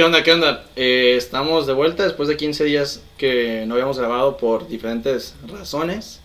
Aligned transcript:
¿Qué 0.00 0.04
onda? 0.04 0.22
¿Qué 0.22 0.32
onda? 0.32 0.64
Eh, 0.76 1.16
estamos 1.18 1.66
de 1.66 1.74
vuelta 1.74 2.04
después 2.04 2.26
de 2.26 2.38
15 2.38 2.64
días 2.64 3.02
que 3.18 3.64
no 3.66 3.74
habíamos 3.74 3.98
grabado 3.98 4.38
por 4.38 4.66
diferentes 4.66 5.34
razones. 5.46 6.20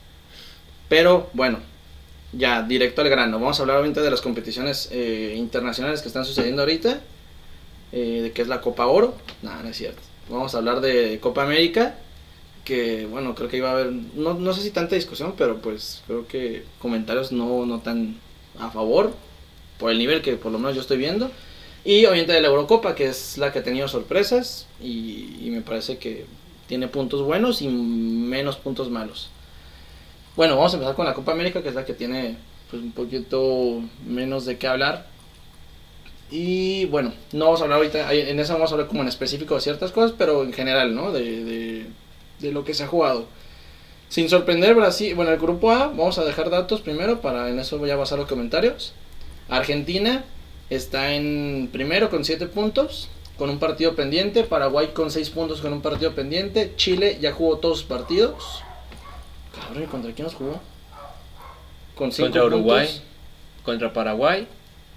Pero 0.88 1.30
bueno, 1.34 1.60
ya 2.32 2.64
directo 2.64 3.02
al 3.02 3.10
grano. 3.10 3.38
Vamos 3.38 3.60
a 3.60 3.64
hablar 3.64 3.84
de 3.84 4.10
las 4.10 4.22
competiciones 4.22 4.88
eh, 4.94 5.34
internacionales 5.36 6.02
que 6.02 6.08
están 6.08 6.24
sucediendo 6.24 6.62
ahorita. 6.62 7.02
Eh, 7.92 8.22
de 8.24 8.32
qué 8.32 8.44
es 8.44 8.48
la 8.48 8.62
Copa 8.62 8.86
Oro. 8.86 9.14
Nada, 9.42 9.62
no 9.62 9.68
es 9.68 9.76
cierto. 9.76 10.02
Vamos 10.30 10.56
a 10.56 10.60
hablar 10.60 10.80
de 10.80 11.20
Copa 11.20 11.44
América. 11.44 11.98
Que 12.64 13.06
bueno, 13.06 13.36
creo 13.36 13.50
que 13.50 13.58
iba 13.58 13.72
a 13.72 13.74
haber, 13.74 13.92
no, 13.92 14.36
no 14.36 14.54
sé 14.54 14.62
si 14.62 14.72
tanta 14.72 14.96
discusión, 14.96 15.34
pero 15.38 15.58
pues 15.58 16.02
creo 16.08 16.30
que 16.30 16.64
comentarios 16.80 17.34
no, 17.34 17.66
no 17.66 17.82
tan 17.82 18.16
a 18.58 18.70
favor. 18.72 19.12
Por 19.78 19.92
el 19.92 19.98
nivel 19.98 20.22
que 20.22 20.38
por 20.38 20.54
lo 20.54 20.60
menos 20.60 20.76
yo 20.76 20.82
estoy 20.82 20.98
viendo. 20.98 21.30
Y 21.86 22.04
obviamente 22.08 22.34
de 22.34 22.42
la 22.42 22.48
Eurocopa, 22.48 22.96
que 22.96 23.06
es 23.06 23.38
la 23.38 23.54
que 23.54 23.60
ha 23.60 23.64
tenido 23.64 23.88
sorpresas. 23.88 24.68
Y, 24.82 25.50
me 25.52 25.62
parece 25.62 25.98
que 26.00 26.26
tiene 26.68 26.88
puntos 26.88 27.22
buenos 27.22 27.62
y 27.62 27.68
menos 27.70 28.58
puntos 28.58 28.90
malos. 28.90 29.30
Bueno, 30.36 30.58
vamos 30.58 30.74
a 30.74 30.78
empezar 30.78 30.96
con 30.96 31.06
la 31.06 31.14
Copa 31.14 31.32
América, 31.32 31.62
que 31.62 31.70
es 31.70 31.76
la 31.76 31.86
que 31.86 31.94
tiene 31.94 32.38
pues, 32.72 32.82
un 32.82 32.92
poquito 32.92 33.82
menos 34.06 34.46
de 34.46 34.58
qué 34.58 34.68
hablar. 34.68 35.06
Y 36.32 36.86
bueno, 36.86 37.14
no 37.32 37.46
vamos 37.46 37.62
a 37.62 37.66
hablar 37.66 37.78
ahorita, 37.78 38.12
en 38.12 38.40
esa 38.40 38.54
vamos 38.54 38.72
a 38.72 38.74
hablar 38.74 38.88
como 38.88 39.04
en 39.04 39.08
específico 39.08 39.54
de 39.54 39.62
ciertas 39.62 39.92
cosas, 39.92 40.14
pero 40.18 40.44
en 40.44 40.54
general, 40.54 40.96
¿no? 40.96 41.12
De, 41.12 41.86
de 42.40 42.52
lo 42.52 42.66
que 42.66 42.74
se 42.74 42.84
ha 42.84 42.88
jugado. 42.88 43.28
Sin 44.10 44.28
sorprender, 44.28 44.74
Brasil, 44.74 45.14
bueno, 45.14 45.32
el 45.32 45.40
grupo 45.40 45.72
A, 45.72 45.88
vamos 45.88 46.18
a 46.18 46.26
dejar 46.26 46.50
datos 46.50 46.82
primero 46.82 47.22
para 47.22 47.50
en 47.50 47.60
eso 47.60 47.78
voy 47.78 47.92
a 47.92 47.96
basar 47.96 48.18
los 48.18 48.28
comentarios. 48.28 48.94
Argentina 49.50 50.26
está 50.70 51.14
en 51.14 51.70
primero 51.72 52.10
con 52.10 52.26
7 52.26 52.48
puntos, 52.48 53.10
con 53.38 53.50
un 53.50 53.60
partido 53.60 53.96
pendiente. 53.96 54.44
Paraguay 54.44 54.88
con 54.94 55.12
6 55.12 55.30
puntos 55.32 55.62
con 55.62 55.74
un 55.74 55.82
partido 55.82 56.14
pendiente. 56.14 56.74
Chile 56.76 57.18
ya 57.22 57.32
jugó 57.32 57.58
todos 57.58 57.80
sus 57.80 57.88
partidos. 57.88 58.62
Cabrón, 59.54 59.84
¿y 59.84 59.86
contra 59.88 60.12
quién 60.14 60.26
nos 60.26 60.36
jugó? 60.36 60.60
Con 61.96 62.12
cinco 62.12 62.26
Contra 62.26 62.46
Uruguay, 62.46 62.86
puntos. 62.88 63.04
contra 63.64 63.94
Paraguay. 63.94 64.48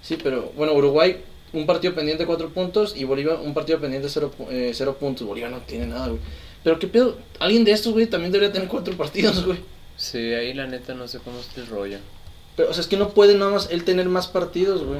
Sí, 0.01 0.17
pero 0.21 0.51
bueno, 0.55 0.73
Uruguay 0.73 1.23
un 1.51 1.65
partido 1.65 1.95
pendiente 1.95 2.25
4 2.25 2.49
puntos 2.49 2.95
y 2.95 3.05
Bolivia 3.05 3.35
un 3.35 3.53
partido 3.53 3.79
pendiente 3.79 4.09
0 4.09 4.31
cero 4.73 4.97
puntos. 4.99 5.25
Bolivia 5.25 5.49
no 5.49 5.59
tiene 5.59 5.87
nada, 5.87 6.07
güey. 6.07 6.19
Pero 6.63 6.77
qué 6.77 6.87
pedo, 6.87 7.17
alguien 7.39 7.63
de 7.63 7.71
estos, 7.71 7.93
güey, 7.93 8.05
también 8.07 8.31
debería 8.33 8.51
tener 8.51 8.67
4 8.67 8.97
partidos, 8.97 9.45
güey. 9.45 9.59
Sí, 9.95 10.17
ahí 10.33 10.53
la 10.53 10.67
neta 10.67 10.93
no 10.93 11.07
sé 11.07 11.19
cómo 11.19 11.39
está 11.39 11.61
el 11.61 11.67
rollo. 11.67 11.99
Pero, 12.55 12.69
o 12.69 12.73
sea, 12.73 12.81
es 12.81 12.87
que 12.87 12.97
no 12.97 13.09
puede 13.09 13.35
nada 13.35 13.51
más 13.51 13.69
él 13.71 13.83
tener 13.85 14.07
más 14.09 14.27
partidos, 14.27 14.83
güey. 14.83 14.99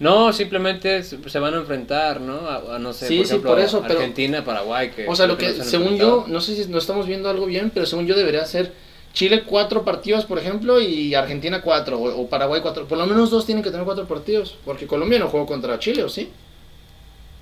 No, 0.00 0.32
simplemente 0.32 1.02
se 1.02 1.38
van 1.40 1.54
a 1.54 1.56
enfrentar, 1.56 2.20
¿no? 2.20 2.48
A, 2.48 2.76
a, 2.76 2.78
no 2.78 2.92
sé, 2.92 3.08
Sí, 3.08 3.16
por 3.18 3.26
sí, 3.26 3.30
ejemplo, 3.32 3.50
por 3.50 3.60
eso, 3.60 3.82
pero- 3.86 3.98
Argentina, 3.98 4.44
Paraguay. 4.44 4.90
Que 4.90 5.08
O 5.08 5.16
sea, 5.16 5.26
lo 5.26 5.36
que, 5.36 5.52
según 5.64 5.96
yo, 5.96 6.24
no 6.28 6.40
sé 6.40 6.54
si 6.54 6.68
no 6.70 6.78
estamos 6.78 7.06
viendo 7.08 7.28
algo 7.28 7.46
bien, 7.46 7.70
pero 7.74 7.84
según 7.84 8.06
yo 8.06 8.16
debería 8.16 8.44
ser 8.46 8.72
Chile 9.12 9.42
cuatro 9.44 9.84
partidos, 9.84 10.24
por 10.24 10.38
ejemplo, 10.38 10.80
y 10.80 11.14
Argentina 11.14 11.62
cuatro, 11.62 11.98
o, 11.98 12.20
o 12.22 12.28
Paraguay 12.28 12.60
cuatro. 12.60 12.86
Por 12.86 12.96
lo 12.98 13.06
menos 13.06 13.30
dos 13.30 13.44
tienen 13.46 13.64
que 13.64 13.70
tener 13.70 13.84
cuatro 13.84 14.06
partidos, 14.06 14.56
porque 14.64 14.86
Colombia 14.86 15.18
no 15.18 15.28
jugó 15.28 15.46
contra 15.46 15.78
Chile, 15.80 16.04
¿o 16.04 16.08
sí? 16.08 16.30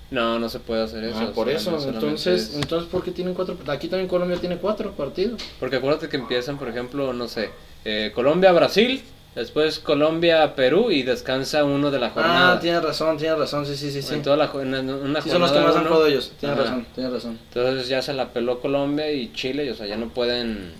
No, 0.09 0.39
no 0.39 0.47
se 0.49 0.59
puede 0.59 0.83
hacer 0.83 1.03
eso. 1.03 1.19
Ah, 1.19 1.31
por 1.35 1.49
eso, 1.49 1.77
entonces, 1.87 2.49
es- 2.49 2.55
entonces, 2.55 2.89
¿por 2.89 3.03
qué 3.03 3.11
tienen 3.11 3.33
cuatro? 3.33 3.57
Aquí 3.67 3.89
también 3.89 4.07
Colombia 4.07 4.37
tiene 4.39 4.57
cuatro 4.57 4.93
partidos. 4.93 5.43
Porque 5.59 5.75
acuérdate 5.75 6.07
que 6.07 6.15
empiezan, 6.17 6.57
por 6.57 6.69
ejemplo, 6.69 7.11
no 7.13 7.27
sé, 7.27 7.49
eh, 7.83 8.11
Colombia-Brasil, 8.15 9.03
después 9.37 9.79
Colombia-Perú 9.79 10.91
y 10.91 11.03
descansa 11.03 11.63
uno 11.63 11.91
de 11.91 11.99
la 11.99 12.09
jornada. 12.09 12.53
Ah, 12.53 12.59
tienes 12.59 12.83
razón, 12.83 13.17
tienes 13.17 13.37
razón, 13.37 13.65
sí, 13.65 13.75
sí, 13.77 13.91
sí, 13.91 14.01
sí. 14.01 14.13
En 14.15 14.21
toda 14.23 14.35
la, 14.37 14.49
en 14.61 14.89
una 14.89 15.21
Sí, 15.21 15.29
son 15.29 15.41
los 15.41 15.51
que 15.51 15.59
más 15.59 15.75
han 15.75 15.85
jugado 15.85 16.07
ellos, 16.07 16.31
tienes 16.39 16.57
Ajá. 16.57 16.67
razón, 16.67 16.87
tienes 16.93 17.13
razón. 17.13 17.39
Entonces 17.53 17.87
ya 17.87 18.01
se 18.01 18.13
la 18.13 18.29
peló 18.33 18.59
Colombia 18.59 19.11
y 19.11 19.31
Chile, 19.33 19.65
y, 19.65 19.69
o 19.69 19.75
sea, 19.75 19.85
ya 19.85 19.95
no 19.97 20.09
pueden... 20.09 20.73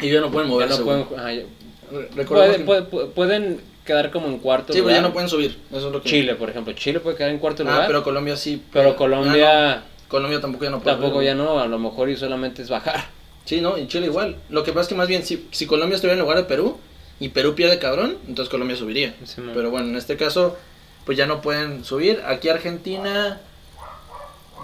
Y 0.00 0.10
ya 0.10 0.20
no 0.20 0.30
pueden 0.30 0.48
Ya 0.48 0.54
moverse, 0.54 0.78
no 0.80 0.84
güey. 0.84 1.04
pueden, 1.04 1.20
ajá, 1.20 1.32
ya- 1.32 2.26
pueden, 2.26 2.64
que- 2.66 3.06
pueden- 3.14 3.60
quedar 3.84 4.10
como 4.10 4.28
en 4.28 4.38
cuarto 4.38 4.72
Sí, 4.72 4.78
pero 4.78 4.84
lugar. 4.84 4.96
ya 4.96 5.02
no 5.02 5.12
pueden 5.12 5.28
subir, 5.28 5.58
eso 5.70 5.86
es 5.88 5.92
lo 5.92 6.00
que... 6.02 6.08
Chile, 6.08 6.34
por 6.36 6.48
ejemplo, 6.48 6.72
Chile 6.72 7.00
puede 7.00 7.16
quedar 7.16 7.30
en 7.30 7.38
cuarto 7.38 7.62
Ah, 7.62 7.66
lugar, 7.66 7.80
pero 7.86 7.98
pero, 7.98 8.04
Colombia 8.04 8.36
sí. 8.36 8.62
Ya 8.72 8.96
Colombia 8.96 9.76
no. 9.76 9.94
Colombia 10.08 10.40
tampoco 10.40 10.64
ya 10.64 10.70
no 10.70 10.80
puede. 10.80 10.96
tampoco 10.96 11.22
ya 11.22 11.34
no, 11.34 11.60
a 11.60 11.66
lo 11.66 11.78
mejor 11.78 12.08
y 12.08 12.16
solamente 12.16 12.62
es 12.62 12.70
bajar. 12.70 13.04
Sí, 13.44 13.60
no, 13.60 13.76
y 13.76 13.86
Chile 13.86 14.06
igual. 14.06 14.36
Lo 14.48 14.62
que 14.64 14.72
pasa 14.72 14.82
es 14.82 14.88
que 14.88 14.94
más 14.94 15.06
bien, 15.08 15.22
si, 15.22 15.48
si 15.50 15.66
Colombia 15.66 15.96
estuviera 15.96 16.14
en 16.14 16.20
lugar 16.20 16.38
de 16.38 16.44
Perú 16.44 16.78
y 17.20 17.28
Perú 17.30 17.54
pierde 17.54 17.78
cabrón, 17.78 18.16
entonces 18.26 18.50
Colombia 18.50 18.76
subiría. 18.76 19.14
Sí. 19.24 19.42
Pero 19.54 19.70
bueno, 19.70 19.88
en 19.88 19.96
este 19.96 20.16
caso, 20.16 20.56
pues 21.04 21.16
ya 21.18 21.26
no 21.26 21.40
pueden 21.40 21.84
subir. 21.84 22.22
Aquí 22.26 22.48
Argentina. 22.48 23.40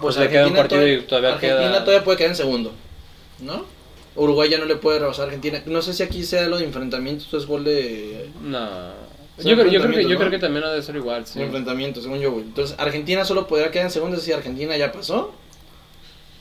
Pues 0.01 0.17
le 0.17 0.29
queda 0.29 0.47
un 0.47 0.53
partido 0.55 0.87
y 0.87 1.01
todavía 1.01 1.33
Argentina 1.33 1.59
queda- 1.69 1.79
todavía 1.85 2.03
puede 2.03 2.17
quedar 2.17 2.31
en 2.31 2.35
segundo. 2.37 2.71
¿No? 3.39 3.65
Uruguay 4.15 4.49
ya 4.49 4.57
no 4.57 4.65
le 4.65 4.75
puede 4.75 4.99
rebasar 4.99 5.23
a 5.23 5.25
Argentina. 5.27 5.61
No 5.67 5.81
sé 5.81 5.93
si 5.93 6.03
aquí 6.03 6.23
sea 6.23 6.47
lo 6.47 6.57
de 6.57 6.65
enfrentamientos, 6.65 7.33
es 7.33 7.45
gol 7.45 7.63
de. 7.63 8.29
No. 8.41 8.59
Yo, 9.37 9.55
creo- 9.55 9.55
yo, 9.55 9.55
creo 9.55 9.57
que, 9.57 9.75
enfrentamientos, 9.75 10.03
yo 10.03 10.13
¿no? 10.13 10.19
creo 10.19 10.31
que 10.31 10.37
también 10.39 10.63
ha 10.65 10.71
de 10.71 10.81
ser 10.83 10.95
igual, 10.97 11.25
sí. 11.25 11.41
enfrentamiento, 11.41 12.01
según 12.01 12.19
yo, 12.19 12.31
güey. 12.31 12.43
Entonces, 12.45 12.75
Argentina 12.79 13.23
solo 13.25 13.47
podría 13.47 13.71
quedar 13.71 13.85
en 13.85 13.91
segundo, 13.91 14.17
decir, 14.17 14.33
Argentina 14.33 14.75
ya 14.75 14.91
pasó. 14.91 15.33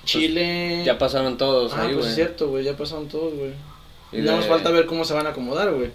Chile. 0.04 0.72
Pues, 0.76 0.87
Ya 0.87 0.99
pasaron 0.99 1.37
todos 1.38 1.72
Ah, 1.75 1.82
ahí, 1.82 1.88
pues 1.88 1.99
güey. 1.99 2.09
es 2.09 2.15
cierto, 2.15 2.49
güey, 2.49 2.65
ya 2.65 2.76
pasaron 2.76 3.09
todos, 3.09 3.34
güey. 3.34 3.53
Y 4.12 4.19
nada 4.19 4.32
de- 4.32 4.37
más 4.38 4.47
falta 4.48 4.71
ver 4.71 4.87
cómo 4.87 5.04
se 5.04 5.15
van 5.15 5.26
a 5.26 5.31
acomodar, 5.31 5.72
güey. 5.72 5.91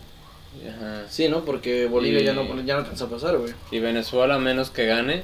Ajá. 0.67 1.03
Sí, 1.09 1.27
¿no? 1.27 1.43
Porque 1.43 1.85
Bolivia 1.87 2.21
Y- 2.21 2.23
ya, 2.25 2.33
no, 2.33 2.43
ya 2.63 2.73
no 2.75 2.79
alcanza 2.79 3.05
a 3.05 3.09
pasar, 3.09 3.37
güey. 3.37 3.53
Y 3.71 3.79
Venezuela, 3.79 4.37
menos 4.39 4.69
que 4.69 4.85
gane, 4.85 5.23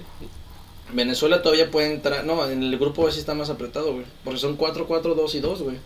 Venezuela 0.94 1.42
todavía 1.42 1.72
puede 1.72 1.94
entrar. 1.94 2.26
No, 2.26 2.50
en 2.50 2.64
el 2.64 2.78
grupo 2.78 3.10
sí 3.12 3.20
está 3.20 3.34
más 3.34 3.50
apretado, 3.50 3.94
güey. 3.94 4.06
Porque 4.24 4.40
son 4.40 4.58
4, 4.58 4.88
4, 4.88 5.16
2 5.16 5.36
y 5.36 5.40
2, 5.40 5.62
güey. 5.62 5.78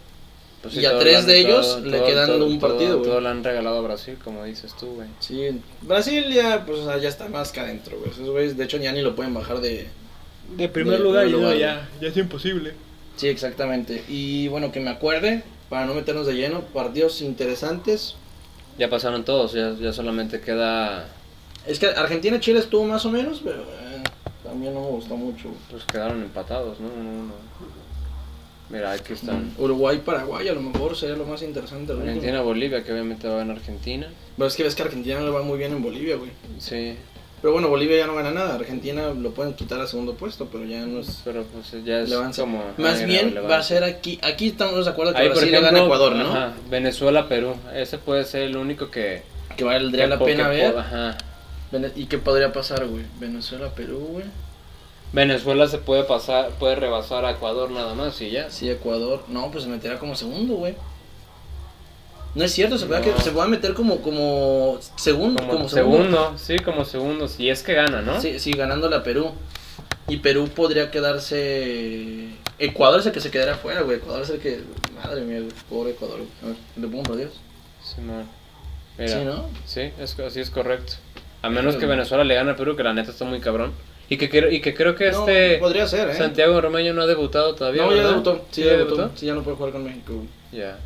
pues 0.64 0.78
Y 0.78 0.86
a 0.88 0.98
tres 0.98 1.28
de 1.28 1.42
ellos 1.42 1.76
todo- 1.76 1.86
le 1.86 1.98
todo- 2.00 2.08
quedan 2.08 2.26
todo- 2.28 2.48
un 2.48 2.60
partido, 2.60 2.98
güey. 2.98 3.08
Todo 3.08 3.22
le 3.22 3.30
han 3.30 3.44
regalado 3.44 3.78
a 3.78 3.82
Brasil, 3.82 4.18
como 4.24 4.44
dices 4.46 4.74
tú, 4.80 4.96
güey. 4.96 5.08
Sí, 5.20 5.62
Brasil 5.84 6.26
ya, 6.34 6.66
pues, 6.66 6.80
o 6.80 6.86
sea, 6.86 6.98
ya 6.98 7.08
está 7.08 7.28
más 7.30 7.52
que 7.52 7.60
adentro, 7.60 8.00
güey. 8.00 8.10
Esos 8.10 8.28
güeyes, 8.32 8.58
de 8.58 8.64
hecho, 8.64 8.78
ya 8.78 8.92
ni 8.92 9.04
lo 9.04 9.16
pueden 9.16 9.32
bajar 9.36 9.62
de. 9.62 9.86
De 10.58 10.68
primer 10.68 11.02
lugar, 11.02 11.28
ya, 11.28 11.38
ya- 11.38 11.56
ya, 11.56 11.90
ya 12.02 12.08
es 12.08 12.18
imposible. 12.18 12.74
Sí, 13.16 13.28
exactamente. 13.28 14.04
Y 14.10 14.48
bueno, 14.48 14.72
que 14.72 14.80
me 14.80 14.90
acuerde, 14.90 15.44
para 15.70 15.86
no 15.86 15.94
meternos 15.94 16.28
de 16.28 16.34
lleno, 16.34 16.62
partidos 16.62 17.22
interesantes. 17.22 18.16
Ya 18.78 18.90
pasaron 18.90 19.24
todos, 19.24 19.54
ya, 19.54 19.74
ya 19.74 19.94
solamente 19.94 20.42
queda. 20.42 21.08
Es 21.66 21.80
que 21.80 21.88
Argentina-Chile 21.88 22.60
estuvo 22.60 22.84
más 22.84 23.06
o 23.06 23.10
menos, 23.10 23.42
pero 23.44 23.62
eh, 23.62 24.04
también 24.44 24.74
no 24.74 24.82
me 24.82 24.88
gustó 24.88 25.16
mucho. 25.16 25.50
Pues 25.72 25.84
quedaron 25.86 26.22
empatados, 26.22 26.80
¿no? 26.80 26.88
Uno, 26.88 27.10
uno. 27.10 27.34
Mira, 28.70 28.92
aquí 28.92 29.14
están. 29.14 29.54
Uruguay-Paraguay 29.58 30.48
a 30.48 30.54
lo 30.54 30.62
mejor 30.62 30.98
sería 30.98 31.16
lo 31.16 31.26
más 31.26 31.42
interesante. 31.44 31.94
Argentina-Bolivia, 31.94 32.84
que 32.84 32.92
obviamente 32.92 33.28
va 33.28 33.38
ganar 33.38 33.58
Argentina. 33.58 34.08
Pero 34.36 34.48
es 34.48 34.56
que 34.56 34.64
ves 34.64 34.76
que 34.76 34.84
Argentina 34.84 35.20
no 35.20 35.26
le 35.26 35.32
va 35.32 35.44
muy 35.44 35.58
bien 35.58 35.72
en 35.72 35.84
Bolivia, 35.84 36.16
güey. 36.16 36.32
Sí, 36.60 36.96
Pero 37.46 37.54
bueno, 37.54 37.70
Bolivia 37.70 37.98
ya 37.98 38.08
no 38.08 38.16
gana 38.16 38.32
nada. 38.32 38.56
Argentina 38.56 39.14
lo 39.14 39.30
pueden 39.30 39.54
quitar 39.54 39.80
a 39.80 39.86
segundo 39.86 40.16
puesto, 40.16 40.48
pero 40.52 40.66
ya 40.66 40.84
no 40.88 41.02
es. 41.02 41.22
pero 41.24 41.44
pues 41.44 41.76
ya 41.86 42.00
es 42.00 42.12
como. 42.36 42.64
Más 42.76 43.04
ah, 43.04 43.06
bien 43.06 43.36
va 43.48 43.58
a 43.58 43.62
ser 43.62 43.84
aquí. 43.84 44.18
Aquí 44.24 44.48
estamos 44.48 44.84
de 44.86 44.90
acuerdo 44.90 45.14
que 45.14 45.20
Ahí, 45.20 45.28
Brasil 45.28 45.50
ejemplo, 45.50 45.72
gana 45.72 45.86
Ecuador, 45.86 46.16
¿no? 46.16 46.32
Ajá, 46.32 46.54
Venezuela-Perú. 46.72 47.54
Ese 47.76 48.00
puede 48.00 48.26
ser 48.26 48.42
el 48.42 48.58
único 48.58 48.90
que. 48.90 49.22
Que 49.56 49.64
valdría 49.64 50.06
que 50.06 50.10
la 50.10 50.18
pena 50.18 50.48
ver. 50.48 50.76
Ajá. 50.76 51.20
¿Y 51.96 52.08
qué 52.08 52.18
podría 52.18 52.52
pasar, 52.52 52.88
güey? 52.88 53.04
Venezuela, 53.20 53.70
Perú, 53.76 54.00
güey. 54.14 54.26
Puede 55.14 55.68
se 55.68 55.78
puede 55.78 56.04
pasar, 56.04 56.50
puede 56.58 56.78
rebasar 56.78 57.26
a 57.26 57.32
Ecuador 57.34 57.70
nada 57.70 57.94
más 57.94 58.20
y 58.22 58.32
ya. 58.32 58.50
Sí, 58.50 58.72
Ecuador. 58.72 59.24
No, 59.28 59.52
pues 59.52 59.66
se 59.66 59.70
meterá 59.70 60.00
como 60.00 60.16
segundo, 60.16 60.56
güey. 60.56 60.74
No 62.36 62.44
es 62.44 62.52
cierto, 62.52 62.78
se, 62.78 62.86
puede 62.86 63.06
No. 63.06 63.16
que, 63.16 63.22
se 63.22 63.32
puede 63.32 63.48
meter 63.48 63.74
como, 63.74 64.02
como 64.02 64.78
segundo. 64.98 65.42
Como, 65.42 65.54
Como, 65.54 65.70
segundo. 65.70 66.34
sí, 66.38 66.58
como 66.60 66.84
segundo, 66.86 67.28
si 67.30 67.50
es 67.50 67.64
que 67.64 67.74
gana, 67.74 68.02
¿no? 68.02 68.20
Sí, 68.22 68.40
sí, 68.40 68.52
ganándole 68.52 68.98
a 68.98 69.04
Perú. 69.04 69.32
Y 70.08 70.18
Perú 70.18 70.48
podría 70.54 70.92
quedarse. 70.92 72.30
Ecuador 72.60 73.00
es 73.00 73.06
el 73.06 73.12
que 73.12 73.22
se 73.22 73.32
quedará 73.32 73.54
afuera, 73.54 73.82
güey. 73.82 73.98
Ecuador 73.98 74.22
es 74.24 74.30
el 74.30 74.40
que. 74.40 74.60
Madre 74.96 75.22
mía, 75.22 75.40
güey. 75.40 75.52
Pobre 75.70 75.92
Ecuador. 75.92 76.18
güey. 76.20 76.30
A 76.44 76.46
ver, 76.48 76.56
le 76.76 76.88
pongo 76.88 77.04
por 77.04 77.16
Dios. 77.18 77.32
Simón. 77.84 78.28
Mira, 78.98 79.12
Sí, 79.20 79.26
¿no? 79.26 79.50
Sí, 79.66 79.92
es, 80.00 80.18
así 80.20 80.40
es 80.42 80.50
correcto. 80.50 80.94
A 81.42 81.50
menos 81.50 81.76
que. 81.76 81.86
Venezuela 81.86 82.24
le 82.24 82.36
gane 82.36 82.52
a 82.52 82.56
Perú, 82.56 82.76
que 82.76 82.84
la 82.84 82.94
neta 82.94 83.12
está 83.12 83.26
muy 83.26 83.40
cabrón. 83.40 83.72
Y 84.08 84.18
que, 84.18 84.30
creo- 84.30 84.52
y 84.52 84.62
que 84.62 84.76
creo 84.76 84.96
que 84.96 85.12
No, 85.12 85.20
este 85.22 85.58
podría 85.58 85.88
ser, 85.88 86.10
¿eh? 86.12 86.14
Santiago 86.16 86.62
Romeño 86.62 86.94
no 86.94 87.02
ha 87.02 87.08
debutado 87.08 87.56
todavía. 87.56 87.84
no, 87.84 87.96
ya 87.96 88.08
debutó. 88.08 88.46
Sí, 88.52 88.64
ya 88.64 88.74
debutó. 88.78 89.10
Sí, 89.16 89.26
ya 89.26 89.34
no 89.34 89.42
puede 89.42 89.58
jugar 89.58 89.72
con 89.74 89.84
México. 89.84 90.14
Ya. 90.52 90.78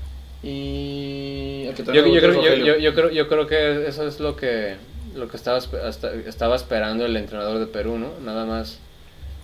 Y. 0.43 1.65
Yo, 1.65 1.73
creo, 1.73 2.05
es 2.15 2.21
yo, 2.21 2.27
Rogelio. 2.33 2.65
yo, 2.65 2.77
yo 2.79 2.93
creo, 2.95 3.09
yo 3.11 3.27
creo 3.27 3.47
que 3.47 3.87
eso 3.87 4.07
es 4.07 4.19
lo 4.19 4.35
que 4.35 4.75
lo 5.15 5.27
que 5.27 5.37
estaba, 5.37 5.57
hasta- 5.57 6.13
estaba 6.13 6.55
esperando 6.55 7.05
el 7.05 7.15
entrenador 7.17 7.59
de 7.59 7.65
Perú, 7.65 7.97
¿no? 7.97 8.11
Nada 8.23 8.45
más 8.45 8.79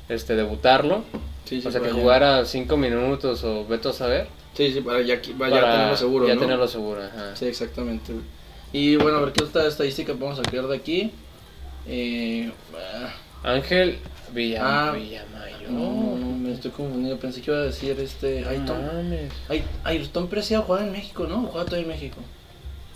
este 0.10 0.36
debutarlo. 0.36 1.04
Sí, 1.46 1.62
sí, 1.62 1.68
o 1.68 1.72
sea, 1.72 1.82
que 1.82 1.88
ya- 1.88 1.94
jugara 1.94 2.46
cinco 2.46 2.78
minutos 2.78 3.44
o 3.44 3.66
veto 3.66 3.90
a 3.90 3.94
saber. 3.94 4.28
Sí, 4.54 4.72
sí, 4.72 4.82
para 4.82 5.02
ya, 5.02 5.20
vaya 5.36 5.56
para 5.62 5.70
a 5.70 5.76
tenerlo 5.76 5.98
seguro, 5.98 6.28
Ya 6.28 6.36
¿no? 6.36 6.42
tenerlo 6.42 6.68
seguro, 6.68 7.02
ajá. 7.04 7.36
Sí, 7.36 7.46
exactamente. 7.46 8.14
Y 8.72 8.96
bueno, 8.96 9.18
a 9.18 9.22
ver 9.22 9.34
qué 9.34 9.44
otra 9.44 9.68
estadística 9.68 10.14
podemos 10.14 10.38
sacar 10.38 10.68
de 10.68 10.76
aquí. 10.76 11.12
Eh, 11.88 12.52
ah, 12.74 13.14
Ángel 13.44 13.98
Villa, 14.36 14.60
Ah. 14.62 14.92
Villamayor. 14.92 15.70
No, 15.72 16.16
no, 16.18 16.28
me 16.38 16.54
estoy 16.54 16.72
confundido. 16.72 17.18
Pensé 17.18 17.42
que 17.42 17.50
iba 17.52 17.60
a 17.60 17.64
decir 17.64 18.00
este. 18.00 18.46
Ayrton. 18.46 18.82
Ayrton 19.84 20.28
Preciado 20.28 20.64
jugaba 20.64 20.86
en 20.86 20.92
México, 20.92 21.26
¿no? 21.28 21.42
Jugaba 21.44 21.66
todavía 21.66 21.84
en 21.84 21.88
México. 22.00 22.18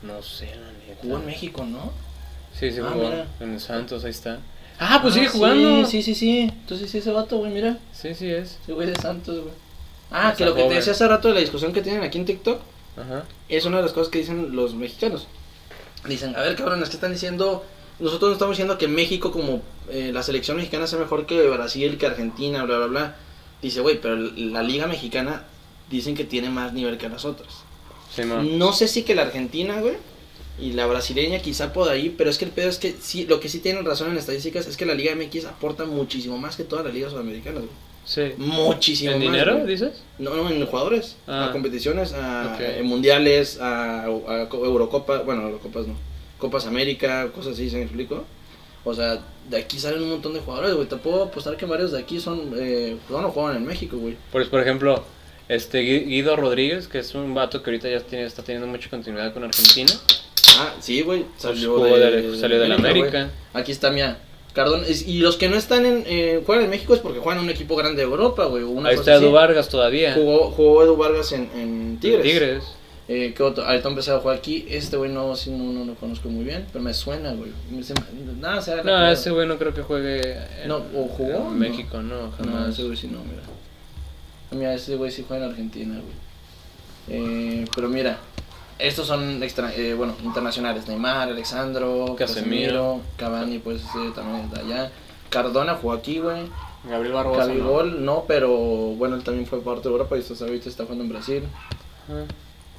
No 0.03 0.21
sé, 0.21 0.45
la 0.47 0.71
neta. 0.87 1.01
Jugó 1.01 1.17
en 1.17 1.25
México, 1.25 1.65
¿no? 1.65 1.91
Sí, 2.57 2.71
sí 2.71 2.79
Ah, 2.83 2.89
jugó. 2.93 3.05
mira. 3.09 3.25
En 3.39 3.59
Santos, 3.59 4.03
ahí 4.03 4.11
está. 4.11 4.39
Ah, 4.79 4.99
pues 5.01 5.13
Ah, 5.13 5.15
sigue 5.15 5.29
sí, 5.29 5.37
jugando. 5.37 5.85
Sí, 5.85 6.01
sí, 6.03 6.15
sí. 6.15 6.39
Entonces 6.41 6.89
sí, 6.89 6.99
ese 6.99 7.11
vato, 7.11 7.37
güey, 7.37 7.51
mira. 7.51 7.77
Sí, 7.91 8.13
sí 8.15 8.29
es. 8.29 8.59
Ese 8.63 8.73
güey 8.73 8.87
de 8.87 8.95
Santos, 8.95 9.39
güey. 9.41 9.53
Ah, 10.11 10.33
que 10.37 10.45
lo 10.45 10.55
que 10.55 10.63
te 10.63 10.73
decía 10.75 10.93
hace 10.93 11.07
rato 11.07 11.27
de 11.27 11.33
la 11.35 11.39
discusión 11.41 11.71
que 11.73 11.81
tienen 11.81 12.01
aquí 12.01 12.17
en 12.17 12.25
TikTok 12.25 12.61
Ajá. 12.97 13.25
es 13.47 13.65
una 13.65 13.77
de 13.77 13.83
las 13.83 13.93
cosas 13.93 14.09
que 14.09 14.19
dicen 14.19 14.55
los 14.55 14.73
mexicanos. 14.73 15.27
Dicen, 16.07 16.35
a 16.35 16.39
ver, 16.41 16.55
cabrones, 16.55 16.89
que 16.89 16.95
están 16.95 17.11
diciendo? 17.11 17.63
Nosotros 17.99 18.29
no 18.29 18.33
estamos 18.33 18.53
diciendo 18.55 18.77
que 18.77 18.87
México, 18.87 19.31
como 19.31 19.61
eh, 19.89 20.11
la 20.13 20.23
selección 20.23 20.57
mexicana, 20.57 20.87
sea 20.87 20.99
mejor 20.99 21.25
que 21.25 21.47
Brasil, 21.49 21.97
que 21.97 22.05
Argentina, 22.05 22.63
bla, 22.63 22.77
bla, 22.77 22.87
bla. 22.87 23.15
Dice, 23.61 23.81
güey, 23.81 23.99
pero 23.99 24.15
la 24.15 24.63
liga 24.63 24.87
mexicana 24.87 25.45
dicen 25.89 26.15
que 26.15 26.23
tiene 26.23 26.49
más 26.49 26.71
nivel 26.73 26.97
que 26.97 27.09
las 27.09 27.25
otras. 27.25 27.49
Sí. 28.15 28.21
No 28.25 28.73
sé 28.73 28.87
si 28.87 29.03
que 29.03 29.15
la 29.15 29.23
Argentina, 29.23 29.79
güey, 29.81 29.95
y 30.59 30.73
la 30.73 30.85
brasileña 30.87 31.39
quizá 31.39 31.73
por 31.73 31.89
ahí, 31.89 32.13
pero 32.17 32.29
es 32.29 32.37
que 32.37 32.45
el 32.45 32.51
pedo 32.51 32.69
es 32.69 32.77
que 32.79 32.95
sí, 33.01 33.25
lo 33.25 33.39
que 33.39 33.49
sí 33.49 33.59
tienen 33.59 33.85
razón 33.85 34.11
en 34.11 34.17
estadísticas 34.17 34.65
es 34.67 34.77
que 34.77 34.85
la 34.85 34.93
Liga 34.93 35.13
MX 35.15 35.45
aporta 35.45 35.85
muchísimo 35.85 36.37
más 36.37 36.55
que 36.55 36.63
todas 36.63 36.85
las 36.85 36.93
ligas 36.93 37.11
sudamericanas, 37.11 37.59
güey. 37.63 37.71
Sí. 38.05 38.33
Muchísimo 38.37 39.11
¿En 39.11 39.19
más. 39.19 39.31
dinero, 39.31 39.55
güey. 39.57 39.67
dices? 39.67 40.01
No, 40.17 40.33
no, 40.33 40.49
en 40.49 40.65
jugadores, 40.65 41.17
Ah. 41.27 41.47
a 41.47 41.51
competiciones, 41.51 42.13
a, 42.13 42.53
Ok. 42.55 42.61
eh, 42.61 42.81
mundiales, 42.83 43.59
a, 43.61 44.05
a 44.05 44.49
co- 44.49 44.65
Eurocopa, 44.65 45.19
bueno, 45.23 45.43
Eurocopas 45.43 45.85
no, 45.87 45.95
Copas 46.39 46.65
América, 46.65 47.29
cosas 47.35 47.53
así, 47.53 47.69
¿se 47.69 47.77
me 47.77 47.83
explico? 47.83 48.23
O 48.85 48.93
sea, 48.93 49.19
de 49.49 49.57
aquí 49.57 49.77
salen 49.77 50.01
un 50.03 50.09
montón 50.09 50.33
de 50.33 50.39
jugadores, 50.39 50.73
güey. 50.73 50.87
Te 50.87 50.95
puedo 50.95 51.23
apostar 51.23 51.57
que 51.57 51.65
varios 51.65 51.91
de 51.91 51.99
aquí 51.99 52.19
son, 52.19 52.53
eh, 52.57 52.97
pues, 53.07 53.21
no 53.21 53.29
juegan 53.29 53.57
en 53.57 53.65
México, 53.65 53.97
güey. 53.97 54.15
Pues, 54.31 54.47
por 54.47 54.61
ejemplo, 54.61 55.03
este 55.49 55.81
Gui- 55.81 56.05
Guido 56.07 56.35
Rodríguez, 56.37 56.87
que 56.87 56.99
es 56.99 57.13
un 57.13 57.33
vato 57.33 57.61
que 57.61 57.69
ahorita 57.71 57.89
ya 57.89 57.99
tiene, 57.99 58.25
está 58.25 58.41
teniendo 58.41 58.67
mucha 58.67 58.89
continuidad 58.89 59.33
con 59.33 59.43
Argentina. 59.43 59.91
Ah, 60.59 60.73
sí, 60.79 61.01
güey, 61.01 61.25
salió, 61.37 61.75
Pues, 61.77 61.93
de, 61.99 62.21
de- 62.21 62.37
salió 62.39 62.59
de 62.59 62.67
la 62.69 62.75
América. 62.75 63.29
Aquí 63.53 63.71
está, 63.71 63.89
mira, 63.91 64.19
Cardón. 64.53 64.83
es- 64.87 65.07
y 65.07 65.19
los 65.19 65.35
que 65.35 65.49
no 65.49 65.57
están 65.57 65.85
en, 65.85 66.03
eh, 66.07 66.41
juegan 66.45 66.63
en 66.65 66.69
México 66.71 66.93
es 66.93 66.99
porque 67.01 67.19
juegan 67.19 67.39
en 67.39 67.45
un 67.45 67.49
equipo 67.51 67.75
grande 67.75 67.97
de 67.97 68.03
Europa, 68.09 68.45
güey. 68.45 68.63
Ahí 68.85 68.95
está 68.95 69.15
Edu. 69.15 69.31
Vargas 69.31 69.67
todavía. 69.69 70.13
Jugó, 70.13 70.51
jugó 70.51 70.83
Edu 70.83 70.95
Vargas 70.95 71.31
en, 71.33 71.49
en 71.55 71.97
Tigres. 71.99 72.23
Tigres. 72.23 72.63
Eh, 73.11 73.33
¿qué 73.35 73.41
otro? 73.41 73.65
Ayrton 73.67 73.95
Pesado 73.95 74.19
juega 74.21 74.37
aquí. 74.37 74.67
Este 74.69 74.95
güey 74.95 75.11
no, 75.11 75.35
sí, 75.35 75.49
no, 75.49 75.73
no 75.73 75.83
lo 75.83 75.95
conozco 75.95 76.29
muy 76.29 76.43
bien, 76.43 76.67
pero 76.71 76.83
me 76.83 76.93
suena, 76.93 77.33
güey. 77.33 77.51
Me- 77.71 77.81
se 77.81 77.95
me- 77.95 78.33
Nada, 78.39 78.61
se 78.61 78.83
No, 78.83 79.07
ese 79.09 79.31
güey 79.31 79.47
no 79.47 79.57
creo 79.57 79.73
que 79.73 79.81
juegue 79.81 80.37
en, 80.61 80.67
No, 80.67 80.77
¿o 80.95 81.07
jugó? 81.07 81.47
en 81.49 81.57
México, 81.57 82.01
no, 82.03 82.27
No, 82.27 82.31
jamás. 82.31 82.69
ese 82.69 82.83
güey 82.83 82.95
sí 82.95 83.07
no, 83.07 83.17
mira. 83.23 83.41
Mira, 84.51 84.75
ese 84.75 84.95
güey 84.95 85.09
sí 85.09 85.25
juega 85.27 85.45
en 85.45 85.51
Argentina, 85.51 85.95
güey. 85.95 86.13
Eh, 87.61 87.65
pero 87.75 87.89
mira, 87.89 88.19
estos 88.77 89.07
son 89.07 89.41
extra, 89.41 89.73
eh, 89.75 89.95
bueno, 89.95 90.13
internacionales. 90.23 90.87
Neymar, 90.87 91.29
Alexandro, 91.29 92.15
Casemiro. 92.15 93.01
Cavani, 93.17 93.57
pues 93.57 93.81
eh, 93.81 94.11
también 94.13 94.45
está 94.45 94.59
allá. 94.59 94.91
Cardona 95.31 95.73
jugó 95.75 95.93
aquí, 95.93 96.19
güey. 96.19 96.43
Gabriel 96.87 97.13
Barbosa. 97.13 97.41
¿no? 97.41 97.47
Cabigol, 97.47 98.05
no, 98.05 98.25
pero 98.27 98.49
bueno, 98.51 99.15
él 99.15 99.23
también 99.23 99.47
fue 99.47 99.61
parte 99.61 99.89
de 99.89 99.93
Europa 99.95 100.15
y 100.15 100.19
está, 100.19 100.45
ahorita 100.45 100.69
está 100.69 100.83
jugando 100.83 101.03
en 101.05 101.09
Brasil. 101.09 101.43
Ajá. 102.07 102.25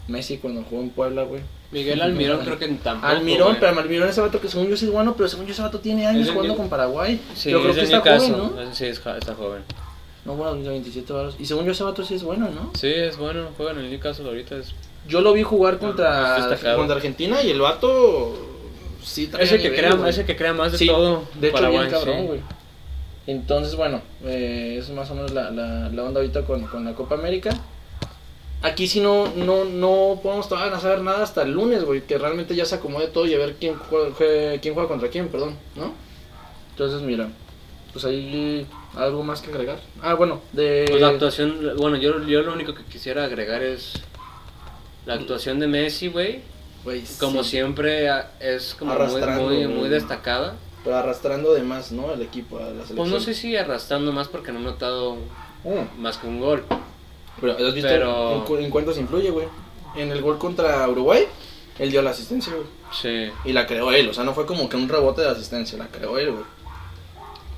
Messi 0.09 0.39
cuando 0.39 0.63
jugó 0.65 0.83
en 0.83 0.91
Puebla, 0.91 1.23
güey. 1.23 1.43
Miguel 1.73 2.03
Almirón 2.03 2.41
creo 2.45 2.59
que 2.59 2.67
tampoco. 2.69 3.07
Almirón, 3.13 3.49
güey. 3.51 3.61
pero 3.61 3.79
Almirón 3.81 4.09
ese 4.09 4.21
vato 4.21 4.41
que 4.41 4.49
según 4.49 4.69
yo 4.69 4.77
sí 4.77 4.87
es 4.87 4.91
bueno, 4.93 5.15
pero 5.17 5.29
según 5.29 5.47
yo 5.47 5.53
ese 5.53 5.63
vato 5.63 5.79
tiene 5.79 6.07
años 6.07 6.27
Es 6.27 6.33
jugando 6.33 6.57
con 6.57 6.69
Paraguay. 6.69 7.21
Sí, 7.35 7.51
pero 7.51 7.61
creo 7.61 7.71
es 7.73 7.77
que 7.79 7.85
está 7.85 7.97
Newcastle. 7.99 8.35
joven, 8.35 8.53
¿no? 8.69 8.75
Sí, 8.75 8.87
es 8.87 8.99
jo- 8.99 9.11
está 9.15 9.35
joven. 9.35 9.63
No, 10.25 10.35
bueno, 10.35 10.57
de 10.57 10.69
27 10.69 11.13
varos. 11.13 11.37
Y 11.39 11.47
según 11.47 11.65
yo 11.65 11.73
ese 11.73 11.85
vato 11.85 12.05
sí 12.05 12.15
es 12.15 12.23
bueno, 12.25 12.49
¿no? 12.51 12.73
Sí, 12.75 12.89
es 12.89 13.17
bueno, 13.17 13.49
juega 13.57 13.73
en 13.73 13.79
el 13.79 13.91
Newcastle 13.91 14.27
ahorita. 14.27 14.57
Es... 14.57 14.75
Yo 15.09 15.21
lo 15.21 15.33
vi 15.33 15.43
jugar 15.45 15.75
es 15.75 15.81
contra, 15.81 16.59
contra 16.77 16.97
Argentina 16.97 17.41
y 17.43 17.51
el 17.51 17.61
vato 17.61 18.35
sí 19.03 19.29
traía 19.29 19.47
Ese 19.47 19.57
que, 19.59 19.71
nivel, 19.71 19.79
crea, 19.79 19.95
güey. 19.95 20.11
ese 20.11 20.25
que 20.27 20.37
crea 20.37 20.53
más 20.53 20.73
de 20.73 20.79
Sí, 20.79 20.87
todo. 20.89 21.23
De 21.41 21.49
hecho, 21.49 21.55
Paraguay, 21.57 21.79
bien 21.87 21.91
cabrón, 21.91 22.17
sí. 22.21 22.27
güey. 22.27 22.41
Entonces, 23.27 23.77
bueno, 23.77 24.03
eh, 24.25 24.77
eso 24.79 24.91
es 24.91 24.97
más 24.99 25.11
o 25.11 25.15
menos 25.15 25.31
la, 25.33 25.51
la, 25.51 25.89
la 25.89 26.03
onda 26.03 26.21
ahorita 26.21 26.43
con, 26.43 26.67
con 26.67 26.85
la 26.85 26.95
Copa 26.95 27.15
América. 27.15 27.51
Aquí 28.63 28.87
sí 28.89 29.01
no, 29.01 29.29
no, 29.37 29.65
no 29.65 30.21
podemos 30.23 30.49
todavía 30.49 30.79
saber 30.79 31.01
nada 31.01 31.23
hasta 31.23 31.43
el 31.43 31.53
lunes, 31.53 31.83
güey, 31.85 32.03
que 32.03 32.19
realmente 32.19 32.55
ya 32.55 32.67
se 32.67 32.75
acomode 32.75 33.07
todo 33.09 33.25
y 33.27 33.35
a 33.35 33.39
ver 33.39 33.57
quién 33.59 33.77
juega, 33.89 34.11
jue- 34.11 34.61
quién 34.61 34.75
juega 34.75 34.89
contra 34.89 35.09
quién, 35.09 35.29
perdón, 35.29 35.57
¿no? 35.77 35.93
Entonces, 36.73 37.01
mira, 37.01 37.31
pues 37.93 38.05
ahí 38.05 38.67
algo 38.97 39.23
más 39.23 39.41
que 39.41 39.51
agregar. 39.51 39.81
Ah, 40.03 40.13
bueno, 40.15 40.43
de... 40.53 40.85
Pues 40.91 41.01
la 41.01 41.09
actuación, 41.09 41.73
bueno, 41.79 41.97
yo, 41.97 42.23
yo 42.27 42.43
lo 42.43 42.53
único 42.53 42.75
que 42.75 42.85
quisiera 42.85 43.25
agregar 43.25 43.63
es 43.63 43.95
la 45.07 45.15
actuación 45.15 45.59
de 45.59 45.67
Messi, 45.67 46.09
güey. 46.09 46.41
Como 47.19 47.43
sí, 47.45 47.51
siempre 47.51 48.09
es 48.41 48.75
como 48.75 48.95
muy, 48.95 49.67
muy 49.69 49.89
destacada. 49.91 50.57
Pero 50.83 50.97
arrastrando 50.97 51.53
de 51.53 51.63
más, 51.63 51.93
¿no? 51.93 52.13
El 52.13 52.23
equipo 52.23 52.57
a 52.59 52.63
la 52.63 52.69
selección. 52.71 52.97
Pues 52.97 53.11
no 53.11 53.21
sé 53.21 53.35
si 53.35 53.55
arrastrando 53.57 54.13
más 54.13 54.29
porque 54.29 54.51
no 54.53 54.61
he 54.61 54.63
notado 54.63 55.17
Mm. 55.63 56.01
más 56.01 56.17
que 56.17 56.27
un 56.27 56.41
gol. 56.41 56.65
Pero, 57.41 57.53
¿has 57.55 57.75
visto 57.75 57.89
Pero- 57.89 58.45
en, 58.59 58.65
en 58.65 58.71
cuántos 58.71 58.99
influye, 58.99 59.31
güey? 59.31 59.47
En 59.97 60.11
el 60.11 60.21
gol 60.23 60.39
contra 60.39 60.87
Uruguay, 60.89 61.25
él 61.79 61.91
dio 61.91 62.03
la 62.03 62.11
asistencia, 62.11 62.53
güey. 62.55 62.67
Sí. 62.93 63.33
Y 63.45 63.53
la 63.53 63.67
creó 63.67 63.93
él, 63.93 64.09
o 64.09 64.15
sea, 64.15 64.25
no 64.25 64.35
fue 64.35 64.47
como 64.47 64.69
que 64.69 64.77
un 64.77 64.89
rebote 64.89 65.23
de 65.23 65.29
asistencia, 65.29 65.79
la 65.79 65.89
creó 65.89 66.19
él, 66.19 66.33
güey. 66.33 66.45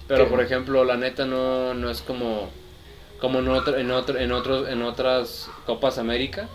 Pero 0.08 0.24
¿Qué? 0.24 0.30
por 0.30 0.40
ejemplo, 0.42 0.84
la 0.84 0.96
neta 0.96 1.24
no, 1.26 1.74
no 1.74 1.90
es 1.90 2.00
como 2.02 2.50
como 3.20 3.38
en 3.38 3.48
otro, 3.48 3.76
en 3.78 3.90
otro, 3.92 4.18
en 4.18 4.32
otros, 4.32 4.68
en 4.68 4.82
otras 4.82 5.48
Copas 5.64 5.98
América 5.98 6.48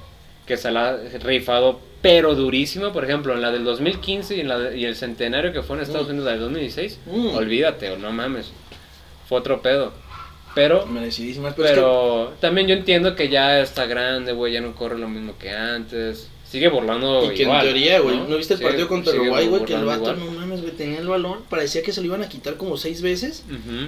que 0.46 0.58
se 0.58 0.70
la 0.70 0.90
ha 0.90 0.98
rifado 1.24 1.80
pero 2.02 2.36
durísimo, 2.36 2.92
por 2.92 3.06
ejemplo, 3.06 3.34
en 3.34 3.42
la 3.42 3.52
del 3.52 3.64
2015 3.64 4.36
y 4.36 4.42
en 4.42 4.50
la 4.50 4.60
de- 4.60 4.78
y 4.78 4.84
el 4.86 4.96
centenario 4.98 5.52
que 5.54 5.64
fue 5.64 5.78
en 5.78 5.84
Estados 5.84 6.08
Mm. 6.08 6.12
Unidos 6.12 6.26
la 6.26 6.32
del 6.32 6.42
2016, 6.42 7.00
Mm. 7.06 7.36
olvídate, 7.36 7.90
o 7.92 7.98
no 7.98 8.12
mames. 8.12 8.52
Fue 9.28 9.38
otro 9.40 9.62
pedo. 9.62 9.94
Pero 10.58 10.86
Merecidísimas, 10.88 11.54
pero, 11.56 11.68
es 11.68 11.72
que- 11.74 11.80
pero 11.80 12.34
también 12.42 12.68
yo 12.68 12.74
entiendo 12.76 13.16
que 13.16 13.30
ya 13.30 13.60
está 13.62 13.86
grande, 13.86 14.34
güey, 14.34 14.54
ya 14.54 14.62
no 14.62 14.76
corre 14.76 14.98
lo 14.98 15.08
mismo 15.08 15.34
que 15.40 15.52
antes. 15.52 16.28
Sigue 16.50 16.70
burlando 16.70 17.30
Y 17.30 17.36
que 17.36 17.44
igual, 17.44 17.58
en 17.60 17.74
teoría, 17.74 18.00
güey, 18.00 18.18
¿no? 18.20 18.38
viste 18.38 18.54
el 18.54 18.60
Sigue- 18.60 18.70
partido 18.70 18.88
contra 18.88 19.14
Uruguay, 19.14 19.48
güey? 19.48 19.66
Que 19.66 19.74
el 19.74 19.84
vato, 19.84 20.14
igual. 20.14 20.20
no 20.20 20.32
mames, 20.32 20.62
güey, 20.62 20.72
tenía 20.72 21.00
el 21.00 21.08
balón, 21.10 21.40
parecía 21.50 21.82
que 21.84 21.92
se 21.92 22.00
lo 22.00 22.08
iban 22.08 22.24
a 22.24 22.30
quitar 22.30 22.56
como 22.56 22.78
seis 22.78 23.02
veces. 23.02 23.44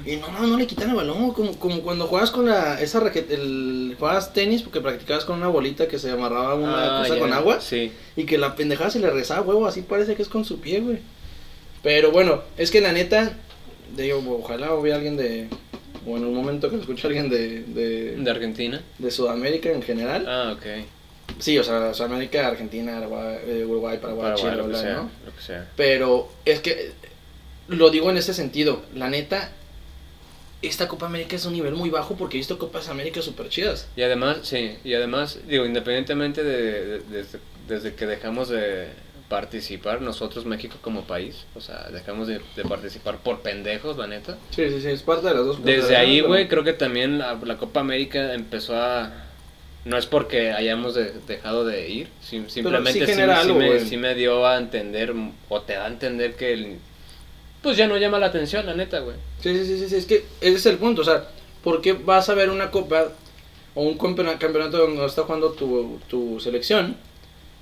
Y 0.05 0.17
no, 0.17 0.27
no, 0.29 0.45
no 0.45 0.57
le 0.57 0.67
quitan 0.67 0.89
el 0.89 0.95
balón, 0.97 1.31
como, 1.31 1.57
como 1.57 1.79
cuando 1.81 2.05
juegas 2.07 2.31
con 2.31 2.47
la, 2.47 2.81
esa 2.81 2.99
raqueta, 2.99 3.33
el, 3.33 3.95
juegas 3.97 4.33
tenis 4.33 4.61
porque 4.63 4.81
practicabas 4.81 5.23
con 5.23 5.37
una 5.37 5.47
bolita 5.47 5.87
que 5.87 5.97
se 5.99 6.11
amarraba 6.11 6.55
una 6.55 6.97
Ah, 6.97 7.01
cosa 7.03 7.15
ya. 7.15 7.21
con 7.21 7.31
agua. 7.31 7.61
Sí. 7.61 7.93
Y 8.17 8.25
que 8.25 8.37
la 8.37 8.53
pendejada 8.55 8.89
se 8.91 8.99
le 8.99 9.09
rezaba, 9.09 9.41
huevo, 9.41 9.65
así 9.65 9.81
parece 9.83 10.15
que 10.15 10.21
es 10.21 10.27
con 10.27 10.43
su 10.43 10.59
pie, 10.59 10.81
güey. 10.81 10.97
Pero 11.81 12.11
bueno, 12.11 12.41
es 12.57 12.71
que 12.71 12.81
la 12.81 12.91
neta, 12.91 13.37
digo, 13.95 14.21
ojalá 14.43 14.73
hubiera 14.73 14.97
alguien 14.97 15.15
de, 15.15 15.47
o 16.05 16.17
en 16.17 16.25
un 16.25 16.33
momento 16.33 16.69
que 16.69 16.75
lo 16.75 16.81
escuche 16.81 17.07
alguien 17.07 17.29
de, 17.29 17.63
de, 17.63 18.15
De 18.17 18.31
Argentina. 18.31 18.81
de 18.97 19.11
Sudamérica 19.11 19.69
en 19.71 19.81
general. 19.81 20.25
Ah, 20.27 20.53
ok. 20.57 20.65
Sí, 21.39 21.57
o 21.59 21.63
sea, 21.63 21.93
Sudamérica, 21.93 22.47
Argentina, 22.47 22.99
Uruguay, 22.99 23.37
eh, 23.45 23.63
Uruguay 23.67 23.97
Paraguay, 24.01 24.31
Paraguay, 24.31 24.51
Chile, 24.51 24.55
lo 24.57 24.69
que 24.69 24.75
sea, 24.77 24.93
¿no? 24.95 25.09
lo 25.25 25.35
que 25.35 25.41
sea. 25.41 25.69
Pero 25.75 26.31
es 26.45 26.59
que 26.59 26.91
lo 27.67 27.89
digo 27.91 28.09
en 28.09 28.17
este 28.17 28.33
sentido, 28.33 28.81
la 28.95 29.09
neta, 29.09 29.51
esta 30.61 30.87
Copa 30.87 31.05
América 31.05 31.35
es 31.35 31.45
un 31.45 31.53
nivel 31.53 31.73
muy 31.75 31.89
bajo 31.89 32.15
porque 32.17 32.37
he 32.37 32.39
visto 32.39 32.57
Copas 32.57 32.89
América 32.89 33.21
súper 33.21 33.47
chidas. 33.49 33.87
Y 33.95 34.01
además, 34.01 34.39
sí, 34.43 34.75
y 34.83 34.93
además, 34.93 35.39
digo, 35.47 35.65
independientemente 35.65 36.43
de, 36.43 36.99
de- 36.99 37.25
desde 37.67 37.93
que 37.93 38.07
dejamos 38.07 38.49
de 38.49 38.87
participar 39.29 40.01
nosotros, 40.01 40.45
México 40.45 40.77
como 40.81 41.03
país, 41.03 41.45
o 41.55 41.61
sea, 41.61 41.87
dejamos 41.93 42.27
de, 42.27 42.41
de 42.55 42.63
participar 42.63 43.17
por 43.19 43.39
pendejos, 43.41 43.95
la 43.97 44.07
neta. 44.07 44.37
Sí, 44.49 44.69
sí, 44.69 44.81
sí, 44.81 44.87
es 44.89 45.03
parte 45.03 45.27
de 45.27 45.35
las 45.35 45.45
dos. 45.45 45.63
Desde 45.63 45.95
ahí, 45.95 46.17
pero- 46.17 46.27
güey, 46.29 46.47
creo 46.47 46.63
que 46.63 46.73
también 46.73 47.19
la, 47.19 47.35
la 47.35 47.57
Copa 47.57 47.79
América 47.81 48.33
empezó 48.33 48.75
a... 48.75 49.11
No 49.85 49.97
es 49.97 50.07
porque 50.07 50.51
hayamos 50.51 50.93
de- 50.95 51.13
dejado 51.27 51.63
de 51.63 51.87
ir, 51.89 52.07
sim- 52.21 52.49
simplemente 52.49 52.99
sí, 52.99 53.05
genera 53.05 53.35
sí 53.35 53.47
algo, 53.47 53.59
me, 53.59 53.79
sí 53.79 53.95
me 53.97 54.13
dio 54.15 54.45
a 54.45 54.57
entender, 54.57 55.13
o 55.47 55.61
te 55.61 55.73
da 55.73 55.85
a 55.85 55.87
entender 55.87 56.35
que 56.35 56.51
el, 56.53 56.77
pues 57.61 57.77
ya 57.77 57.87
no 57.87 57.97
llama 57.97 58.19
la 58.19 58.25
atención, 58.25 58.65
la 58.65 58.73
neta, 58.75 58.99
güey. 58.99 59.15
Sí, 59.41 59.55
sí, 59.63 59.77
sí, 59.79 59.87
sí, 59.89 59.95
es 59.95 60.05
que 60.05 60.25
ese 60.41 60.55
es 60.57 60.65
el 60.65 60.77
punto, 60.77 61.01
o 61.01 61.05
sea, 61.05 61.23
¿por 61.63 61.81
qué 61.81 61.93
vas 61.93 62.27
a 62.29 62.33
ver 62.33 62.49
una 62.49 62.71
copa 62.71 63.09
o 63.73 63.83
un 63.83 63.97
campeona- 63.97 64.37
campeonato 64.37 64.77
donde 64.77 65.05
está 65.05 65.21
jugando 65.23 65.51
tu, 65.51 65.99
tu 66.09 66.39
selección 66.41 66.97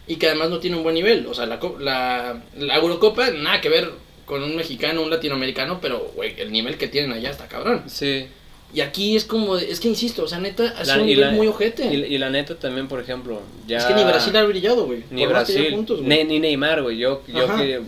y 0.07 0.15
que 0.15 0.27
además 0.27 0.49
no 0.49 0.59
tiene 0.59 0.77
un 0.77 0.83
buen 0.83 0.95
nivel? 0.95 1.27
O 1.27 1.33
sea, 1.33 1.45
la, 1.45 1.59
la, 1.79 2.41
la 2.57 2.75
Eurocopa, 2.75 3.29
nada 3.31 3.61
que 3.61 3.69
ver 3.69 3.91
con 4.25 4.43
un 4.43 4.55
mexicano, 4.55 5.01
un 5.03 5.09
latinoamericano, 5.09 5.79
pero, 5.81 6.11
güey, 6.15 6.33
el 6.37 6.51
nivel 6.51 6.77
que 6.77 6.87
tienen 6.87 7.11
allá 7.13 7.29
está 7.29 7.47
cabrón. 7.47 7.83
Sí. 7.87 8.27
Y 8.73 8.81
aquí 8.81 9.15
es 9.15 9.23
como, 9.23 9.55
de- 9.55 9.71
es 9.71 9.79
que 9.79 9.87
insisto, 9.87 10.23
o 10.23 10.27
sea, 10.27 10.39
neta, 10.39 10.75
es 10.81 10.87
La- 10.89 10.97
un 10.99 11.05
nivel 11.05 11.27
la- 11.27 11.31
muy 11.31 11.47
ojete. 11.47 11.85
Y, 11.85 12.03
y 12.13 12.17
la 12.17 12.29
neta 12.29 12.55
también, 12.55 12.89
por 12.89 12.99
ejemplo, 12.99 13.41
ya... 13.65 13.77
Es 13.77 13.85
que 13.85 13.93
ni 13.93 14.03
Brasil 14.03 14.35
ha 14.35 14.43
brillado, 14.43 14.85
güey. 14.85 15.03
Ni 15.09 15.21
Por 15.21 15.29
Brasil, 15.29 15.67
puntos, 15.71 16.01
ni, 16.01 16.23
ni 16.25 16.39
Neymar, 16.41 16.81
güey. 16.83 16.97
Yo, 16.97 17.21
yo 17.27 17.47
que 17.55 17.81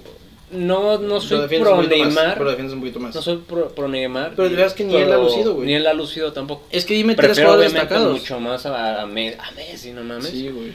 no, 0.52 0.98
no 0.98 1.20
soy 1.22 1.48
pro 1.60 1.76
más, 1.76 1.88
Neymar. 1.90 2.38
Pero 2.38 2.50
defiendes 2.50 2.74
un 2.74 2.80
poquito 2.80 3.00
más. 3.02 3.14
No 3.14 3.22
soy 3.22 3.38
pro, 3.38 3.70
pro 3.76 3.88
Neymar. 3.90 4.32
Pero 4.36 4.50
de 4.50 4.56
veras 4.56 4.74
que 4.74 4.84
ni 4.86 4.96
él 4.96 5.12
ha 5.12 5.18
lucido, 5.18 5.54
güey. 5.56 5.68
Ni 5.68 5.74
él 5.76 5.86
ha 5.86 5.94
lucido 5.94 6.32
tampoco. 6.34 6.64
Es 6.72 6.86
que 6.86 6.94
dime 6.94 7.14
tres 7.16 7.28
Prefiero 7.28 7.50
jugadores 7.50 7.72
obviamente 7.74 7.94
destacados. 7.94 8.20
mucho 8.22 8.40
más 8.40 8.66
a, 8.66 9.02
a 9.02 9.06
Messi, 9.06 9.92
no 9.92 10.04
mames. 10.04 10.28
Sí, 10.30 10.48
güey. 10.50 10.72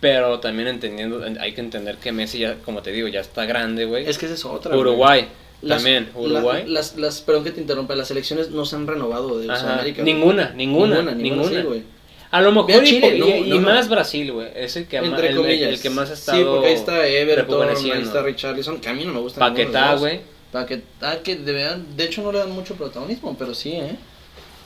Pero 0.00 0.40
también 0.40 0.68
entendiendo, 0.68 1.24
hay 1.40 1.52
que 1.54 1.60
entender 1.60 1.96
que 1.96 2.12
Messi 2.12 2.38
ya, 2.38 2.56
como 2.64 2.82
te 2.82 2.92
digo, 2.92 3.08
ya 3.08 3.20
está 3.20 3.46
grande, 3.46 3.86
güey. 3.86 4.06
Es 4.08 4.18
que 4.18 4.26
esa 4.26 4.34
es 4.34 4.44
otra. 4.44 4.70
güey. 4.70 4.80
Uruguay, 4.82 5.28
Las- 5.62 5.78
también, 5.78 6.10
la- 6.14 6.20
Uruguay. 6.20 6.64
las, 6.66 6.96
las, 6.96 7.22
perdón 7.22 7.44
que 7.44 7.50
te 7.50 7.60
interrumpa, 7.62 7.94
las 7.94 8.10
elecciones 8.10 8.50
no 8.50 8.64
se 8.66 8.76
han 8.76 8.86
renovado 8.86 9.38
de 9.38 9.46
Sudamérica. 9.46 10.02
güey. 10.02 10.14
Ninguna, 10.14 10.50
ninguna, 10.54 10.96
Ninguna, 11.02 11.12
ninguna. 11.14 11.62
güey. 11.62 11.82
A 12.30 12.42
lo 12.42 12.52
mejor 12.52 12.82
y, 12.84 12.86
Chile, 12.86 13.16
y- 13.16 13.20
no, 13.20 13.26
y 13.28 13.48
no, 13.50 13.56
no. 13.56 13.62
más 13.62 13.88
Brasil, 13.88 14.32
güey. 14.32 14.48
Es 14.54 14.76
el 14.76 14.86
que, 14.86 14.98
Entre 14.98 15.28
el, 15.30 15.36
comillas. 15.36 15.70
el 15.70 15.80
que 15.80 15.88
más 15.90 16.10
ha 16.10 16.14
estado 16.14 16.38
Sí, 16.38 16.44
porque 16.44 16.66
ahí 16.68 16.74
está 16.74 17.06
Everton, 17.06 17.68
ahí 17.68 18.02
está 18.02 18.22
Richarlison, 18.22 18.80
que 18.80 18.88
a 18.88 18.92
mí 18.92 19.04
no 19.06 19.14
me 19.14 19.20
gusta. 19.20 19.40
Paquetá, 19.40 19.94
güey. 19.94 20.20
Paquetá, 20.52 21.22
que 21.22 21.36
de, 21.36 21.52
verdad- 21.52 21.76
de 21.78 22.04
hecho 22.04 22.22
no 22.22 22.32
le 22.32 22.38
dan 22.38 22.50
mucho 22.50 22.74
protagonismo, 22.74 23.34
pero 23.38 23.54
sí, 23.54 23.72
¿eh? 23.72 23.96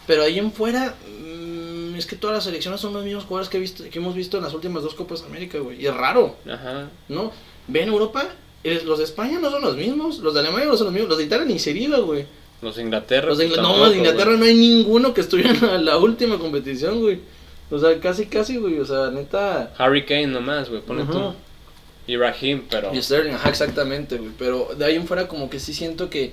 Pero 0.07 0.23
ahí 0.25 0.39
en 0.39 0.51
fuera, 0.51 0.95
es 2.00 2.07
que 2.07 2.16
todas 2.16 2.35
las 2.35 2.45
selecciones 2.45 2.80
son 2.80 2.92
los 2.92 3.04
mismos 3.04 3.25
jugadores 3.25 3.49
que, 3.49 3.59
he 3.59 3.61
visto, 3.61 3.85
que 3.88 3.99
hemos 3.99 4.14
visto 4.14 4.37
en 4.38 4.42
las 4.45 4.54
últimas 4.54 4.83
dos 4.83 4.95
Copas 4.95 5.23
América, 5.23 5.59
güey. 5.59 5.80
Y 5.80 5.87
es 5.87 5.95
raro, 5.95 6.37
Ajá. 6.50 6.88
¿no? 7.09 7.33
Ve 7.69 7.83
en 7.83 7.88
Europa, 7.90 8.26
los 8.85 8.99
de 8.99 9.04
España 9.04 9.38
no 9.40 9.50
son 9.50 9.62
los 9.62 9.76
mismos, 9.76 10.19
los 10.19 10.35
de 10.35 10.40
Alemania 10.40 10.66
no 10.66 10.76
son 10.76 10.87
los 10.87 10.92
mismos, 10.95 11.09
los 11.11 11.19
de 11.19 11.25
Italia 11.25 11.45
ni 11.47 11.59
se 11.59 11.73
diga, 11.73 11.99
güey. 11.99 12.26
Los 12.62 12.76
de 12.76 12.83
Inglaterra. 12.83 13.28
Los 13.28 13.38
de 13.38 13.49
Ingl- 13.49 13.57
no, 13.57 13.62
tampoco, 13.69 13.90
de 13.90 13.97
Inglaterra 13.99 14.25
güey. 14.37 14.38
no 14.38 14.45
hay 14.45 14.54
ninguno 14.54 15.14
que 15.14 15.21
estuviera 15.23 15.50
en 15.50 15.61
la, 15.66 15.78
la 15.78 15.99
última 15.99 16.38
competición, 16.38 17.00
güey. 17.00 17.21
O 17.71 17.78
sea, 17.78 17.99
casi, 18.00 18.26
casi, 18.26 18.57
güey. 18.59 18.78
O 18.80 18.85
sea, 18.85 19.11
neta. 19.11 19.73
Harry 19.78 20.04
Kane 20.04 20.26
nomás, 20.26 20.69
güey, 20.69 20.83
pone 20.83 21.02
Ajá. 21.02 21.12
tú. 21.12 21.35
Y 22.07 22.16
Raheem, 22.16 22.64
pero... 22.69 22.92
Y 22.92 23.00
Sterling, 23.00 23.33
ajá, 23.35 23.49
exactamente, 23.50 24.16
güey. 24.19 24.33
Pero 24.38 24.71
de 24.76 24.85
ahí 24.85 24.97
en 24.97 25.07
fuera, 25.07 25.28
como 25.28 25.49
que 25.49 25.61
sí 25.61 25.73
siento 25.73 26.11
que. 26.11 26.33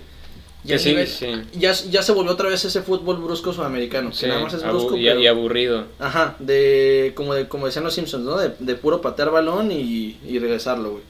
Ya, 0.63 0.77
sí, 0.79 0.89
nivel- 0.89 1.07
sí. 1.07 1.27
ya, 1.53 1.71
ya 1.71 2.01
se 2.03 2.11
volvió 2.11 2.33
otra 2.33 2.49
vez 2.49 2.65
ese 2.65 2.81
fútbol 2.81 3.17
brusco 3.17 3.53
sudamericano. 3.53 4.11
Sí, 4.11 4.21
que 4.21 4.27
nada 4.27 4.41
más 4.41 4.53
es 4.53 4.63
abu- 4.63 4.79
brusco, 4.79 4.97
y, 4.97 5.05
pero- 5.05 5.19
y 5.21 5.27
aburrido. 5.27 5.85
Ajá, 5.99 6.35
de 6.39 7.13
como, 7.15 7.33
de. 7.33 7.47
como 7.47 7.67
decían 7.67 7.85
los 7.85 7.93
Simpsons, 7.93 8.25
¿no? 8.25 8.37
De, 8.37 8.51
de 8.59 8.75
puro 8.75 8.99
patear 9.01 9.31
balón 9.31 9.71
y, 9.71 10.19
y 10.25 10.39
regresarlo, 10.39 10.91
güey. 10.91 11.03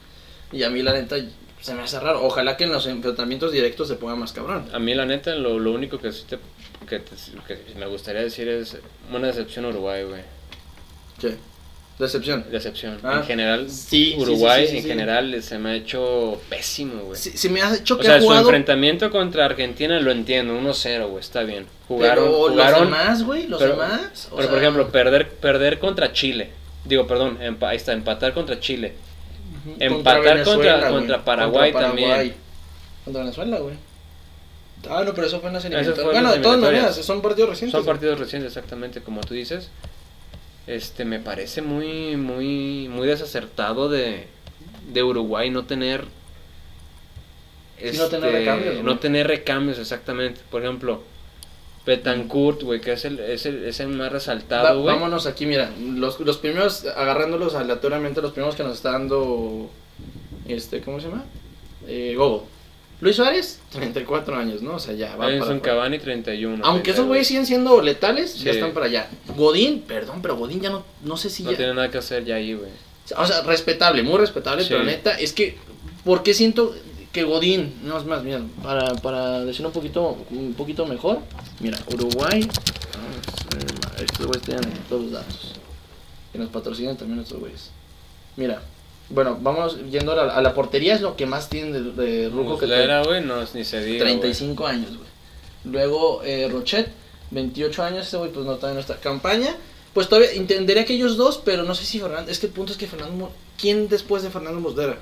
Y 0.52 0.62
a 0.62 0.70
mí, 0.70 0.82
la 0.82 0.92
neta, 0.92 1.16
se 1.60 1.74
me 1.74 1.82
hace 1.82 1.98
raro. 1.98 2.24
Ojalá 2.24 2.56
que 2.56 2.64
en 2.64 2.72
los 2.72 2.86
enfrentamientos 2.86 3.50
directos 3.50 3.88
se 3.88 3.94
ponga 3.96 4.14
más 4.14 4.32
cabrón. 4.32 4.68
A 4.72 4.78
mí, 4.78 4.94
la 4.94 5.06
neta, 5.06 5.34
lo, 5.34 5.58
lo 5.58 5.72
único 5.72 5.98
que, 5.98 6.12
sí 6.12 6.24
te- 6.28 6.38
que, 6.88 7.00
te- 7.00 7.14
que 7.46 7.58
me 7.78 7.86
gustaría 7.86 8.20
decir 8.22 8.48
es 8.48 8.76
una 9.12 9.26
decepción 9.26 9.64
Uruguay, 9.64 10.04
güey. 10.04 10.22
¿Qué? 11.20 11.36
Decepción. 11.98 12.44
Decepción. 12.50 12.98
Ah, 13.02 13.18
en 13.20 13.24
general, 13.24 13.68
sí, 13.70 14.14
Uruguay, 14.16 14.62
sí, 14.62 14.66
sí, 14.66 14.70
sí, 14.70 14.76
en 14.78 14.82
sí. 14.84 14.88
general, 14.88 15.42
se 15.42 15.58
me 15.58 15.70
ha 15.70 15.74
hecho 15.74 16.40
pésimo, 16.48 17.02
güey. 17.02 17.18
Si, 17.18 17.48
me 17.48 17.60
has 17.60 17.80
hecho 17.80 17.94
O 17.94 17.98
que 17.98 18.04
sea, 18.04 18.16
ha 18.16 18.20
su 18.20 18.32
enfrentamiento 18.32 19.10
contra 19.10 19.44
Argentina 19.46 19.98
lo 19.98 20.12
entiendo, 20.12 20.54
1-0, 20.54 21.08
güey, 21.08 21.20
está 21.20 21.42
bien. 21.42 21.66
Jugaron, 21.88 22.24
pero 22.24 22.48
jugaron, 22.50 22.80
los 22.80 22.90
demás, 22.98 23.22
güey, 23.24 23.46
los 23.48 23.60
pero, 23.60 23.72
demás. 23.72 24.28
o 24.30 24.36
pero, 24.36 24.42
sea, 24.42 24.50
por 24.50 24.58
ejemplo, 24.62 24.88
perder, 24.90 25.28
perder 25.28 25.78
contra 25.80 26.12
Chile. 26.12 26.50
Digo, 26.84 27.06
perdón, 27.08 27.38
empa- 27.40 27.70
ahí 27.70 27.76
está, 27.76 27.92
empatar 27.92 28.32
contra 28.32 28.60
Chile. 28.60 28.94
contra 29.64 29.86
empatar 29.86 30.22
Venezuela, 30.22 30.44
contra- 30.54 30.78
güey, 30.90 30.92
contra 31.00 31.24
Paraguay 31.24 31.72
también. 31.72 32.34
Contra 33.04 33.22
Venezuela, 33.24 33.58
güey. 33.58 33.74
Ah, 34.88 35.02
no, 35.04 35.12
pero 35.12 35.26
eso 35.26 35.40
fue 35.40 35.48
en 35.48 35.54
las 35.54 35.64
eliminatorias. 35.64 36.04
Bueno, 36.04 36.32
de 36.32 36.38
todas 36.38 36.58
maneras, 36.60 36.94
son 36.94 37.20
partidos 37.20 37.50
recientes. 37.50 37.72
Son 37.76 37.84
partidos 37.84 38.20
recientes, 38.20 38.52
exactamente, 38.56 39.00
como 39.02 39.20
tú 39.22 39.34
dices. 39.34 39.70
Este, 40.68 41.06
me 41.06 41.18
parece 41.18 41.62
muy, 41.62 42.16
muy, 42.16 42.88
muy 42.90 43.08
desacertado 43.08 43.88
de, 43.88 44.26
de 44.92 45.02
Uruguay 45.02 45.48
no 45.50 45.64
tener... 45.64 46.04
Sí, 47.78 47.96
no 47.96 48.08
tener 48.08 48.28
este, 48.28 48.38
recambios, 48.40 48.74
güey. 48.74 48.84
no 48.84 48.98
tener 48.98 49.26
recambios, 49.26 49.78
exactamente. 49.78 50.40
Por 50.50 50.62
ejemplo, 50.62 51.02
Betancourt, 51.86 52.62
güey, 52.64 52.82
que 52.82 52.92
es 52.92 53.04
el, 53.06 53.18
es 53.18 53.46
el, 53.46 53.64
es 53.64 53.80
el 53.80 53.88
más 53.88 54.12
resaltado, 54.12 54.82
güey. 54.82 54.94
vámonos 54.94 55.26
aquí, 55.26 55.46
mira, 55.46 55.70
los, 55.80 56.20
los 56.20 56.36
primeros, 56.36 56.84
agarrándolos 56.84 57.54
aleatoriamente, 57.54 58.20
los 58.20 58.32
primeros 58.32 58.54
que 58.54 58.62
nos 58.62 58.74
está 58.74 58.92
dando, 58.92 59.70
este, 60.46 60.82
¿cómo 60.82 61.00
se 61.00 61.08
llama? 61.08 61.24
Eh, 61.86 62.14
Gogo. 62.14 62.46
Luis 63.00 63.14
Suárez, 63.16 63.60
34 63.70 64.36
años, 64.36 64.60
¿no? 64.62 64.74
O 64.74 64.78
sea, 64.80 64.92
ya 64.94 65.10
va 65.12 65.18
para 65.18 65.30
Edinson 65.30 65.58
afuera. 65.58 65.74
Cavani 65.74 65.98
31. 66.00 66.64
Aunque 66.64 66.90
esos 66.90 67.04
32. 67.04 67.06
güeyes 67.08 67.26
siguen 67.28 67.46
siendo 67.46 67.80
letales, 67.80 68.40
ya 68.40 68.50
están 68.50 68.72
para 68.72 68.86
allá. 68.86 69.08
Godín, 69.36 69.82
perdón, 69.82 70.20
pero 70.20 70.36
Godín 70.36 70.60
ya 70.60 70.70
no, 70.70 70.84
no 71.04 71.16
sé 71.16 71.30
si 71.30 71.44
No 71.44 71.52
ya... 71.52 71.56
tiene 71.56 71.74
nada 71.74 71.90
que 71.90 71.98
hacer 71.98 72.24
ya 72.24 72.34
ahí, 72.34 72.54
güey. 72.54 72.70
O 73.16 73.24
sea, 73.26 73.42
respetable, 73.42 74.02
muy 74.02 74.18
respetable, 74.18 74.62
Sí. 74.62 74.68
pero 74.70 74.82
neta, 74.84 75.18
es 75.18 75.32
que, 75.32 75.56
¿por 76.04 76.22
qué 76.24 76.34
siento 76.34 76.74
que 77.12 77.22
Godín, 77.22 77.72
no 77.84 77.96
es 77.98 78.04
más, 78.04 78.22
mira, 78.24 78.42
para, 78.62 78.94
para 78.96 79.44
decir 79.44 79.64
un 79.64 79.72
poquito, 79.72 80.18
un 80.30 80.54
poquito 80.54 80.84
mejor, 80.84 81.20
mira, 81.60 81.78
Uruguay, 81.94 82.40
ver, 83.54 84.04
estos 84.04 84.26
güeyes 84.26 84.42
tienen 84.42 84.72
todos 84.88 85.02
los 85.02 85.12
datos, 85.12 85.52
que 86.32 86.38
nos 86.38 86.50
patrocinan 86.50 86.96
también 86.96 87.20
estos 87.20 87.38
güeyes. 87.38 87.70
Mira, 88.36 88.60
bueno, 89.10 89.38
vamos 89.40 89.78
yendo 89.90 90.12
a 90.12 90.26
la, 90.26 90.34
a 90.34 90.42
la 90.42 90.54
portería, 90.54 90.94
es 90.94 91.00
lo 91.00 91.16
que 91.16 91.26
más 91.26 91.48
tienen 91.48 91.72
de, 91.72 92.04
de 92.04 92.28
Rujo 92.28 92.58
que 92.58 92.66
Muslera, 92.66 93.02
güey, 93.02 93.24
no, 93.24 93.40
ni 93.54 93.64
se 93.64 93.82
diga, 93.82 94.04
güey. 94.04 94.18
35 94.18 94.66
años, 94.66 94.96
güey. 94.96 95.08
Luego 95.64 96.22
eh, 96.24 96.48
Rochet, 96.50 96.88
28 97.30 97.82
años, 97.82 98.06
ese 98.06 98.16
güey 98.16 98.30
pues 98.30 98.44
no 98.44 98.56
todavía 98.56 98.74
no 98.74 98.80
está. 98.80 98.96
Campaña, 98.96 99.54
pues 99.94 100.08
todavía 100.08 100.32
entendería 100.32 100.84
que 100.84 100.94
ellos 100.94 101.16
dos, 101.16 101.40
pero 101.44 101.62
no 101.62 101.74
sé 101.74 101.84
si 101.84 102.00
Fernando, 102.00 102.30
es 102.30 102.38
que 102.38 102.46
el 102.46 102.52
punto 102.52 102.72
es 102.72 102.78
que 102.78 102.86
Fernando, 102.86 103.32
¿quién 103.58 103.88
después 103.88 104.22
de 104.22 104.30
Fernando 104.30 104.60
Muslera? 104.60 104.98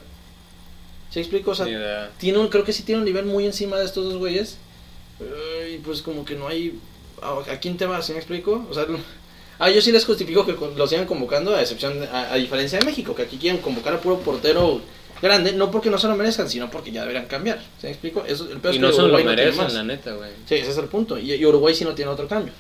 ¿Sí 1.11 1.21
explico? 1.21 1.53
O 1.53 1.55
sea, 1.55 2.11
tiene 2.19 2.39
un, 2.39 2.49
creo 2.49 2.65
que 2.65 2.73
sí 2.73 2.83
tiene 2.83 3.01
un 3.01 3.05
nivel 3.05 3.27
muy 3.27 3.47
encima 3.47 3.77
de 3.79 3.85
estos 3.85 4.05
dos 4.05 4.17
güeyes. 4.17 4.59
Y 5.73 5.79
pues 5.79 6.03
como 6.03 6.25
que 6.25 6.35
no 6.35 6.47
hay, 6.47 6.79
¿a, 7.23 7.57
quién 7.59 7.77
te 7.77 7.87
vas? 7.87 8.07
¿Sí 8.07 8.13
me 8.13 8.19
explico? 8.19 8.67
O 8.71 8.75
sea, 8.75 8.87
a 9.59 9.71
ellos 9.71 9.85
sí 9.85 9.93
les 9.93 10.05
justifico 10.05 10.45
que 10.47 10.55
los 10.77 10.91
sigan 10.91 11.07
convocando, 11.07 11.55
a 11.55 11.61
excepción, 11.63 12.03
a, 12.13 12.33
a 12.33 12.37
diferencia 12.37 12.79
de 12.79 12.85
México, 12.85 13.15
que 13.15 13.23
aquí 13.23 13.37
quieren 13.39 13.61
convocar 13.61 13.95
a 13.95 14.01
puro 14.01 14.19
portero 14.21 14.81
grande, 15.23 15.53
no 15.55 15.71
porque 15.71 15.89
no 15.91 15.97
se 15.99 16.09
lo 16.09 16.15
merezcan, 16.17 16.49
sino 16.51 16.71
porque 16.71 16.93
ya 16.93 17.01
deberían 17.03 17.27
cambiar. 17.27 17.59
¿Sí 17.81 17.87
me 17.87 17.91
explico? 17.91 18.23
Eso, 18.27 18.49
el 18.51 18.59
peor 18.59 18.75
Y 18.75 18.79
que 18.79 18.83
no 18.83 18.93
se 18.93 19.03
lo 19.03 19.09
no 19.09 19.25
merecen, 19.25 19.57
más. 19.57 19.73
la 19.73 19.83
neta, 19.83 20.13
güey. 20.13 20.31
Sí, 20.47 20.57
ese 20.57 20.71
es 20.73 20.77
el 20.79 20.87
punto. 20.87 21.19
Y, 21.19 21.33
y 21.33 21.47
Uruguay 21.47 21.75
sí 21.75 21.85
no 21.85 21.95
tiene 21.95 22.11
otro 22.11 22.29
cambio. 22.29 22.53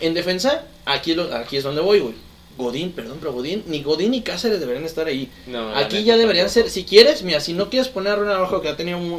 En 0.00 0.14
defensa, 0.14 0.64
aquí, 0.86 1.10
es 1.12 1.16
lo- 1.16 1.34
aquí 1.34 1.58
es 1.58 1.64
donde 1.64 1.80
voy, 1.82 2.00
güey. 2.00 2.14
Godín, 2.58 2.92
perdón, 2.92 3.16
pero 3.18 3.32
Godín, 3.32 3.64
ni 3.66 3.82
Godín 3.82 4.10
ni 4.10 4.20
Cáceres 4.20 4.60
deberían 4.60 4.84
estar 4.84 5.06
ahí. 5.06 5.30
No, 5.46 5.70
Aquí 5.74 5.96
neta 5.96 6.06
ya 6.06 6.16
deberían 6.18 6.46
tampoco. 6.48 6.64
ser, 6.64 6.70
si 6.70 6.84
quieres, 6.84 7.22
mira, 7.22 7.40
si 7.40 7.54
no 7.54 7.70
quieres 7.70 7.88
poner 7.88 8.12
a 8.12 8.16
Ronald 8.16 8.36
abajo 8.36 8.60
que 8.60 8.68
ha 8.68 8.76
tenido 8.76 8.98
un- 8.98 9.10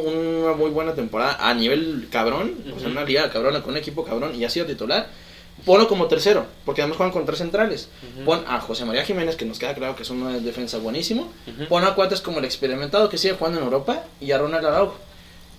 una 0.43 0.53
muy 0.53 0.70
buena 0.70 0.93
temporada 0.93 1.38
a 1.39 1.51
nivel 1.55 2.08
cabrón, 2.12 2.53
o 2.67 2.79
sea, 2.79 2.89
Ujú. 2.89 2.91
una 2.91 3.05
liga 3.05 3.32
cabrona 3.32 3.62
con 3.63 3.72
un 3.72 3.77
equipo 3.77 4.03
cabrón 4.03 4.36
y 4.36 4.46
ha 4.46 4.50
sido 4.51 4.67
titular, 4.67 5.10
ponlo 5.65 5.88
como 5.88 6.08
tercero, 6.08 6.46
porque 6.65 6.82
además 6.82 6.98
juegan 6.98 7.13
con 7.13 7.25
tres 7.25 7.39
centrales. 7.39 7.89
Ujú. 8.15 8.25
Pon 8.25 8.43
a 8.48 8.60
José 8.60 8.86
María 8.86 9.03
Jiménez, 9.05 9.36
que 9.36 9.46
nos 9.46 9.60
queda 9.60 9.74
claro 9.74 9.96
que 9.96 10.03
es 10.03 10.10
una 10.10 10.32
defensa 10.39 10.77
buenísimo. 10.77 11.32
Ujú. 11.48 11.67
Pon 11.70 11.84
a 11.84 11.96
Cuates 11.96 12.22
como 12.22 12.39
el 12.39 12.46
experimentado 12.46 13.10
que 13.10 13.17
sigue 13.17 13.34
jugando 13.36 13.60
en 13.60 13.65
Europa 13.65 14.03
y 14.20 14.32
a 14.32 14.38
Ronald 14.38 14.65
Araujo. 14.65 14.96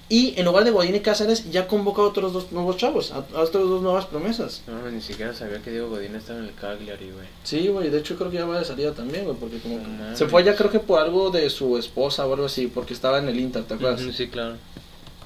Y 0.06 0.38
en 0.38 0.44
lugar 0.44 0.64
de 0.64 0.70
Godín 0.70 0.94
y 0.94 1.00
Cáceres, 1.00 1.50
ya 1.50 1.66
convoca 1.66 2.02
a 2.02 2.04
otros 2.04 2.34
dos 2.34 2.52
nuevos 2.52 2.76
chavos, 2.76 3.10
a, 3.10 3.16
a 3.36 3.40
otras 3.40 3.64
dos 3.64 3.80
nuevas 3.80 4.04
promesas. 4.04 4.60
No, 4.66 4.90
ni 4.90 5.00
siquiera 5.00 5.32
sabía 5.32 5.62
que 5.62 5.70
Diego 5.70 5.88
Godín 5.88 6.14
estaba 6.14 6.40
en 6.40 6.44
el 6.44 6.54
Cagliari, 6.54 7.06
güey. 7.10 7.26
Sí, 7.42 7.68
güey, 7.68 7.88
de 7.88 8.00
hecho 8.00 8.14
creo 8.16 8.30
que 8.30 8.36
ya 8.36 8.44
va 8.44 8.58
de 8.58 8.66
salida 8.66 8.92
también, 8.92 9.24
güey, 9.24 9.34
porque 9.38 9.58
como 9.60 9.78
No 9.78 10.14
se 10.14 10.26
fue 10.28 10.42
allá 10.42 10.54
creo 10.56 10.70
que 10.70 10.78
por 10.78 11.00
algo 11.00 11.30
de 11.30 11.48
su 11.48 11.78
esposa 11.78 12.26
o 12.26 12.34
algo 12.34 12.44
así, 12.46 12.66
porque 12.66 12.92
estaba 12.92 13.18
en 13.18 13.30
el 13.30 13.40
Inter, 13.40 13.64
¿te 13.64 13.74
acuerdas? 13.74 14.02
Ujú, 14.02 14.12
Sí, 14.12 14.28
claro. 14.28 14.56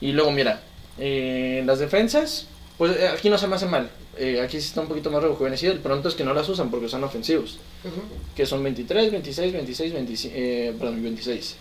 Y 0.01 0.13
luego, 0.13 0.31
mira, 0.31 0.61
eh, 0.97 1.63
las 1.67 1.81
defensas, 1.81 2.47
pues 2.79 2.97
eh, 2.97 3.09
aquí 3.09 3.29
no 3.31 3.37
se 3.37 3.49
me 3.49 3.57
hace 3.57 3.67
mal. 3.67 3.91
Eh, 4.19 4.41
aquí 4.41 4.61
sí 4.61 4.67
está 4.69 4.81
un 4.81 4.89
poquito 4.89 5.11
más 5.11 5.23
rejuvenecido. 5.23 5.73
El 5.73 5.79
pronto 5.81 6.09
es 6.09 6.15
que 6.15 6.25
no 6.25 6.35
las 6.35 6.49
usan 6.49 6.71
porque 6.71 6.89
son 6.89 7.05
ofensivos. 7.05 7.59
Que 8.35 8.47
son 8.47 8.63
23, 8.63 9.13
26, 9.13 9.53
26, 9.53 9.93
25, 9.95 10.35
eh, 10.37 10.75
perdón, 10.79 11.03
26. 11.03 11.57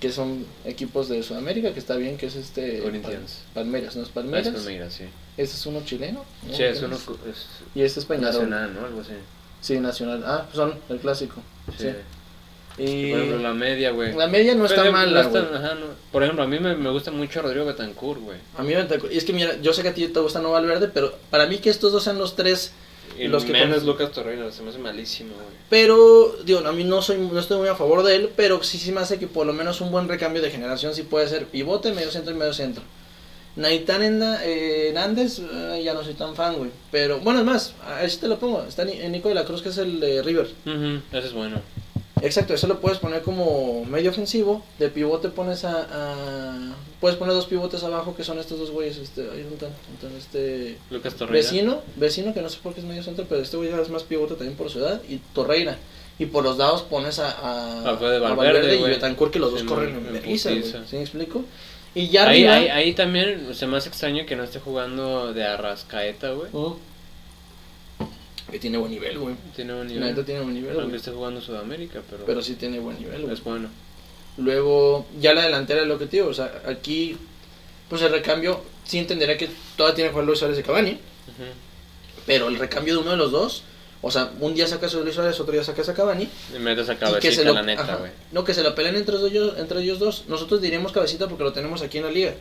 Que 0.00 0.12
son 0.12 0.46
equipos 0.64 1.08
de 1.08 1.22
Sudamérica, 1.24 1.72
que 1.72 1.80
está 1.80 1.96
bien, 1.96 2.16
que 2.16 2.26
es 2.26 2.36
este... 2.36 2.78
Corinthians. 2.80 3.40
Pal- 3.52 3.64
Palmeiras, 3.64 3.96
¿no 3.96 4.02
es 4.02 4.08
Ah, 4.10 4.12
Palmeiras? 4.14 4.46
es 4.46 4.54
Palmeiras, 4.54 4.94
sí. 4.94 5.04
Este 5.36 5.56
es 5.56 5.66
uno 5.66 5.82
chileno. 5.84 6.24
¿no? 6.46 6.54
Sí, 6.54 6.62
es 6.62 6.78
¿Qué 6.78 6.84
uno 6.84 6.96
es 6.96 7.46
Y 7.74 7.82
este 7.82 7.98
es 8.00 8.06
Peñarol. 8.06 8.32
nacional, 8.48 8.74
¿no? 8.74 8.86
Algo 8.86 9.00
así. 9.00 9.12
Sí, 9.60 9.80
nacional. 9.80 10.22
Ah, 10.24 10.42
pues 10.44 10.54
son 10.56 10.74
el 10.88 10.98
clásico. 11.00 11.42
Sí. 11.76 11.84
Sí. 11.84 11.88
Y 12.78 13.10
Por 13.10 13.20
ejemplo, 13.20 13.38
la 13.42 13.54
media, 13.54 13.90
güey. 13.90 14.14
la 14.14 14.28
media 14.28 14.54
no 14.54 14.64
está 14.66 14.90
mala, 14.90 15.24
no 15.24 15.30
no. 15.30 15.86
Por 16.12 16.22
ejemplo, 16.22 16.44
a 16.44 16.46
mí 16.46 16.58
me, 16.60 16.76
me 16.76 16.90
gusta 16.90 17.10
mucho 17.10 17.42
Rodrigo 17.42 17.66
Betancourt, 17.66 18.20
güey. 18.20 18.38
A 18.56 18.62
mí 18.62 18.72
me 18.74 18.86
y 19.12 19.16
es 19.16 19.24
que 19.24 19.32
mira, 19.32 19.56
yo 19.60 19.72
sé 19.72 19.82
que 19.82 19.88
a 19.88 19.94
ti 19.94 20.06
te 20.08 20.20
gusta 20.20 20.40
no 20.40 20.52
Valverde, 20.52 20.88
pero 20.88 21.12
para 21.30 21.46
mí 21.46 21.58
que 21.58 21.70
estos 21.70 21.92
dos 21.92 22.04
sean 22.04 22.18
los 22.18 22.36
tres 22.36 22.72
Y 23.18 23.26
Los 23.26 23.44
que 23.44 23.52
menos 23.52 23.82
Lucas 23.82 24.12
Torreira, 24.12 24.50
se 24.52 24.62
me 24.62 24.70
hace 24.70 24.78
malísimo, 24.78 25.34
güey. 25.34 25.46
Pero, 25.68 26.36
digo, 26.44 26.60
a 26.60 26.72
mí 26.72 26.84
no 26.84 27.02
soy 27.02 27.18
no 27.18 27.40
estoy 27.40 27.58
muy 27.58 27.68
a 27.68 27.74
favor 27.74 28.04
de 28.04 28.14
él, 28.14 28.30
pero 28.36 28.62
sí, 28.62 28.78
sí 28.78 28.92
me 28.92 29.00
hace 29.00 29.18
que 29.18 29.26
por 29.26 29.44
lo 29.46 29.52
menos 29.52 29.80
un 29.80 29.90
buen 29.90 30.06
recambio 30.08 30.40
de 30.40 30.50
generación 30.50 30.94
sí 30.94 31.02
puede 31.02 31.28
ser 31.28 31.46
pivote, 31.46 31.92
medio 31.92 32.10
centro 32.10 32.32
y 32.32 32.36
medio 32.38 32.52
centro. 32.54 32.82
Naitán 33.56 34.22
eh, 34.22 34.88
Hernández, 34.90 35.40
eh, 35.40 35.82
ya 35.84 35.92
no 35.92 36.04
soy 36.04 36.14
tan 36.14 36.36
fan, 36.36 36.54
güey. 36.56 36.70
Pero, 36.92 37.18
bueno, 37.18 37.40
es 37.40 37.44
más, 37.44 37.74
a 37.84 38.00
ver 38.02 38.10
si 38.10 38.18
te 38.18 38.28
lo 38.28 38.38
pongo. 38.38 38.64
Está 38.68 38.84
Ni- 38.84 38.92
eh, 38.92 39.08
Nico 39.08 39.28
de 39.28 39.34
la 39.34 39.44
Cruz, 39.44 39.62
que 39.62 39.70
es 39.70 39.78
el 39.78 39.98
de 39.98 40.22
River. 40.22 40.46
Ujú, 40.64 41.00
Ese 41.10 41.26
es 41.26 41.32
bueno. 41.32 41.60
Exacto, 42.22 42.54
eso 42.54 42.66
lo 42.66 42.80
puedes 42.80 42.98
poner 42.98 43.22
como 43.22 43.84
medio 43.84 44.10
ofensivo. 44.10 44.62
De 44.78 44.88
pivote 44.88 45.28
pones 45.28 45.64
a, 45.64 45.86
a- 45.90 46.74
Puedes 47.00 47.16
poner 47.16 47.34
dos 47.34 47.46
pivotes 47.46 47.82
abajo 47.84 48.16
que 48.16 48.24
son 48.24 48.38
estos 48.38 48.58
dos 48.58 48.70
güeyes. 48.70 48.96
Este. 48.96 49.22
¿Dónde 49.22 49.54
están? 49.54 49.70
este. 50.18 50.78
Lucas 50.90 51.14
Torreira. 51.14 51.44
Vecino, 51.48 51.80
vecino 51.96 52.34
que 52.34 52.42
no 52.42 52.48
sé 52.48 52.58
por 52.62 52.74
qué 52.74 52.80
es 52.80 52.86
medio 52.86 53.02
centro, 53.02 53.24
pero 53.28 53.40
este 53.40 53.56
güey 53.56 53.70
ya 53.70 53.80
es 53.80 53.88
más 53.90 54.02
pivote 54.02 54.34
también 54.34 54.56
por 54.56 54.68
su 54.70 54.80
edad. 54.80 55.00
Y 55.08 55.18
Torreira. 55.32 55.76
Y 56.18 56.26
por 56.26 56.42
los 56.42 56.56
dados 56.56 56.82
pones 56.82 57.20
a, 57.20 57.30
a, 57.30 57.82
A 57.84 57.90
a 57.90 57.94
Valverde, 58.34 58.76
y. 58.76 58.82
Betancourt 58.82 59.32
que 59.32 59.38
los 59.38 59.52
dos 59.52 59.60
En- 59.60 59.66
corren 59.68 59.90
en 59.96 60.16
en 60.16 60.22
putiza. 60.22 60.50
¿Sí 60.88 60.96
me 60.96 61.02
explico? 61.02 61.44
Y 61.94 62.08
ya 62.08 62.28
Ahí, 62.28 62.44
arriba. 62.44 62.54
ahí, 62.54 62.68
ahí 62.86 62.92
también 62.94 63.54
se 63.54 63.66
me 63.66 63.76
hace 63.76 63.88
extraño 63.88 64.26
que 64.26 64.34
no 64.36 64.42
esté 64.42 64.58
jugando 64.58 65.32
de 65.32 65.44
Arrascaeta, 65.44 66.30
güey. 66.32 66.48
Mm. 66.52 66.74
Que 68.50 68.58
tiene 68.58 68.78
buen 68.78 68.90
nivel, 68.90 69.18
güey. 69.18 69.34
Tiene 69.54 69.74
La 69.74 69.84
nivel. 69.84 70.04
neta 70.04 70.24
tiene 70.24 70.40
buen 70.40 70.54
nivel, 70.54 70.80
Aunque 70.80 70.96
esté 70.96 71.10
jugando 71.10 71.40
Sudamérica, 71.40 72.00
pero, 72.08 72.24
Pero 72.24 72.42
sí 72.42 72.54
tiene 72.54 72.78
buen 72.78 72.98
nivel, 72.98 73.22
güey. 73.22 73.34
es 73.34 73.42
bueno. 73.44 73.68
Luego, 74.38 75.06
ya 75.20 75.34
la 75.34 75.42
delantera 75.42 75.82
es 75.82 75.88
lo 75.88 75.98
que 75.98 76.06
te 76.06 76.18
digo. 76.18 76.28
O 76.28 76.34
sea, 76.34 76.62
aquí, 76.66 77.16
pues 77.88 78.02
el 78.02 78.10
recambio, 78.12 78.60
sí 78.84 78.98
entenderá 78.98 79.36
que 79.36 79.50
todavía 79.76 79.94
tiene 79.96 80.08
que 80.08 80.12
jugar 80.12 80.26
Luis 80.26 80.38
Suárez 80.38 80.58
y 80.58 80.62
Cavani. 80.62 80.92
Ujú. 80.92 81.44
Pero 82.26 82.48
el 82.48 82.58
recambio 82.58 82.94
de 82.94 83.00
uno 83.00 83.10
de 83.12 83.16
los 83.16 83.30
dos, 83.32 83.62
o 84.00 84.10
sea, 84.10 84.30
un 84.40 84.54
día 84.54 84.66
sacas 84.66 84.94
a 84.94 84.98
Luis 85.00 85.14
Suárez, 85.14 85.38
otro 85.40 85.52
día 85.52 85.64
sacas 85.64 85.88
a 85.88 85.94
Cavani. 85.94 86.28
Y 86.54 86.58
metes 86.60 86.88
a 86.88 86.92
y 86.92 86.96
que 86.96 87.00
cabecita, 87.04 87.34
se 87.34 87.44
lo, 87.44 87.52
la 87.54 87.62
neta, 87.62 87.96
güey. 87.96 88.12
no, 88.32 88.44
que 88.44 88.54
se 88.54 88.62
lo 88.62 88.74
peleen 88.74 88.96
entre 88.96 89.16
ellos, 89.16 89.54
entre 89.58 89.80
ellos 89.82 89.98
dos. 89.98 90.24
Nosotros 90.28 90.62
diríamos 90.62 90.92
cabecita 90.92 91.26
porque 91.28 91.44
lo 91.44 91.52
tenemos 91.52 91.82
aquí 91.82 91.98
en 91.98 92.04
la 92.04 92.10
liga. 92.10 92.34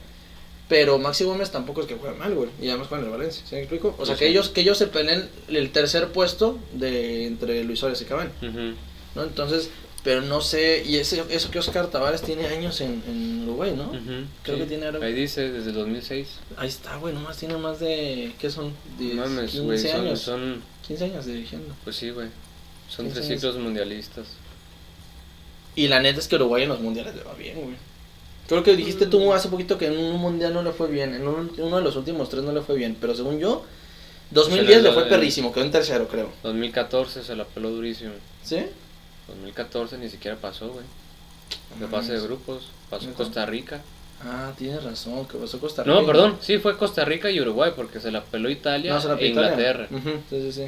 Pero 0.70 0.98
Maxi 1.00 1.24
Gómez 1.24 1.50
tampoco 1.52 1.82
es 1.82 1.88
que 1.88 1.96
juegue 1.96 2.18
mal, 2.18 2.34
güey. 2.36 2.50
Y 2.62 2.68
además 2.70 2.88
juega 2.90 3.04
en 3.06 3.12
el 3.12 3.18
Valencia, 3.18 3.42
¿sí 3.48 3.56
me 3.56 3.62
explico? 3.62 3.96
O 3.98 4.06
sea, 4.06 4.16
Sí, 4.16 4.20
que 4.20 4.28
ellos 4.28 4.50
que 4.50 4.62
ellos 4.62 4.78
se 4.78 4.88
peleen 4.88 5.30
el 5.48 5.72
tercer 5.72 6.10
puesto 6.12 6.60
de 6.74 7.26
entre 7.28 7.64
Luis 7.64 7.80
Suárez 7.80 8.02
y 8.02 8.06
Cavani, 8.06 8.32
Ujú. 8.42 8.74
¿no? 9.16 9.24
Entonces, 9.24 9.70
pero 10.04 10.22
no 10.22 10.42
sé, 10.42 10.84
y 10.86 10.98
ese, 10.98 11.24
eso 11.30 11.52
que 11.52 11.60
Oscar 11.60 11.88
Tavares 11.88 12.22
tiene 12.22 12.46
años 12.48 12.80
en, 12.82 13.02
en 13.08 13.44
Uruguay, 13.44 13.74
¿no? 13.78 13.86
Ujú, 13.92 14.26
Creo 14.44 14.58
sí. 14.58 14.62
que 14.64 14.66
tiene 14.68 14.86
ahora- 14.88 15.06
Ahí 15.06 15.14
dice, 15.14 15.50
desde 15.52 15.70
el 15.70 15.76
2006. 15.76 16.28
Ahí 16.58 16.68
está, 16.68 16.98
güey, 16.98 17.14
nomás 17.14 17.38
tiene 17.38 17.56
más 17.58 17.80
de, 17.80 18.34
¿qué 18.40 18.50
son? 18.50 18.74
10, 19.00 19.16
Mames, 19.16 19.52
15 19.52 19.66
güey, 19.66 19.78
son, 19.80 20.02
años. 20.02 20.20
son, 20.22 20.62
15 20.86 21.04
años 21.06 21.26
dirigiendo. 21.26 21.74
pues 21.86 21.96
sí, 21.96 22.10
güey. 22.10 22.28
Son 22.90 23.06
15 23.06 23.14
tres 23.22 23.26
años. 23.30 23.42
ciclos 23.42 23.58
mundialistas. 23.58 24.28
Y 25.76 25.88
la 25.88 26.00
neta 26.02 26.20
es 26.20 26.28
que 26.28 26.36
Uruguay 26.36 26.64
en 26.64 26.70
los 26.70 26.80
mundiales 26.82 27.16
le 27.16 27.24
va 27.24 27.34
bien, 27.36 27.56
güey. 27.62 27.76
Creo 28.48 28.64
que 28.64 28.76
dijiste 28.76 29.06
tú 29.08 29.34
hace 29.34 29.50
poquito 29.50 29.78
que 29.78 29.88
en 29.88 29.98
un 29.98 30.20
mundial 30.20 30.54
no 30.54 30.64
le 30.64 30.72
fue 30.72 30.88
bien. 30.88 31.14
En 31.14 31.28
un- 31.28 31.52
uno 31.58 31.78
de 31.78 31.84
los 31.84 31.96
últimos 31.96 32.30
tres 32.30 32.44
no 32.44 32.52
le 32.54 32.62
fue 32.62 32.76
bien. 32.76 32.96
Pero 33.00 33.14
según 33.14 33.40
yo, 33.40 33.64
2010 34.32 34.84
le 34.84 34.92
fue 34.94 35.04
el- 35.04 35.10
perrísimo. 35.10 35.52
Quedó 35.54 35.66
en 35.66 35.72
tercero, 35.72 36.08
creo. 36.08 36.30
2014 36.44 37.24
se 37.24 37.36
la 37.36 37.44
peló 37.46 37.70
durísimo. 37.72 38.12
¿Sí? 38.44 38.66
2014 39.28 39.98
ni 39.98 40.10
siquiera 40.10 40.38
pasó, 40.38 40.70
güey. 40.70 40.86
De 41.80 41.86
No 41.86 41.92
pase 41.92 42.14
de 42.14 42.22
grupos. 42.22 42.70
Pasó. 42.90 43.12
Costa 43.14 43.46
Rica. 43.46 43.82
Ah, 44.24 44.52
tienes 44.58 44.84
razón. 44.84 45.28
Que 45.28 45.38
pasó 45.38 45.60
Costa 45.60 45.84
Rica. 45.84 45.96
No, 46.00 46.06
perdón. 46.06 46.38
Sí, 46.42 46.58
fue 46.58 46.78
Costa 46.78 47.04
Rica 47.06 47.30
y 47.30 47.40
Uruguay 47.42 47.72
porque 47.76 48.00
se 48.00 48.12
la 48.12 48.24
peló 48.24 48.50
Italia 48.50 48.94
No, 48.94 49.02
se 49.02 49.10
la 49.10 49.16
e 49.16 49.28
Italia. 49.28 49.50
Inglaterra. 49.52 49.88
Ujú, 49.92 50.10
Sí, 50.30 50.42
sí, 50.42 50.52
sí. 50.54 50.68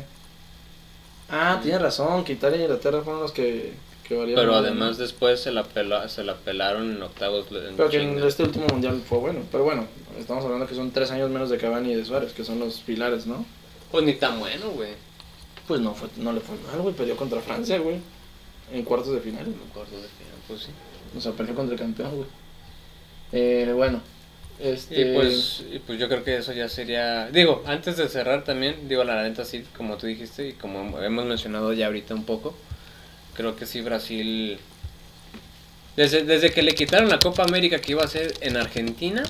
Ah, 1.30 1.60
tienes 1.62 1.82
razón. 1.82 2.24
Que 2.24 2.34
Italia 2.34 2.58
y 2.60 2.62
Inglaterra 2.64 3.02
fueron 3.02 3.22
los 3.22 3.32
que, 3.32 3.74
Pero 4.10 4.56
además 4.56 4.98
¿no? 4.98 5.04
después 5.04 5.40
se 5.40 5.52
la, 5.52 5.64
peló, 5.64 6.10
se 6.10 6.24
la 6.24 6.36
pelaron 6.36 6.96
en 6.96 7.02
octavos. 7.04 7.46
en 7.52 7.76
Pero 7.78 7.90
que 7.90 8.02
en 8.02 8.18
este 8.24 8.44
último 8.44 8.66
mundial 8.68 9.02
fue 9.08 9.20
bueno. 9.20 9.42
Pero 9.52 9.64
bueno, 9.64 9.86
estamos 10.20 10.44
hablando 10.44 10.66
que 10.66 10.74
son 10.74 10.90
tres 10.90 11.12
años 11.12 11.30
menos 11.30 11.52
de 11.52 11.58
Cavani 11.58 11.92
y 11.92 11.96
de 11.96 12.04
Suárez, 12.04 12.34
que 12.34 12.44
son 12.44 12.60
los 12.60 12.80
pilares, 12.80 13.28
¿no? 13.28 13.46
Pues 13.92 14.04
ni 14.04 14.14
tan 14.14 14.40
bueno, 14.40 14.72
güey. 14.72 14.94
Pues 15.68 15.80
no, 15.82 15.94
fue, 15.94 16.10
no 16.18 16.34
le 16.34 16.40
fue 16.40 16.56
mal, 16.68 16.82
güey. 16.82 16.96
Perdió 16.96 17.16
contra 17.16 17.40
Francia, 17.40 17.78
güey. 17.78 17.98
En 18.74 18.84
cuartos 18.84 19.14
de 19.14 19.20
final. 19.20 19.46
Me 19.46 19.70
acuerdo 19.70 19.96
de 19.96 20.08
final, 20.08 20.36
pues 20.48 20.62
sí. 20.62 20.72
O 21.16 21.22
sea, 21.22 21.32
perdió 21.34 21.54
contra 21.54 21.74
el 21.76 21.80
campeón, 21.80 22.16
güey. 22.16 22.28
Eh, 23.32 23.72
bueno. 23.76 24.02
Este... 24.60 25.02
Y 25.02 25.14
pues, 25.14 25.64
y 25.72 25.80
pues 25.80 26.00
yo 26.00 26.10
creo 26.10 26.24
que 26.24 26.38
eso 26.38 26.52
ya 26.52 26.68
sería. 26.68 27.30
Digo, 27.30 27.64
antes 27.66 27.98
de 27.98 28.10
cerrar 28.10 28.44
también, 28.44 28.90
digo 28.90 29.04
la 29.04 29.22
neta, 29.22 29.46
sí, 29.46 29.64
como 29.78 29.98
tú 29.98 30.08
dijiste 30.08 30.50
y 30.50 30.54
como 30.54 31.00
hemos 31.00 31.26
mencionado 31.26 31.72
ya 31.74 31.86
ahorita 31.86 32.14
un 32.16 32.26
poco, 32.26 32.56
creo 33.40 33.56
que 33.56 33.66
sí, 33.66 33.80
Brasil. 33.80 34.60
Desde, 35.96 36.24
desde 36.26 36.52
que 36.52 36.62
le 36.62 36.74
quitaron 36.76 37.08
la 37.08 37.20
Copa 37.20 37.44
América 37.44 37.80
que 37.80 37.94
iba 37.94 38.04
a 38.04 38.08
ser 38.08 38.34
en 38.42 38.58
Argentina, 38.58 39.24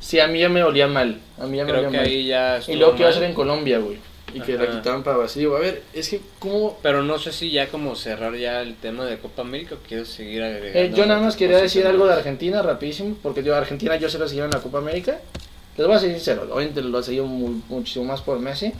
Sí, 0.00 0.20
a 0.20 0.28
mí 0.28 0.38
ya 0.38 0.48
me 0.48 0.62
olía 0.62 0.86
mal. 0.86 1.18
A 1.40 1.46
mí 1.46 1.56
ya 1.56 1.64
me 1.64 1.72
creo 1.72 1.80
olía 1.88 1.90
que 1.90 1.96
mal. 1.96 2.06
ahí 2.06 2.26
ya. 2.26 2.60
Y 2.68 2.76
luego 2.76 2.94
que 2.94 3.00
iba 3.00 3.10
a 3.10 3.12
ser 3.12 3.24
en 3.24 3.34
Colombia, 3.34 3.78
güey. 3.80 3.98
Y 4.32 4.40
que 4.40 4.56
la 4.56 4.70
quitaron 4.70 5.02
para 5.02 5.16
Brasil. 5.16 5.40
Digo, 5.40 5.56
a 5.56 5.60
ver, 5.60 5.82
es 5.92 6.08
que, 6.08 6.20
¿cómo...? 6.38 6.78
Pero 6.82 7.02
no 7.02 7.18
sé 7.18 7.32
si 7.32 7.50
ya 7.50 7.66
como 7.68 7.96
cerrar 7.96 8.36
ya 8.36 8.60
el 8.62 8.76
tema 8.76 9.04
de 9.06 9.18
Copa 9.18 9.42
América 9.42 9.74
o 9.74 9.78
quiero 9.88 10.04
seguir 10.04 10.40
agregando. 10.44 10.78
Eh, 10.78 10.92
yo 10.94 11.04
nada 11.04 11.20
más 11.20 11.34
quería 11.34 11.58
decir 11.58 11.84
algo 11.84 12.06
de. 12.06 12.12
Argentina 12.14 12.62
rapidísimo, 12.62 13.16
porque 13.22 13.42
yo 13.42 13.56
Argentina 13.56 13.96
yo 13.96 14.08
se 14.08 14.18
la 14.20 14.28
seguí 14.28 14.40
en 14.40 14.50
la 14.50 14.60
Copa 14.60 14.78
América. 14.78 15.18
Les 15.76 15.86
voy 15.86 15.96
a 15.96 15.98
ser 15.98 16.10
sincero, 16.12 16.46
obviamente 16.50 16.80
lo 16.80 17.02
seguí 17.02 17.20
muy- 17.20 17.60
muchísimo 17.68 18.04
más 18.04 18.20
por 18.20 18.38
Messi, 18.38 18.72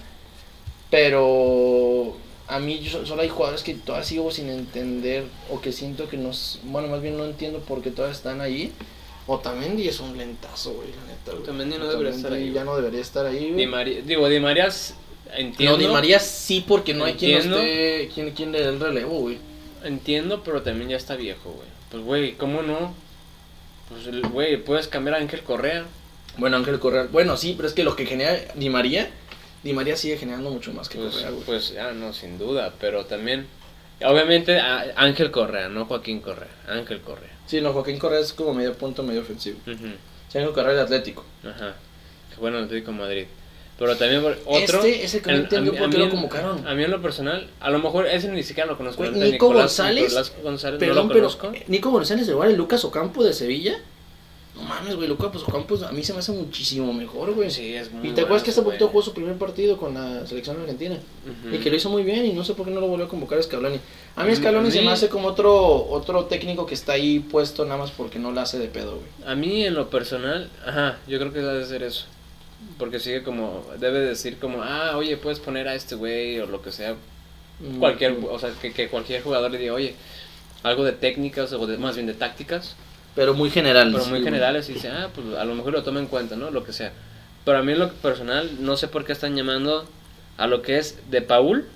pero 0.91 2.17
a 2.49 2.59
mí 2.61 2.79
yo, 2.81 3.05
solo 3.07 3.23
hay 3.23 3.29
jugadores 3.29 3.63
que 3.63 3.75
todavía 3.75 4.07
sigo 4.07 4.31
sin 4.31 4.49
entender 4.49 5.25
o 5.51 5.61
que 5.61 5.71
siento 5.73 6.09
que 6.09 6.17
nos, 6.17 6.61
bueno, 6.65 6.89
más 6.89 7.03
bien 7.03 7.17
no 7.17 7.25
entiendo 7.25 7.59
por 7.61 7.83
qué 7.83 7.91
todavía 7.91 8.17
están 8.17 8.41
ahí. 8.41 8.73
Otamendi 9.27 9.87
es 9.87 10.01
un 10.01 10.17
lentazo, 10.17 10.73
güey, 10.73 10.89
la 10.89 11.13
neta. 11.13 11.33
güey. 11.33 11.43
Otamendi 11.43 11.77
no 11.79 11.87
debería 11.89 12.11
estar 12.13 12.33
ahí, 12.33 12.53
Ya 12.53 12.65
no 12.65 12.75
debería 12.77 13.01
estar 13.01 13.27
ahí, 13.27 13.45
Di 13.47 13.53
güey. 13.53 13.67
María, 13.67 14.01
digo, 14.03 14.29
Di 14.29 14.41
María 14.41 14.69
entiendo. 15.37 15.77
No, 15.77 15.83
Di 15.83 15.89
María 15.89 16.19
sí, 16.19 16.65
porque 16.67 16.95
no 16.95 17.05
hay 17.05 17.15
quien 17.15 17.51
no 17.51 17.57
esté, 17.59 18.09
quien, 18.15 18.31
quien 18.33 18.53
le 18.53 18.61
dé 18.61 18.69
el 18.71 18.81
relevo, 18.81 19.21
güey. 19.21 19.37
Entiendo, 19.85 20.43
pero 20.43 20.63
también 20.63 20.89
ya 20.91 20.97
está 20.97 21.15
viejo, 21.17 21.51
güey. 21.51 21.69
Pues, 21.91 22.03
güey, 22.03 22.33
¿cómo 22.37 22.63
no? 22.63 22.95
Pues, 23.91 24.07
el- 24.07 24.23
güey, 24.29 24.57
puedes 24.57 24.89
cambiar 24.89 25.17
a 25.17 25.21
Ángel 25.21 25.43
Correa. 25.43 25.85
Bueno, 26.39 26.57
Ángel 26.57 26.79
Correa. 26.79 27.07
Bueno, 27.13 27.37
sí, 27.37 27.53
pero 27.57 27.69
es 27.69 27.75
que 27.75 27.85
lo 27.85 27.97
que 27.97 28.07
genera 28.07 28.35
Di 28.55 28.71
María, 28.71 29.11
Di 29.68 29.74
María 29.74 29.96
sigue 29.98 30.16
generando 30.16 30.48
mucho 30.48 30.72
más 30.72 30.88
que 30.88 30.96
Pues, 30.96 31.12
Correa, 31.12 31.31
güey. 31.31 31.42
pues, 31.44 31.74
ah, 31.78 31.92
no, 31.92 32.14
sin 32.14 32.38
duda, 32.38 32.72
pero 32.81 33.04
también. 33.04 33.46
Obviamente, 34.02 34.59
Ángel 34.59 35.31
Correa, 35.31 35.68
no 35.68 35.85
Joaquín 35.85 36.20
Correa. 36.20 36.48
Ángel 36.66 37.02
Correa. 37.02 37.28
Sí, 37.46 37.61
no, 37.61 37.74
Joaquín 37.74 37.98
Correa 37.98 38.20
es 38.20 38.33
como 38.33 38.54
medio 38.54 38.72
punto, 38.74 39.02
medio 39.02 39.20
ofensivo. 39.20 39.59
Sí, 39.66 40.38
Ángel 40.38 40.52
Correa 40.52 40.72
es 40.74 40.81
Atlético. 40.81 41.22
Ajá. 41.44 41.74
Bueno, 42.40 42.57
el 42.59 42.64
Atlético 42.64 42.92
de 42.92 42.96
Madrid. 42.98 43.26
Pero 43.78 43.94
también 43.96 44.24
otro. 44.46 44.78
Este 44.83 45.04
es 45.04 45.14
el 45.14 45.22
que 45.22 45.33
no 45.61 45.72
por 45.74 45.90
qué 45.90 45.98
lo 45.98 46.09
convocaron. 46.11 46.66
A 46.66 46.74
mí 46.74 46.83
en 46.85 46.90
lo 46.90 47.02
personal, 47.02 47.46
a 47.61 47.70
lo 47.70 47.78
mejor 47.78 48.07
ese 48.07 48.28
ni 48.28 48.42
siquiera 48.42 48.70
lo 48.70 48.78
conozco. 48.78 49.02
Güey, 49.02 49.12
Nico 49.12 49.48
Nicolás- 49.48 49.62
González, 49.76 50.04
Nicolás 50.04 50.33
González, 50.42 50.81
Perdón, 50.81 50.96
no 50.96 51.02
lo 51.02 51.09
pero 51.14 51.28
conozco. 51.37 51.52
Nico 51.68 51.90
González 51.90 52.26
igual 52.28 52.50
el 52.50 52.57
Lucas 52.57 52.85
Ocampo 52.85 53.22
de 53.22 53.35
Sevilla. 53.35 53.78
No 54.59 54.64
mames, 54.64 54.97
güey, 54.97 55.07
Lucas 55.09 55.31
pues, 55.33 55.44
Ocampo 55.44 55.77
a 55.85 55.92
mí 55.92 56.03
se 56.03 56.12
me 56.12 56.18
hace 56.18 56.33
muchísimo 56.33 56.92
mejor, 56.92 57.33
güey. 57.33 57.51
Sí, 57.51 57.75
es 57.75 57.92
muy 57.92 58.09
y 58.09 58.12
te 58.12 58.23
acuerdas 58.23 58.42
bueno 58.42 58.44
que 58.44 58.51
hace 58.51 58.62
poquito 58.62 58.88
jugó 58.88 59.03
su 59.03 59.14
primer 59.14 59.37
partido 59.37 59.77
con 59.77 59.94
la 59.94 60.27
selección 60.27 60.61
argentina. 60.61 60.97
Y 61.53 61.59
que 61.59 61.71
lo 61.71 61.77
hizo 61.77 61.90
muy 61.90 62.03
bien 62.03 62.27
y 62.27 62.33
no 62.33 62.42
sé 62.44 62.55
por 62.55 62.66
qué 62.66 62.73
no 62.73 62.81
lo 62.81 62.88
volvió 62.88 63.07
a 63.07 63.09
convocar 63.09 63.38
a 63.38 63.42
Scaloni. 63.42 63.79
A 64.16 64.25
mí 64.25 64.35
Scaloni 64.35 64.68
A 64.68 64.71
se 64.73 64.81
mí- 64.81 64.87
me 64.87 64.92
hace 64.92 65.09
como 65.09 65.29
otro 65.29 65.88
otro 65.88 66.25
técnico 66.25 66.66
que 66.66 66.75
está 66.75 66.94
ahí 66.94 67.21
puesto 67.21 67.64
nada 67.64 67.77
más 67.79 67.92
porque 67.92 68.18
no 68.18 68.33
la 68.33 68.42
hace 68.42 68.59
de 68.59 68.66
pedo, 68.66 68.97
güey. 68.97 69.31
A 69.31 69.35
mí 69.37 69.64
en 69.64 69.75
lo 69.75 69.88
personal, 69.90 70.51
ajá, 70.66 70.99
yo 71.07 71.18
creo 71.21 71.33
que 71.33 71.38
debe 71.40 71.64
ser 71.64 71.85
eso. 71.85 72.07
Porque 72.79 72.99
sigue 72.99 73.23
como, 73.23 73.64
debe 73.79 74.01
decir 74.01 74.38
como, 74.38 74.62
ah, 74.62 74.97
oye, 74.97 75.16
puedes 75.16 75.38
poner 75.38 75.68
a 75.68 75.75
este 75.77 75.94
güey 75.94 76.40
o 76.40 76.47
lo 76.47 76.61
que 76.62 76.73
sea. 76.73 76.97
Cualquier, 77.79 78.16
o 78.29 78.38
sea, 78.38 78.51
que, 78.61 78.73
que 78.73 78.88
cualquier 78.88 79.23
jugador 79.23 79.51
le 79.51 79.59
diga, 79.59 79.75
oye, 79.75 79.94
algo 80.64 80.85
de 80.85 80.92
técnicas 80.92 81.53
o 81.53 81.66
de, 81.66 81.79
más 81.79 81.94
bien 81.94 82.07
de 82.07 82.14
tácticas, 82.14 82.75
Pero 83.18 83.35
muy 83.35 83.50
general. 83.50 83.90
pero 83.92 84.07
muy 84.07 84.22
generales 84.22 84.68
y 84.68 84.74
dice, 84.74 84.88
ah, 84.90 85.09
pues 85.12 85.26
a 85.37 85.44
lo 85.44 85.54
mejor 85.57 85.72
lo 85.72 85.83
toma 85.83 85.98
en 85.98 86.07
cuenta, 86.07 86.37
¿no? 86.37 86.50
Lo 86.52 86.62
que 86.64 86.72
sea. 86.72 86.92
Pero 87.44 87.59
a 87.59 87.62
mí 87.62 87.72
en 87.72 87.81
lo 87.81 87.92
personal, 87.92 88.48
no 88.61 88.76
sé 88.76 88.87
por 88.87 89.04
qué 89.04 89.12
están 89.12 89.35
llamando 89.35 89.88
a 90.37 90.46
lo 90.46 90.62
que 90.62 90.78
es 90.78 90.98
de 91.11 91.20
Paul, 91.22 91.66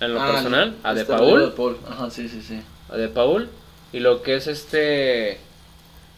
en 0.00 0.14
lo 0.14 0.22
Ah, 0.22 0.32
personal, 0.32 0.74
a 0.82 0.94
de 0.94 1.02
este 1.02 1.16
Rodrigo 1.16 1.38
de 1.40 1.48
Paul, 1.48 1.76
Paul. 1.76 1.92
Ajá, 1.92 2.10
sí, 2.10 2.26
sí, 2.28 2.40
sí. 2.42 2.62
a 2.88 2.96
de 2.96 3.08
Paul, 3.08 3.50
y 3.92 4.00
lo 4.00 4.22
que 4.22 4.36
es 4.36 4.46
este, 4.46 5.38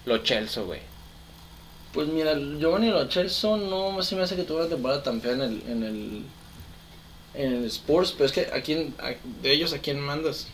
lo 0.06 0.18
Chelsea, 0.18 0.62
güey. 0.62 0.80
Pues 1.92 2.06
mira, 2.08 2.34
Giovanni 2.34 2.90
Lo 2.90 3.10
Celso 3.10 3.56
no 3.56 4.00
se 4.02 4.14
me 4.14 4.22
hace 4.22 4.36
que 4.36 4.44
tuvo 4.44 4.58
una 4.58 4.68
temporada 4.68 5.02
tan 5.02 5.20
fea 5.20 5.32
en 5.32 5.40
el, 5.40 5.62
en 5.66 5.82
el, 5.82 6.22
en 7.34 7.52
el 7.54 7.64
Sports, 7.64 8.12
pero 8.12 8.26
es 8.26 8.32
que 8.32 8.42
a 8.52 8.60
quién, 8.60 8.94
a- 9.00 9.14
de 9.42 9.52
ellos 9.52 9.72
a 9.72 9.78
quién 9.78 9.98
mandas. 9.98 10.46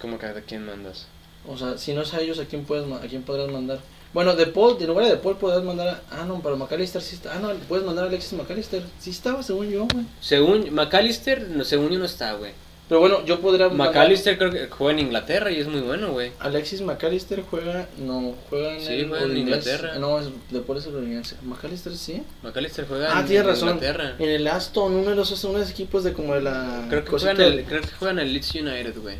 ¿Cómo 0.00 0.18
que 0.18 0.26
a 0.26 0.34
quién 0.42 0.66
mandas? 0.66 1.06
O 1.46 1.56
sea, 1.58 1.76
si 1.78 1.92
no 1.92 2.02
es 2.02 2.14
a 2.14 2.20
ellos, 2.20 2.38
¿a 2.38 2.44
quién, 2.44 2.64
puedes, 2.64 2.90
a 2.90 3.00
quién 3.08 3.22
podrías 3.22 3.50
mandar? 3.50 3.80
Bueno, 4.14 4.36
de 4.36 4.46
Paul, 4.46 4.78
de 4.78 4.86
lugar 4.86 5.06
de 5.06 5.16
Paul 5.16 5.38
podrías 5.38 5.64
mandar 5.64 5.88
a... 5.88 6.02
Ah, 6.10 6.24
no, 6.26 6.40
pero 6.42 6.56
McAllister 6.56 7.00
sí 7.00 7.16
está... 7.16 7.34
Ah, 7.34 7.38
no, 7.40 7.50
puedes 7.68 7.84
mandar 7.84 8.04
a 8.04 8.08
Alexis 8.08 8.34
McAllister. 8.34 8.82
Sí 8.98 9.10
estaba, 9.10 9.42
según 9.42 9.70
yo, 9.70 9.86
güey. 9.92 10.04
Según 10.20 10.72
McAllister, 10.74 11.48
no, 11.48 11.64
según 11.64 11.90
yo 11.90 11.98
no 11.98 12.04
está, 12.04 12.34
güey. 12.34 12.52
Pero 12.90 13.00
bueno, 13.00 13.24
yo 13.24 13.40
podría... 13.40 13.70
McAllister 13.70 14.36
creo 14.36 14.50
que 14.50 14.66
juega 14.66 14.92
en 14.92 15.06
Inglaterra 15.06 15.50
y 15.50 15.60
es 15.60 15.66
muy 15.66 15.80
bueno, 15.80 16.12
güey. 16.12 16.32
Alexis 16.40 16.82
McAllister 16.82 17.42
juega... 17.50 17.88
No, 17.96 18.34
juega 18.50 18.74
en 18.74 18.80
Sí, 18.82 18.92
el 18.92 19.08
juega 19.08 19.24
en. 19.24 19.36
Inglaterra. 19.38 19.94
No, 19.98 20.18
es 20.20 20.26
de 20.50 20.60
Paul 20.60 20.76
es 20.76 20.86
Udinese. 20.88 21.36
McAllister 21.42 21.96
sí. 21.96 22.22
McAllister 22.42 22.86
juega 22.86 23.16
Ah, 23.16 23.20
en, 23.20 23.26
tienes 23.26 23.46
razón. 23.46 23.68
Inglaterra. 23.70 24.16
En 24.18 24.28
el 24.28 24.46
Aston, 24.46 24.92
uno 24.92 25.08
de 25.08 25.16
los 25.16 25.44
unos 25.44 25.70
equipos 25.70 26.04
de 26.04 26.12
como 26.12 26.34
de 26.34 26.42
la... 26.42 26.84
Creo 26.90 27.02
que, 27.02 27.10
juega 27.10 27.30
en 27.30 27.40
el, 27.40 27.64
creo 27.64 27.80
que 27.80 27.88
juega 27.98 28.12
en 28.12 28.18
el 28.18 28.32
Leeds 28.34 28.54
United, 28.56 28.98
güey. 29.00 29.16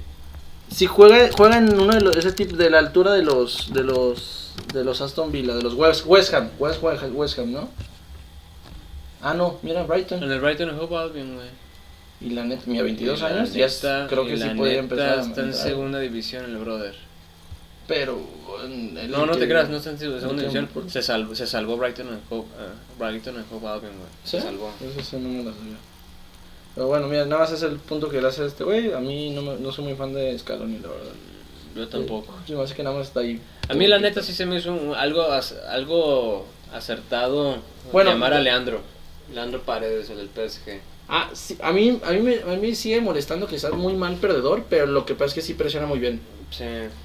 Si 0.72 0.86
juega, 0.86 1.30
juega 1.36 1.58
en 1.58 1.78
uno 1.78 1.92
de 1.94 2.00
los, 2.00 2.16
ese 2.16 2.32
tipo 2.32 2.56
de 2.56 2.70
la 2.70 2.78
altura 2.78 3.12
de 3.12 3.22
los 3.22 3.72
de 3.72 3.82
los 3.84 4.54
de 4.72 4.84
los 4.84 5.00
Aston 5.00 5.30
Villa, 5.32 5.54
de 5.54 5.62
los 5.62 5.74
West, 5.74 6.04
West 6.06 6.32
Ham, 6.34 6.50
West, 6.58 6.82
West, 6.82 7.02
West 7.12 7.38
Ham, 7.38 7.52
¿no? 7.52 7.68
Ah, 9.20 9.34
no, 9.34 9.58
mira 9.62 9.82
Brighton. 9.84 10.22
En 10.22 10.32
el 10.32 10.40
Brighton 10.40 10.70
and 10.70 10.80
Hove 10.80 10.96
Albion, 10.96 11.34
güey. 11.36 11.48
Y 12.20 12.30
la 12.30 12.44
neta, 12.44 12.62
mira, 12.66 12.82
22 12.84 13.18
Y 13.18 13.22
la 13.22 13.28
años, 13.28 13.52
ya 13.52 13.66
es- 13.66 13.82
neta- 13.84 14.06
creo 14.08 14.24
que 14.24 14.36
sí 14.36 14.48
podría 14.56 14.78
empezar 14.78 15.18
a 15.18 15.22
Está 15.22 15.40
en 15.42 15.54
segunda 15.54 15.98
división 15.98 16.44
el 16.44 16.56
brother. 16.56 16.94
Pero 17.86 18.20
en 18.64 18.96
el 18.96 19.10
No, 19.10 19.26
no 19.26 19.36
te 19.36 19.46
creas, 19.48 19.68
no 19.68 19.76
está 19.76 19.90
en 19.90 19.98
segunda 19.98 20.26
no 20.26 20.32
división. 20.34 20.68
Se 20.88 21.02
salvó, 21.02 21.34
se 21.34 21.46
salvó 21.46 21.76
Brighton 21.76 22.08
and 22.08 22.20
Hove, 22.30 22.44
eh, 22.46 22.98
Brighton 22.98 23.36
and 23.36 23.46
Hove 23.52 23.66
Albion, 23.68 23.92
güey. 23.96 24.08
¿Sí? 24.24 24.36
Se 24.38 24.40
salvó. 24.42 24.70
Eso 24.80 25.02
sí 25.02 25.16
no 25.16 25.28
me 25.28 25.42
lo 25.44 25.52
sabía. 25.52 25.76
Pero 26.74 26.86
bueno, 26.86 27.06
mira, 27.08 27.24
nada 27.26 27.42
más 27.42 27.52
es 27.52 27.62
el 27.62 27.76
punto 27.76 28.08
que 28.08 28.20
le 28.20 28.28
hace 28.28 28.46
este 28.46 28.64
güey. 28.64 28.92
A 28.92 29.00
mí 29.00 29.30
no, 29.30 29.42
me, 29.42 29.56
no 29.56 29.72
soy 29.72 29.84
muy 29.84 29.94
fan 29.94 30.12
de 30.14 30.38
Scaloni, 30.38 30.78
la 30.78 30.88
verdad. 30.88 31.12
Yo 31.76 31.88
tampoco. 31.88 32.34
Hace 32.62 32.74
que 32.74 32.82
nada 32.82 32.96
más 32.96 33.08
está 33.08 33.20
ahí. 33.20 33.40
A 33.68 33.74
mí 33.74 33.86
la 33.86 33.98
neta 33.98 34.22
sí 34.22 34.32
se 34.32 34.46
me 34.46 34.56
hizo 34.56 34.72
un- 34.72 34.94
algo, 34.94 35.24
algo 35.70 36.46
acertado 36.72 37.56
Bueno, 37.92 38.10
llamar 38.10 38.34
a 38.34 38.40
Leandro. 38.40 38.80
Leandro 39.32 39.62
Paredes, 39.62 40.10
el 40.10 40.16
del 40.18 40.28
PSG. 40.28 40.80
Ah, 41.08 41.30
sí, 41.32 41.56
a 41.62 41.72
mí, 41.72 41.98
a, 42.04 42.10
mí 42.12 42.20
me, 42.20 42.40
a 42.52 42.56
mí 42.56 42.74
sigue 42.74 43.00
molestando 43.00 43.46
que 43.46 43.58
sea 43.58 43.70
muy 43.70 43.94
mal 43.94 44.16
perdedor, 44.16 44.64
pero 44.68 44.86
lo 44.86 45.04
que 45.04 45.14
pasa 45.14 45.26
es 45.26 45.34
que 45.34 45.42
sí 45.42 45.54
presiona 45.54 45.86
muy 45.86 45.98
bien. 45.98 46.20
Sí. 46.50 46.64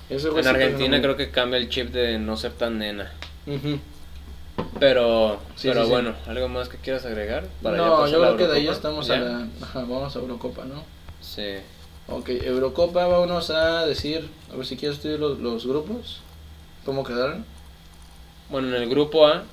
En 0.10 0.48
Argentina 0.48 1.02
creo 1.02 1.16
que 1.16 1.32
cambia 1.32 1.58
el 1.58 1.70
chip 1.70 1.92
de 1.92 2.20
no 2.20 2.36
ser 2.38 2.52
tan 2.54 2.78
nena. 2.80 3.12
Ujú. 3.46 3.80
Pero, 4.80 5.40
Sí, 5.56 5.68
pero 5.68 5.82
sí, 5.82 5.86
sí. 5.86 5.92
bueno, 5.92 6.14
¿algo 6.28 6.50
más 6.50 6.70
que 6.70 6.78
quieras 6.78 7.06
agregar? 7.06 7.48
No, 7.62 8.08
yo 8.08 8.20
creo 8.20 8.38
que 8.38 8.48
de 8.48 8.58
ahí 8.58 8.68
estamos 8.68 9.08
¿Ya? 9.08 9.16
a 9.16 9.20
la... 9.20 9.48
Ajá, 9.62 9.80
vamos 9.82 10.16
a 10.16 10.20
Eurocopa, 10.20 10.66
¿no? 10.66 10.84
Sí. 11.22 11.56
Ok, 12.08 12.30
Eurocopa, 12.30 13.06
vamos 13.08 13.50
a 13.50 13.86
decir, 13.86 14.30
a 14.52 14.56
ver 14.56 14.66
si 14.66 14.78
quieres 14.78 15.00
tú 15.00 15.10
los, 15.18 15.40
los 15.40 15.66
grupos, 15.66 16.22
cómo 16.86 17.04
quedaron. 17.04 17.46
Bueno, 18.50 18.70
en 18.70 18.82
el 18.82 18.90
grupo 18.90 19.28
A, 19.28 19.44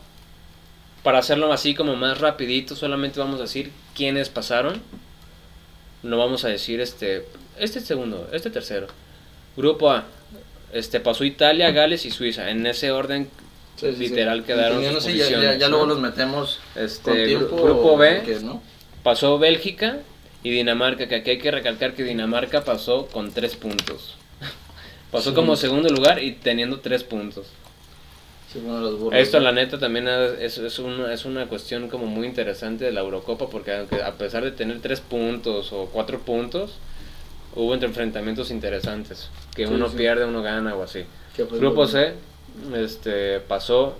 para 1.03 1.19
hacerlo 1.19 1.53
así 1.53 1.75
como 1.75 1.97
más 1.97 2.21
rapidito, 2.21 2.77
solamente 2.77 3.19
vamos 3.19 3.41
a 3.41 3.45
decir 3.45 3.73
quiénes 3.95 4.29
pasaron. 4.29 4.81
No 6.03 6.19
vamos 6.19 6.45
a 6.45 6.49
decir 6.49 6.81
este, 6.81 7.27
este 7.59 7.81
segundo, 7.81 8.29
este 8.33 8.51
tercero. 8.51 8.87
Grupo 9.57 9.91
A, 9.91 10.05
este 10.73 11.01
pasó 11.01 11.25
Italia, 11.25 11.71
Gales 11.73 12.05
y 12.05 12.11
Suiza. 12.11 12.51
En 12.51 12.67
ese 12.67 12.93
orden 12.93 13.31
Sí, 13.77 13.89
sí, 13.89 13.95
sí. 13.97 14.09
literal 14.09 14.45
quedaron 14.45 14.79
Entendiendo, 14.85 15.01
sus 15.01 15.59
ya, 15.59 15.69
luego 15.69 15.87
los 15.87 15.99
metemos 16.01 16.61
con 16.75 16.83
Este 16.85 17.27
tiempo. 17.27 17.57
grupo 17.57 17.97
B, 17.97 18.23
pasó 19.03 19.39
Bélgica 19.39 19.99
y 20.43 20.51
Dinamarca, 20.51 21.09
que 21.09 21.17
aquí 21.17 21.31
hay 21.31 21.39
que 21.39 21.51
recalcar 21.51 21.95
que 21.95 22.05
Dinamarca 22.05 22.65
pasó 22.65 23.07
con 23.07 23.33
tres 23.33 23.57
puntos. 23.57 24.17
Pasó 25.11 25.33
como 25.33 25.55
segundo 25.57 25.89
lugar 25.91 26.21
y 26.23 26.33
teniendo 26.33 26.81
tres 26.81 27.05
puntos. 27.05 27.47
Burros, 28.55 29.19
Esto, 29.19 29.39
¿no? 29.39 29.45
la 29.45 29.53
neta, 29.53 29.79
también 29.79 30.07
es, 30.07 30.59
es, 30.59 30.79
una, 30.79 31.13
es 31.13 31.25
una 31.25 31.47
cuestión 31.47 31.89
como 31.89 32.07
muy 32.07 32.27
interesante 32.27 32.85
de 32.85 32.93
la 32.93 33.01
Eurocopa, 33.01 33.49
porque 33.49 33.75
aunque 33.75 34.01
a 34.03 34.13
pesar 34.13 34.45
de 34.45 34.53
tener 34.53 34.81
tres 34.81 35.01
puntos 35.01 35.73
o 35.73 35.87
cuatro 35.87 36.21
puntos, 36.21 36.75
hubo 37.57 37.75
entre 37.75 37.89
enfrentamientos 37.89 38.51
interesantes, 38.53 39.29
que 39.57 39.67
Sí, 39.67 39.73
uno 39.73 39.89
sí. 39.89 39.97
pierde, 39.97 40.25
uno 40.25 40.41
gana 40.43 40.75
o 40.77 40.83
así. 40.85 41.05
¿Qué 41.37 41.45
fue 41.47 41.59
Grupo 41.59 41.87
C, 41.89 42.15
este, 42.75 43.41
pasó 43.41 43.97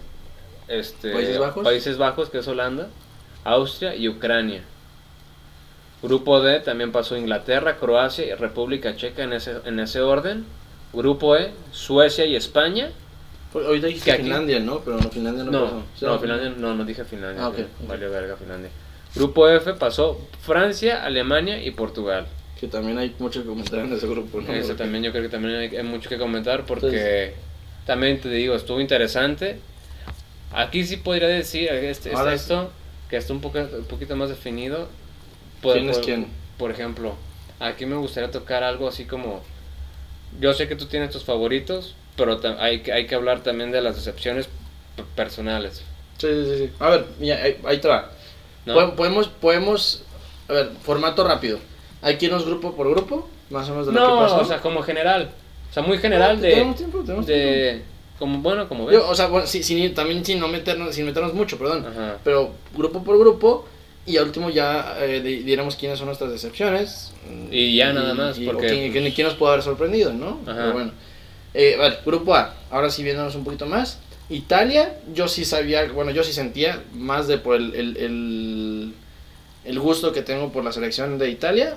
este, 0.69 1.13
¿Países 1.13 1.39
Bajos? 1.39 1.65
Países 1.65 1.99
Bajos, 1.99 2.31
que 2.31 2.39
es 2.39 2.49
Holanda, 2.49 2.89
Austria 3.45 3.95
y 3.95 4.09
Ucrania. 4.09 4.63
Grupo 6.03 6.41
D 6.41 6.61
también 6.61 6.93
pasó 6.93 7.17
Inglaterra, 7.17 7.77
Croacia 7.77 8.27
y 8.27 8.35
República 8.35 8.95
Checa 8.97 9.23
en 9.25 9.33
ese, 9.33 9.55
en 9.65 9.79
ese 9.81 10.01
orden. 10.01 10.45
Grupo 10.93 11.35
E, 11.37 11.53
Suecia 11.73 12.25
y 12.27 12.37
España. 12.37 12.91
Ahorita 13.55 13.87
dijiste 13.87 14.07
Que 14.07 14.13
aquí- 14.13 14.23
Finlandia, 14.25 14.61
¿no? 14.61 14.81
Pero 14.81 14.99
no, 14.99 15.09
Finlandia 15.11 15.45
no, 15.45 15.51
No, 15.51 15.65
pasó. 15.93 16.07
No, 16.07 16.19
Finlandia, 16.19 16.51
no, 16.57 16.75
no 16.75 16.85
dije 16.85 17.05
Finlandia. 17.05 17.45
Ah. 17.47 17.53
Valió 17.89 18.11
verga 18.11 18.37
Finlandia. 18.37 18.71
Grupo 19.15 19.49
F 19.49 19.75
pasó 19.75 20.21
Francia, 20.43 21.05
Alemania 21.05 21.63
y 21.63 21.71
Portugal. 21.71 22.27
Que 22.61 22.67
también 22.69 22.99
hay 22.99 23.15
mucho 23.19 23.43
que 23.43 23.49
comentar 23.49 23.81
en 23.81 23.93
ese 23.93 24.07
grupo, 24.07 24.41
¿no? 24.41 24.53
Ese 24.53 24.69
Porque- 24.69 24.75
también 24.83 25.05
yo 25.05 25.11
creo 25.13 25.23
que 25.23 25.29
también 25.29 25.55
hay, 25.57 25.77
hay 25.77 25.83
mucho 25.85 26.09
que 26.09 26.19
comentar 26.19 26.67
porque 26.67 27.35
también 27.87 28.21
te 28.21 28.29
digo, 28.29 28.55
estuvo 28.55 28.81
interesante. 28.81 29.59
Aquí 30.53 30.85
sí 30.87 30.97
podría 30.99 31.29
decir 31.29 31.69
este, 31.69 31.91
este- 31.91 32.15
Ahora- 32.15 32.35
esto, 32.35 32.71
que 33.11 33.17
está 33.17 33.33
un, 33.33 33.41
poco, 33.41 33.59
un 33.59 33.85
poquito 33.87 34.15
más 34.17 34.29
definido. 34.29 34.89
Por- 35.61 35.75
¿Quién 35.75 35.91
es 35.91 35.97
por- 35.99 36.05
quién? 36.07 36.27
Por 36.59 36.71
ejemplo, 36.71 37.15
aquí 37.61 37.87
me 37.87 37.97
gustaría 37.97 38.31
tocar 38.31 38.63
algo 38.63 38.89
así 38.89 39.05
como... 39.05 39.43
Yo 40.41 40.53
sé 40.53 40.67
que 40.69 40.77
tú 40.77 40.87
tienes 40.87 41.11
tus 41.11 41.25
favoritos, 41.25 41.95
pero 42.17 42.41
hay, 42.59 42.81
que- 42.81 42.93
hay 42.93 43.07
que 43.07 43.15
hablar 43.15 43.43
también 43.43 43.71
de 43.73 43.81
las 43.81 43.97
decepciones 43.97 44.49
personales. 45.17 45.83
Sí, 46.19 46.29
sí, 46.29 46.59
sí. 46.59 46.71
A 46.79 46.91
ver, 46.91 47.07
mira, 47.19 47.37
ahí, 47.43 47.59
ahí 47.65 47.79
te 47.79 47.89
va. 47.89 48.11
¿no? 48.67 48.75
Pod- 48.75 48.95
Podemos, 48.95 49.29
podemos, 49.29 50.03
a 50.49 50.53
ver, 50.53 50.71
formato 50.83 51.25
rápido. 51.27 51.59
Hay 52.03 52.17
que 52.19 52.27
irnos 52.27 52.45
grupo 52.47 52.75
por 52.77 52.89
grupo, 52.91 53.29
más 53.51 53.69
o 53.69 53.73
menos 53.73 53.87
de 53.87 53.93
lo 53.93 53.99
que 54.01 54.07
No, 54.07 54.19
pasó. 54.21 54.37
o 54.41 54.45
sea, 54.45 54.61
como 54.61 54.83
general. 54.83 55.31
O 55.75 55.79
sea, 55.81 55.83
muy 55.83 55.99
general 55.99 56.41
de... 56.41 56.51
Tenemos 56.51 56.77
tiempo, 56.77 57.01
tenemos 57.01 57.27
de 57.27 57.83
como 58.17 58.39
bueno, 58.39 58.69
como 58.69 58.87
ves. 58.87 58.95
Yo, 58.95 59.09
o 59.11 59.15
sea, 59.17 59.27
bueno, 59.27 59.45
sí, 59.49 59.65
sí, 59.65 59.89
también 59.91 60.25
sin 60.25 60.39
no 60.39 60.47
meternos, 60.47 60.95
sin 60.95 61.05
meternos 61.05 61.35
mucho, 61.35 61.59
perdón. 61.59 61.85
Ajá. 61.85 62.19
Pero 62.23 62.53
grupo 62.77 63.03
por 63.03 63.19
grupo 63.19 63.67
y 64.07 64.17
al 64.19 64.27
último 64.27 64.51
ya 64.51 64.97
eh, 65.01 65.21
di- 65.21 65.39
diremos 65.43 65.75
quiénes 65.75 65.99
son 65.99 66.07
nuestras 66.07 66.31
decepciones. 66.31 67.13
Y 67.51 67.75
ya 67.75 67.93
nada 67.93 68.15
más, 68.15 68.39
y- 68.39 68.45
porque, 68.47 68.69
quién, 68.69 68.81
pues- 68.83 68.93
quién- 69.03 69.13
quién 69.15 69.27
nos 69.27 69.37
puede 69.37 69.55
haber 69.55 69.65
sorprendido, 69.65 70.13
¿no? 70.13 70.39
Ajá. 70.47 70.55
Pero 70.61 70.73
bueno. 70.75 70.93
Eh, 71.55 71.75
ver, 71.77 71.99
grupo 72.07 72.37
A, 72.37 72.55
ahora 72.71 72.89
sí 72.89 73.03
viéndonos 73.03 73.35
un 73.35 73.43
poquito 73.43 73.67
más. 73.67 73.99
Italia, 74.31 74.97
yo 75.13 75.27
sí 75.27 75.45
sabía, 75.45 75.85
bueno, 75.93 76.13
yo 76.13 76.23
sí 76.23 76.33
sentía 76.33 76.85
más 76.95 77.27
de 77.27 77.39
por 77.39 77.57
el, 77.57 77.75
el, 77.75 77.97
el, 77.97 78.95
el 79.65 79.79
gusto 79.81 80.13
que 80.13 80.23
tengo 80.23 80.53
por 80.53 80.63
la 80.63 80.71
selección 80.73 81.19
de 81.19 81.31
Italia. 81.31 81.77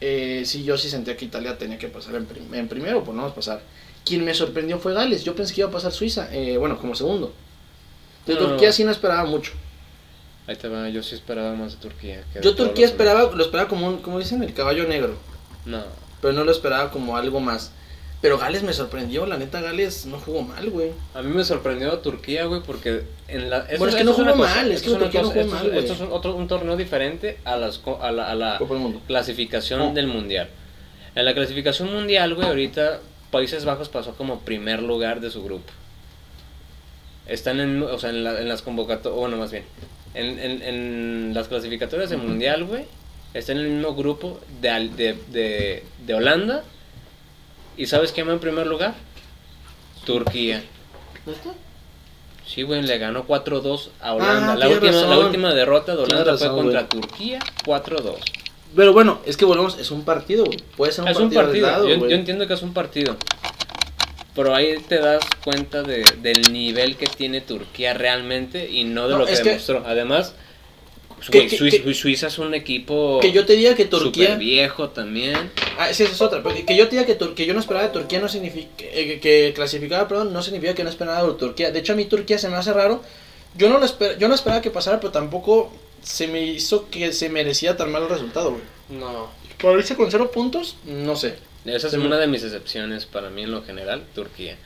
Eh, 0.00 0.42
sí, 0.44 0.64
yo 0.64 0.76
sí 0.76 0.88
sentía 0.90 1.16
que 1.16 1.24
Italia 1.24 1.56
tenía 1.56 1.78
que 1.78 1.88
pasar 1.88 2.14
en, 2.16 2.26
prim- 2.26 2.52
en 2.52 2.68
primero, 2.68 3.04
por 3.04 3.14
no 3.14 3.32
pasar. 3.34 3.62
Quien 4.04 4.24
me 4.24 4.34
sorprendió 4.34 4.78
fue 4.78 4.92
Gales. 4.92 5.24
Yo 5.24 5.34
pensé 5.34 5.54
que 5.54 5.60
iba 5.62 5.68
a 5.70 5.72
pasar 5.72 5.92
Suiza, 5.92 6.28
eh, 6.32 6.56
bueno, 6.58 6.78
como 6.78 6.94
segundo. 6.94 7.32
De 8.26 8.34
No. 8.34 8.40
Turquía 8.40 8.72
sí 8.72 8.84
no 8.84 8.90
esperaba 8.90 9.24
mucho. 9.24 9.52
Ahí 10.46 10.56
te 10.56 10.68
va, 10.68 10.88
yo 10.90 11.02
sí 11.02 11.14
esperaba 11.14 11.54
más 11.54 11.72
de 11.72 11.78
Turquía. 11.78 12.22
que 12.32 12.42
Yo 12.42 12.54
Turquía 12.54 12.84
esperaba, 12.84 13.30
lo 13.34 13.42
esperaba 13.44 13.68
como, 13.68 13.86
un- 13.88 13.98
como 13.98 14.18
dicen, 14.18 14.42
el 14.42 14.52
caballo 14.52 14.86
negro. 14.86 15.16
No. 15.64 15.82
Pero 16.20 16.34
no 16.34 16.44
lo 16.44 16.52
esperaba 16.52 16.90
como 16.90 17.16
algo 17.16 17.40
más. 17.40 17.70
Pero 18.20 18.38
Gales 18.38 18.62
me 18.62 18.72
sorprendió, 18.72 19.26
la 19.26 19.36
neta 19.36 19.60
Gales 19.60 20.06
no 20.06 20.18
jugó 20.18 20.42
mal, 20.42 20.70
güey. 20.70 20.92
A 21.12 21.20
mí 21.20 21.30
me 21.34 21.44
sorprendió 21.44 21.98
Turquía, 21.98 22.46
güey, 22.46 22.62
porque 22.62 23.02
en 23.28 23.50
la... 23.50 23.66
Bueno, 23.76 23.88
es 23.88 23.94
que 23.96 24.04
no 24.04 24.14
jugó 24.14 24.32
cosa, 24.32 24.54
mal, 24.54 24.72
es 24.72 24.80
que 24.82 24.88
no 24.90 24.96
jugó 24.96 25.06
esto 25.08 25.40
es- 25.40 25.46
mal. 25.46 25.74
Esto 25.76 25.92
es 25.92 26.00
un, 26.00 26.10
otro, 26.10 26.34
un 26.34 26.48
torneo 26.48 26.76
diferente 26.76 27.38
a, 27.44 27.56
las, 27.56 27.82
a 28.00 28.10
la, 28.12 28.30
a 28.56 28.58
clasificación 29.06 29.80
Oh. 29.82 29.92
del 29.92 30.06
Mundial. 30.06 30.48
En 31.14 31.24
la 31.26 31.34
clasificación 31.34 31.92
mundial, 31.92 32.34
güey, 32.34 32.48
ahorita 32.48 32.98
Países 33.30 33.64
Bajos 33.66 33.88
pasó 33.90 34.14
como 34.16 34.40
primer 34.40 34.82
lugar 34.82 35.20
de 35.20 35.30
su 35.30 35.44
grupo. 35.44 35.70
Están 37.26 37.60
en, 37.60 37.82
o 37.82 37.98
sea, 37.98 38.10
en, 38.10 38.24
la- 38.24 38.40
en 38.40 38.48
las 38.48 38.62
convocatorias, 38.62 39.18
bueno, 39.18 39.36
más 39.36 39.50
bien, 39.50 39.64
en, 40.14 40.38
en, 40.38 40.62
en 40.62 41.32
las 41.34 41.48
clasificatorias 41.48 42.10
del 42.10 42.20
Mundial, 42.20 42.64
güey, 42.64 42.84
está 43.34 43.52
en 43.52 43.58
el 43.58 43.68
mismo 43.68 43.94
grupo 43.94 44.40
de, 44.60 44.70
Al- 44.70 44.96
de, 44.96 45.16
de, 45.30 45.84
de 46.06 46.14
Holanda. 46.14 46.64
¿Y 47.76 47.86
sabes 47.86 48.12
quién 48.12 48.28
va 48.28 48.32
en 48.32 48.40
primer 48.40 48.66
lugar? 48.66 48.94
Turquía. 50.04 50.62
Sí, 52.46 52.62
güey, 52.62 52.82
le 52.82 52.98
ganó 52.98 53.26
4-2 53.26 53.88
a 54.00 54.14
Holanda. 54.14 54.52
Ah, 54.52 54.56
la, 54.56 54.68
última, 54.68 54.92
la 54.92 55.18
última 55.18 55.54
derrota 55.54 55.96
de 55.96 56.02
Holanda 56.02 56.36
fue 56.36 56.48
contra. 56.48 56.88
Turquía 56.88 57.40
4-2. 57.64 58.16
Pero 58.76 58.92
bueno, 58.92 59.20
es 59.24 59.36
que 59.36 59.44
volvemos, 59.44 59.78
es 59.78 59.90
un 59.90 60.04
partido, 60.04 60.44
güey. 60.44 60.58
Puede 60.76 60.92
ser 60.92 61.04
un 61.04 61.10
Es 61.10 61.16
partido, 61.16 61.40
un 61.40 61.46
partido, 61.46 62.08
yo, 62.08 62.14
entiendo 62.14 62.46
que 62.46 62.54
es 62.54 62.62
un 62.62 62.74
partido. 62.74 63.16
Pero 64.34 64.54
ahí 64.54 64.76
te 64.88 64.98
das 64.98 65.24
cuenta 65.44 65.82
de, 65.82 66.04
del 66.20 66.52
nivel 66.52 66.96
que 66.96 67.06
tiene 67.06 67.40
Turquía 67.40 67.94
realmente 67.94 68.68
y 68.68 68.84
no 68.84 69.06
de 69.06 69.14
No, 69.14 69.18
lo 69.20 69.26
que 69.26 69.36
demostró. 69.36 69.84
Además, 69.86 70.34
güey, 71.32 71.48
que- 71.48 71.56
Suiza, 71.56 71.76
que- 71.82 71.94
Suiza 71.94 72.26
es 72.28 72.38
un 72.38 72.54
equipo 72.54 73.18
Que 73.20 73.32
yo 73.32 73.44
te 73.46 73.54
diga 73.54 73.74
que 73.74 73.84
Turquía. 73.84 74.36
viejo 74.36 74.90
también. 74.90 75.50
Ah, 75.78 75.92
sí, 75.92 76.02
esa 76.02 76.12
es 76.12 76.20
otra. 76.20 76.42
Porque 76.42 76.64
que 76.64 76.76
yo 76.76 76.88
te 76.88 76.96
diga 76.96 77.06
que, 77.06 77.18
Tur- 77.18 77.34
que 77.34 77.46
yo 77.46 77.54
no 77.54 77.60
esperaba 77.60 77.86
de 77.86 77.92
Turquía 77.92 78.20
no 78.20 78.28
significa. 78.28 78.68
eh, 78.80 79.18
que, 79.20 79.52
clasificaba, 79.54 80.06
perdón, 80.08 80.32
no 80.32 80.42
significa 80.42 80.74
que 80.74 80.84
no 80.84 80.90
esperaba 80.90 81.26
de 81.26 81.34
Turquía. 81.34 81.70
De 81.70 81.78
hecho, 81.80 81.92
a 81.92 81.96
mí 81.96 82.04
Turquía 82.04 82.38
se 82.38 82.48
me 82.48 82.56
hace 82.56 82.72
raro. 82.72 83.02
Yo 83.56 83.68
no, 83.68 83.78
lo 83.78 83.86
esper- 83.86 84.18
yo 84.18 84.28
no 84.28 84.34
esperaba 84.34 84.60
que 84.62 84.70
pasara, 84.70 84.98
pero 85.00 85.12
tampoco 85.12 85.72
se 86.02 86.26
me 86.26 86.42
hizo 86.44 86.90
que 86.90 87.12
se 87.12 87.28
merecía 87.30 87.76
tan 87.76 87.90
mal 87.92 88.02
el 88.02 88.08
resultado, 88.08 88.50
güey. 88.50 88.62
No. 89.00 89.30
Por 89.58 89.78
irse 89.78 89.94
con 89.96 90.10
cero 90.10 90.30
puntos, 90.32 90.76
no 90.84 91.16
sé. 91.16 91.36
Esa 91.64 91.86
es 91.88 91.94
una 91.94 92.18
de 92.18 92.26
mis 92.26 92.42
excepciones 92.42 93.06
para 93.06 93.30
mí 93.30 93.44
en 93.44 93.50
lo 93.52 93.62
general, 93.62 94.02
Turquía. 94.14 94.56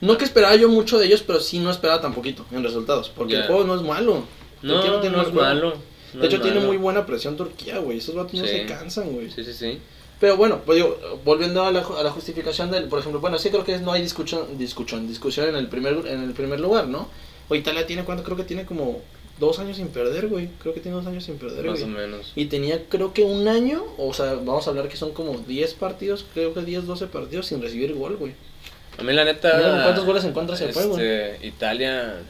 No 0.00 0.18
que 0.18 0.24
esperaba 0.24 0.54
yo 0.56 0.68
mucho 0.68 0.98
de 0.98 1.06
ellos, 1.06 1.22
pero 1.26 1.40
sí 1.40 1.58
no 1.58 1.70
esperaba 1.70 2.00
tan 2.02 2.12
poquito 2.12 2.44
en 2.52 2.62
resultados. 2.64 3.08
Porque 3.08 3.34
el 3.36 3.44
juego 3.46 3.64
no 3.64 3.74
es 3.76 3.82
malo. 3.82 4.24
No, 4.66 4.74
Turquía 4.74 4.90
no, 4.92 5.00
tiene 5.00 5.22
es 5.22 5.32
malo. 5.32 5.74
no 6.14 6.20
de 6.20 6.26
hecho, 6.26 6.36
es 6.36 6.42
tiene 6.42 6.60
muy 6.60 6.76
buena 6.76 7.04
presión 7.06 7.36
Turquía, 7.36 7.78
güey. 7.78 7.98
Esos 7.98 8.14
vatos 8.14 8.34
no 8.34 8.46
se 8.46 8.66
cansan, 8.66 9.12
güey. 9.12 9.30
Sí, 9.30 9.44
sí, 9.44 9.52
sí. 9.52 9.78
Pero 10.18 10.36
bueno, 10.36 10.62
pues 10.64 10.76
digo, 10.76 10.98
volviendo 11.24 11.62
a 11.62 11.70
la, 11.70 11.80
a 11.80 12.02
la 12.02 12.10
justificación 12.10 12.70
del, 12.70 12.84
por 12.84 13.00
ejemplo, 13.00 13.20
bueno, 13.20 13.38
sí 13.38 13.50
creo 13.50 13.64
que 13.64 13.76
no 13.78 13.92
hay 13.92 14.00
discusión, 14.00 14.56
discusión, 14.56 15.06
discusión 15.06 15.48
en 15.48 15.56
el 15.56 15.68
primer 15.68 16.06
en 16.06 16.22
el 16.22 16.32
primer 16.32 16.58
lugar, 16.58 16.88
¿no? 16.88 17.08
O 17.48 17.54
Italia 17.54 17.86
tiene 17.86 18.04
cuánto, 18.04 18.24
creo 18.24 18.36
que 18.36 18.44
tiene 18.44 18.64
como 18.64 19.02
dos 19.38 19.58
años 19.58 19.76
sin 19.76 19.88
perder, 19.88 20.28
güey. 20.28 20.48
Creo 20.60 20.72
que 20.72 20.80
tiene 20.80 20.96
dos 20.96 21.06
años 21.06 21.24
sin 21.24 21.36
perder, 21.36 21.66
Más 21.66 21.80
güey. 21.80 21.92
o 21.92 21.98
menos. 21.98 22.32
Y 22.34 22.46
tenía 22.46 22.84
creo 22.88 23.12
que 23.12 23.22
un 23.24 23.46
año, 23.46 23.84
o 23.98 24.14
sea, 24.14 24.34
vamos 24.34 24.66
a 24.66 24.70
hablar 24.70 24.88
que 24.88 24.96
son 24.96 25.12
como 25.12 25.36
10 25.38 25.74
partidos, 25.74 26.24
creo 26.32 26.54
que 26.54 26.62
10, 26.62 26.86
12 26.86 27.06
partidos 27.08 27.46
sin 27.46 27.60
recibir 27.60 27.94
gol, 27.94 28.16
güey. 28.16 28.32
A 28.98 29.02
mí 29.02 29.12
la 29.12 29.24
neta... 29.24 29.82
¿cuántos 29.84 30.06
goles 30.06 30.24
en 30.24 30.32
contra 30.32 30.56
se 30.56 30.72
fue, 30.72 30.86
güey? 30.86 31.04
este, 31.04 31.46
Italia... 31.46 32.22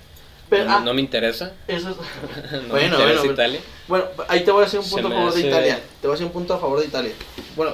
Pero, 0.49 0.65
no, 0.67 0.77
ah, 0.77 0.81
no 0.81 0.95
me 0.95 1.01
interesa. 1.01 1.53
Eso 1.67 1.91
es... 1.91 1.97
no 2.53 2.61
me 2.63 2.69
Bueno, 2.69 2.95
interesa 2.97 3.19
bueno, 3.21 3.33
Italia. 3.33 3.61
Bueno, 3.89 4.05
ahí 4.29 4.45
te 4.45 4.51
voy 4.51 4.63
a 4.63 4.67
hacer 4.67 4.81
un 4.81 4.87
Se 4.87 4.91
punto 4.93 5.07
a 5.07 5.11
me 5.11 5.17
favor 5.17 5.33
de 5.33 5.39
hace- 5.41 5.49
Italia. 5.49 5.81
Te 6.01 6.07
voy 6.07 6.13
a 6.13 6.15
hacer 6.15 6.27
un 6.27 6.33
punto 6.33 6.55
a 6.55 6.59
favor 6.59 6.81
de 6.81 6.87
Italia. 6.87 7.13
Bueno, 7.57 7.73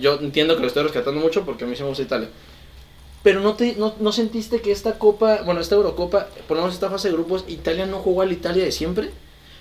yo 0.00 0.14
entiendo 0.20 0.54
que 0.56 0.62
lo 0.62 0.68
estoy 0.68 0.82
rescatando 0.84 1.20
mucho 1.20 1.44
porque 1.44 1.64
a 1.64 1.66
mí 1.66 1.76
sí 1.76 1.82
me 1.82 1.88
gusta 1.88 2.02
Italia. 2.02 2.28
Pero 3.22 3.40
no, 3.40 3.54
te, 3.54 3.74
no, 3.76 3.94
no 4.00 4.12
sentiste 4.12 4.60
que 4.60 4.70
esta 4.70 4.98
copa, 4.98 5.40
bueno, 5.44 5.60
esta 5.60 5.74
Eurocopa, 5.76 6.26
por 6.46 6.56
lo 6.58 6.62
menos 6.64 6.74
esta 6.74 6.90
fase 6.90 7.08
de 7.08 7.14
grupos, 7.14 7.44
Italia 7.48 7.86
no 7.86 7.98
jugó 8.00 8.20
al 8.22 8.32
Italia 8.32 8.64
de 8.64 8.72
siempre. 8.72 9.10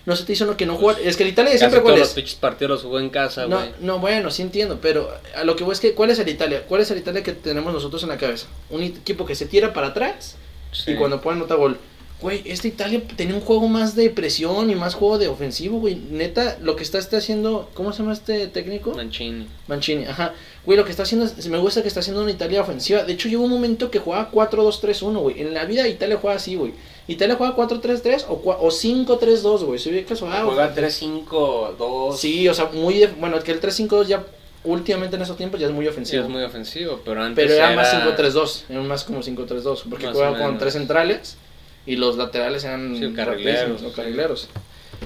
No 0.05 0.17
se 0.17 0.25
te 0.25 0.33
hizo 0.33 0.43
lo 0.45 0.57
que 0.57 0.65
no 0.65 0.75
jugó. 0.75 0.91
Es 0.91 1.15
que 1.15 1.23
el 1.23 1.29
Italia 1.29 1.51
de 1.51 1.55
Pues, 1.55 1.59
siempre, 1.61 1.81
¿cuál 1.81 1.93
todos 1.93 1.99
los 1.99 2.09
es? 2.09 2.13
pinches 2.15 2.35
partidos 2.35 2.71
los 2.71 2.81
jugó 2.83 2.99
en 2.99 3.09
casa, 3.09 3.47
No, 3.47 3.57
güey. 3.59 3.71
no, 3.79 3.99
bueno, 3.99 4.31
sí 4.31 4.41
entiendo, 4.41 4.79
pero 4.81 5.09
a 5.33 5.45
lo 5.45 5.55
que 5.55 5.63
voy 5.63 5.71
es 5.71 5.79
que, 5.79 5.93
¿cuál 5.93 6.09
es 6.09 6.19
el 6.19 6.27
Italia? 6.27 6.65
¿Cuál 6.67 6.81
es 6.81 6.91
el 6.91 6.97
Italia 6.97 7.23
que 7.23 7.31
tenemos 7.31 7.71
nosotros 7.73 8.03
en 8.03 8.09
la 8.09 8.17
cabeza? 8.17 8.47
Un 8.69 8.83
equipo 8.83 9.25
que 9.25 9.33
se 9.33 9.45
tira 9.45 9.71
para 9.73 9.87
atrás 9.87 10.35
Sí. 10.73 10.91
y 10.91 10.95
cuando 10.95 11.21
puede 11.21 11.37
anotar 11.37 11.57
gol. 11.57 11.77
Güey, 12.23 12.41
esta 12.45 12.67
Italia 12.67 13.03
tenía 13.17 13.35
un 13.35 13.41
juego 13.41 13.67
más 13.67 13.95
de 13.95 14.09
presión 14.09 14.69
y 14.71 14.75
más 14.75 14.95
juego 14.95 15.17
de 15.19 15.27
ofensivo, 15.27 15.79
güey. 15.79 15.95
Neta, 15.95 16.57
lo 16.61 16.75
que 16.75 16.81
está, 16.83 16.97
está 16.97 17.17
haciendo, 17.17 17.69
¿cómo 17.73 17.91
se 17.91 17.99
llama 17.99 18.13
este 18.13 18.47
técnico? 18.47 18.91
Mancini. 18.95 19.45
Mancini, 19.67 20.05
ajá. 20.05 20.33
Güey, 20.65 20.77
lo 20.77 20.85
que 20.85 20.91
está 20.91 21.03
haciendo, 21.03 21.25
es- 21.25 21.47
me 21.47 21.57
gusta 21.59 21.81
que 21.81 21.87
está 21.89 21.99
haciendo 21.99 22.21
una 22.23 22.31
Italia 22.31 22.61
ofensiva. 22.61 23.03
De 23.03 23.13
hecho, 23.13 23.27
llegó 23.27 23.43
un 23.43 23.49
momento 23.51 23.91
que 23.91 23.99
jugaba 23.99 24.31
4-2-3-1, 24.31 25.19
güey. 25.19 25.41
En 25.41 25.53
la 25.53 25.65
vida 25.65 25.87
Italia 25.87 26.17
juega 26.19 26.37
así, 26.37 26.55
güey. 26.55 26.73
Italia 27.07 27.35
juega 27.35 27.55
4-3-3 27.55 28.25
o, 28.29 28.35
o 28.45 28.71
5-3-2, 28.71 29.63
güey. 29.65 29.77
¿Se 29.77 29.91
ve 29.91 30.05
que 30.05 30.13
eso? 30.13 30.27
Ah, 30.31 30.43
Juega 30.45 30.73
3-5-2. 30.73 32.15
Sí, 32.17 32.47
o 32.47 32.53
sea, 32.53 32.69
muy... 32.73 32.99
de- 32.99 33.07
bueno, 33.07 33.37
es 33.37 33.43
que 33.43 33.51
el 33.51 33.59
3-5-2 33.61 34.05
ya 34.07 34.23
últimamente 34.63 35.17
en 35.17 35.21
esos 35.21 35.35
tiempos 35.35 35.59
ya 35.59 35.67
es 35.67 35.73
muy 35.73 35.83
Sí, 35.85 35.89
ofensivo. 35.91 36.23
es 36.23 36.29
muy 36.29 36.41
ofensivo, 36.43 37.01
pero 37.03 37.21
antes 37.21 37.43
Pero 37.45 37.53
era, 37.57 37.75
más 37.75 37.93
era 37.93 38.15
5-3-2, 38.15 38.63
era 38.69 38.81
más 38.81 39.03
como 39.03 39.19
5-3-2, 39.21 39.83
porque 39.89 40.05
Más 40.05 40.15
juega 40.15 40.31
o 40.31 40.37
con 40.37 40.57
tres 40.57 40.71
centrales 40.73 41.35
y 41.85 41.95
los 41.95 42.17
laterales 42.17 42.63
eran 42.63 42.95
Sí, 42.97 43.13
carrileros, 43.13 43.81
o 43.81 43.89
sí. 43.89 43.95
carrileros. 43.95 44.49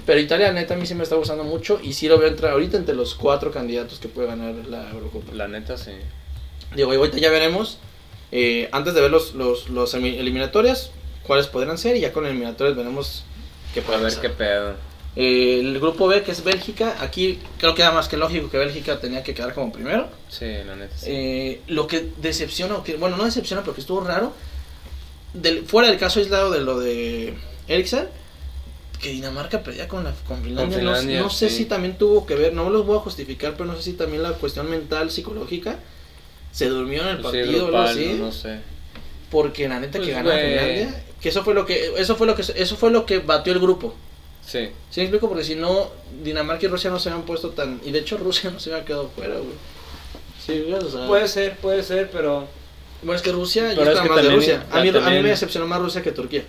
Pero 0.06 0.20
Italia, 0.20 0.52
neta, 0.52 0.76
a 0.76 0.78
mí 0.78 0.86
sí 0.86 0.94
me 0.96 1.04
está 1.04 1.16
gustando 1.16 1.44
mucho 1.44 1.80
y 1.84 1.94
sí 1.94 2.08
lo 2.08 2.18
veo 2.20 2.28
entrar 2.28 2.52
ahorita 2.54 2.78
entre 2.78 2.96
los 2.96 3.16
cuatro 3.16 3.52
candidatos 3.52 4.00
que 4.00 4.08
puede 4.08 4.28
ganar 4.28 4.54
la 4.70 4.90
Eurocopa. 4.92 5.34
La 5.34 5.48
neta, 5.48 5.76
sí. 5.78 5.92
Digo, 6.76 6.94
y 6.94 6.98
ahorita 6.98 7.18
ya 7.18 7.32
veremos, 7.32 7.80
eh, 8.32 8.70
antes 8.72 8.94
de 8.94 9.02
ver 9.02 9.10
los, 9.12 9.34
los, 9.34 9.70
los 9.70 9.94
eliminatorias, 9.94 10.92
cuáles 11.26 11.48
podrán 11.48 11.78
ser 11.78 11.96
y 11.96 12.02
ya 12.02 12.14
con 12.14 12.26
eliminatorias 12.26 12.76
veremos 12.78 13.24
qué 13.74 13.80
A 13.80 13.84
puede 13.84 13.98
ver 14.00 14.08
pasar. 14.10 14.22
qué 14.22 14.30
pedo. 14.30 14.74
Eh, 15.16 15.60
el 15.62 15.80
grupo 15.80 16.08
B, 16.08 16.22
que 16.22 16.32
es 16.32 16.44
Bélgica, 16.44 16.98
aquí 17.00 17.40
creo 17.58 17.74
que 17.74 17.82
era 17.82 17.92
más 17.92 18.08
que 18.08 18.18
lógico 18.18 18.52
que 18.52 18.58
Bélgica 18.60 19.00
tenía 19.00 19.24
que 19.24 19.34
quedar 19.34 19.54
como 19.56 19.72
primero. 19.72 20.08
Sí, 20.30 20.46
la 20.66 20.76
neta, 20.76 20.96
sí. 20.96 21.06
Eh, 21.10 21.62
lo 21.68 21.88
que 21.88 22.12
decepciona, 22.18 22.76
o 22.76 22.84
que, 22.84 22.98
bueno, 22.98 23.18
no 23.18 23.26
decepciona, 23.26 23.64
pero 23.64 23.74
que 23.74 23.82
estuvo 23.82 24.02
raro, 24.02 24.34
del, 25.42 25.66
fuera 25.66 25.90
del 25.90 25.98
caso 26.00 26.20
aislado 26.20 26.52
de 26.52 26.62
lo 26.62 26.80
de 26.80 27.34
Eriksen, 27.68 28.08
que 29.02 29.10
Dinamarca 29.10 29.62
perdía 29.64 29.88
con, 29.88 30.04
la, 30.04 30.14
con 30.28 30.42
Finlandia. 30.44 30.78
No- 30.78 30.94
Finlandia, 30.96 31.20
no, 31.22 31.30
sé 31.30 31.50
sí. 31.50 31.58
si 31.58 31.66
también 31.66 31.98
tuvo 31.98 32.26
que 32.26 32.36
ver, 32.36 32.54
no 32.54 32.70
los 32.70 32.86
voy 32.86 32.98
a 32.98 33.02
justificar, 33.02 33.54
pero 33.54 33.66
no 33.66 33.76
sé 33.76 33.84
si 33.84 33.94
también 33.94 34.24
la 34.24 34.34
cuestión 34.34 34.70
mental, 34.70 35.12
psicológica, 35.12 35.78
se 36.52 36.68
durmió 36.70 37.04
en 37.04 37.10
el 37.10 37.18
Sí, 37.18 37.24
partido 37.24 37.64
o 37.66 37.68
algo 37.68 37.80
así. 37.80 38.16
no 38.20 38.32
sé. 38.32 38.60
Porque 39.30 39.68
la 39.68 39.80
neta 39.80 40.00
que 40.00 40.06
Pues, 40.06 40.16
ganó 40.16 40.30
güey. 40.30 40.40
Finlandia, 40.50 41.04
que 41.22 41.30
eso 41.30 41.44
fue 41.44 41.54
lo 41.54 41.66
que, 41.66 41.94
eso 41.98 42.16
fue 42.16 42.28
lo 42.28 42.36
que, 42.36 42.42
eso 42.56 42.76
fue 42.78 42.92
lo 42.92 43.06
que 43.06 43.20
batió 43.20 43.54
el 43.54 43.60
grupo. 43.60 43.94
Sí. 44.46 44.70
¿Sí 44.90 45.02
me 45.02 45.04
explico? 45.04 45.28
Porque 45.28 45.44
si 45.44 45.56
no, 45.56 45.92
Dinamarca 46.24 46.66
y 46.66 46.70
Rusia 46.70 46.90
no 46.90 47.00
se 47.00 47.10
habían 47.10 47.26
puesto 47.26 47.50
tan... 47.50 47.82
Y 47.86 47.92
de 47.92 48.00
hecho 48.00 48.18
Rusia 48.18 48.50
no 48.50 48.60
se 48.62 48.72
había 48.74 48.86
quedado 48.86 49.10
fuera, 49.10 49.36
güey. 49.36 49.54
Sí, 50.44 50.62
güey, 50.62 50.82
o 50.82 50.90
sea... 50.90 51.06
Puede 51.06 51.28
ser, 51.28 51.58
puede 51.58 51.84
ser, 51.84 52.10
pero... 52.12 52.48
Bueno, 53.02 53.16
es 53.16 53.22
que 53.22 53.32
Rusia, 53.32 53.74
yo 53.74 53.84
estaba 53.84 54.06
más 54.08 54.24
de 54.24 54.30
Rusia. 54.32 54.66
A 54.72 54.82
mí, 54.82 54.90
a 54.90 54.92
mí 55.10 55.22
me 55.22 55.30
decepcionó 55.30 55.68
más 55.68 55.80
Rusia 55.80 56.02
que 56.02 56.12
Turquía. 56.12 56.44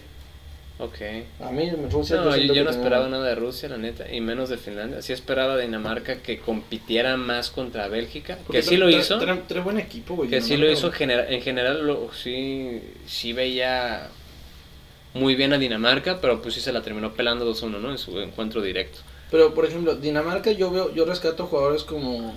Ok. 0.80 0.94
A 1.40 1.50
mí 1.50 1.68
Rusia... 1.90 2.16
No, 2.16 2.36
yo, 2.36 2.46
no 2.46 2.54
tenía- 2.54 2.70
esperaba 2.70 3.08
nada 3.08 3.26
de 3.26 3.34
Rusia, 3.34 3.68
la 3.68 3.78
neta, 3.78 4.12
y 4.12 4.20
menos 4.20 4.48
de 4.48 4.58
Finlandia. 4.58 5.02
Sí 5.02 5.12
esperaba 5.12 5.58
Dinamarca 5.58 6.22
que 6.22 6.38
compitiera 6.38 7.16
más 7.16 7.50
contra 7.50 7.88
Bélgica, 7.88 8.38
Porque 8.46 8.60
que 8.60 8.62
sí 8.62 8.76
lo 8.76 8.88
hizo, 8.88 9.18
Trae, 9.18 9.60
buen 9.60 9.78
equipo, 9.78 10.14
güey. 10.14 10.30
que 10.30 10.40
sí 10.40 10.56
lo 10.56 10.70
hizo 10.70 10.92
genera- 10.92 11.28
en 11.28 11.42
general, 11.42 11.84
lo, 11.84 12.10
sí, 12.12 12.80
sí 13.06 13.32
veía 13.32 14.08
muy 15.14 15.34
bien 15.34 15.52
a 15.52 15.58
Dinamarca, 15.58 16.20
pero 16.20 16.40
pues 16.40 16.54
sí 16.54 16.60
se 16.60 16.72
la 16.72 16.80
terminó 16.80 17.12
pelando 17.12 17.44
2-1, 17.52 17.80
¿no? 17.80 17.90
En 17.90 17.98
su 17.98 18.20
encuentro 18.20 18.62
directo. 18.62 19.00
Pero, 19.32 19.52
por 19.54 19.64
ejemplo, 19.66 19.96
Dinamarca 19.96 20.52
yo 20.52 20.70
veo... 20.70 20.94
Yo 20.94 21.04
rescato 21.04 21.46
jugadores 21.46 21.82
como... 21.82 22.34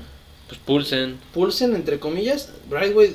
Pues 0.51 0.59
Pulsen, 0.65 1.17
Pulsen, 1.33 1.75
entre 1.75 1.97
comillas. 1.97 2.51
Brightway... 2.69 3.11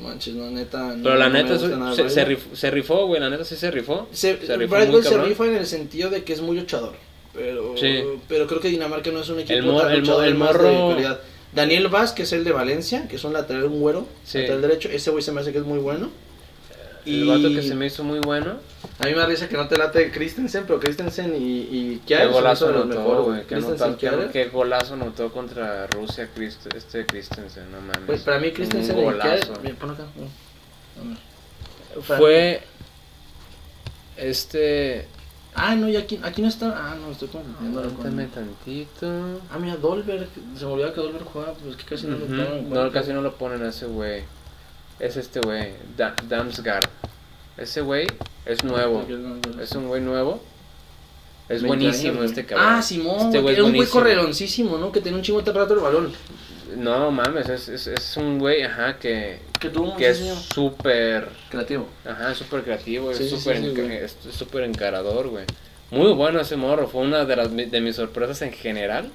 Manches, 0.00 0.34
no, 0.34 0.48
neta... 0.48 0.94
no- 0.94 1.02
pero 1.02 1.16
la 1.16 1.26
no 1.26 1.32
me 1.32 1.42
neta 1.42 1.54
gusta 1.56 1.76
nada 1.76 1.92
se, 1.96 2.08
se, 2.08 2.24
rifó, 2.24 2.54
se 2.54 2.70
rifó, 2.70 3.06
güey, 3.06 3.20
la 3.20 3.30
neta 3.30 3.44
sí 3.44 3.56
se 3.56 3.68
rifó. 3.72 4.06
Se, 4.12 4.38
Se 4.46 4.56
rifó 4.56 4.76
Brightway 4.76 5.02
se 5.02 5.18
rifa 5.20 5.46
en 5.46 5.56
el 5.56 5.66
sentido 5.66 6.08
de 6.08 6.22
que 6.22 6.32
es 6.34 6.40
muy 6.40 6.56
luchador. 6.56 6.92
Pero, 7.34 7.76
Sí. 7.76 8.00
pero 8.28 8.46
creo 8.46 8.60
que 8.60 8.68
Dinamarca 8.68 9.10
no 9.10 9.20
es 9.22 9.28
un 9.28 9.40
equipo 9.40 9.54
El 9.58 9.64
mor- 9.64 9.90
el 10.24 10.34
morro-. 10.36 10.96
Daniel 11.52 11.88
Vaz, 11.88 12.12
que 12.12 12.22
es 12.22 12.32
el 12.32 12.44
de 12.44 12.52
Valencia, 12.52 13.08
que 13.08 13.16
es 13.16 13.24
un 13.24 13.32
lateral, 13.32 13.64
un 13.64 13.80
güero, 13.80 14.06
Sí. 14.24 14.38
lateral 14.38 14.62
derecho, 14.62 14.88
ese 14.88 15.10
güey 15.10 15.22
se 15.24 15.32
me 15.32 15.40
hace 15.40 15.50
que 15.50 15.58
es 15.58 15.64
muy 15.64 15.78
bueno. 15.80 16.10
El 17.08 17.26
vato 17.26 17.48
que 17.48 17.62
se 17.62 17.74
me 17.74 17.86
hizo 17.86 18.04
muy 18.04 18.18
bueno. 18.20 18.56
A 19.00 19.06
mí 19.06 19.12
me 19.12 19.18
da 19.18 19.26
risa 19.26 19.48
que 19.48 19.56
no 19.56 19.66
te 19.68 19.76
late 19.78 20.10
Christensen, 20.10 20.64
pero 20.66 20.78
Christensen 20.80 21.34
y, 21.36 21.60
y 21.60 22.02
Qué 22.06 22.14
Kjaer 22.16 22.24
son 22.26 22.32
golazo 22.34 22.68
anotó, 22.68 23.24
güey. 23.24 23.42
Qué, 23.46 23.56
qué- 23.98 24.28
qué 24.32 24.44
golazo 24.48 24.94
anotó 24.94 25.32
contra 25.32 25.86
Rusia 25.88 26.28
Christ- 26.34 26.74
este 26.74 27.06
Christensen, 27.06 27.70
no 27.70 27.80
mames. 27.80 28.06
Güey, 28.06 28.18
para 28.20 28.38
mí 28.40 28.52
Christensen 28.52 28.96
Un 28.96 29.00
y 29.02 29.04
golazo. 29.04 29.52
Pon 29.78 29.90
acá. 29.90 30.04
Fue 32.18 32.62
este 34.16 35.06
Ah, 35.54 35.74
no, 35.74 35.88
y 35.88 35.96
aquí, 35.96 36.20
aquí 36.22 36.40
no 36.40 36.46
está... 36.46 36.66
Ah, 36.76 36.94
no, 36.94 37.10
estoy 37.10 37.26
confundiéndolo 37.28 37.88
Aguántame 37.88 38.26
con... 38.28 38.44
tantito. 38.44 39.40
Ah, 39.50 39.58
mira, 39.58 39.76
Dolberg. 39.76 40.28
Se 40.56 40.64
me 40.64 40.70
olvidaba 40.70 40.94
que 40.94 41.00
Dolberg 41.00 41.24
jugaba, 41.24 41.54
pues 41.54 41.74
que 41.74 41.84
casi 41.84 42.06
no 42.06 42.16
lo 42.16 42.26
Ujú, 42.26 42.36
toman 42.36 42.58
en 42.58 42.70
No, 42.70 42.92
casi 42.92 43.12
no 43.12 43.22
lo 43.22 43.34
ponen 43.34 43.62
a 43.64 43.70
ese 43.70 43.86
güey. 43.86 44.22
Es 45.00 45.16
este 45.16 45.40
güey, 45.40 45.72
Da- 45.96 46.14
Damsgaard. 46.28 46.88
Ese 47.56 47.80
güey 47.80 48.06
es 48.46 48.64
nuevo. 48.64 49.04
Es 49.60 49.72
un 49.72 49.88
güey 49.88 50.00
nuevo. 50.00 50.42
Es 51.48 51.62
20 51.62 51.66
buenísimo 51.68 52.22
este 52.24 52.44
cabrón. 52.44 52.66
Ah, 52.68 52.82
Simón, 52.82 53.26
Este 53.26 53.40
güey, 53.40 53.54
era 53.54 53.64
un 53.64 53.74
güey 53.74 53.88
correloncísimo, 53.88 54.76
¿no? 54.76 54.92
Que 54.92 55.00
tenía 55.00 55.16
un 55.16 55.22
chingo 55.24 55.40
de 55.40 55.52
rato 55.52 55.74
el 55.74 55.80
balón. 55.80 56.12
No 56.76 57.10
mames, 57.10 57.48
es, 57.48 57.68
es, 57.68 57.86
es 57.86 58.16
un 58.18 58.38
güey, 58.38 58.62
ajá, 58.62 58.98
que, 58.98 59.38
Que 59.58 59.70
tuvo 59.70 59.96
que 59.96 60.10
es 60.10 60.18
súper, 60.52 61.30
creativo. 61.50 61.86
ajá, 62.04 62.34
súper 62.34 62.62
creativo, 62.62 63.14
Sí, 63.14 63.24
es 63.24 63.30
súper 63.30 63.56
sí, 63.56 63.64
enca- 63.64 63.90
es 63.90 64.16
es 64.26 64.42
encarador, 64.54 65.28
güey. 65.28 65.46
Muy 65.90 66.12
bueno 66.12 66.38
ese 66.40 66.56
morro, 66.56 66.86
fue 66.86 67.00
una 67.00 67.24
de, 67.24 67.36
las, 67.36 67.56
de 67.56 67.80
mis 67.80 67.96
sorpresas 67.96 68.42
en 68.42 68.52
general. 68.52 69.10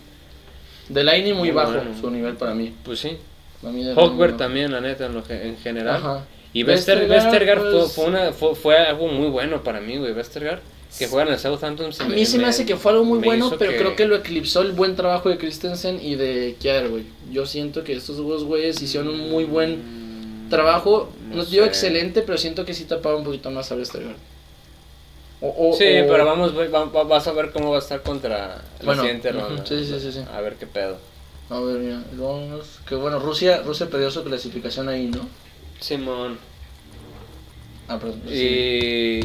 Delaney 0.89 1.33
muy 1.33 1.49
Muy 1.49 1.51
bajo 1.51 1.73
bueno. 1.73 1.91
su 2.01 2.09
nivel 2.09 2.35
para 2.35 2.55
mí. 2.55 2.73
Pues 2.83 2.99
sí. 2.99 3.17
Bajo. 3.63 4.33
también, 4.37 4.71
la 4.71 4.81
neta, 4.81 5.05
en, 5.07 5.13
lo 5.13 5.23
que- 5.23 5.47
en 5.47 5.57
general. 5.57 5.95
Ajá. 5.95 6.25
Y 6.53 6.63
Westergaard 6.63 7.59
fue, 7.61 7.71
pues- 7.71 7.91
fue, 7.93 8.05
una, 8.05 8.31
fue, 8.31 8.55
fue 8.55 8.77
algo 8.77 9.07
muy 9.07 9.27
bueno 9.29 9.63
para 9.63 9.79
mí, 9.81 9.97
güey. 9.97 10.11
Westergaard, 10.11 10.59
que 10.99 11.07
juega 11.07 11.27
en 11.27 11.33
el 11.33 11.39
Southampton. 11.39 11.91
A 11.99 12.05
mí 12.09 12.25
se 12.25 12.37
me 12.37 12.45
hace 12.45 12.65
que 12.65 12.75
fue 12.75 12.91
algo 12.91 13.03
muy 13.05 13.19
me 13.19 13.25
bueno, 13.27 13.51
pero 13.57 13.71
creo 13.75 13.95
que 13.95 14.05
lo 14.05 14.15
eclipsó 14.17 14.61
el 14.61 14.73
buen 14.73 14.95
trabajo 14.95 15.29
de 15.29 15.37
Christensen 15.39 15.99
y 15.99 16.15
de 16.15 16.55
Kjaer, 16.59 16.89
güey. 16.89 17.05
Yo 17.31 17.45
siento 17.47 17.83
que 17.83 17.93
estos 17.93 18.17
dos 18.17 18.43
güeyes 18.43 18.79
hicieron 18.81 19.09
un 19.09 19.31
muy 19.31 19.45
buen 19.45 20.47
trabajo. 20.51 21.09
No, 21.29 21.37
No 21.37 21.45
digo 21.45 21.63
sé. 21.63 21.69
excelente, 21.69 22.21
pero 22.21 22.37
siento 22.37 22.63
que 22.65 22.75
sí 22.75 22.83
tapaba 22.83 23.15
un 23.15 23.23
poquito 23.23 23.49
más 23.49 23.71
a 23.71 23.75
Westergaard. 23.75 24.17
O, 25.41 25.71
o- 25.71 25.73
Sí, 25.75 25.83
o- 25.83 26.07
pero 26.07 26.25
vamos, 26.25 26.55
va- 26.55 26.85
va- 26.85 27.03
vas 27.03 27.27
a 27.27 27.31
ver 27.33 27.49
cómo 27.51 27.71
va 27.71 27.77
a 27.77 27.79
estar 27.79 28.01
contra 28.03 28.29
la 28.79 28.85
Bueno, 28.85 29.01
siguiente 29.01 29.31
ronda. 29.31 29.65
sí, 29.65 29.83
sí, 29.85 29.99
sí, 29.99 30.11
sí. 30.11 30.19
A 30.31 30.39
ver 30.41 30.53
qué 30.55 30.67
pedo. 30.67 30.97
A 31.49 31.59
ver, 31.59 31.77
mira, 31.79 32.03
vamos. 32.13 32.79
Que 32.87 32.95
bueno, 32.95 33.19
Rusia, 33.19 33.61
Rusia 33.63 33.89
perdió 33.89 34.09
su 34.11 34.23
clasificación 34.23 34.89
ahí, 34.89 35.07
¿no? 35.07 35.27
Simón. 35.79 36.37
Ah, 37.87 37.97
pero, 37.99 38.13
sí. 38.27 38.33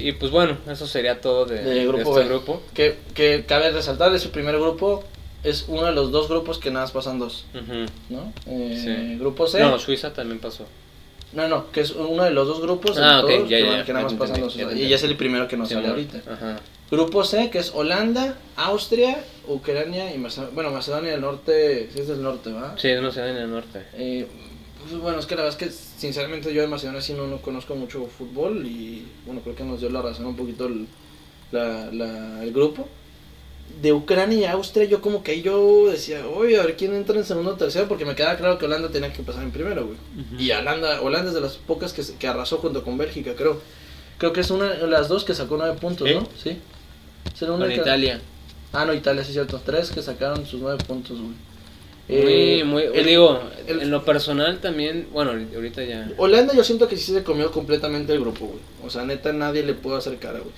Y, 0.00 0.08
y 0.08 0.12
pues 0.12 0.32
bueno, 0.32 0.58
eso 0.68 0.86
sería 0.86 1.20
todo 1.20 1.46
de, 1.46 1.62
De 1.62 1.74
de 1.74 1.86
grupo 1.86 2.10
este 2.10 2.22
B. 2.22 2.28
grupo. 2.28 2.62
Que, 2.74 2.98
que 3.14 3.44
cabe 3.46 3.70
resaltar, 3.70 4.10
de 4.12 4.18
su 4.18 4.30
primer 4.30 4.56
grupo 4.58 5.04
es 5.44 5.66
uno 5.68 5.84
de 5.84 5.92
los 5.92 6.10
dos 6.10 6.28
grupos 6.28 6.58
que 6.58 6.70
nada 6.72 6.84
más 6.84 6.90
pasan 6.90 7.20
dos, 7.20 7.44
Ujú. 7.54 7.86
¿no? 8.10 8.32
Eh, 8.46 8.80
Sí. 9.12 9.18
Grupo 9.18 9.46
C. 9.46 9.60
No, 9.60 9.78
Suiza 9.78 10.12
también 10.12 10.40
pasó. 10.40 10.66
No, 11.32 11.46
no, 11.46 11.70
que 11.70 11.82
es 11.82 11.92
uno 11.92 12.24
de 12.24 12.30
los 12.32 12.48
dos 12.48 12.60
grupos 12.60 12.96
Ah, 12.98 13.20
ok, 13.22 13.30
todos 13.30 13.48
ya, 13.48 13.58
que, 13.58 13.64
ya, 13.86 13.92
nada 13.92 14.04
más 14.06 14.14
pasan 14.14 14.40
dos. 14.40 14.56
y 14.56 14.88
ya 14.88 14.96
es 14.96 15.02
el 15.04 15.16
primero 15.16 15.46
que 15.46 15.56
nos 15.56 15.68
sale 15.68 15.86
ahorita. 15.88 16.22
Ajá. 16.32 16.58
Grupo 16.90 17.22
C, 17.22 17.50
que 17.50 17.58
es 17.58 17.70
Holanda, 17.74 18.36
Austria, 18.56 19.22
Ucrania 19.48 20.14
y 20.14 20.18
Macedonia. 20.18 20.54
Bueno, 20.54 20.70
Macedonia 20.70 21.10
del 21.12 21.20
Norte, 21.20 21.88
sí 21.92 22.00
es 22.00 22.08
del 22.08 22.22
norte, 22.22 22.52
¿va? 22.52 22.74
Sí, 22.78 22.88
no 23.00 23.10
se 23.12 23.20
en 23.28 23.36
el 23.36 23.50
norte. 23.50 23.82
Eh, 23.94 24.26
pues, 24.80 25.00
bueno, 25.00 25.18
es 25.18 25.26
que 25.26 25.34
la 25.36 25.42
verdad 25.42 25.60
es 25.60 25.68
que 25.68 25.74
sinceramente 26.00 26.52
yo 26.54 26.62
de 26.62 26.68
Macedonia 26.68 27.00
sí 27.00 27.12
no, 27.14 27.26
no 27.26 27.38
conozco 27.42 27.74
mucho 27.74 28.06
fútbol 28.06 28.64
y 28.66 29.06
bueno, 29.26 29.40
creo 29.42 29.54
que 29.56 29.64
nos 29.64 29.80
dio 29.80 29.90
la 29.90 30.02
razón 30.02 30.26
un 30.26 30.36
poquito 30.36 30.66
el, 30.66 30.86
la, 31.52 31.90
la- 31.92 32.42
el 32.44 32.52
grupo. 32.52 32.88
De 33.82 33.92
Ucrania 33.92 34.38
y 34.38 34.44
Austria 34.46 34.86
yo 34.86 35.02
como 35.02 35.22
que 35.22 35.42
yo 35.42 35.90
decía, 35.90 36.26
oye, 36.26 36.58
a 36.58 36.62
ver 36.64 36.76
quién 36.76 36.94
entra 36.94 37.16
en 37.16 37.24
segundo 37.24 37.50
o 37.50 37.54
tercero 37.56 37.86
porque 37.86 38.06
me 38.06 38.14
quedaba 38.14 38.36
claro 38.38 38.56
que 38.58 38.64
Holanda 38.64 38.88
tenía 38.88 39.12
que 39.12 39.22
pasar 39.22 39.42
en 39.42 39.50
primero, 39.50 39.84
güey. 39.86 39.98
Y 40.42 40.50
Holanda, 40.52 41.02
Holanda 41.02 41.28
es 41.28 41.34
de 41.34 41.42
las 41.42 41.56
pocas 41.56 41.92
que, 41.92 42.02
que 42.18 42.26
arrasó 42.26 42.56
junto 42.58 42.82
con 42.82 42.96
Bélgica, 42.96 43.34
creo. 43.36 43.60
Creo 44.16 44.32
que 44.32 44.40
es 44.40 44.50
una 44.50 44.70
de 44.70 44.86
las 44.86 45.08
dos 45.08 45.22
que 45.24 45.34
sacó 45.34 45.58
nueve 45.58 45.76
puntos. 45.78 46.08
¿no? 46.10 46.26
Sí. 46.42 46.56
Será 47.34 47.52
una 47.52 47.66
Con 47.66 47.74
que- 47.74 47.80
Italia. 47.82 48.20
Ah, 48.72 48.84
no, 48.84 48.92
Italia, 48.94 49.24
sí 49.24 49.32
cierto. 49.32 49.60
Tres 49.64 49.90
que 49.90 50.02
sacaron 50.02 50.44
sus 50.46 50.60
nueve 50.60 50.78
puntos, 50.86 51.18
güey. 51.18 51.32
Muy, 52.10 52.32
Eh, 52.60 52.64
muy, 52.64 52.82
el- 52.84 53.04
digo, 53.06 53.40
el- 53.66 53.82
en 53.82 53.90
lo 53.90 54.02
personal 54.04 54.58
también, 54.60 55.08
bueno, 55.12 55.32
ahorita 55.54 55.84
ya. 55.84 56.10
Holanda 56.16 56.54
yo 56.54 56.64
siento 56.64 56.88
que 56.88 56.96
sí 56.96 57.12
se 57.12 57.22
comió 57.22 57.50
completamente 57.50 58.12
el 58.14 58.20
grupo, 58.20 58.46
güey. 58.46 58.60
O 58.84 58.88
sea, 58.90 59.04
neta, 59.04 59.32
nadie 59.32 59.62
le 59.62 59.74
pudo 59.74 59.96
hacer 59.96 60.16
cara, 60.16 60.38
güey. 60.38 60.52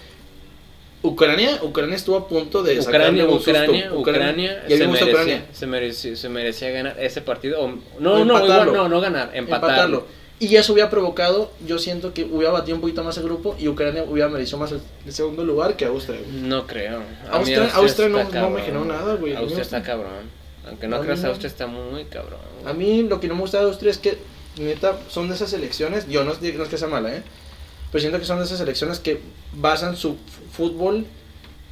Ucrania, 1.02 1.58
Ucrania 1.62 1.96
estuvo 1.96 2.16
a 2.18 2.28
punto 2.28 2.62
de 2.62 2.80
sacarle 2.82 3.24
Ucrania, 3.24 3.24
un 3.24 3.30
susto. 3.32 3.50
Ucrania, 3.50 3.92
Ucrania, 3.94 4.64
Y 4.68 4.74
a 4.74 4.76
mí 4.76 4.82
se, 4.82 4.86
merecía, 4.86 5.06
Ucrania. 5.12 5.44
se, 5.52 5.66
merecía, 5.66 6.16
se 6.16 6.28
merecía 6.28 6.70
ganar 6.70 6.96
ese 7.00 7.22
partido. 7.22 7.60
o- 7.62 7.64
O 7.68 7.70
no, 8.00 8.22
no, 8.24 8.36
empatarlo. 8.36 8.72
igual, 8.72 8.74
no, 8.74 8.88
no 8.88 9.00
ganar, 9.00 9.30
empatarlo. 9.34 10.06
Y 10.40 10.56
eso 10.56 10.72
hubiera 10.72 10.88
provocado, 10.88 11.52
yo 11.66 11.78
siento 11.78 12.14
que 12.14 12.24
hubiera 12.24 12.50
batido 12.50 12.74
un 12.74 12.80
poquito 12.80 13.04
más 13.04 13.16
el 13.18 13.24
grupo 13.24 13.54
y 13.58 13.68
Ucrania 13.68 14.04
hubiera 14.04 14.28
merecido 14.30 14.56
más 14.58 14.72
el, 14.72 14.80
el 15.04 15.12
segundo 15.12 15.44
lugar 15.44 15.76
que 15.76 15.84
Austria, 15.84 16.18
güey. 16.18 16.42
No 16.42 16.66
creo. 16.66 17.02
A 17.30 17.36
Austria- 17.36 17.70
Austria 17.74 18.08
no- 18.08 18.24
no 18.24 18.50
me 18.50 18.62
generó 18.62 18.84
nada, 18.86 19.14
güey. 19.16 19.36
Austria 19.36 19.60
está 19.62 19.82
cabrón. 19.82 20.40
Aunque 20.66 20.88
no 20.88 20.96
A 20.96 21.00
creas. 21.00 21.22
Austria 21.24 21.48
está 21.48 21.66
muy 21.66 22.04
cabrón. 22.06 22.40
A 22.64 22.72
mí 22.72 23.02
lo 23.02 23.20
que 23.20 23.28
no 23.28 23.34
me 23.34 23.42
gusta 23.42 23.58
de 23.58 23.64
Austria 23.64 23.90
es 23.90 23.98
que, 23.98 24.16
neta, 24.58 24.98
son 25.08 25.28
de 25.28 25.34
esas 25.34 25.50
selecciones, 25.50 26.08
yo 26.08 26.24
no, 26.24 26.32
no 26.32 26.62
es 26.64 26.68
que 26.70 26.78
sea 26.78 26.88
mala, 26.88 27.14
¿eh? 27.14 27.22
Pero 27.92 28.00
siento 28.00 28.18
que 28.18 28.24
son 28.24 28.38
de 28.38 28.44
esas 28.44 28.58
selecciones 28.58 28.98
que 28.98 29.20
basan 29.52 29.94
su 29.96 30.16
fútbol 30.52 31.04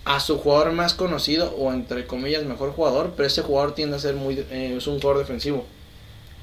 a 0.04 0.20
su 0.20 0.36
jugador 0.38 0.72
más 0.72 0.92
conocido 0.94 1.54
o 1.56 1.72
entre 1.72 2.06
comillas 2.06 2.44
mejor 2.44 2.72
jugador, 2.72 3.12
pero 3.16 3.26
ese 3.26 3.42
jugador 3.42 3.74
tiende 3.74 3.96
a 3.96 3.98
ser 3.98 4.14
muy, 4.14 4.44
eh, 4.50 4.74
es 4.76 4.86
un 4.86 5.00
jugador 5.00 5.18
defensivo. 5.18 5.64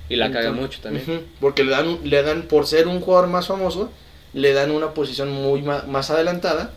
Y 0.10 0.16
la 0.18 0.32
caga 0.32 0.52
mucho 0.52 0.80
también. 0.82 1.26
Porque 1.40 1.64
le 1.64 1.72
dan, 1.72 2.00
le 2.04 2.22
dan, 2.22 2.44
por 2.44 2.68
ser 2.68 2.88
un 2.88 3.02
jugador 3.02 3.28
más 3.30 3.48
famoso, 3.48 3.90
le 4.34 4.54
dan 4.54 4.72
una 4.72 4.94
posición 4.94 5.32
muy 5.32 5.62
más, 5.62 6.10
adelantada 6.12 6.72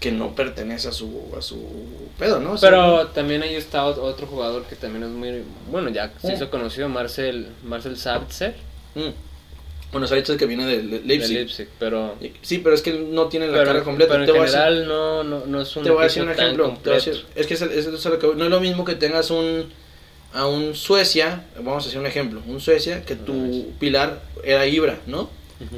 que 0.00 0.10
no 0.10 0.34
pertenece 0.34 0.88
a 0.88 0.92
su, 0.92 1.32
a 1.38 1.42
su 1.42 1.58
pedo, 2.18 2.40
¿no? 2.40 2.52
O 2.52 2.58
sea, 2.58 2.70
Pero 2.70 3.06
también 3.08 3.42
ahí 3.42 3.54
está 3.54 3.84
ot- 3.86 3.98
otro 3.98 4.26
jugador 4.26 4.64
que 4.64 4.74
también 4.74 5.04
es 5.04 5.10
muy. 5.10 5.42
Bueno, 5.70 5.90
ya 5.90 6.12
se 6.20 6.32
Eh. 6.32 6.34
hizo 6.34 6.50
conocido, 6.50 6.88
Marcel, 6.88 7.48
Marcel 7.64 7.96
Sabitzer. 7.96 8.54
mm. 8.94 9.10
Bueno, 9.92 10.06
Saritz 10.06 10.24
es 10.24 10.30
el 10.30 10.38
que 10.38 10.46
viene 10.46 10.64
de 10.64 10.82
Le- 10.82 11.00
de 11.00 11.28
Leipzig. 11.28 11.68
Pero. 11.78 12.14
Sí, 12.40 12.58
pero 12.58 12.74
es 12.74 12.80
que 12.80 12.94
no 12.94 13.26
tiene 13.28 13.46
la 13.48 13.52
pero, 13.58 13.66
carga 13.66 13.84
completa. 13.84 14.12
pero 14.14 14.22
en 14.22 14.26
Te 14.26 14.32
voy 14.32 14.40
a 14.40 14.44
decir- 14.44 14.58
general 14.58 14.88
no, 14.88 15.22
no, 15.22 15.44
no 15.44 15.60
es 15.60 15.76
un 15.76 15.82
Te 15.84 15.90
voy 15.90 16.00
a 16.00 16.04
decir 16.04 16.22
un 16.22 16.30
ejemplo. 16.30 16.78
decir- 16.82 17.24
es 17.34 17.46
que 17.46 17.52
es, 17.54 17.60
es 17.62 17.86
es 17.86 18.04
lo 18.06 18.18
que- 18.18 18.34
no 18.34 18.44
es 18.44 18.50
lo 18.50 18.60
mismo 18.60 18.86
que 18.86 18.94
tengas 18.94 19.30
un 19.30 19.70
a 20.32 20.46
un 20.46 20.74
Suecia, 20.74 21.44
vamos 21.56 21.84
a 21.84 21.88
hacer 21.88 22.00
un 22.00 22.06
ejemplo, 22.06 22.40
un 22.46 22.60
Suecia 22.60 23.04
que 23.04 23.16
tu 23.16 23.72
pilar 23.78 24.22
era 24.44 24.66
Ibra, 24.66 24.98
¿no? 25.06 25.28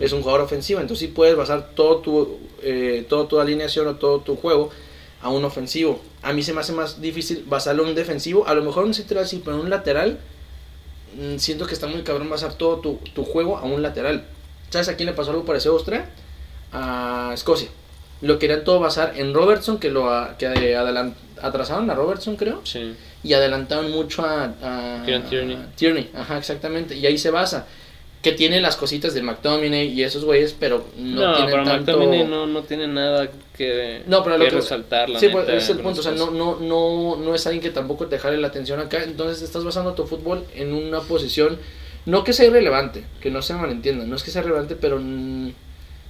Es 0.00 0.12
un 0.12 0.22
jugador 0.22 0.40
ofensivo, 0.40 0.80
entonces 0.80 1.06
sí 1.08 1.12
puedes 1.12 1.36
basar 1.36 1.70
todo 1.74 1.96
tu 1.98 2.38
eh, 2.62 3.04
toda 3.08 3.28
tu 3.28 3.38
alineación 3.40 3.86
o 3.88 3.96
todo 3.96 4.20
tu 4.20 4.36
juego 4.36 4.70
a 5.20 5.28
un 5.28 5.44
ofensivo. 5.44 6.00
A 6.22 6.32
mí 6.32 6.42
se 6.42 6.54
me 6.54 6.60
hace 6.60 6.72
más 6.72 7.00
difícil 7.02 7.44
basarlo 7.46 7.82
en 7.82 7.90
un 7.90 7.94
defensivo, 7.94 8.46
a 8.46 8.54
lo 8.54 8.62
mejor 8.62 8.84
un 8.84 8.94
central 8.94 9.26
sí, 9.28 9.42
pero 9.44 9.56
en 9.56 9.62
un 9.64 9.70
lateral 9.70 10.18
mm, 11.18 11.36
siento 11.36 11.66
que 11.66 11.74
está 11.74 11.86
muy 11.86 12.02
cabrón 12.02 12.30
basar 12.30 12.54
todo 12.54 12.78
tu, 12.78 12.98
tu 13.14 13.24
juego 13.24 13.58
a 13.58 13.64
un 13.64 13.82
lateral. 13.82 14.24
¿Sabes 14.70 14.88
a 14.88 14.96
quién 14.96 15.06
le 15.08 15.12
pasó 15.14 15.30
algo 15.32 15.44
parecido 15.44 15.74
a 15.74 15.76
Austria? 15.76 16.10
A 16.72 17.30
Escocia. 17.34 17.68
Lo 18.22 18.38
querían 18.38 18.64
todo 18.64 18.80
basar 18.80 19.12
en 19.16 19.34
Robertson, 19.34 19.78
que 19.78 19.90
lo 19.90 20.04
que 20.38 20.46
adelan- 20.46 21.14
atrasaron 21.46 21.90
a 21.90 21.94
Robertson, 21.94 22.36
creo, 22.36 22.60
Sí. 22.64 22.94
y 23.22 23.32
adelantaron 23.32 23.90
mucho 23.90 24.22
a, 24.24 24.52
Tierney. 25.04 25.56
a 25.56 25.66
Tierney, 25.76 26.10
ajá, 26.14 26.38
exactamente, 26.38 26.96
y 26.96 27.06
ahí 27.06 27.18
se 27.18 27.30
basa. 27.30 27.66
Que 28.22 28.32
tiene 28.32 28.58
las 28.62 28.76
cositas 28.76 29.12
de 29.12 29.20
McTominay 29.20 29.88
y 29.88 30.02
esos 30.02 30.24
güeyes, 30.24 30.56
pero 30.58 30.86
no, 30.96 31.20
No, 31.26 31.34
tienen 31.36 31.50
pero 31.52 31.64
tanto... 31.64 31.92
McTominay 31.92 32.26
no, 32.26 32.46
no 32.46 32.62
tiene 32.62 32.86
nada 32.86 33.28
que, 33.54 34.02
No, 34.06 34.24
pero 34.24 34.36
que 34.38 34.44
lo 34.44 34.48
que 34.48 34.56
resaltar, 34.56 35.10
la 35.10 35.18
Sí, 35.20 35.26
neta, 35.26 35.42
pues, 35.44 35.62
es 35.62 35.68
el 35.68 35.80
punto. 35.80 36.00
O 36.00 36.02
sea, 36.02 36.12
no, 36.12 36.30
no, 36.30 36.56
no, 36.58 37.16
no 37.16 37.34
es 37.34 37.46
alguien 37.46 37.62
que 37.62 37.68
tampoco 37.68 38.06
te 38.06 38.18
jale 38.18 38.38
la 38.38 38.48
atención 38.48 38.80
acá. 38.80 39.02
Entonces 39.04 39.42
estás 39.42 39.62
basando 39.62 39.92
tu 39.92 40.06
fútbol 40.06 40.44
en 40.54 40.72
una 40.72 41.00
posición. 41.00 41.58
No 42.06 42.24
que 42.24 42.32
sea 42.32 42.46
irrelevante, 42.46 43.04
que 43.20 43.30
no 43.30 43.42
se 43.42 43.52
malentienda. 43.52 44.06
No 44.06 44.16
es 44.16 44.22
que 44.22 44.30
sea 44.30 44.40
relevante, 44.40 44.74
pero 44.74 44.98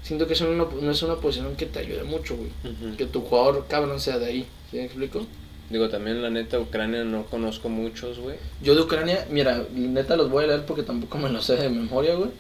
siento 0.05 0.27
que 0.27 0.35
es 0.35 0.41
una, 0.43 0.67
no 0.81 0.91
es 0.91 1.03
una 1.03 1.17
posición 1.17 1.57
que 1.57 1.67
te 1.67 1.81
ayude 1.81 2.05
mucho, 2.05 2.37
güey. 2.37 2.97
Que 2.97 3.07
tu 3.07 3.23
jugador 3.23 3.67
cabrón 3.69 4.01
sea 4.01 4.19
de 4.19 4.27
ahí. 4.27 4.47
¿Sí 4.71 4.77
me 4.77 4.85
explico? 4.85 5.27
Digo, 5.71 5.89
también 5.89 6.23
la 6.23 6.31
neta, 6.31 6.61
Ucrania 6.61 7.05
no 7.05 7.25
conozco 7.25 7.71
muchos, 7.71 8.19
güey. 8.19 8.37
Yo 8.63 8.75
de 8.75 8.83
Ucrania, 8.83 9.27
mira, 9.31 9.65
neta 9.73 10.15
los 10.17 10.31
voy 10.31 10.45
a 10.45 10.49
leer 10.49 10.67
porque 10.67 10.83
tampoco 10.83 11.19
me 11.19 11.31
los 11.31 11.47
sé 11.47 11.57
de 11.57 11.71
memoria, 11.71 12.15
güey. 12.15 12.31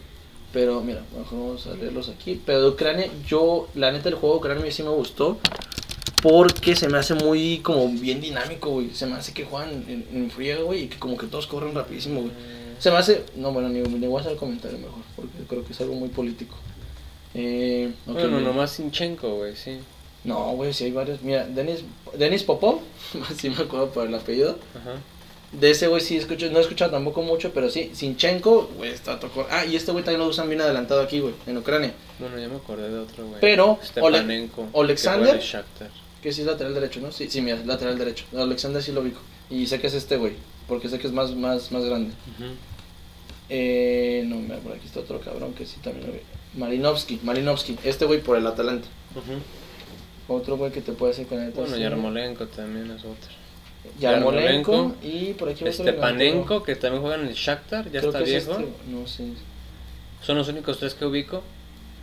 Pero 0.53 0.83
mira, 0.83 1.03
mejor 1.17 1.39
vamos 1.39 1.67
a 1.67 1.75
leerlos 1.75 2.11
aquí. 2.11 2.41
Pero 2.45 2.61
de 2.61 2.69
Ucrania, 2.69 3.11
yo, 3.27 3.69
la 3.75 3.91
neta, 3.91 4.11
el 4.11 4.15
juego 4.15 4.37
de 4.37 4.41
Ucrania 4.41 4.71
sí 4.71 4.83
me 4.83 4.91
gustó. 4.91 5.39
Porque 6.23 6.77
se 6.77 6.89
me 6.89 6.99
hace 6.99 7.15
muy, 7.15 7.59
como 7.59 7.89
bien 7.89 8.21
dinámico, 8.21 8.71
güey. 8.71 8.91
Se 8.91 9.07
me 9.07 9.15
hace 9.15 9.33
que 9.33 9.45
juegan 9.45 9.85
en, 9.89 10.07
en 10.13 10.31
friega, 10.31 10.63
güey. 10.63 10.85
Y 10.85 10.89
que 10.89 10.99
como 10.99 11.17
que 11.17 11.27
todos 11.27 11.47
corren 11.47 11.75
rapidísimo, 11.75 12.21
güey. 12.21 12.33
Se 12.79 12.91
me 12.91 12.99
hace, 12.99 13.25
no, 13.37 13.53
bueno, 13.53 13.69
ni, 13.69 13.81
ni 13.81 14.07
voy 14.07 14.19
a 14.19 14.21
hacer 14.21 14.33
el 14.33 14.39
comentario 14.39 14.79
mejor. 14.79 15.03
Porque 15.17 15.33
creo 15.49 15.65
que 15.65 15.73
es 15.73 15.81
algo 15.81 15.95
muy 15.95 16.09
político. 16.11 16.57
Eh, 17.35 17.93
ok, 18.07 18.13
bueno, 18.15 18.39
mira. 18.39 18.49
nomás 18.51 18.71
Sinchenko, 18.73 19.37
güey, 19.37 19.57
sí. 19.57 19.79
No, 20.25 20.53
güey, 20.53 20.73
sí 20.73 20.85
hay 20.85 20.93
varios. 20.93 21.21
Mira, 21.23 21.47
Denis, 21.47 21.81
Denis 22.17 22.43
Popov, 22.45 22.81
sí 23.37 23.51
me 23.51 23.57
acuerdo 23.57 23.91
por 23.91 24.07
el 24.07 24.15
apellido. 24.15 24.57
Ajá. 24.75 24.97
De 25.53 25.71
ese 25.71 25.87
güey 25.87 26.01
sí 26.01 26.17
escucho, 26.17 26.51
no 26.51 26.59
he 26.59 26.63
escuchado 26.63 26.91
tampoco 26.91 27.23
mucho, 27.23 27.53
pero 27.53 27.71
sí, 27.71 27.91
Sinchenko, 27.95 28.71
güey, 28.77 28.91
está 28.91 29.21
tocó. 29.21 29.47
Ah, 29.51 29.65
y 29.65 29.77
este 29.77 29.93
güey 29.93 30.03
también 30.05 30.21
lo 30.21 30.27
usan 30.29 30.49
bien 30.49 30.61
adelantado 30.61 31.01
aquí, 31.01 31.21
güey, 31.21 31.35
en 31.47 31.59
Ucrania. 31.59 31.93
Bueno, 32.19 32.39
ya 32.39 32.49
me 32.49 32.57
acordé 32.57 32.89
de 32.91 32.99
otro, 32.99 33.27
güey. 33.27 33.41
Pero. 33.41 33.79
Ole- 34.03 34.19
Alexander- 34.75 35.31
que 36.23 36.33
sí 36.33 36.41
es 36.41 36.47
lateral 36.47 36.75
derecho, 36.75 37.01
¿no? 37.01 37.13
Sí, 37.13 37.29
sí, 37.31 37.41
mira, 37.43 37.59
lateral 37.67 37.99
derecho. 37.99 38.25
Alexander 38.37 38.83
sí 38.83 38.91
lo 38.93 39.03
ubico. 39.03 39.21
Y 39.51 39.67
sé 39.67 39.79
que 39.81 39.89
es 39.89 39.95
este 39.95 40.17
güey, 40.17 40.33
porque 40.67 40.89
sé 40.89 40.99
que 40.99 41.07
es 41.07 41.13
más, 41.13 41.35
más, 41.37 41.71
más 41.71 41.85
grande. 41.85 42.13
Eh, 43.51 44.23
no, 44.27 44.37
mira, 44.37 44.57
por 44.59 44.73
aquí 44.73 44.87
está 44.87 45.01
otro 45.01 45.21
cabrón 45.21 45.53
que 45.53 45.67
sí 45.67 45.77
también 45.83 46.07
lo 46.07 46.13
vi. 46.15 46.21
Marinovsky, 46.57 47.21
Marinovsky, 47.23 47.79
este 47.85 48.05
güey 48.05 48.21
por 48.21 48.37
el 48.37 48.47
Atalanta. 48.47 48.87
Otro 50.29 50.57
güey 50.57 50.73
que 50.73 50.81
te 50.81 50.93
puede 50.93 51.13
hacer 51.13 51.27
con 51.27 51.41
el 51.41 51.51
Bueno, 51.51 51.77
Yarmolenko 51.77 52.47
también 52.47 52.91
es 52.91 53.01
otro. 53.01 53.31
Yarmolenko. 54.01 54.73
Yarmolenko. 54.73 54.97
Y 55.03 55.35
por 55.35 55.51
aquí 55.51 55.65
Stepanenko, 55.71 56.63
que 56.63 56.77
también 56.77 57.03
juega 57.03 57.17
en 57.21 57.29
el 57.29 57.35
Shakhtar, 57.35 57.85
ya 57.91 58.01
Creo 58.01 58.11
está 58.13 58.25
que 58.25 58.37
es 58.37 58.47
viejo. 58.47 58.61
este, 58.61 58.73
No 58.91 59.07
sé. 59.07 59.25
Son 60.23 60.39
los 60.39 60.49
únicos 60.49 60.79
tres 60.79 60.95
que 60.95 61.05
ubico. 61.05 61.43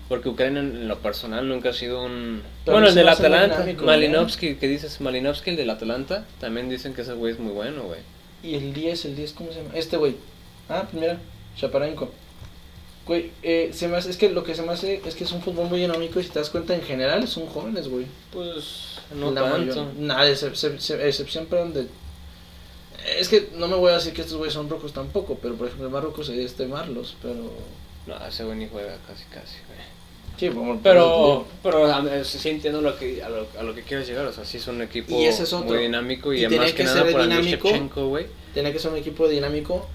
Porque 0.07 0.27
Ucrania 0.27 0.59
en 0.59 0.89
lo 0.89 0.97
personal 0.99 1.47
nunca 1.47 1.69
ha 1.69 1.73
sido 1.73 2.03
un... 2.03 2.41
Pero 2.65 2.75
bueno, 2.75 2.89
el 2.89 2.95
del 2.95 3.07
Atalanta, 3.07 3.61
dinámico, 3.61 3.85
Malinovsky, 3.85 4.55
¿qué 4.55 4.67
dices? 4.67 4.99
Malinovsky, 4.99 5.51
el 5.51 5.55
del 5.55 5.69
Atalanta, 5.69 6.25
también 6.41 6.67
dicen 6.67 6.93
que 6.93 7.03
ese 7.03 7.13
güey 7.13 7.31
es 7.31 7.39
muy 7.39 7.53
bueno, 7.53 7.83
güey. 7.83 8.01
Y 8.43 8.55
el 8.55 8.73
10, 8.73 9.05
el 9.05 9.15
10, 9.15 9.31
¿cómo 9.31 9.53
se 9.53 9.63
llama? 9.63 9.69
Este 9.73 9.95
güey. 9.95 10.17
Ah, 10.67 10.85
pues 10.91 11.01
mira, 11.01 11.17
Chaparenko. 11.55 12.11
Güey, 13.05 13.31
eh, 13.41 13.71
se 13.73 13.87
me 13.87 13.97
hace, 13.97 14.09
es 14.11 14.17
que 14.17 14.29
lo 14.29 14.43
que 14.43 14.53
se 14.55 14.61
me 14.61 14.71
hace 14.71 15.01
es 15.05 15.15
que 15.15 15.23
es 15.23 15.31
un 15.31 15.41
fútbol 15.41 15.67
muy 15.67 15.79
dinámico 15.79 16.19
y 16.19 16.23
si 16.23 16.29
te 16.29 16.39
das 16.39 16.49
cuenta, 16.51 16.75
en 16.75 16.83
general 16.83 17.27
son 17.27 17.47
jóvenes, 17.47 17.87
güey. 17.87 18.05
Pues 18.31 18.99
no 19.15 19.31
La 19.31 19.41
tanto. 19.51 19.91
Nada, 19.97 20.29
excep- 20.29 20.51
excep- 20.53 20.75
excep- 20.77 21.01
excepción, 21.01 21.45
perdón, 21.47 21.73
de... 21.73 21.87
Es 23.17 23.29
que 23.29 23.49
no 23.57 23.67
me 23.67 23.75
voy 23.75 23.91
a 23.91 23.95
decir 23.95 24.13
que 24.13 24.21
estos 24.21 24.37
güeyes 24.37 24.53
son 24.53 24.69
rojos 24.69 24.93
tampoco, 24.93 25.39
pero 25.41 25.55
por 25.55 25.67
ejemplo 25.67 25.87
el 25.87 25.91
más 25.93 26.03
sería 26.23 26.45
este 26.45 26.67
Marlos, 26.67 27.15
pero... 27.21 27.35
No, 28.05 28.27
ese 28.27 28.43
güey 28.43 28.57
ni 28.57 28.67
juega 28.67 28.95
casi, 29.07 29.23
casi, 29.25 29.57
güey. 29.67 29.81
Sí, 30.37 30.49
Pero, 30.81 31.45
pero 31.61 31.93
ver, 32.01 32.25
sí 32.39 32.49
entiendo 32.49 32.81
lo 32.81 32.97
que, 32.97 33.21
a, 33.21 33.29
lo, 33.29 33.45
a 33.59 33.63
lo 33.63 33.75
que 33.75 33.83
quieres 33.83 34.07
llegar, 34.07 34.25
o 34.25 34.33
sea, 34.33 34.43
sí 34.45 34.57
es 34.57 34.65
un 34.67 34.81
equipo 34.81 35.13
Y 35.19 35.25
ese 35.25 35.43
es 35.43 35.53
otro. 35.53 35.69
muy 35.69 35.83
dinámico 35.83 36.33
y, 36.33 36.41
Y 36.41 36.45
además 36.45 36.71
que, 36.71 36.77
que 36.77 36.83
nada 36.85 37.03
por 37.11 37.21
dinámico. 37.23 37.67
Shevchenko, 37.67 38.07
güey. 38.07 38.25
Tenía 38.53 38.71
que 38.73 38.79
ser 38.79 38.91
un 38.91 38.97
equipo 38.97 39.27
dinámico 39.27 39.87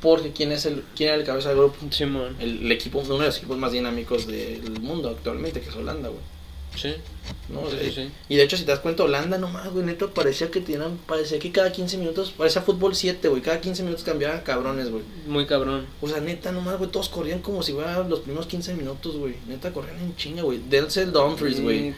porque 0.00 0.32
quién 0.32 0.52
es 0.52 0.66
el 0.66 0.84
quién 0.96 1.10
era 1.10 1.18
el 1.18 1.24
cabeza 1.24 1.50
del 1.50 1.58
grupo. 1.58 1.76
Simón. 1.90 2.36
El, 2.40 2.64
el 2.64 2.72
equipo, 2.72 3.00
uno 3.00 3.18
de 3.18 3.26
los 3.26 3.38
equipos 3.38 3.58
más 3.58 3.72
dinámicos 3.72 4.26
del 4.26 4.80
mundo 4.80 5.10
actualmente, 5.10 5.60
que 5.60 5.68
es 5.68 5.76
Holanda, 5.76 6.08
güey. 6.08 6.39
Sí, 6.76 6.94
¿no? 7.48 7.68
sí, 7.68 7.90
sí. 7.92 8.10
Y 8.28 8.36
de 8.36 8.44
hecho, 8.44 8.56
si 8.56 8.62
te 8.64 8.70
das 8.70 8.78
cuenta, 8.80 9.02
Holanda 9.02 9.36
nomás, 9.38 9.68
güey, 9.70 9.84
neto, 9.84 10.10
parecía 10.14 10.50
que 10.50 10.60
tenían, 10.60 10.96
parecía 11.06 11.38
que 11.38 11.50
cada 11.52 11.72
15 11.72 11.98
minutos, 11.98 12.30
parecía 12.30 12.62
fútbol 12.62 12.94
7, 12.94 13.28
güey, 13.28 13.42
cada 13.42 13.60
15 13.60 13.82
minutos 13.82 14.04
cambiaban 14.04 14.40
cabrones, 14.42 14.88
güey. 14.90 15.02
Muy 15.26 15.46
cabrón. 15.46 15.86
O 16.00 16.08
sea, 16.08 16.20
neta, 16.20 16.52
nomás, 16.52 16.78
güey, 16.78 16.90
todos 16.90 17.08
corrían 17.08 17.40
como 17.40 17.62
si 17.62 17.72
fueran 17.72 18.08
los 18.08 18.20
primeros 18.20 18.46
15 18.46 18.74
minutos, 18.74 19.16
güey. 19.16 19.34
Neta, 19.48 19.72
corrían 19.72 19.98
en 19.98 20.14
chinga, 20.16 20.42
güey. 20.42 20.60
Denzel 20.70 21.12
Dumfries, 21.12 21.60
güey. 21.60 21.92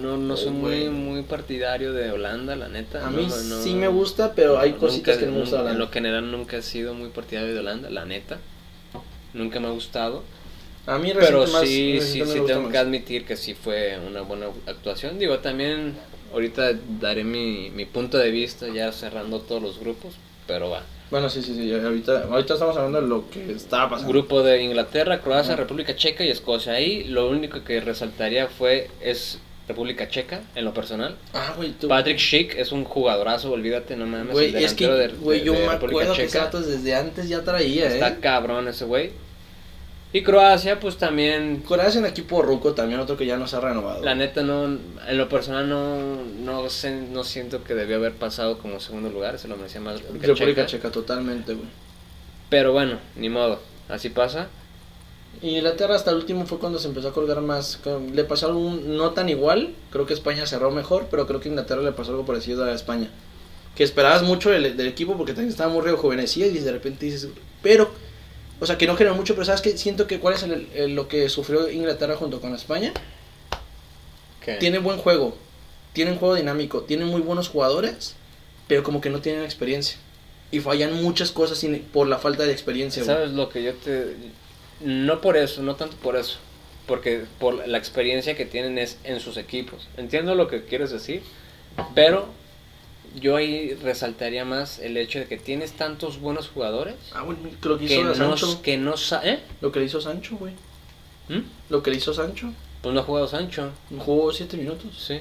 no, 0.00 0.16
no 0.18 0.34
Oh, 0.34 0.36
soy 0.36 0.50
muy, 0.50 0.70
güey. 0.82 0.88
muy 0.90 1.22
partidario 1.22 1.92
de 1.94 2.10
Holanda, 2.12 2.54
la 2.54 2.68
neta. 2.68 3.06
A 3.06 3.10
no, 3.10 3.16
mí 3.18 3.26
no, 3.26 3.62
sí 3.62 3.74
me 3.74 3.88
gusta, 3.88 4.34
pero 4.34 4.58
hay 4.58 4.70
nunca- 4.72 4.86
cositas 4.86 5.16
que 5.16 5.26
no 5.26 5.32
me 5.32 5.40
gustan. 5.40 5.66
En 5.68 5.78
lo 5.78 5.88
general 5.88 6.30
nunca 6.30 6.58
he 6.58 6.62
sido 6.62 6.92
muy 6.94 7.08
partidario 7.08 7.54
de 7.54 7.60
Holanda, 7.60 7.88
la 7.90 8.04
neta. 8.04 8.38
Nunca 9.34 9.58
me 9.60 9.68
ha 9.68 9.70
gustado. 9.70 10.22
A 10.88 10.98
mí 10.98 11.12
Pero 11.14 11.46
más- 11.46 11.60
sí, 11.62 12.00
sí, 12.00 12.22
sí 12.24 12.40
tengo 12.46 12.62
más. 12.62 12.72
que 12.72 12.78
admitir 12.78 13.24
que 13.24 13.36
sí 13.36 13.54
fue 13.54 13.98
una 14.06 14.22
buena 14.22 14.46
actuación. 14.66 15.18
Digo, 15.18 15.38
también 15.40 15.94
ahorita 16.32 16.72
daré 17.00 17.24
mi, 17.24 17.70
mi 17.70 17.84
punto 17.84 18.16
de 18.18 18.30
vista 18.30 18.66
ya 18.68 18.90
cerrando 18.92 19.40
todos 19.40 19.62
los 19.62 19.78
grupos, 19.78 20.14
pero 20.46 20.70
va. 20.70 20.82
Bueno, 21.10 21.28
sí, 21.30 21.42
sí, 21.42 21.54
sí. 21.54 21.72
Ahorita, 21.74 22.24
ahorita 22.30 22.54
estamos 22.54 22.76
hablando 22.76 23.00
de 23.00 23.06
lo 23.08 23.30
que 23.30 23.52
estaba 23.52 23.90
pasando. 23.90 24.12
Grupo 24.12 24.42
de 24.42 24.62
Inglaterra, 24.62 25.20
Croacia. 25.20 25.56
República 25.56 25.94
Checa 25.96 26.24
y 26.24 26.30
Escocia. 26.30 26.72
Ahí 26.74 27.04
lo 27.04 27.28
único 27.30 27.64
que 27.64 27.80
resaltaría 27.80 28.46
fue 28.48 28.88
es 29.00 29.38
República 29.66 30.08
Checa 30.08 30.40
en 30.54 30.64
lo 30.66 30.72
personal. 30.74 31.16
Ah, 31.34 31.54
güey, 31.56 31.72
tú. 31.72 31.88
Patrick 31.88 32.18
Schick 32.18 32.54
es 32.58 32.72
un 32.72 32.84
jugadorazo, 32.84 33.50
olvídate, 33.52 33.96
no 33.96 34.06
mames. 34.06 34.32
Güey, 34.32 34.54
es 34.64 34.74
que, 34.74 34.86
güey, 35.20 35.42
yo 35.44 35.52
de 35.54 35.60
me 35.60 35.72
República 35.72 36.02
acuerdo 36.02 36.14
que 36.14 36.26
Checa. 36.26 36.42
Santos 36.44 36.66
desde 36.66 36.94
antes 36.94 37.28
ya 37.28 37.42
traía, 37.42 37.86
Está 37.88 38.08
eh. 38.08 38.16
cabrón 38.20 38.68
ese 38.68 38.84
güey. 38.86 39.10
Y 40.12 40.22
Croacia, 40.22 40.80
pues 40.80 40.96
también 40.96 41.62
Croacia 41.66 41.98
en 41.98 42.06
equipo 42.06 42.40
ruco 42.40 42.72
también, 42.72 42.98
otro 42.98 43.16
que 43.16 43.26
ya 43.26 43.36
no 43.36 43.46
se 43.46 43.56
ha 43.56 43.60
renovado. 43.60 44.02
La 44.02 44.14
neta 44.14 44.42
no, 44.42 44.64
en 44.64 45.18
lo 45.18 45.28
personal 45.28 45.68
no, 45.68 46.22
no, 46.24 46.70
sé, 46.70 46.90
no 46.90 47.24
siento 47.24 47.62
que 47.62 47.74
debió 47.74 47.96
haber 47.96 48.14
pasado 48.14 48.58
como 48.58 48.80
segundo 48.80 49.10
lugar, 49.10 49.38
se 49.38 49.48
lo 49.48 49.56
merecía 49.56 49.82
más 49.82 50.00
República, 50.00 50.26
República 50.28 50.66
Checa. 50.66 50.88
Checa, 50.88 50.90
totalmente, 50.90 51.54
güey. 51.54 51.68
Pero 52.48 52.72
bueno, 52.72 52.98
ni 53.16 53.28
modo, 53.28 53.60
así 53.88 54.08
pasa. 54.08 54.48
Inglaterra 55.42 55.94
hasta 55.94 56.10
el 56.10 56.16
último 56.16 56.46
fue 56.46 56.58
cuando 56.58 56.78
se 56.78 56.88
empezó 56.88 57.08
a 57.08 57.12
colgar 57.12 57.40
más. 57.42 57.78
Le 58.12 58.24
pasó 58.24 58.46
algo 58.46 58.70
no 58.70 59.10
tan 59.10 59.28
igual. 59.28 59.74
Creo 59.90 60.06
que 60.06 60.14
España 60.14 60.46
cerró 60.46 60.70
mejor, 60.70 61.08
pero 61.10 61.26
creo 61.26 61.40
que 61.40 61.48
Inglaterra 61.48 61.82
le 61.82 61.92
pasó 61.92 62.12
algo 62.12 62.24
parecido 62.24 62.64
a 62.64 62.72
España. 62.72 63.08
Que 63.76 63.84
esperabas 63.84 64.22
mucho 64.22 64.50
del, 64.50 64.76
del 64.76 64.86
equipo 64.88 65.16
porque 65.16 65.32
también 65.32 65.50
estaba 65.50 65.72
muy 65.72 65.82
rejuvenecido 65.82 66.48
y 66.48 66.58
de 66.58 66.72
repente 66.72 67.06
dices, 67.06 67.28
pero, 67.62 67.90
o 68.60 68.66
sea, 68.66 68.76
que 68.78 68.86
no 68.86 68.96
generó 68.96 69.14
mucho, 69.16 69.34
pero 69.34 69.44
sabes 69.44 69.60
que 69.60 69.76
siento 69.78 70.06
que 70.06 70.18
cuál 70.20 70.34
es 70.34 70.42
el- 70.42 70.68
el- 70.74 70.94
lo 70.94 71.08
que 71.08 71.28
sufrió 71.28 71.70
Inglaterra 71.70 72.16
junto 72.16 72.40
con 72.40 72.54
España. 72.54 72.92
¿Qué? 74.44 74.54
Tiene 74.54 74.78
buen 74.78 74.98
juego, 74.98 75.36
tienen 75.92 76.16
juego 76.16 76.34
dinámico, 76.34 76.82
tienen 76.82 77.08
muy 77.08 77.20
buenos 77.20 77.48
jugadores, 77.48 78.14
pero 78.66 78.82
como 78.82 79.00
que 79.00 79.10
no 79.10 79.20
tienen 79.20 79.44
experiencia. 79.44 79.98
Y 80.50 80.60
fallan 80.60 80.94
muchas 81.02 81.30
cosas 81.30 81.58
sin- 81.58 81.82
por 81.82 82.06
la 82.08 82.18
falta 82.18 82.44
de 82.44 82.52
experiencia. 82.52 83.02
güey. 83.02 83.14
¿Sabes 83.16 83.32
lo 83.32 83.48
que 83.48 83.62
yo 83.62 83.74
te... 83.74 84.16
No 84.80 85.20
por 85.20 85.36
eso, 85.36 85.62
no 85.62 85.74
tanto 85.76 85.96
por 85.96 86.16
eso. 86.16 86.38
Porque 86.86 87.24
por 87.38 87.66
la 87.68 87.76
experiencia 87.76 88.34
que 88.34 88.46
tienen 88.46 88.78
es 88.78 88.96
en 89.04 89.20
sus 89.20 89.36
equipos. 89.36 89.88
Entiendo 89.98 90.34
lo 90.34 90.48
que 90.48 90.64
quieres 90.64 90.90
decir, 90.90 91.22
pero 91.94 92.28
yo 93.16 93.36
ahí 93.36 93.74
resaltaría 93.74 94.44
más 94.44 94.78
el 94.78 94.96
hecho 94.96 95.18
de 95.18 95.26
que 95.26 95.36
tienes 95.36 95.72
tantos 95.72 96.20
buenos 96.20 96.48
jugadores 96.48 96.94
Ah, 97.12 97.22
güey, 97.22 97.36
lo 97.62 97.78
que 97.78 97.86
que 97.86 97.94
hizo 97.94 98.04
no, 98.04 98.14
Sancho. 98.14 98.62
que 98.62 98.76
no 98.76 98.96
sa- 98.96 99.22
¿eh? 99.28 99.40
Lo 99.60 99.72
que 99.72 99.80
le 99.80 99.86
hizo 99.86 100.00
Sancho, 100.00 100.36
güey. 100.36 100.52
¿Mm? 101.28 101.40
Lo 101.70 101.82
que 101.82 101.90
le 101.90 101.96
hizo 101.98 102.12
Sancho. 102.14 102.52
Pues 102.82 102.94
no 102.94 103.00
ha 103.00 103.04
jugado 103.04 103.26
Sancho. 103.28 103.70
Jugó 103.98 104.32
7 104.32 104.56
minutos. 104.56 105.04
Sí. 105.06 105.20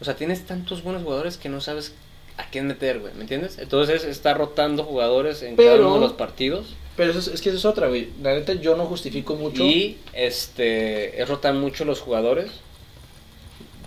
O 0.00 0.04
sea, 0.04 0.16
tienes 0.16 0.44
tantos 0.46 0.82
buenos 0.82 1.02
jugadores 1.02 1.36
que 1.38 1.48
no 1.48 1.60
sabes 1.60 1.94
a 2.36 2.44
quién 2.50 2.66
meter, 2.68 3.00
güey, 3.00 3.12
¿me 3.14 3.22
entiendes? 3.22 3.58
Entonces 3.58 4.04
está 4.04 4.32
rotando 4.34 4.84
jugadores 4.84 5.42
en 5.42 5.56
cada 5.56 5.74
uno 5.74 5.94
de 5.94 6.00
los 6.00 6.12
partidos 6.12 6.66
Pero 6.96 7.10
eso 7.10 7.18
es, 7.18 7.26
es 7.28 7.42
que 7.42 7.48
eso 7.48 7.58
es 7.58 7.64
otra, 7.64 7.88
güey. 7.88 8.10
La 8.22 8.32
neta, 8.34 8.52
yo 8.52 8.76
no 8.76 8.86
justifico 8.86 9.34
mucho. 9.34 9.62
y 9.64 9.98
este 10.12 11.20
es 11.20 11.28
rotar 11.28 11.54
mucho 11.54 11.84
los 11.84 12.00
jugadores 12.00 12.50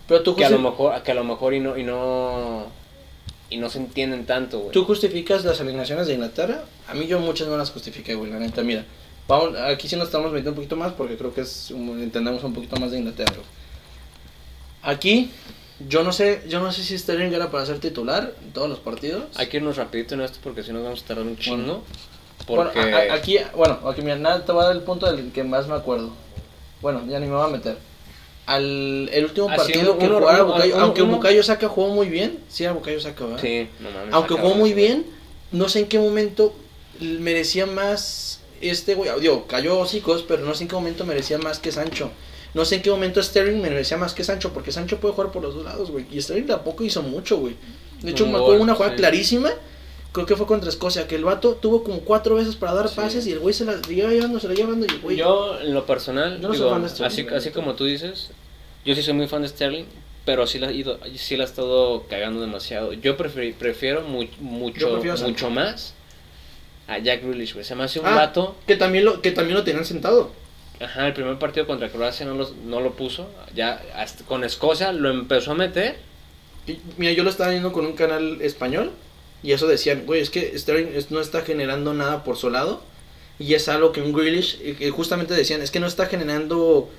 pero 0.07 0.23
tú, 0.23 0.35
que 0.35 0.43
a 0.43 0.49
lo 0.49 0.59
mejor 0.59 1.01
que 1.03 1.11
a 1.11 1.15
lo 1.15 1.23
mejor 1.23 1.53
y 1.53 1.61
no 1.61 1.77
y 1.77 1.83
no 1.83 2.65
y 3.51 3.57
no 3.57 3.69
se 3.69 3.77
entienden 3.77 4.25
tanto, 4.25 4.57
güey. 4.59 4.71
tú 4.71 4.83
justificas 4.85 5.45
las 5.45 5.61
alineaciones 5.61 6.07
de 6.07 6.13
Inglaterra. 6.15 6.63
A 6.87 6.95
mí 6.95 7.05
yo 7.05 7.19
muchas 7.19 7.47
no 7.47 7.57
las 7.57 7.69
justifiqué, 7.69 8.15
güey. 8.15 8.31
La 8.31 8.39
neta, 8.39 8.63
mira. 8.63 8.83
Vamos, 9.27 9.55
aquí 9.59 9.87
sí 9.87 9.95
nos 9.95 10.05
estamos 10.07 10.31
metiendo 10.31 10.51
un 10.51 10.55
poquito 10.55 10.75
más 10.75 10.93
porque 10.93 11.15
creo 11.17 11.33
que 11.33 11.41
es 11.41 11.69
un- 11.69 12.01
entendemos 12.01 12.43
un 12.43 12.53
poquito 12.53 12.77
más 12.77 12.89
de 12.91 12.97
Inglaterra. 12.97 13.33
güey. 13.35 13.45
Aquí, 14.83 15.29
yo 15.87 16.03
no 16.03 16.11
sé, 16.11 16.43
yo 16.47 16.59
no 16.59 16.71
sé 16.71 16.83
si 16.83 16.97
Sterling 16.97 17.31
era 17.33 17.51
para 17.51 17.65
ser 17.65 17.79
titular 17.79 18.33
en 18.43 18.51
todos 18.51 18.69
los 18.69 18.79
partidos. 18.79 19.25
Hay 19.35 19.47
que 19.47 19.57
irnos 19.57 19.77
rapidito 19.77 20.15
en 20.15 20.21
esto 20.21 20.39
porque 20.43 20.63
si 20.63 20.71
no 20.73 20.83
vamos 20.83 21.03
a 21.03 21.05
tardar 21.07 21.25
un 21.25 21.37
chingo. 21.37 21.83
Bueno, 22.47 22.71
Porque 22.73 22.79
a- 22.79 23.13
a- 23.13 23.15
aquí, 23.15 23.37
bueno, 23.55 23.79
aquí 23.87 24.01
mira, 24.01 24.15
nada, 24.15 24.43
te 24.43 24.51
voy 24.51 24.63
a 24.63 24.67
dar 24.67 24.75
el 24.75 24.81
punto 24.81 25.11
del 25.11 25.31
que 25.31 25.43
más 25.43 25.67
me 25.67 25.75
acuerdo. 25.75 26.11
Bueno, 26.81 27.03
ya 27.07 27.19
ni 27.19 27.27
me 27.27 27.33
voy 27.35 27.45
a 27.45 27.49
meter. 27.49 27.77
Al 28.53 29.09
el 29.11 29.25
último 29.25 29.47
partido 29.47 29.97
que 29.97 30.07
jugara 30.07 30.43
uno- 30.43 30.55
aunque 30.79 31.01
uno- 31.01 31.13
Bukayo 31.17 31.43
Saka 31.43 31.67
jugó 31.67 31.89
muy 31.89 32.09
bien, 32.09 32.39
sí 32.49 32.63
era 32.63 32.73
Bukayo 32.73 32.99
Saka, 32.99 33.25
¿verdad? 33.25 33.41
sí, 33.41 33.67
no 33.79 33.89
mames. 33.91 34.13
Aunque 34.13 34.33
jugó 34.35 34.55
muy 34.55 34.73
bien, 34.73 35.05
no 35.51 35.69
sé 35.69 35.79
en 35.79 35.87
qué 35.87 35.99
momento 35.99 36.53
merecía 36.99 37.65
más 37.65 38.41
este 38.61 38.93
güey, 38.95 39.09
digo, 39.19 39.47
cayó 39.47 39.79
hocicos, 39.79 40.23
pero 40.27 40.43
no 40.45 40.53
sé 40.53 40.63
en 40.63 40.69
qué 40.69 40.75
momento 40.75 41.05
merecía 41.05 41.37
más 41.39 41.59
que 41.59 41.71
Sancho. 41.71 42.11
No 42.53 42.65
sé 42.65 42.75
en 42.75 42.81
qué 42.81 42.91
momento 42.91 43.23
Sterling 43.23 43.61
merecía 43.61 43.97
más 43.97 44.13
que 44.13 44.23
Sancho, 44.23 44.51
porque 44.53 44.71
Sancho 44.71 44.99
puede 44.99 45.13
jugar 45.15 45.31
por 45.31 45.41
los 45.41 45.55
dos 45.55 45.63
lados, 45.63 45.89
güey. 45.89 46.05
Y 46.11 46.21
Sterling 46.21 46.45
tampoco 46.47 46.83
hizo 46.83 47.01
mucho, 47.01 47.37
güey. 47.37 47.55
De 48.01 48.11
hecho, 48.11 48.25
gol, 48.29 48.59
una 48.59 48.75
jugada 48.75 48.93
sí. 48.93 48.97
clarísima, 48.99 49.51
creo 50.11 50.25
que 50.25 50.35
fue 50.35 50.45
contra 50.45 50.69
Escocia, 50.69 51.07
que 51.07 51.15
el 51.15 51.23
vato 51.23 51.55
tuvo 51.55 51.83
como 51.83 52.01
cuatro 52.01 52.35
veces 52.35 52.55
para 52.57 52.73
dar 52.73 52.89
Sí. 52.89 52.95
pases 52.97 53.25
y 53.25 53.31
el 53.31 53.39
güey 53.39 53.53
se 53.53 53.63
la 53.65 53.79
iba 53.89 54.09
llevando, 54.09 54.39
se 54.39 54.47
la 54.49 54.53
llevando 54.53 54.85
y 54.85 54.89
el 54.89 54.99
güey... 54.99 55.15
Yo, 55.17 55.59
en 55.61 55.73
lo 55.73 55.85
personal, 55.85 56.41
no 56.41 56.51
digo, 56.51 56.71
así, 57.05 57.25
así 57.33 57.49
como 57.51 57.73
tú 57.75 57.85
dices, 57.85 58.31
yo 58.85 58.95
sí 58.95 59.01
soy 59.03 59.13
muy 59.13 59.27
fan 59.27 59.41
de 59.41 59.47
Sterling, 59.47 59.85
pero 60.25 60.45
sí 60.47 60.59
la, 60.59 60.69
he 60.69 60.73
ido, 60.73 60.99
sí 61.15 61.35
la 61.37 61.43
he 61.43 61.47
estado 61.47 62.05
cagando 62.09 62.41
demasiado. 62.41 62.93
Yo 62.93 63.17
prefiero, 63.17 63.55
prefiero 63.57 64.01
mu- 64.01 64.25
mucho, 64.39 64.91
prefiero 64.93 65.17
mucho 65.17 65.49
más 65.49 65.93
a 66.87 66.97
Jack 66.99 67.23
Grealish, 67.23 67.53
güey. 67.53 67.65
Se 67.65 67.75
me 67.75 67.83
hace 67.83 67.99
un 67.99 68.05
Ah, 68.07 68.15
vato. 68.15 68.55
Que 68.67 68.75
también 68.75 69.05
lo, 69.05 69.21
que 69.21 69.31
también 69.31 69.57
lo 69.57 69.63
tenían 69.63 69.85
sentado. 69.85 70.31
Ajá, 70.79 71.05
el 71.07 71.13
primer 71.13 71.37
partido 71.37 71.67
contra 71.67 71.89
Croacia 71.89 72.25
no, 72.25 72.33
los- 72.35 72.55
no 72.55 72.79
lo 72.81 72.93
puso. 72.93 73.29
Ya 73.55 73.81
hasta 73.95 74.23
con 74.25 74.43
Escocia 74.43 74.91
lo 74.91 75.09
empezó 75.09 75.51
a 75.51 75.55
meter. 75.55 75.97
Y, 76.67 76.77
mira, 76.97 77.13
yo 77.13 77.23
lo 77.23 77.29
estaba 77.29 77.49
viendo 77.51 77.71
con 77.71 77.85
un 77.85 77.93
canal 77.93 78.41
español 78.41 78.91
y 79.43 79.51
eso 79.53 79.67
decían, 79.67 80.03
güey, 80.05 80.21
es 80.21 80.29
que 80.29 80.57
Sterling 80.57 80.87
no 81.09 81.19
está 81.19 81.41
generando 81.41 81.93
nada 81.95 82.23
por 82.23 82.37
su 82.37 82.49
lado 82.51 82.83
y 83.39 83.55
es 83.55 83.67
algo 83.69 83.91
que 83.91 84.01
un 84.01 84.13
Grealish, 84.13 84.59
eh, 84.61 84.89
justamente 84.91 85.33
decían, 85.33 85.61
es 85.63 85.71
que 85.71 85.79
no 85.79 85.87
está 85.87 86.05
generando... 86.05 86.89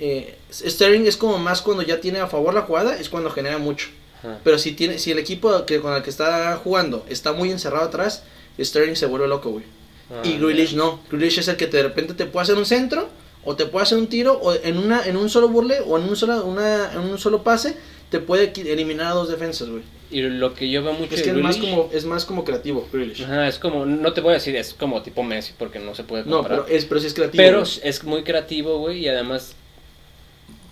eh, 0.00 0.38
Sterling 0.50 1.06
es 1.06 1.16
como 1.16 1.38
más 1.38 1.62
cuando 1.62 1.82
ya 1.82 2.00
tiene 2.00 2.18
a 2.20 2.26
favor 2.26 2.54
la 2.54 2.62
jugada, 2.62 2.98
es 2.98 3.08
cuando 3.08 3.30
genera 3.30 3.58
mucho. 3.58 3.88
Ajá. 4.18 4.38
Pero 4.42 4.58
si 4.58 4.72
tiene 4.72 4.98
si 4.98 5.10
el 5.12 5.18
equipo 5.18 5.64
que 5.66 5.80
con 5.80 5.94
el 5.94 6.02
que 6.02 6.10
está 6.10 6.56
jugando 6.56 7.04
está 7.08 7.32
muy 7.32 7.50
encerrado 7.50 7.84
atrás, 7.84 8.22
Sterling 8.58 8.96
se 8.96 9.06
vuelve 9.06 9.28
loco, 9.28 9.50
güey. 9.50 9.64
Ah, 10.10 10.22
y 10.24 10.38
Grealish 10.38 10.74
no. 10.74 11.00
Grealish 11.10 11.38
es 11.38 11.48
el 11.48 11.56
que 11.56 11.66
de 11.66 11.82
repente 11.82 12.14
te 12.14 12.26
puede 12.26 12.42
hacer 12.44 12.56
un 12.56 12.66
centro 12.66 13.08
o 13.44 13.54
te 13.56 13.66
puede 13.66 13.84
hacer 13.84 13.98
un 13.98 14.08
tiro 14.08 14.34
o 14.42 14.54
en 14.54 14.76
una 14.76 15.04
en 15.06 15.16
un 15.16 15.30
solo 15.30 15.48
burle 15.48 15.80
o 15.86 15.96
en 15.98 16.04
un 16.04 16.16
solo 16.16 16.44
una 16.44 16.92
en 16.92 16.98
un 17.00 17.18
solo 17.18 17.42
pase 17.42 17.76
te 18.10 18.18
puede 18.18 18.52
eliminar 18.72 19.06
a 19.06 19.14
dos 19.14 19.28
defensas, 19.28 19.68
güey. 19.68 19.82
Y 20.10 20.22
lo 20.22 20.52
que 20.54 20.68
yo 20.68 20.82
veo 20.82 20.92
mucho 20.94 21.14
Es 21.14 21.22
que 21.22 21.30
es 21.30 21.36
más 21.36 21.56
como 21.56 21.88
es 21.92 22.04
más 22.04 22.24
como 22.24 22.44
creativo, 22.44 22.88
Grealish. 22.92 23.22
Ajá, 23.22 23.46
es 23.46 23.60
como, 23.60 23.86
no 23.86 24.12
te 24.12 24.20
voy 24.20 24.32
a 24.32 24.34
decir, 24.34 24.56
es 24.56 24.74
como 24.74 25.00
tipo 25.02 25.22
Messi, 25.22 25.52
porque 25.56 25.78
no 25.78 25.94
se 25.94 26.02
puede 26.02 26.24
No, 26.24 26.38
comparar. 26.38 26.64
pero 26.64 26.76
es 26.76 26.84
pero 26.84 27.00
sí 27.00 27.06
es 27.06 27.14
creativo. 27.14 27.40
Pero 27.42 27.60
güey. 27.60 27.70
es 27.84 28.02
muy 28.02 28.24
creativo, 28.24 28.78
güey, 28.78 28.98
y 28.98 29.08
además 29.08 29.54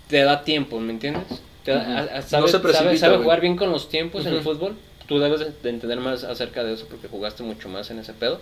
te 0.09 0.23
da 0.23 0.43
tiempo, 0.43 0.79
¿me 0.81 0.91
entiendes? 0.91 1.23
Te 1.63 1.71
da- 1.71 1.81
a- 1.99 2.01
No 2.17 2.21
sabe, 2.23 2.47
se 2.47 2.51
sabe- 2.53 2.63
precipita, 2.63 2.97
sabe 2.97 3.13
güey. 3.15 3.23
jugar 3.23 3.41
bien 3.41 3.55
con 3.55 3.71
los 3.71 3.87
tiempos 3.89 4.25
en 4.25 4.33
el 4.33 4.41
fútbol. 4.41 4.75
Tú 5.07 5.19
debes 5.19 5.39
de- 5.39 5.51
de 5.63 5.69
entender 5.69 5.99
más 5.99 6.23
acerca 6.23 6.63
de 6.63 6.73
eso 6.73 6.85
porque 6.89 7.07
jugaste 7.07 7.43
mucho 7.43 7.69
más 7.69 7.89
en 7.91 7.99
ese 7.99 8.13
pedo. 8.13 8.41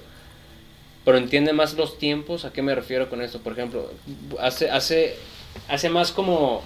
Pero 1.05 1.17
entiende 1.17 1.53
más 1.53 1.75
los 1.75 1.97
tiempos. 1.97 2.43
¿A 2.45 2.51
qué 2.51 2.61
me 2.61 2.73
refiero 2.75 3.09
con 3.09 3.21
esto? 3.21 3.39
Por 3.39 3.53
ejemplo, 3.53 3.89
hace, 4.39 4.69
hace, 4.69 5.15
hace 5.69 5.89
más 5.89 6.11
como... 6.11 6.61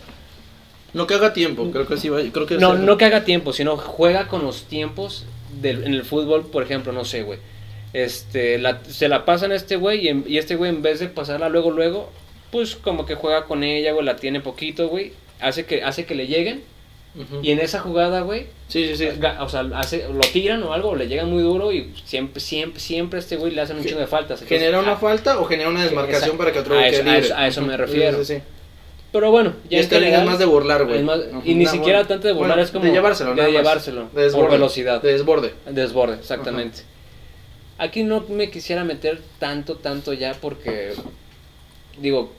no 0.93 1.06
que 1.08 1.14
haga 1.14 1.34
tiempo, 1.34 1.70
creo 1.72 1.88
que 1.88 1.97
sí 1.97 2.10
va, 2.10 2.20
creo 2.32 2.45
que 2.45 2.58
No, 2.58 2.74
es- 2.74 2.80
no 2.80 2.97
que 2.97 3.06
haga 3.06 3.24
tiempo, 3.24 3.54
sino 3.54 3.78
juega 3.78 4.28
con 4.28 4.43
los 4.43 4.64
tiempos 4.64 5.26
del, 5.62 5.84
en 5.84 5.93
el 5.93 6.04
fútbol, 6.04 6.45
por 6.47 6.64
ejemplo, 6.64 6.91
no 6.91 7.06
sé, 7.06 7.24
güey. 7.24 7.39
Este, 7.93 8.58
la- 8.58 8.84
se 8.86 9.08
la 9.10 9.26
pasan 9.26 9.52
a 9.52 9.56
este 9.56 9.76
güey 9.76 10.10
y 10.28 10.38
este 10.38 10.56
güey 10.56 10.70
en 10.70 10.82
vez 10.82 10.99
de 10.99 11.08
pasarla 11.08 11.49
luego, 11.49 11.72
luego, 11.72 12.12
pues 12.52 12.76
como 12.76 13.06
que 13.06 13.16
juega 13.16 13.45
con 13.45 13.64
ella, 13.64 13.93
güey, 13.93 14.06
la 14.06 14.16
tiene 14.18 14.41
poquito, 14.41 14.88
güey. 14.89 15.14
Hace 15.39 15.66
que, 15.66 15.84
hace 15.84 16.06
que 16.06 16.14
le 16.16 16.28
lleguen 16.28 16.64
Ujú. 17.16 17.39
y 17.41 17.52
en 17.52 17.60
esa 17.60 17.80
jugada, 17.80 18.22
güey, 18.22 18.45
Sí, 18.68 18.88
sí, 18.88 18.95
sí. 18.95 19.10
o 19.39 19.49
sea, 19.49 19.62
hace, 19.76 20.08
lo 20.08 20.20
tiran 20.20 20.62
o 20.64 20.74
algo, 20.74 20.95
le 20.95 21.08
llegan 21.08 21.30
muy 21.30 21.41
duro 21.43 21.72
y 21.74 21.93
siempre, 22.06 22.39
siempre, 22.39 22.80
siempre 22.80 23.18
a 23.18 23.22
este 23.22 23.36
güey 23.38 23.52
le 23.54 23.62
hacen 23.62 23.78
un 23.78 23.84
chingo 23.84 23.99
de 23.99 24.08
faltas. 24.08 24.41
Entonces, 24.41 24.60
¿Genera 24.60 24.80
una 24.80 24.93
a- 24.93 24.97
falta 24.97 25.39
o 25.39 25.45
genera 25.45 25.70
una 25.70 25.84
desmarcación 25.84 26.30
esa- 26.30 26.38
para 26.38 26.52
que 26.54 26.60
otro 26.60 26.76
güey 26.76 26.89
quede 26.91 27.02
a 27.02 27.04
libre? 27.04 27.20
eso- 27.20 27.36
a 27.36 27.47
eso 27.47 27.62
me 27.64 27.76
refiero. 27.78 28.24
Sí, 28.24 28.26
sí, 28.26 28.36
sí. 28.38 28.43
Pero 29.12 29.30
bueno, 29.30 29.54
Y 29.68 29.72
ya 29.72 29.78
en 29.80 29.84
este 29.84 29.99
ring 29.99 30.14
es 30.14 30.24
más 30.26 30.39
de 30.39 30.45
burlar, 30.45 30.86
güey. 30.86 31.02
y 31.43 31.56
ni 31.56 31.66
siquiera 31.66 31.99
buena- 31.99 32.08
tanto 32.08 32.28
de 32.28 32.34
burlar, 32.34 32.52
bueno, 32.52 32.64
es 32.64 32.72
como 32.72 32.86
de 32.86 32.91
llevárselo, 32.91 33.36
de 33.36 33.52
llevárselo, 33.52 34.02
De 34.04 34.08
por 34.10 34.22
desborde, 34.22 34.52
velocidad. 34.52 35.02
De 35.02 35.12
desborde. 35.12 35.54
Desborde, 35.70 36.16
exactamente. 36.16 36.84
Aquí 37.78 38.04
no 38.04 38.24
me 38.30 38.49
quisiera 38.52 38.84
meter 38.86 39.20
tanto, 39.39 39.76
tanto 39.76 40.14
ya 40.14 40.34
porque, 40.39 40.93
digo, 41.99 42.32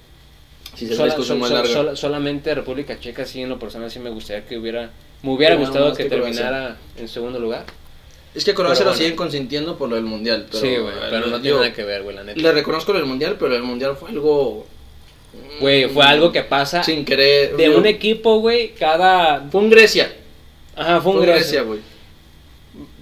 Si 0.75 0.87
se 0.87 0.95
sola- 0.97 1.12
sol- 1.14 1.25
sol- 1.27 1.66
sol- 1.66 1.97
solamente 1.97 2.55
República 2.55 2.99
Checa 2.99 3.27
sí 3.27 3.43
en 3.43 3.49
lo 3.51 3.59
personal 3.59 3.91
sí 3.91 3.99
me 3.99 4.11
gustaría 4.11 4.47
que 4.47 4.57
hubiera, 4.59 4.91
me 5.23 5.31
hubiera 5.33 5.55
Pero 5.57 5.66
gustado 5.66 5.95
que 5.95 6.05
terminara 6.07 6.77
en 6.97 7.09
segundo 7.09 7.39
lugar. 7.39 7.64
Es 8.35 8.45
que 8.45 8.55
Croacia 8.55 8.79
Pero 8.79 8.85
lo 8.87 8.91
bueno. 8.93 8.99
siguen 8.99 9.16
consintiendo 9.16 9.77
por 9.77 9.91
lo 9.91 9.97
del 9.97 10.05
mundial. 10.07 10.47
Pero, 10.51 10.59
sí, 10.64 10.77
güey, 10.77 10.95
pero 11.11 11.27
no 11.27 11.41
tiene 11.41 11.57
nada 11.59 11.73
que 11.75 11.85
ver, 11.85 12.03
güey, 12.03 12.16
la 12.16 12.25
neta. 12.25 12.41
Le 12.41 12.53
reconozco 12.53 12.93
lo 12.93 12.99
del 12.99 13.07
mundial, 13.07 13.37
pero 13.39 13.55
el 13.55 13.62
mundial 13.62 13.95
fue 13.97 14.09
algo. 14.09 14.66
Güey, 15.61 15.89
fue 15.89 16.05
algo 16.05 16.33
que 16.33 16.43
pasa 16.43 16.83
Sin 16.83 17.05
querer. 17.05 17.57
de 17.57 17.68
un 17.70 17.87
equipo, 17.87 18.39
güey, 18.41 18.75
cada... 18.75 19.47
Fue 19.51 19.61
un 19.61 19.70
Grecia. 19.70 20.11
Ajá, 20.77 21.01
fue 21.01 21.12
un 21.12 21.18
Fue. 21.18 21.27
Grecia, 21.27 21.62
güey. 21.62 21.81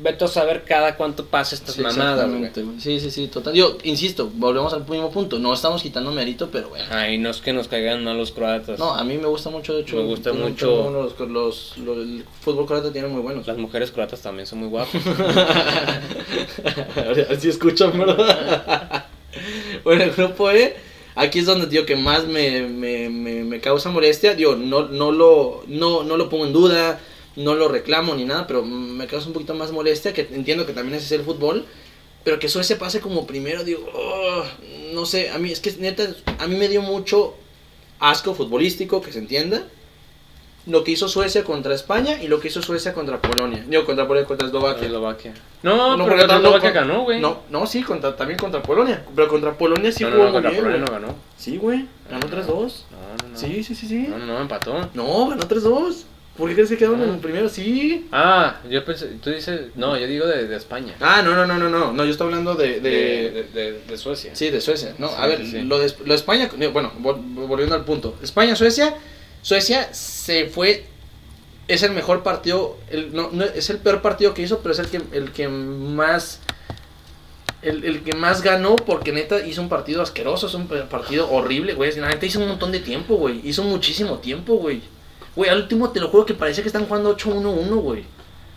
Vete 0.01 0.25
a 0.25 0.29
saber 0.29 0.65
cada 0.65 0.97
cuánto 0.97 1.27
pasa 1.27 1.55
estas 1.55 1.77
Sí, 1.77 1.83
mamadas, 1.83 2.29
güey. 2.29 2.43
exactamente, 2.45 2.63
güey. 2.63 2.81
Sí, 2.81 2.99
sí, 2.99 3.11
sí, 3.13 3.29
total. 3.29 3.55
Yo 3.55 3.79
insisto, 3.85 4.29
volvemos 4.35 4.73
al 4.73 4.85
mismo 4.89 5.11
punto. 5.13 5.39
No 5.39 5.55
estamos 5.55 5.83
quitando 5.83 6.11
mérito, 6.11 6.49
pero 6.51 6.71
bueno. 6.71 6.87
Ay, 6.91 7.19
no 7.19 7.31
es 7.31 7.41
que 7.41 7.53
nos 7.53 7.69
caigan 7.69 8.03
mal 8.03 8.19
los 8.19 8.33
croatas. 8.33 8.81
No, 8.81 8.93
a 8.95 9.05
mí 9.05 9.17
me 9.17 9.29
gusta 9.29 9.49
mucho, 9.51 9.75
de 9.75 9.83
hecho. 9.83 9.95
Me 9.97 10.03
gusta 10.03 10.33
mucho- 10.33 10.91
Los, 10.91 11.17
los, 11.21 11.79
los- 11.79 11.99
el 11.99 12.25
fútbol 12.41 12.67
croata 12.67 12.93
tiene 12.93 13.07
muy 13.07 13.23
buenos. 13.23 13.47
Las 13.47 13.59
mujeres 13.59 13.93
croatas 13.93 14.21
también 14.21 14.47
son 14.47 14.59
muy 14.59 14.69
guapas. 14.69 14.91
Así 17.31 17.49
escuchan, 17.49 17.97
¿verdad? 17.99 19.05
bueno, 19.85 20.05
el 20.05 20.11
grupo 20.13 20.51
E, 20.51 20.77
aquí 21.15 21.39
es 21.41 21.47
donde 21.47 21.67
digo 21.67 21.87
que 21.87 21.97
más 21.97 22.27
me, 22.27 22.63
me, 22.63 23.09
me, 23.09 23.45
me 23.45 23.61
causa 23.61 23.91
molestia. 23.91 24.35
Digo, 24.35 24.57
no, 24.57 24.89
no, 24.89 25.13
lo, 25.13 25.65
no, 25.69 26.03
no 26.03 26.17
lo 26.17 26.29
pongo 26.29 26.47
en 26.47 26.53
duda, 26.53 27.01
no 27.37 27.55
lo 27.55 27.69
reclamo 27.69 28.15
ni 28.15 28.25
nada, 28.25 28.47
pero 28.47 28.65
me 28.65 29.07
causa 29.07 29.27
un 29.29 29.33
poquito 29.33 29.55
más 29.55 29.73
molestia, 29.73 30.13
que 30.13 30.29
entiendo 30.33 30.67
que 30.67 30.73
también 30.73 30.99
es 30.99 31.11
el 31.13 31.23
fútbol. 31.23 31.67
Pero 32.23 32.39
que 32.39 32.49
Suecia 32.49 32.79
pase 32.79 33.01
como 33.01 33.27
primero, 33.27 33.65
digo, 33.65 33.89
oh, 33.95 34.45
no 34.93 35.07
sé, 35.07 35.31
a 35.31 35.39
mí 35.39 35.51
es 35.51 35.61
que 35.61 35.73
neta, 35.79 36.07
a 36.39 36.47
mí 36.47 36.57
me 36.57 36.69
dio 36.69 36.83
mucho 36.83 37.35
asco 37.99 38.35
futbolístico, 38.35 39.01
que 39.01 39.13
se 39.13 39.21
entienda. 39.21 39.63
Lo 40.67 40.85
que 40.85 40.91
hizo 40.91 41.09
Suecia 41.09 41.43
contra 41.43 41.75
España 41.75 42.23
y 42.23 42.29
lo 42.29 42.39
que 42.39 42.49
hizo 42.49 42.61
Suecia 42.61 42.93
contra 42.93 43.23
Polonia. 43.23 43.65
Digo, 43.67 43.87
contra 43.87 44.07
Polonia, 44.07 44.29
contra 44.29 44.47
Eslovaquia. 44.47 44.87
Eslovaquia. 44.87 45.35
No, 45.63 45.97
No, 45.97 46.05
pero 46.05 46.19
contra 46.19 46.39
no, 46.39 46.45
Eslovaquia 46.45 46.69
no, 46.69 46.75
ganó, 46.75 47.03
güey. 47.05 47.21
No, 47.21 47.41
no, 47.49 47.67
sí, 47.67 47.83
contra, 47.83 48.15
también 48.15 48.39
contra 48.39 48.63
Polonia. 48.63 49.07
Pero 49.17 49.27
contra 49.27 49.57
Polonia 49.57 49.91
sí 49.91 50.05
no, 50.05 50.11
jugó 50.11 50.25
no, 50.25 50.25
muy 50.25 50.33
contra 50.35 50.51
bien, 50.51 50.63
Polonia 50.63 50.85
no 50.87 50.93
ganó. 50.93 51.15
Sí, 51.39 51.57
güey. 51.57 51.87
Ganó 52.11 52.29
No, 52.29 52.37
3-2. 52.37 52.47
No, 52.47 52.59
no, 52.59 53.29
no. 53.31 53.39
Sí, 53.39 53.65
sí, 53.65 53.75
sí, 53.75 53.89
sí. 53.89 54.07
No, 54.07 54.19
no, 54.19 54.27
no, 54.27 54.41
empató. 54.43 54.91
No, 54.93 55.29
ganó 55.29 55.43
3-2. 55.43 56.05
¿Por 56.41 56.49
qué 56.49 56.55
crees 56.57 56.71
que 56.71 56.77
quedaron 56.79 57.01
Ah. 57.01 57.05
en 57.05 57.11
el 57.11 57.19
primero? 57.21 57.49
Sí. 57.49 58.09
Ah, 58.11 58.61
yo 58.69 58.85
pensé, 58.85 59.07
tú 59.23 59.31
dices, 59.31 59.61
no, 59.77 59.97
yo 59.97 60.07
digo 60.09 60.27
de, 60.27 60.49
de 60.49 60.57
España. 60.57 60.95
Ah, 60.99 61.23
no, 61.23 61.37
no, 61.37 61.47
no, 61.47 61.57
no, 61.59 61.69
no. 61.69 61.93
No, 61.93 62.05
yo 62.05 62.11
estoy 62.11 62.25
hablando 62.27 62.55
de. 62.57 62.81
De, 62.81 62.91
de, 62.91 63.31
de, 63.31 63.43
de- 63.73 63.81
de 63.87 63.99
Suecia. 63.99 64.35
Sí, 64.35 64.51
de 64.51 64.61
Suecia. 64.61 64.95
No, 64.99 65.09
Sí, 65.11 65.15
a 65.19 65.27
ver, 65.29 65.47
sí. 65.47 65.63
Lo, 65.63 65.79
de, 65.79 65.93
lo 66.01 66.07
de 66.07 66.15
España. 66.15 66.51
Bueno, 66.73 66.93
vol- 67.01 67.47
volviendo 67.47 67.77
al 67.77 67.85
punto. 67.85 68.17
España, 68.23 68.57
Suecia. 68.57 68.95
Suecia 69.43 69.93
se 69.95 70.47
fue. 70.47 70.87
Es 71.69 71.83
el 71.85 71.93
mejor 71.93 72.23
partido. 72.25 72.79
El, 72.91 73.15
no, 73.15 73.29
no, 73.33 73.45
es 73.45 73.71
el 73.71 73.79
peor 73.79 74.03
partido 74.03 74.35
que 74.35 74.43
hizo, 74.43 74.59
pero 74.59 74.73
es 74.73 74.79
el 74.81 74.89
que, 74.89 75.01
el 75.13 75.31
que 75.31 75.47
más. 75.49 76.41
El, 77.63 77.85
el 77.85 78.03
que 78.03 78.15
más 78.17 78.41
ganó 78.43 78.75
porque 78.77 79.13
neta 79.13 79.45
hizo 79.47 79.61
un 79.61 79.69
partido 79.69 80.01
asqueroso, 80.01 80.47
es 80.47 80.55
un 80.55 80.67
partido 80.67 81.31
horrible, 81.31 81.75
güey. 81.75 81.95
La 81.97 82.09
neta 82.09 82.25
hizo 82.25 82.41
un 82.41 82.49
montón 82.49 82.73
de 82.73 82.81
tiempo, 82.81 83.17
güey. 83.17 83.41
Hizo 83.47 83.63
muchísimo 83.65 84.19
tiempo, 84.19 84.55
güey. 84.55 84.81
Güey, 85.37 85.51
al 85.51 85.63
último 85.63 85.91
te 85.91 86.01
lo 86.01 86.09
juro 86.09 86.27
que 86.27 86.35
parecía 86.35 86.63
que 86.63 86.69
están 86.69 86.87
jugando 86.87 87.17
8-1-1, 87.17 87.69
güey. 87.81 88.05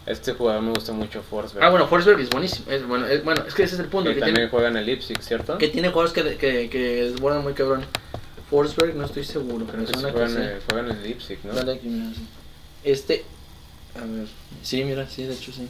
Este 0.05 0.33
jugador 0.33 0.61
me 0.61 0.71
gusta 0.71 0.91
mucho, 0.91 1.21
Forsberg. 1.21 1.63
Ah, 1.63 1.69
bueno, 1.69 1.87
Forsberg 1.87 2.19
es 2.19 2.29
buenísimo. 2.29 2.69
Es, 2.69 2.85
bueno, 2.85 3.05
es, 3.07 3.23
bueno, 3.23 3.43
es 3.47 3.53
que 3.53 3.63
ese 3.63 3.75
es 3.75 3.79
el 3.81 3.87
punto. 3.87 4.09
que 4.09 4.15
Que 4.15 4.19
también 4.19 4.35
tiene, 4.35 4.49
juega 4.49 4.67
en 4.67 4.77
el 4.77 4.85
Leipzig, 4.85 5.21
¿cierto? 5.21 5.57
que 5.57 5.69
tiene 5.69 5.89
jugadores 5.89 6.13
que, 6.13 6.37
que, 6.37 6.69
que 6.69 6.79
desbordan 7.05 7.43
muy 7.43 7.53
cabrón. 7.53 7.85
Forsberg, 8.49 8.95
no 8.95 9.05
estoy 9.05 9.23
seguro, 9.23 9.65
pero 9.65 9.83
Creo 9.83 9.85
que 9.85 9.91
me 9.91 9.93
sí 9.93 9.93
suena 9.93 10.11
juega, 10.11 10.27
que 10.27 10.79
en 10.79 10.97
el, 10.97 11.03
Leipzig, 11.03 11.39
¿no? 11.43 11.53
Dale 11.53 11.73
aquí, 11.73 11.87
mira, 11.87 12.13
sí. 12.13 12.27
Este. 12.83 13.23
A 13.95 13.99
ver. 14.05 14.27
Sí, 14.61 14.83
mira, 14.83 15.07
sí, 15.09 15.23
de 15.23 15.33
hecho 15.33 15.51
sí. 15.53 15.67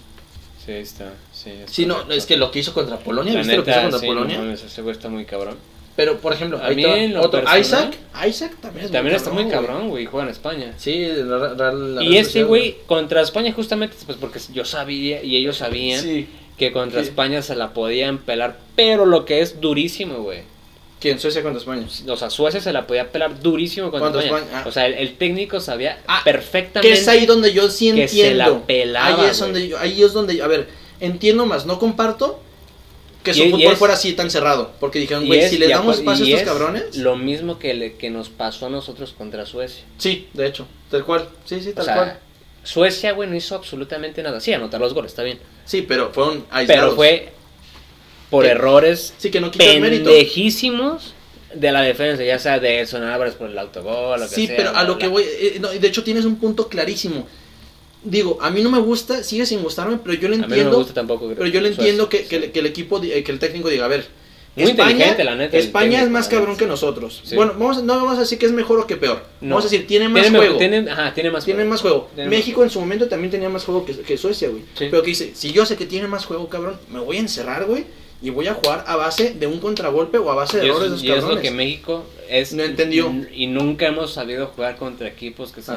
Sí, 0.66 0.72
ahí 0.72 0.82
está. 0.82 1.14
Sí, 1.32 1.52
es 1.52 1.70
Sí, 1.72 1.86
no, 1.86 2.02
es 2.10 2.26
que 2.26 2.38
lo 2.38 2.50
que 2.50 2.60
hizo 2.60 2.74
contra 2.74 2.98
Polonia, 2.98 3.34
La 3.34 3.40
¿viste 3.40 3.58
lo 3.58 3.64
que 3.64 3.72
hizo 3.72 3.82
contra 3.82 4.00
sí, 4.00 4.08
Polonia? 4.08 4.40
no 4.40 4.52
ese 4.52 4.82
güey 4.82 4.96
está 4.96 5.10
muy 5.10 5.26
cabrón. 5.26 5.58
Pero, 5.96 6.18
por 6.18 6.34
ejemplo, 6.34 6.60
A 6.64 6.70
mí 6.72 6.84
en 6.84 7.14
lo 7.14 7.22
otro. 7.22 7.42
personal- 7.42 7.60
Isaac. 7.62 7.98
Isaac 8.28 8.52
también 8.62 8.86
es 8.88 8.92
También 8.92 9.16
está 9.16 9.30
muy 9.30 9.48
cabrón, 9.48 9.90
güey, 9.90 10.06
juega 10.06 10.26
en 10.26 10.32
España. 10.32 10.74
Sí, 10.78 11.06
la, 11.18 11.54
la- 11.54 11.72
la- 11.72 12.04
Y 12.04 12.18
este 12.18 12.44
güey 12.44 12.78
contra 12.88 13.22
España 13.22 13.52
justamente, 13.54 13.96
pues 14.06 14.18
porque 14.18 14.40
yo 14.54 14.66
sabía 14.66 15.22
y 15.24 15.36
ellos 15.38 15.58
sabían 15.58 16.02
Sí. 16.02 16.28
que 16.58 16.72
contra 16.72 17.02
Sí. 17.02 17.10
España 17.10 17.44
se 17.44 17.56
la 17.56 17.74
podían 17.74 18.18
pelar, 18.18 18.58
pero 18.76 19.06
lo 19.06 19.26
que 19.26 19.42
es 19.42 19.62
durísimo, 19.62 20.16
güey. 20.24 20.40
¿Quién? 21.00 21.20
Suecia 21.20 21.44
contra 21.44 21.60
España. 21.60 21.86
O 22.08 22.16
sea, 22.18 22.30
Suecia 22.30 22.62
se 22.62 22.72
la 22.74 22.88
podía 22.88 23.12
pelar 23.12 23.40
durísimo 23.42 23.92
contra 23.92 24.10
Contra 24.10 24.24
España. 24.24 24.44
España, 24.46 24.62
ah. 24.66 24.68
O 24.68 24.72
sea, 24.72 24.88
el, 24.88 24.94
el 24.96 25.16
técnico 25.18 25.60
sabía 25.60 26.00
Ah, 26.08 26.22
perfectamente. 26.24 26.88
Que 26.96 27.00
es 27.02 27.08
ahí 27.08 27.26
donde 27.26 27.52
yo 27.54 27.70
sí 27.70 27.92
que 27.92 28.04
entiendo. 28.04 28.46
se 28.46 28.52
la 28.52 28.60
pelaba, 28.66 29.24
ahí 29.24 29.30
es 29.30 29.38
donde 29.38 29.68
yo, 29.68 29.78
ahí 29.78 30.02
es 30.02 30.14
donde 30.14 30.38
yo- 30.38 30.46
a 30.46 30.48
ver, 30.48 30.70
entiendo 31.02 31.46
más, 31.46 31.66
no 31.66 31.78
comparto 31.78 32.40
que 33.24 33.34
su 33.34 33.44
Y- 33.44 33.52
fútbol 33.52 33.74
es- 33.74 33.80
fuera 33.80 33.94
así 33.96 34.14
tan 34.14 34.30
cerrado, 34.30 34.72
porque 34.80 35.00
dijeron, 35.00 35.26
güey, 35.26 35.48
si 35.50 35.58
les 35.58 35.70
y 35.70 35.72
damos 35.72 35.98
espacio 35.98 36.26
a 36.26 36.28
estos 36.28 36.42
es 36.42 36.48
cabrones. 36.48 36.98
Lo 36.98 37.16
mismo 37.16 37.58
que, 37.58 37.74
le- 37.74 37.94
que 37.96 38.10
nos 38.10 38.30
pasó 38.30 38.66
a 38.66 38.70
nosotros 38.70 39.14
contra 39.18 39.46
Suecia. 39.46 39.84
Sí, 39.98 40.28
de 40.34 40.48
hecho, 40.48 40.68
tal 40.92 41.06
cual. 41.06 41.30
Sí, 41.46 41.62
sí, 41.62 41.70
O 41.70 41.74
tal 41.74 41.86
sea, 41.86 41.96
cual. 41.96 42.20
Suecia, 42.64 43.12
güey, 43.14 43.30
no 43.30 43.36
hizo 43.36 43.56
absolutamente 43.56 44.22
nada. 44.24 44.40
Sí, 44.40 44.54
anotar 44.54 44.80
los 44.80 44.94
goles, 44.94 45.12
está 45.12 45.24
bien. 45.24 45.40
Sí, 45.66 45.82
pero 45.82 46.12
fueron 46.14 46.46
aislados. 46.52 46.84
Pero 46.84 46.96
fue 46.96 47.30
por 48.30 48.46
errores 48.46 49.14
Sí, 49.18 49.30
que 49.32 49.40
no 49.42 49.52
pendejísimos 49.52 51.14
de 51.54 51.72
la 51.72 51.82
defensa, 51.82 52.24
ya 52.24 52.40
sea 52.40 52.60
de 52.60 52.80
Edson 52.80 53.04
Álvarez 53.04 53.36
por 53.36 53.50
el 53.50 53.58
autogol, 53.60 54.20
lo 54.20 54.28
que 54.28 54.34
Sí, 54.36 54.48
sea. 54.48 54.56
pero 54.58 54.76
a 54.76 54.84
lo 54.84 54.98
que 54.98 55.08
voy, 55.08 55.24
eh, 55.28 55.58
no, 55.60 55.70
de 55.70 55.88
hecho 55.88 56.04
tienes 56.04 56.26
un 56.26 56.38
punto 56.38 56.68
clarísimo. 56.68 57.28
Digo, 58.06 58.38
a 58.42 58.50
mí 58.50 58.62
no 58.62 58.70
me 58.70 58.80
gusta, 58.80 59.24
sigue 59.24 59.46
sin 59.46 59.62
gustarme, 59.64 59.98
pero 60.04 60.14
yo 60.16 60.28
lo 60.28 60.36
A 60.36 60.38
mí 60.38 60.42
no 60.42 60.48
me 60.48 60.56
entiendo. 60.56 60.78
gusta 60.78 60.94
tampoco. 60.94 61.30
pero 61.36 61.48
yo 61.48 61.60
Suecia, 61.62 61.68
entiendo 61.70 62.10
que, 62.10 62.26
que 62.26 62.36
el, 62.36 62.52
que 62.52 62.60
el 62.60 62.66
equipo, 62.66 63.02
eh, 63.04 63.24
que 63.24 63.32
el 63.32 63.40
técnico 63.40 63.70
diga, 63.70 63.86
a 63.86 63.88
ver, 63.88 64.06
Muy 64.56 64.70
inteligente, 64.72 65.24
la 65.24 65.36
neta, 65.36 65.58
España 65.58 66.04
es 66.04 66.10
más 66.10 66.28
cabrón 66.28 66.58
que 66.58 66.66
nosotros. 66.68 67.22
Sí. 67.24 67.36
Bueno, 67.36 67.54
vamos, 67.58 67.82
no 67.84 67.96
vamos 67.96 68.18
a 68.18 68.22
decir 68.22 68.38
que 68.38 68.46
es 68.46 68.52
mejor 68.52 68.80
o 68.82 68.86
que 68.88 68.98
peor. 68.98 69.24
No. 69.42 69.56
Vamos 69.56 69.66
a 69.66 69.70
decir, 69.70 69.88
tiene 69.88 70.10
más 70.10 70.24
Tiene, 70.24 70.38
juego. 70.38 70.58
tiene, 70.58 70.90
ajá, 70.92 71.14
tiene 71.14 71.32
más 71.32 71.46
Tiene 71.46 71.60
juego. 71.62 71.70
más 71.72 71.82
juego. 71.82 72.10
Tiene 72.14 72.30
más 72.30 72.38
México 72.38 72.64
en 72.64 72.70
su 72.70 72.80
momento 72.80 73.08
también 73.08 73.32
tenía 73.32 73.50
más 73.50 73.64
juego 73.64 73.86
que, 73.86 73.94
que 73.98 74.18
Suecia, 74.18 74.50
güey. 74.50 74.62
Sí. 74.78 74.88
Pero 74.92 75.02
que 75.02 75.10
dice, 75.10 75.32
si 75.34 75.52
yo 75.52 75.66
sé 75.66 75.76
que 75.78 75.86
tiene 75.86 76.08
más 76.08 76.26
juego, 76.26 76.50
cabrón, 76.50 76.78
me 76.92 77.00
voy 77.00 77.18
a 77.18 77.22
encerrar, 77.22 77.66
güey, 77.66 77.86
y 78.24 78.30
voy 78.30 78.48
a 78.48 78.54
jugar 78.54 78.86
a 78.88 78.96
base 78.96 79.34
de 79.34 79.46
un 79.48 79.60
contragolpe 79.60 80.18
o 80.18 80.32
a 80.32 80.36
base 80.36 80.58
de 80.58 80.68
errores 80.68 81.04
y 81.04 81.12
es 81.12 81.24
lo 81.24 81.42
que 81.42 81.52
México 81.52 82.06
es. 82.30 82.54
No 82.54 82.64
entendió. 82.64 83.14
Y 83.34 83.48
nunca 83.48 83.86
hemos 83.88 84.14
sabido 84.14 84.48
jugar 84.48 84.78
contra 84.78 85.08
equipos 85.10 85.52
que 85.52 85.62
se 85.62 85.72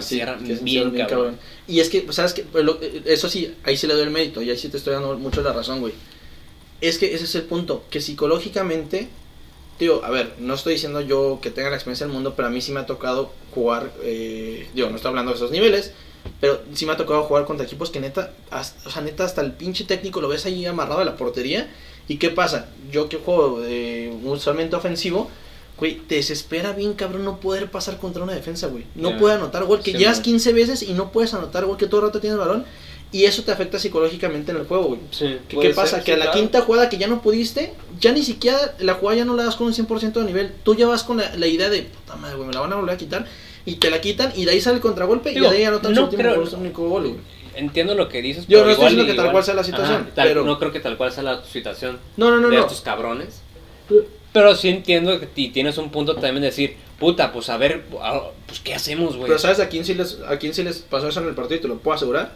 que 0.46 0.56
se 0.56 0.64
bien, 0.64 0.84
cabrón. 1.08 1.38
Y 1.66 1.80
es 1.80 1.88
que, 1.90 2.06
¿sabes 2.12 2.32
qué? 2.34 2.42
Pues, 2.44 2.64
lo- 2.64 2.78
Eso 3.04 3.28
sí, 3.28 3.52
ahí 3.64 3.76
sí 3.76 3.86
le 3.88 3.94
doy 3.94 4.04
el 4.04 4.10
mérito, 4.10 4.40
y 4.42 4.50
ahí 4.50 4.56
sí 4.56 4.68
te 4.68 4.76
estoy 4.76 4.94
dando 4.94 5.18
mucho 5.18 5.42
la 5.42 5.52
razón, 5.52 5.80
güey. 5.80 5.92
Es 6.80 6.98
que 6.98 7.12
ese 7.14 7.24
es 7.24 7.34
el 7.34 7.42
punto, 7.42 7.82
que 7.90 8.00
psicológicamente, 8.00 9.08
digo, 9.80 10.02
a 10.04 10.10
ver, 10.10 10.34
no 10.38 10.54
estoy 10.54 10.74
diciendo 10.74 11.00
yo 11.00 11.40
que 11.42 11.50
tenga 11.50 11.70
la 11.70 11.76
experiencia 11.76 12.06
del 12.06 12.14
mundo, 12.14 12.34
pero 12.36 12.48
a 12.48 12.50
mí 12.50 12.60
sí 12.60 12.70
me 12.70 12.80
ha 12.80 12.86
tocado 12.86 13.32
jugar, 13.54 13.90
eh, 14.02 14.68
digo, 14.74 14.88
no 14.90 14.96
estoy 14.96 15.08
hablando 15.08 15.32
de 15.32 15.36
esos 15.36 15.50
niveles, 15.50 15.92
pero 16.40 16.60
sí 16.74 16.86
me 16.86 16.92
ha 16.92 16.96
tocado 16.96 17.22
jugar 17.24 17.44
contra 17.44 17.66
equipos 17.66 17.90
que 17.90 17.98
neta, 18.00 18.32
hasta, 18.50 18.88
o 18.88 18.92
sea, 18.92 19.02
neta, 19.02 19.24
hasta 19.24 19.40
el 19.40 19.52
pinche 19.52 19.84
técnico 19.84 20.20
lo 20.20 20.28
ves 20.28 20.44
ahí 20.46 20.64
amarrado 20.66 21.00
a 21.00 21.04
la 21.04 21.16
portería, 21.16 21.68
¿y 22.08 22.16
qué 22.16 22.30
pasa? 22.30 22.68
Yo 22.90 23.08
que 23.08 23.16
juego 23.18 23.60
eh, 23.64 24.12
usualmente 24.24 24.76
ofensivo, 24.76 25.30
Güey, 25.78 25.96
te 25.96 26.14
desespera 26.14 26.72
bien, 26.72 26.94
cabrón, 26.94 27.26
no 27.26 27.38
poder 27.38 27.70
pasar 27.70 27.98
contra 27.98 28.22
una 28.24 28.32
defensa, 28.32 28.66
güey. 28.68 28.84
No 28.94 29.10
Ya. 29.10 29.18
puede 29.18 29.34
anotar 29.34 29.62
gol, 29.66 29.82
que 29.82 29.92
Sí, 29.92 29.98
llegas 29.98 30.16
man. 30.16 30.22
15 30.22 30.52
veces 30.54 30.82
y 30.82 30.94
no 30.94 31.12
puedes 31.12 31.34
anotar 31.34 31.66
gol, 31.66 31.76
que 31.76 31.86
todo 31.86 32.00
el 32.00 32.06
rato 32.06 32.18
tienes 32.18 32.38
balón. 32.38 32.64
Y 33.12 33.24
eso 33.24 33.42
te 33.42 33.52
afecta 33.52 33.78
psicológicamente 33.78 34.52
en 34.52 34.56
el 34.56 34.64
juego, 34.66 34.84
güey. 34.84 35.00
Sí, 35.10 35.36
¿Qué, 35.50 35.68
pasa? 35.74 36.02
que 36.02 36.14
a 36.14 36.16
la 36.16 36.30
quinta 36.30 36.62
jugada 36.62 36.88
que 36.88 36.96
ya 36.96 37.08
no 37.08 37.20
pudiste, 37.20 37.74
ya 38.00 38.12
ni 38.12 38.22
siquiera 38.22 38.74
la 38.78 38.94
jugada 38.94 39.18
ya 39.18 39.24
no 39.26 39.36
la 39.36 39.44
das 39.44 39.56
con 39.56 39.66
un 39.66 39.74
100% 39.74 40.12
de 40.14 40.24
nivel. 40.24 40.50
Tú 40.62 40.74
ya 40.74 40.86
vas 40.86 41.02
con 41.04 41.18
la, 41.18 41.36
la 41.36 41.46
idea 41.46 41.68
de, 41.68 41.82
puta 41.82 42.16
madre, 42.16 42.36
güey, 42.36 42.48
me 42.48 42.54
la 42.54 42.60
van 42.60 42.72
a 42.72 42.76
volver 42.76 42.94
a 42.94 42.96
quitar. 42.98 43.26
Y 43.66 43.74
te 43.74 43.90
la 43.90 44.00
quitan 44.00 44.32
y 44.34 44.46
de 44.46 44.52
ahí 44.52 44.62
sale 44.62 44.76
el 44.76 44.82
contragolpe 44.82 45.30
Digo, 45.34 45.46
y 45.48 45.50
de 45.50 45.56
ahí 45.58 45.64
anotan 45.64 45.94
su 45.94 46.00
no 46.00 46.04
último 46.06 46.22
creo- 46.22 46.36
gol, 46.36 46.48
su 46.48 46.56
único 46.56 46.88
gol, 46.88 47.02
güey. 47.02 47.14
Entiendo 47.56 47.94
lo 47.94 48.08
que 48.08 48.22
dices. 48.22 48.46
Yo 48.46 48.58
pero 48.58 48.64
no 48.66 48.70
estoy 48.72 48.86
diciendo 48.88 49.04
que 49.06 49.14
tal 49.16 49.24
igual- 49.26 49.32
cual 49.32 49.44
sea 49.44 49.54
la 49.54 49.64
situación, 49.64 49.96
Ajá, 50.02 50.10
tal- 50.14 50.28
pero- 50.28 50.44
No 50.44 50.58
creo 50.58 50.72
que 50.72 50.80
tal 50.80 50.96
cual 50.96 51.10
sea 51.12 51.22
la 51.22 51.42
situación 51.44 51.98
No, 52.16 52.30
no, 52.30 52.38
no, 52.38 52.48
de 52.50 52.56
no. 52.56 52.62
estos 52.62 52.80
cabrones. 52.82 53.42
Pero 54.32 54.54
sí 54.54 54.68
entiendo 54.68 55.18
que 55.18 55.28
y 55.34 55.48
tienes 55.48 55.78
un 55.78 55.90
punto 55.90 56.14
también 56.14 56.36
de 56.42 56.46
decir, 56.48 56.76
puta, 56.98 57.32
pues 57.32 57.48
a 57.48 57.56
ver, 57.56 57.84
pues 58.46 58.60
qué 58.60 58.74
hacemos, 58.74 59.16
güey. 59.16 59.28
Pero 59.28 59.38
¿sabes 59.38 59.60
a 59.60 59.68
quién, 59.68 59.84
sí 59.84 59.94
les, 59.94 60.18
a 60.28 60.38
quién 60.38 60.52
sí 60.52 60.62
les 60.62 60.78
pasó 60.80 61.08
eso 61.08 61.20
en 61.20 61.28
el 61.28 61.34
partido? 61.34 61.60
Te 61.62 61.68
lo 61.68 61.78
puedo 61.78 61.94
asegurar. 61.96 62.32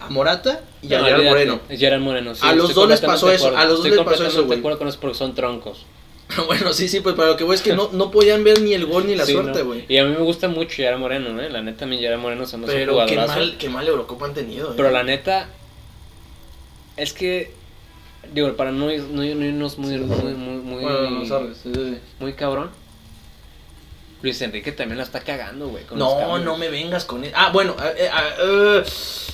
A 0.00 0.08
Morata 0.10 0.62
y 0.80 0.94
a 0.94 0.98
No, 1.00 1.04
Gerard 1.06 1.18
olvídate, 1.20 1.28
Moreno. 1.46 1.60
Gerard 1.76 2.00
Moreno, 2.00 2.34
sí, 2.34 2.40
A 2.46 2.52
los 2.54 2.70
estoy 2.70 2.82
dos 2.82 2.88
les 2.90 3.00
completamente 3.00 3.06
pasó 3.06 3.32
eso, 3.32 3.48
a 3.58 3.64
los 3.64 3.68
dos 3.70 3.78
Estoy 3.86 3.90
les 3.90 3.98
pasó 3.98 4.04
completamente 4.04 4.32
eso, 4.38 4.46
güey. 4.46 4.56
de 4.56 4.60
acuerdo 4.60 4.78
con 4.78 4.88
eso 4.88 5.00
porque 5.00 5.18
son 5.18 5.34
troncos. 5.34 5.86
bueno, 6.46 6.72
sí, 6.72 6.88
sí, 6.88 7.00
pues 7.00 7.14
para 7.14 7.28
lo 7.28 7.36
que 7.36 7.44
voy 7.44 7.54
es 7.54 7.62
que 7.62 7.74
no, 7.74 7.90
no 7.92 8.10
podían 8.10 8.44
ver 8.44 8.60
ni 8.60 8.74
el 8.74 8.84
gol 8.86 9.06
ni 9.06 9.14
la 9.16 9.24
Sí, 9.24 9.32
suerte, 9.32 9.60
¿no? 9.60 9.64
güey. 9.66 9.84
Y 9.88 9.96
a 9.98 10.04
mí 10.04 10.10
me 10.10 10.22
gusta 10.22 10.48
mucho 10.48 10.82
Yara 10.82 10.98
Moreno, 10.98 11.40
¿eh? 11.40 11.48
La 11.50 11.62
neta, 11.62 11.84
a 11.84 11.88
mí 11.88 11.98
Yara 11.98 12.18
Moreno 12.18 12.44
se 12.46 12.56
un 12.56 12.62
Pero 12.66 13.04
qué 13.06 13.16
mal, 13.16 13.56
qué 13.58 13.68
mal 13.70 13.86
Eurocopa 13.88 14.26
han 14.26 14.34
tenido, 14.34 14.70
eh. 14.70 14.74
Pero 14.76 14.90
la 14.90 15.02
neta, 15.02 15.48
es 16.96 17.12
que, 17.12 17.52
digo, 18.34 18.52
para 18.56 18.72
no, 18.72 18.90
ir- 18.92 19.06
no, 19.08 19.24
ir- 19.24 19.36
no 19.36 19.44
irnos 19.46 19.78
muy, 19.78 19.96
muy, 19.98 20.34
muy, 20.34 20.56
muy, 20.62 20.82
Bueno, 20.82 21.10
no, 21.10 21.24
sorry, 21.26 21.54
sí, 21.54 21.70
sí, 21.74 21.80
sí. 21.94 21.98
muy 22.20 22.34
cabrón, 22.34 22.70
Luis 24.20 24.42
Enrique 24.42 24.72
también 24.72 24.98
la 24.98 25.04
está 25.04 25.20
cagando, 25.20 25.68
güey. 25.68 25.84
No, 25.94 26.38
no 26.40 26.58
me 26.58 26.68
vengas 26.68 27.04
con 27.04 27.24
él. 27.24 27.32
Ah, 27.34 27.50
bueno, 27.52 27.76
eh, 27.82 27.94
eh, 28.04 28.10
ah, 28.12 28.24
eh, 28.42 28.82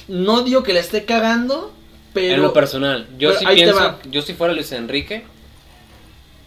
no 0.09 0.42
digo 0.42 0.62
que 0.62 0.74
la 0.74 0.80
esté 0.80 1.05
cagando, 1.07 1.72
pero... 2.12 2.34
En 2.34 2.42
lo 2.42 2.53
personal, 2.53 3.09
yo 3.18 3.32
te 3.36 3.47
pienso, 3.47 3.99
yo 4.11 4.20
si 4.22 4.34
fuera 4.34 4.53
Luis 4.53 4.70
Enrique, 4.72 5.24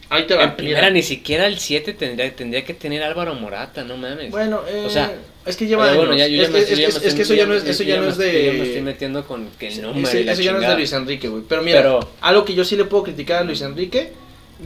Ahí 0.10 0.26
te 0.26 0.36
va. 0.36 0.44
en 0.44 0.56
primera 0.56 0.82
mira. 0.82 0.90
ni 0.92 1.04
siquiera 1.04 1.48
el 1.48 1.60
7 1.60 1.94
tendría, 1.94 2.34
tendría 2.36 2.64
que 2.64 2.74
tener 2.74 3.04
Álvaro 3.04 3.36
Morata, 3.36 3.84
no 3.84 3.98
mames. 3.98 4.32
Bueno, 4.32 4.62
eh, 4.68 4.84
O 4.86 4.90
sea, 4.90 5.14
es 5.46 5.58
que 5.58 5.68
lleva 5.68 5.86
años. 5.86 5.98
bueno, 5.98 6.14
ya- 6.16 6.28
yo 6.28 6.44
es, 6.44 6.50
me 6.50 6.60
es- 6.60 6.72
es- 6.72 7.04
es 7.04 7.14
que 7.14 7.22
eso 7.24 7.34
ya 7.34 7.46
no 7.46 7.54
es, 7.54 7.66
eso 7.66 7.84
ya 7.84 7.98
no 7.98 8.04
me 8.04 8.08
es 8.10 8.14
estoy- 8.14 8.32
ya 8.46 8.52
me 8.54 8.58
estoy 8.60 8.74
de... 8.76 8.82
metiendo 8.82 9.26
con 9.28 9.50
que 9.60 9.68
el 9.68 9.82
número 9.82 10.20
y 10.20 10.24
la 10.24 10.32
eso 10.32 10.42
ya 10.42 10.52
no 10.54 10.62
es 10.62 10.68
de. 10.68 10.76
Luis 10.76 10.94
Enrique, 10.94 11.28
güey. 11.28 11.44
Pero 11.48 11.62
mira, 11.62 11.80
Pero- 11.82 12.10
algo 12.22 12.46
que 12.46 12.54
yo 12.54 12.64
sí 12.64 12.76
le 12.78 12.86
puedo 12.86 13.04
criticar 13.04 13.42
a 13.42 13.44
Luis 13.44 13.62
Enrique, 13.62 14.14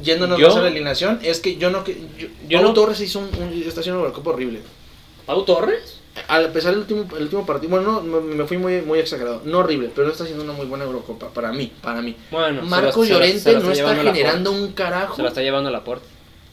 yéndonos 0.04 0.40
Yo- 0.40 0.48
más 0.50 0.58
a 0.58 0.62
la 0.62 0.68
alineación, 0.68 1.20
es 1.24 1.40
que 1.40 1.56
yo 1.58 1.70
no... 1.72 1.84
Que, 1.84 1.96
yo, 2.20 2.28
Yo 2.48 2.60
Pau 2.60 2.68
no- 2.68 2.74
Torres 2.74 3.00
hizo 3.02 3.20
un, 3.20 3.26
un- 3.42 3.64
está 3.68 3.80
haciendo 3.82 4.00
una 4.00 4.08
Eurocopa 4.10 4.32
horrible. 4.32 4.60
¿Pau 5.26 5.44
Torres? 5.44 6.01
A 6.28 6.40
pesar 6.48 6.72
del 6.72 6.82
último, 6.82 7.06
el 7.16 7.24
último 7.24 7.46
partido, 7.46 7.70
bueno, 7.72 8.02
no, 8.02 8.22
me, 8.22 8.46
fui 8.46 8.58
muy, 8.58 8.82
muy 8.82 9.00
exagerado. 9.00 9.42
No 9.46 9.60
horrible, 9.60 9.90
pero 9.96 10.08
no 10.08 10.12
está 10.12 10.24
haciendo 10.26 10.44
una 10.44 10.54
muy 10.54 10.66
buena 10.66 10.84
Eurocopa, 10.86 11.30
para 11.30 11.52
mí, 11.54 11.72
para 11.82 12.02
mí. 12.02 12.16
Bueno, 12.30 12.62
Marco 12.64 13.04
se 13.04 13.12
Llorente 13.12 13.54
no 13.60 13.72
está 13.72 13.96
generando 13.96 14.52
un 14.52 14.74
carajo. 14.74 15.16
Se 15.16 15.22
la 15.24 15.30
está 15.30 15.42
llevando 15.42 15.70
la 15.70 15.84
porte. 15.84 16.06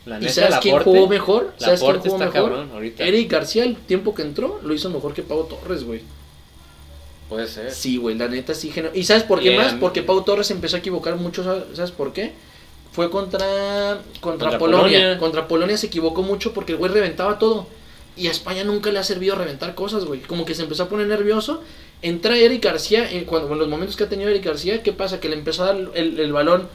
La 0.06 0.18
¿Y 0.20 0.28
sabes 0.28 0.56
quién 0.60 0.78
jugó 0.78 1.06
mejor? 1.08 1.52
¿Sabes 1.58 1.80
quién 1.80 1.98
jugó 1.98 2.14
está 2.14 2.26
mejor? 2.26 2.32
cabrón 2.50 2.70
ahorita. 2.72 3.04
Eric 3.04 3.30
García, 3.30 3.64
el 3.64 3.76
tiempo 3.76 4.14
que 4.14 4.22
entró, 4.22 4.60
lo 4.62 4.72
hizo 4.72 4.88
mejor 4.90 5.12
que 5.12 5.22
Pau 5.22 5.44
Torres, 5.48 5.84
güey. 5.84 6.02
Puede 7.28 7.46
ser. 7.46 7.70
Sí, 7.72 7.98
güey, 7.98 8.16
la 8.16 8.26
neta 8.28 8.54
sí. 8.54 8.70
gener- 8.74 8.92
¿Y 8.94 9.04
sabes 9.04 9.24
por 9.24 9.40
qué 9.40 9.56
más? 9.56 9.74
Porque 9.74 10.02
Pau 10.02 10.22
Torres 10.22 10.50
empezó 10.50 10.76
a 10.76 10.78
equivocar 10.78 11.16
mucho, 11.16 11.44
¿sabes- 11.44 11.64
¿sabes 11.74 11.90
por 11.90 12.12
qué? 12.12 12.32
Fue 12.92 13.10
contra, 13.10 13.98
contra, 14.20 14.48
Contra 14.50 14.58
Polonia. 14.58 14.82
Polonia. 14.98 15.18
Contra 15.18 15.46
Polonia 15.48 15.76
se 15.76 15.86
equivocó 15.88 16.22
mucho 16.22 16.54
porque 16.54 16.72
el 16.72 16.78
güey 16.78 16.90
reventaba 16.90 17.38
todo. 17.38 17.66
Y 18.18 18.26
a 18.26 18.30
España 18.30 18.64
nunca 18.64 18.90
le 18.90 18.98
ha 18.98 19.04
servido 19.04 19.36
reventar 19.36 19.74
cosas, 19.74 20.04
güey. 20.04 20.20
Como 20.20 20.44
que 20.44 20.54
se 20.54 20.62
empezó 20.62 20.84
a 20.84 20.88
poner 20.88 21.06
nervioso. 21.06 21.62
Entra 22.02 22.36
Eric 22.36 22.64
García, 22.64 23.10
en, 23.10 23.24
cuando, 23.24 23.52
en 23.52 23.58
los 23.58 23.68
momentos 23.68 23.96
que 23.96 24.04
ha 24.04 24.08
tenido 24.08 24.28
Eric 24.30 24.44
García, 24.44 24.82
¿qué 24.82 24.92
pasa? 24.92 25.20
Que 25.20 25.28
le 25.28 25.36
empezó 25.36 25.62
a 25.64 25.66
dar 25.66 25.76
el, 25.94 26.18
el 26.18 26.32
balón. 26.32 26.68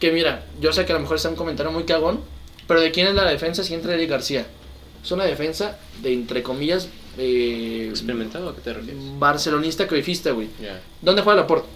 Que 0.00 0.12
mira, 0.12 0.44
yo 0.60 0.72
sé 0.72 0.84
que 0.84 0.92
a 0.92 0.96
lo 0.96 1.00
mejor 1.02 1.16
está 1.16 1.28
un 1.28 1.36
comentario 1.36 1.72
muy 1.72 1.84
cagón. 1.84 2.20
Pero 2.68 2.80
¿de 2.80 2.90
quién 2.90 3.06
es 3.06 3.14
la 3.14 3.24
defensa 3.24 3.62
si 3.64 3.74
entra 3.74 3.94
Eric 3.94 4.10
García? 4.10 4.46
Es 5.04 5.10
una 5.12 5.24
defensa 5.24 5.78
de, 6.02 6.12
entre 6.12 6.42
comillas, 6.42 6.88
eh, 7.18 7.86
¿Experimentado 7.90 8.48
a 8.50 8.54
qué 8.54 8.60
te 8.60 8.72
refieres? 8.74 9.00
barcelonista 9.18 9.86
cruyffista, 9.86 10.32
güey. 10.32 10.48
Ya. 10.60 10.80
¿Dónde 11.00 11.22
juega 11.22 11.40
Laporte? 11.42 11.68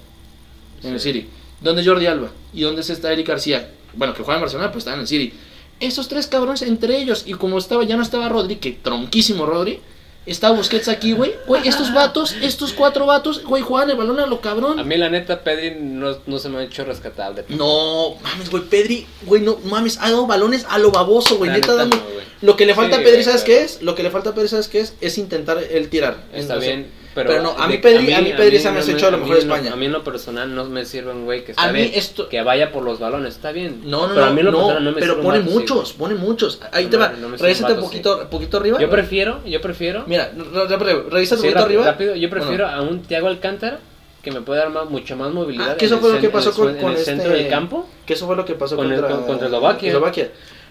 En 0.83 0.95
el 0.95 1.01
Sí. 1.01 1.13
City. 1.13 1.29
¿Dónde 1.61 1.85
Jordi 1.85 2.07
Alba? 2.07 2.31
¿Y 2.53 2.63
dónde 2.63 2.81
está 2.83 3.13
Eric 3.13 3.29
García? 3.29 3.71
Bueno, 3.95 4.15
que 4.15 4.23
juega 4.23 4.37
en 4.39 4.43
Barcelona, 4.43 4.73
pues 4.73 4.83
está 4.83 4.95
en 4.95 5.01
el 5.01 5.07
City. 5.07 5.33
Esos 5.81 6.09
tres 6.09 6.27
cabrones 6.27 6.63
entre 6.63 6.99
ellos, 6.99 7.25
y 7.27 7.33
como 7.35 7.59
estaba, 7.59 7.85
ya 7.85 7.97
no 7.97 8.03
estaba 8.03 8.29
Rodri, 8.29 8.57
que 8.57 8.73
tronquísimo 8.73 9.47
Rodri, 9.47 9.81
estaba 10.27 10.55
Busquets 10.55 10.89
aquí, 10.89 11.13
güey. 11.13 11.33
Güey, 11.47 11.67
estos 11.67 11.93
vatos, 11.95 12.37
estos 12.43 12.73
cuatro 12.75 13.07
vatos, 13.07 13.43
güey, 13.45 13.63
juegan 13.63 13.91
el 13.91 13.97
balón 13.97 14.21
a 14.21 14.27
lo 14.27 14.37
A 14.37 14.41
cabrón. 14.41 14.87
mí 14.87 14.97
la 14.99 15.09
neta 15.09 15.43
Pedri 15.43 15.77
no, 15.81 16.19
no 16.27 16.39
se 16.39 16.49
me 16.51 16.59
ha 16.59 16.63
hecho 16.63 16.85
rescatable. 16.85 17.45
No, 17.49 18.17
mames, 18.23 18.51
güey, 18.51 18.65
Pedri, 18.65 19.07
güey, 19.23 19.41
no 19.43 19.59
mames, 19.65 19.99
ha 19.99 20.11
dado 20.11 20.27
balones 20.27 20.67
a 20.69 20.79
lo 20.79 20.91
baboso, 20.91 21.39
güey. 21.39 21.51
Neta, 21.51 21.73
neta 21.73 21.87
no. 21.97 22.03
Lo 22.43 22.57
que 22.57 22.67
le 22.67 22.75
falta 22.75 22.97
Sí, 22.97 23.03
a 23.03 23.05
Pedri, 23.05 23.25
¿sabes 23.25 23.43
qué 23.43 23.63
es? 23.63 23.81
Lo 23.83 23.95
que 23.95 24.03
le 24.03 24.11
falta 24.11 24.31
a 24.31 24.35
Pedri, 24.35 24.49
¿sabes 24.49 24.69
qué 24.69 24.81
es? 24.81 24.95
Es 25.01 25.17
intentar 25.19 25.59
el 25.59 25.89
tirar. 25.89 26.19
Está 26.35 26.55
Entonces, 26.55 26.69
bien, 26.69 26.87
pero, 27.15 27.29
pero 27.31 27.43
no, 27.43 27.51
a 27.59 27.67
mí 27.67 27.77
de- 27.77 27.83
Pedri- 27.83 28.15
a 28.15 28.21
mí 28.21 28.33
Pedri 28.37 28.59
se 28.59 28.71
me 28.71 28.79
hace 28.81 28.93
hecho 28.93 29.09
a 29.09 29.11
lo 29.11 29.19
mejor 29.19 29.35
lo- 29.37 29.41
España. 29.55 29.73
A 29.73 29.77
mí 29.77 29.87
en 29.87 29.93
lo 29.93 30.05
personal 30.05 30.55
no 30.55 30.65
me 30.67 30.85
sirven, 30.85 31.25
güey, 31.25 31.45
que 31.45 31.53
A 31.53 31.55
está 31.55 31.73
mí 31.73 31.81
bien, 31.81 31.93
esto- 31.95 32.29
que 32.29 32.41
vaya 32.43 32.71
por 32.73 32.83
los 32.85 32.99
balones, 32.99 33.35
está 33.35 33.53
bien. 33.53 33.83
No, 33.85 34.07
no, 34.07 34.15
pero 34.15 34.21
no, 34.21 34.27
a 34.27 34.31
mí 34.33 34.41
en 34.41 34.47
lo 34.47 34.53
no, 34.53 34.59
personal 34.59 34.85
no 34.85 34.91
me 34.93 35.01
pero 35.01 35.07
sirve 35.15 35.21
un 35.21 35.27
pone 35.27 35.39
vato, 35.41 35.51
sí, 35.51 35.57
muchos, 35.59 35.93
pone 35.95 36.15
muchos. 36.15 36.61
Ahí 36.73 36.85
No 36.85 36.91
te 36.91 36.97
va, 36.97 37.11
sirve 37.11 37.27
un 37.27 37.39
revísate 37.39 37.73
un 37.73 37.81
poquito, 37.81 38.29
poquito 38.31 38.57
arriba. 38.59 38.79
Yo 38.81 38.91
prefiero, 38.91 39.41
yo 39.45 39.61
prefiero. 39.61 40.05
Mira, 40.07 40.31
r- 40.37 40.67
rápido, 40.69 41.05
revisa 41.11 41.35
un 41.35 41.41
sí, 41.41 41.47
poquito 41.49 41.65
arriba. 41.65 41.85
rápido, 41.85 42.15
yo 42.15 42.31
prefiero 42.31 42.67
a 42.69 42.81
un 42.83 43.03
Thiago 43.03 43.27
Alcántara 43.29 43.81
que 44.23 44.31
me 44.33 44.43
puede 44.43 44.61
dar 44.61 44.71
más, 44.71 44.89
mucha 44.91 45.17
más 45.17 45.33
movilidad. 45.33 45.71
Ah, 45.73 45.77
que 45.77 45.87
eso 45.87 45.99
fue 45.99 46.13
lo 46.13 46.21
que 46.21 46.29
pasó 46.29 46.53
con, 46.53 46.69
el 46.77 46.85
este, 46.93 47.05
centro 47.05 47.33
del 47.33 47.49
campo. 47.49 47.89
Que 48.07 48.13
eso 48.15 48.27
fue 48.27 48.37
lo 48.37 48.45
que 48.45 48.55
pasó 48.55 48.77
contra 48.77 49.09
Eslovaquia. 49.47 50.31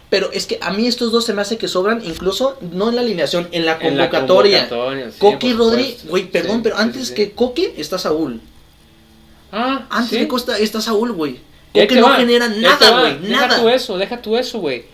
Pero 0.10 0.32
es 0.32 0.48
que 0.48 0.58
a 0.62 0.72
mí 0.72 0.88
estos 0.88 1.12
dos 1.12 1.24
se 1.26 1.34
me 1.34 1.42
hace 1.44 1.58
que 1.58 1.68
sobran, 1.68 2.02
incluso 2.04 2.58
no 2.72 2.90
en 2.90 2.96
la 2.96 3.02
alineación, 3.02 3.48
en 3.52 3.66
la 3.66 3.74
En 3.80 3.96
la 3.96 4.10
convocatoria. 4.10 4.68
sí, 4.68 5.26
y 5.42 5.54
por 5.54 5.58
Rodri, 5.58 5.98
güey, 6.06 6.32
perdón, 6.32 6.58
Sí, 6.58 6.62
pero 6.64 6.78
antes 6.78 7.08
sí, 7.10 7.14
que 7.14 7.26
sí. 7.26 7.32
Coque 7.36 7.76
está 7.78 8.00
Saúl. 8.00 8.42
Ah, 9.52 9.86
Antes 9.90 10.20
de 10.20 10.28
Costa 10.28 10.58
está 10.58 10.82
Saúl, 10.82 11.12
güey. 11.12 11.40
Te 11.74 11.86
no 11.96 12.08
va, 12.08 12.16
genera 12.16 12.48
nada, 12.50 13.02
güey, 13.02 13.20
Deja 13.20 13.48
nada. 13.48 13.62
tú 13.62 13.70
eso, 13.70 13.98
deja 13.98 14.22
tú 14.22 14.36
eso, 14.36 14.60
güey. 14.60 14.86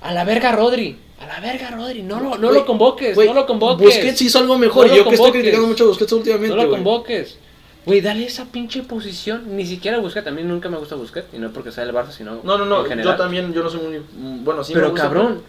A 0.00 0.12
la 0.12 0.24
verga 0.24 0.52
Rodri. 0.52 0.96
A 1.20 1.26
la 1.26 1.40
verga 1.40 1.70
Rodri. 1.70 2.02
No 2.02 2.20
lo, 2.20 2.36
no 2.38 2.50
lo 2.50 2.64
convoques, 2.66 3.16
no 3.16 3.34
lo 3.34 3.46
convoques. 3.46 3.86
Busquets 3.86 4.22
hizo 4.22 4.38
algo 4.38 4.58
mejor. 4.58 4.86
No 4.88 4.94
yo 4.96 5.04
que 5.04 5.10
estoy 5.10 5.16
convoques. 5.18 5.40
criticando 5.42 5.66
mucho 5.68 5.84
a 5.84 5.86
Busquets 5.88 6.12
últimamente. 6.12 6.48
No 6.48 6.56
lo 6.56 6.68
güey. 6.68 6.82
convoques. 6.82 7.38
Güey, 7.86 8.00
dale 8.00 8.24
esa 8.26 8.46
pinche 8.46 8.82
posición. 8.82 9.56
Ni 9.56 9.66
siquiera 9.66 9.98
Busquets. 9.98 10.26
A 10.26 10.30
mí 10.30 10.42
nunca 10.42 10.68
me 10.68 10.78
gusta 10.78 10.94
Busquets. 10.94 11.28
Y 11.34 11.38
no 11.38 11.50
porque 11.52 11.70
sea 11.70 11.84
del 11.84 11.94
Barça, 11.94 12.12
sino 12.12 12.40
No, 12.42 12.56
no, 12.58 12.64
no. 12.64 12.86
en. 12.86 13.02
Yo 13.02 13.14
también, 13.16 13.52
yo 13.52 13.62
no 13.62 13.68
soy 13.70 13.80
muy. 13.80 13.98
mm, 13.98 14.44
Bueno, 14.44 14.64
sí 14.64 14.72
me 14.72 14.80
Pero 14.80 14.90
gusta, 14.90 15.04
cabrón. 15.04 15.42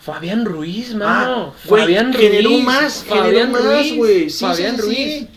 Fabián 0.00 0.44
Ruiz, 0.44 0.94
mano. 0.94 1.52
Ah, 1.54 1.58
Fabián 1.68 2.12
generó 2.12 2.48
Ruiz. 2.50 2.64
más, 2.64 3.04
Fabián 3.04 3.26
generó 3.26 3.48
más, 3.48 3.64
Ruiz, 3.64 3.96
güey. 3.96 4.30
Sí, 4.30 4.44
Fabián 4.44 4.76
sí, 4.76 4.82
Ruiz. 4.82 4.96
sí. 4.98 5.28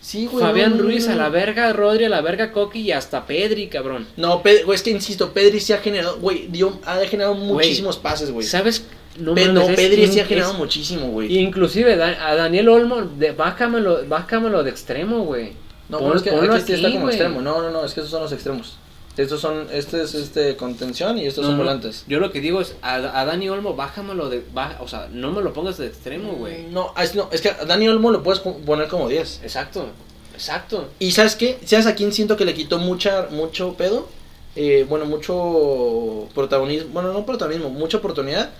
Sí, 0.00 0.26
güey. 0.26 0.44
Fabián 0.44 0.70
no, 0.70 0.76
no, 0.76 0.82
Ruiz 0.84 1.06
no, 1.08 1.14
a 1.14 1.16
la 1.16 1.28
verga, 1.30 1.72
Rodri 1.72 2.04
a 2.04 2.08
la 2.08 2.20
verga, 2.20 2.52
Coqui 2.52 2.80
y 2.82 2.92
hasta 2.92 3.26
Pedri, 3.26 3.66
cabrón. 3.66 4.06
No, 4.16 4.40
Pedri, 4.42 4.62
es 4.72 4.82
que 4.82 4.90
insisto, 4.90 5.32
Pedri 5.32 5.58
sí 5.58 5.72
ha 5.72 5.78
generado, 5.78 6.18
güey, 6.20 6.46
dio, 6.48 6.78
ha 6.86 6.98
generado 7.06 7.34
muchísimos 7.34 7.96
pases, 7.96 8.30
güey. 8.30 8.46
¿Sabes? 8.46 8.84
No, 9.18 9.34
no, 9.34 9.66
Pedri 9.66 10.06
sí 10.08 10.20
ha 10.20 10.24
generado 10.26 10.52
es- 10.52 10.58
muchísimo, 10.58 11.08
güey. 11.08 11.38
Inclusive 11.38 11.94
a 12.02 12.34
Daniel 12.34 12.68
Olmo, 12.68 13.02
de, 13.02 13.32
bájamelo, 13.32 14.06
bájamelo 14.08 14.62
de 14.62 14.70
extremo, 14.70 15.24
güey. 15.24 15.52
No, 15.88 15.98
Pon- 15.98 16.06
pero 16.08 16.16
es 16.18 16.22
que 16.22 16.30
ponlo 16.32 16.52
aquí 16.54 16.72
está 16.72 16.86
aquí, 16.86 16.94
como 16.94 17.04
güey. 17.06 17.14
extremo. 17.14 17.40
No, 17.40 17.62
no, 17.62 17.70
no, 17.70 17.84
es 17.84 17.94
que 17.94 18.00
esos 18.00 18.10
son 18.10 18.22
los 18.22 18.32
extremos. 18.32 18.76
Estos 19.16 19.40
son, 19.40 19.66
este 19.72 20.02
es 20.02 20.14
este 20.14 20.56
contención 20.56 21.16
y 21.16 21.26
estos 21.26 21.42
No, 21.44 21.50
son 21.52 21.58
volantes. 21.58 22.04
Yo 22.06 22.20
lo 22.20 22.30
que 22.32 22.40
digo 22.42 22.60
es, 22.60 22.76
a, 22.82 22.96
a 22.96 23.24
Dani 23.24 23.48
Olmo, 23.48 23.74
bájamelo 23.74 24.28
de, 24.28 24.44
baja, 24.52 24.76
o 24.82 24.88
sea, 24.88 25.08
no 25.10 25.32
me 25.32 25.40
lo 25.40 25.54
pongas 25.54 25.78
de 25.78 25.86
extremo, 25.86 26.32
güey. 26.32 26.66
No, 26.70 26.92
es, 27.00 27.14
no, 27.14 27.28
es 27.32 27.40
que 27.40 27.48
a 27.48 27.64
Dani 27.64 27.88
Olmo 27.88 28.10
lo 28.10 28.22
puedes 28.22 28.40
po- 28.40 28.58
poner 28.58 28.88
como 28.88 29.08
10. 29.08 29.40
Exacto, 29.42 29.86
exacto. 30.34 30.88
Y 30.98 31.12
¿sabes 31.12 31.34
qué? 31.34 31.58
¿Sabes 31.64 31.86
a 31.86 31.94
quién 31.94 32.12
siento 32.12 32.36
que 32.36 32.44
le 32.44 32.52
quitó 32.52 32.78
mucha, 32.78 33.28
mucho 33.30 33.72
pedo? 33.74 34.06
Eh, 34.54 34.84
bueno, 34.88 35.06
mucho 35.06 36.28
protagonismo. 36.34 36.90
Bueno, 36.92 37.12
no 37.12 37.24
protagonismo, 37.24 37.70
mucha 37.70 37.98
oportunidad. 37.98 38.50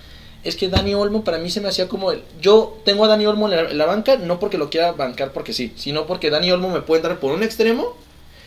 Es 0.47 0.57
que 0.57 0.68
Dani 0.68 0.94
Olmo 0.94 1.24
para 1.24 1.38
mí 1.38 1.51
se 1.51 1.61
me 1.61 1.68
hacía 1.68 1.88
como 1.88 2.12
el... 2.12 2.22
Yo 2.40 2.78
tengo 2.84 3.05
a 3.05 3.09
Dani 3.09 3.26
Olmo 3.26 3.49
en 3.51 3.57
la, 3.57 3.70
en 3.70 3.78
la 3.78 3.86
banca, 3.86 4.16
no 4.16 4.38
porque 4.38 4.59
lo 4.59 4.70
quiera 4.70 4.92
bancar 4.92 5.32
porque 5.32 5.53
sí, 5.53 5.72
sino 5.76 6.07
porque 6.07 6.30
Dani 6.30 6.51
Olmo 6.53 6.68
me 6.70 6.80
puede 6.82 7.01
entrar 7.01 7.18
por 7.18 7.32
un 7.32 7.42
extremo, 7.42 7.97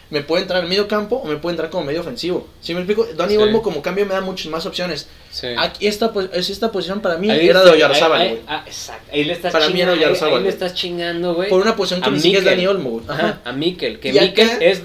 me 0.10 0.22
puede 0.22 0.42
entrar 0.44 0.64
en 0.64 0.70
medio 0.70 0.88
campo 0.88 1.18
o 1.18 1.26
me 1.28 1.36
puede 1.38 1.54
entrar 1.54 1.70
como 1.70 1.84
medio 1.86 2.02
ofensivo. 2.02 2.48
¿Sí 2.62 2.74
me 2.74 2.80
explico? 2.80 3.06
Dani 3.16 3.34
Sí. 3.34 3.38
Olmo 3.38 3.62
como 3.62 3.82
cambio 3.82 4.06
me 4.08 4.14
da 4.14 4.22
muchas 4.22 4.48
más 4.48 4.66
opciones. 4.66 5.08
Sí. 5.32 5.48
Aquí 5.58 5.86
esta, 5.88 6.12
pues, 6.12 6.30
es 6.34 6.50
esta 6.50 6.72
posición 6.72 7.00
para 7.02 7.18
mí 7.18 7.30
Ahí 7.30 7.48
era 7.48 7.64
de 7.64 7.70
Oyarzábal, 7.72 8.28
güey. 8.30 8.42
ah, 8.48 8.64
exacto. 8.66 9.12
Ahí 9.14 9.24
le 9.26 9.34
estás 9.34 9.52
Para 9.52 9.70
mí 9.70 9.80
era 9.82 9.92
chingando, 9.92 9.94
ahí- 9.94 10.04
Oyarzábal, 10.10 10.38
Ahí 10.38 10.44
le 10.44 10.50
estás 10.50 10.74
chingando, 10.74 11.36
güey. 11.36 11.50
Por 11.50 11.62
una 11.62 11.76
posición 11.76 12.02
que 12.02 12.08
A 12.10 12.12
ni 12.12 12.20
siquiera 12.20 12.40
es. 12.40 12.46
Dani 12.58 12.66
Olmo, 12.68 12.90
güey. 12.92 13.04
Ajá. 13.08 13.40
A 13.46 13.52
Mikel, 13.52 14.00
que 14.00 14.14
Mikel 14.14 14.50
es, 14.62 14.82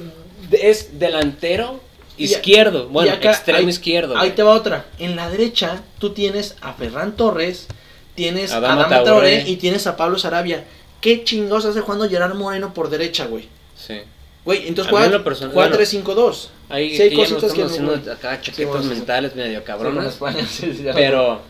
es 0.53 0.99
delantero 0.99 1.81
izquierdo, 2.17 2.89
bueno, 2.89 3.13
acá, 3.13 3.31
extremo 3.33 3.59
ahí- 3.61 3.69
izquierdo. 3.69 4.17
Ahí 4.17 4.31
te 4.31 4.43
va 4.43 4.53
otra. 4.55 4.87
En 4.99 5.17
la 5.17 5.29
derecha, 5.31 5.83
tú 5.99 6.11
tienes 6.11 6.57
a 6.61 6.73
Ferran 6.75 7.17
Torres, 7.17 7.67
tienes 8.15 8.53
a 8.53 8.59
Adama. 8.59 8.89
Traoré 8.89 9.45
y 9.49 9.57
tienes 9.57 9.87
a 9.87 9.97
Pablo 9.97 10.19
Sarabia. 10.19 10.65
¿Qué 11.01 11.25
chingados 11.25 11.65
hace 11.67 11.81
jugando 11.81 12.09
Gerard 12.09 12.35
Moreno 12.35 12.73
por 12.73 12.89
derecha, 12.89 13.27
güey? 13.27 13.49
Sí. 13.77 14.01
Güey, 14.45 14.69
entonces 14.69 14.91
juega, 14.91 15.09
bueno, 15.53 15.77
3-5-2. 15.77 16.49
Ahí 16.69 16.95
Sí, 16.97 17.03
hay 17.03 17.15
cositas 17.15 17.53
que 17.53 17.63
estamos 17.63 17.81
no- 17.81 17.93
haciendo 17.93 18.13
acá 18.13 18.31
chaquetas 18.41 18.57
Sí, 18.57 18.65
bueno, 18.65 18.83
sí, 18.83 18.89
mentales 18.91 19.35
medio 19.35 19.65
cabronas. 19.65 20.19
Pero, 20.95 21.41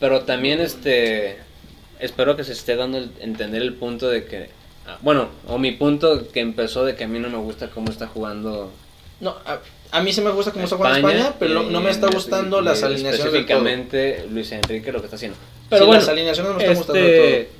pero 0.00 0.22
también 0.22 0.60
este, 0.60 1.38
espero 2.00 2.36
que 2.36 2.44
se 2.44 2.52
esté 2.52 2.76
dando 2.76 2.98
el, 2.98 3.10
entender 3.20 3.62
el 3.62 3.74
punto 3.74 4.08
de 4.08 4.24
que, 4.24 4.50
ah, 4.86 4.98
bueno, 5.02 5.28
o 5.48 5.58
mi 5.58 5.72
punto 5.72 6.28
que 6.32 6.40
empezó 6.40 6.84
de 6.84 6.94
que 6.96 7.04
a 7.04 7.08
mí 7.08 7.18
no 7.18 7.28
me 7.28 7.38
gusta 7.38 7.70
cómo 7.70 7.90
está 7.90 8.06
jugando 8.08 8.70
No, 9.20 9.30
a, 9.44 9.58
a 9.92 10.02
mí 10.02 10.12
sí 10.12 10.20
me 10.20 10.30
gusta 10.30 10.50
cómo 10.52 10.64
está 10.64 10.76
jugando 10.76 11.08
España, 11.08 11.34
pero 11.38 11.62
no, 11.62 11.80
me 11.80 11.88
y- 11.88 11.92
está 11.92 12.08
y- 12.10 12.14
gustando 12.14 12.60
y 12.60 12.64
las 12.64 12.82
alineaciones. 12.82 13.20
Específicamente 13.20 14.26
Luis 14.30 14.50
Enrique 14.52 14.90
lo 14.90 14.98
que 15.00 15.06
está 15.06 15.16
haciendo. 15.16 15.36
Pero 15.38 15.68
Pero 15.70 15.86
bueno, 15.86 16.00
las 16.00 16.08
alineaciones 16.08 16.50
no 16.52 16.56
me 16.58 16.62
están 16.64 16.76
gustando 16.76 17.00
este, 17.00 17.12
del 17.20 17.44
todo. 17.46 17.54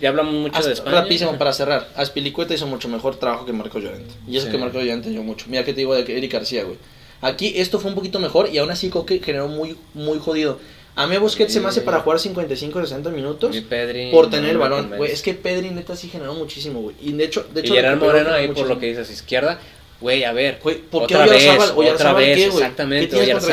ya 0.00 0.08
hablamos 0.08 0.34
mucho 0.34 0.62
de 0.62 0.72
España. 0.72 1.00
rapidísimo 1.00 1.36
para 1.38 1.52
cerrar. 1.52 1.88
Aspilicueta 1.96 2.54
hizo 2.54 2.66
mucho 2.66 2.88
mejor 2.88 3.16
trabajo 3.16 3.44
que 3.44 3.52
Marco 3.52 3.78
Llorente. 3.78 4.14
Y 4.26 4.36
eso 4.36 4.46
Sí. 4.46 4.52
que 4.52 4.58
Marco 4.58 4.78
Llorente 4.80 5.12
yo 5.12 5.22
mucho. 5.22 5.46
Mira 5.48 5.64
que 5.64 5.72
te 5.72 5.80
digo 5.80 5.94
de 5.94 6.04
que 6.04 6.16
Eric 6.16 6.32
García, 6.32 6.64
güey. 6.64 6.76
Aquí 7.20 7.54
esto 7.56 7.80
fue 7.80 7.90
un 7.90 7.96
poquito 7.96 8.20
mejor 8.20 8.48
y 8.52 8.58
aún 8.58 8.70
así 8.70 8.88
Coque 8.90 9.20
generó 9.20 9.48
muy, 9.48 9.76
muy 9.94 10.18
jodido. 10.20 10.60
A 10.94 11.06
mí 11.06 11.16
Busquets 11.16 11.52
se 11.52 11.60
me 11.60 11.68
hace 11.68 11.80
Sí. 11.80 11.86
para 11.86 12.00
jugar 12.00 12.18
55, 12.18 12.80
60 12.80 13.10
minutos 13.10 13.54
Mi 13.54 13.60
Pedri 13.60 14.10
por 14.10 14.30
tener 14.30 14.46
no 14.46 14.50
el 14.50 14.58
balón. 14.58 14.92
Güey, 14.96 15.12
es 15.12 15.22
que 15.22 15.32
Pedri 15.34 15.70
neta 15.70 15.94
sí 15.96 16.08
generó 16.08 16.34
muchísimo, 16.34 16.80
güey. 16.80 16.96
Y 17.00 17.12
de 17.12 17.24
hecho, 17.24 17.46
de 17.54 17.60
Y 17.60 17.64
hecho 17.64 17.74
Gerard 17.74 17.94
recuperó 17.94 18.12
Moreno 18.18 18.34
ahí 18.34 18.46
por 18.46 18.56
muchísimo. 18.56 18.74
lo 18.74 18.80
que 18.80 18.86
dices, 18.86 19.10
izquierda. 19.10 19.60
Güey, 20.00 20.24
a 20.24 20.32
ver. 20.32 20.60
Güey, 20.62 20.78
¿por 20.78 21.06
qué 21.06 21.14
otra 21.16 21.26
vez, 21.26 21.42
Oyarzábal? 21.42 21.88
otra 21.94 22.12
vez, 22.12 22.36
¿qué, 22.36 22.48
güey? 22.48 22.62
exactamente. 22.62 23.08
¿Qué 23.08 23.24
tienes 23.24 23.46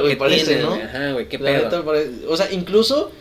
güey? 0.00 0.08
¿qué 0.12 0.16
Parece? 0.16 0.58
¿no? 0.62 0.72
Ajá, 0.74 1.12
güey, 1.12 1.28
qué 1.28 1.38
La 1.38 1.44
pedo. 1.50 1.64
neta 1.64 1.82
parece- 1.84 2.26
O 2.28 2.36
sea, 2.36 2.50
incluso. 2.52 3.12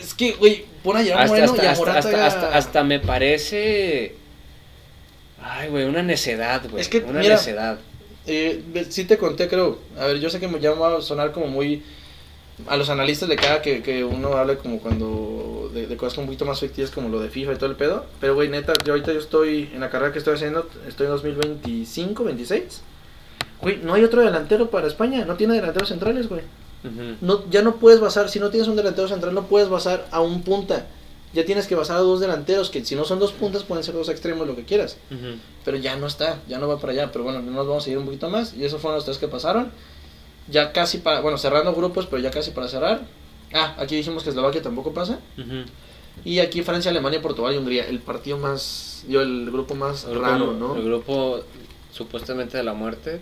Es 0.00 0.12
que, 0.14 0.32
güey, 0.32 0.64
pon 0.82 0.96
a 0.96 1.04
Gerard 1.04 1.28
Moreno 1.28 1.52
hasta, 1.52 1.62
y 1.62 1.66
a 1.66 1.70
hasta, 1.70 1.80
Morata. 1.84 1.98
hasta, 2.00 2.26
hasta, 2.26 2.56
hasta 2.58 2.84
me 2.84 2.98
parece. 2.98 4.16
Ay, 5.40 5.68
güey, 5.68 5.84
una 5.84 6.02
necedad, 6.02 6.68
güey. 6.68 6.80
Es 6.80 6.88
que, 6.88 6.98
una 6.98 7.20
mira, 7.20 7.34
necedad. 7.36 7.78
Eh, 8.26 8.60
sí 8.90 9.04
te 9.04 9.16
conté, 9.16 9.46
creo. 9.48 9.78
A 9.98 10.06
ver, 10.06 10.18
yo 10.18 10.28
sé 10.30 10.40
que 10.40 10.48
me 10.48 10.58
va 10.58 10.98
a 10.98 11.00
sonar 11.00 11.32
como 11.32 11.46
muy... 11.46 11.82
A 12.66 12.76
los 12.76 12.90
analistas 12.90 13.28
le 13.28 13.36
caga 13.36 13.62
que, 13.62 13.82
que 13.82 14.04
uno 14.04 14.36
hable 14.36 14.58
como 14.58 14.80
cuando... 14.80 15.70
De, 15.72 15.86
de 15.86 15.96
cosas 15.96 16.18
un 16.18 16.26
poquito 16.26 16.44
más 16.44 16.60
ficticias 16.60 16.90
como 16.90 17.08
lo 17.08 17.20
de 17.20 17.28
FIFA 17.28 17.52
y 17.52 17.56
todo 17.56 17.70
el 17.70 17.76
pedo. 17.76 18.06
Pero, 18.20 18.34
güey, 18.34 18.48
neta, 18.48 18.72
yo 18.84 18.94
ahorita 18.94 19.12
yo 19.12 19.20
estoy... 19.20 19.70
En 19.72 19.80
la 19.80 19.90
carrera 19.90 20.12
que 20.12 20.18
estoy 20.18 20.34
haciendo, 20.34 20.68
estoy 20.86 21.06
en 21.06 21.12
2025, 21.12 22.24
26. 22.24 22.80
Güey, 23.60 23.76
no 23.82 23.94
hay 23.94 24.04
otro 24.04 24.22
delantero 24.22 24.70
para 24.70 24.86
España. 24.86 25.24
No 25.24 25.36
tiene 25.36 25.54
delanteros 25.54 25.88
centrales, 25.88 26.28
güey. 26.28 26.42
No, 27.20 27.48
ya 27.50 27.62
no 27.62 27.76
puedes 27.76 28.00
basar... 28.00 28.28
Si 28.28 28.40
no 28.40 28.50
tienes 28.50 28.68
un 28.68 28.76
delantero 28.76 29.08
central, 29.08 29.34
no 29.34 29.46
puedes 29.46 29.68
basar 29.68 30.06
a 30.10 30.20
un 30.20 30.42
punta. 30.42 30.86
Ya 31.34 31.44
tienes 31.44 31.66
que 31.66 31.74
basar 31.74 31.96
a 31.96 32.00
dos 32.00 32.20
delanteros, 32.20 32.70
que 32.70 32.82
si 32.84 32.96
no 32.96 33.04
son 33.04 33.18
dos 33.18 33.32
puntas, 33.32 33.62
pueden 33.62 33.84
ser 33.84 33.94
dos 33.94 34.08
extremos, 34.08 34.46
lo 34.46 34.56
que 34.56 34.64
quieras. 34.64 34.96
Pero 35.64 35.76
ya 35.76 35.94
no 35.96 36.06
está, 36.06 36.38
ya 36.48 36.58
no 36.58 36.66
va 36.66 36.78
para 36.80 36.94
allá. 36.94 37.12
Pero 37.12 37.24
bueno, 37.24 37.42
no 37.42 37.50
nos 37.50 37.66
vamos 37.66 37.86
a 37.86 37.90
ir 37.90 37.98
un 37.98 38.06
poquito 38.06 38.30
más. 38.30 38.54
Y 38.54 38.64
esos 38.64 38.80
fueron 38.80 38.96
los 38.96 39.04
tres 39.04 39.18
que 39.18 39.28
pasaron. 39.28 39.70
Ya 40.50 40.72
casi 40.72 40.98
para, 40.98 41.20
bueno, 41.20 41.36
cerrando 41.38 41.74
grupos, 41.74 42.06
pero 42.06 42.22
ya 42.22 42.30
casi 42.30 42.50
para 42.52 42.68
cerrar. 42.68 43.02
Ah, 43.52 43.74
aquí 43.78 43.96
dijimos 43.96 44.22
que 44.24 44.30
Eslovaquia 44.30 44.62
tampoco 44.62 44.92
pasa. 44.94 45.18
Ujú. 45.38 45.64
Y 46.24 46.40
aquí 46.40 46.62
Francia, 46.62 46.90
Alemania, 46.90 47.20
Portugal 47.22 47.54
y 47.54 47.58
Hungría. 47.58 47.86
El 47.86 48.00
partido 48.00 48.38
más, 48.38 49.04
yo, 49.08 49.22
el 49.22 49.50
grupo 49.50 49.74
más 49.74 50.04
El 50.04 50.10
grupo- 50.12 50.26
raro, 50.26 50.52
¿no? 50.54 50.74
El 50.76 50.84
grupo 50.84 51.40
supuestamente 51.92 52.56
de 52.56 52.62
la 52.64 52.74
muerte. 52.74 53.20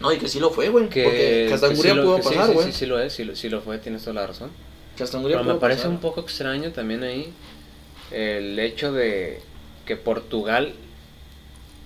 No, 0.00 0.12
y 0.12 0.18
que 0.18 0.28
sí 0.28 0.40
lo 0.40 0.50
fue, 0.50 0.68
güey. 0.68 0.88
Que, 0.88 1.04
porque 1.04 1.44
que 1.48 1.54
hasta 1.54 1.68
sí 1.68 1.74
Hungría 1.74 1.94
lo- 1.94 2.02
pudo 2.04 2.16
sí, 2.18 2.22
pasar, 2.24 2.46
sí, 2.48 2.52
güey. 2.52 2.66
Sí, 2.66 2.72
sí, 2.72 2.86
lo 2.86 2.98
es, 3.00 3.12
sí, 3.12 3.24
lo- 3.24 3.36
sí 3.36 3.48
lo 3.48 3.60
fue, 3.60 3.78
tienes 3.78 4.02
toda 4.02 4.14
la 4.14 4.26
razón. 4.26 4.50
Que 4.96 5.02
hasta 5.04 5.16
Hungría 5.18 5.36
Pero 5.36 5.44
me 5.46 5.50
pudo 5.52 5.60
parece 5.60 5.78
pasar. 5.82 5.90
un 5.92 5.98
poco 5.98 6.20
extraño 6.20 6.70
también 6.72 7.02
ahí 7.04 7.32
el 8.10 8.58
hecho 8.58 8.92
de 8.92 9.40
que 9.86 9.96
Portugal 9.96 10.74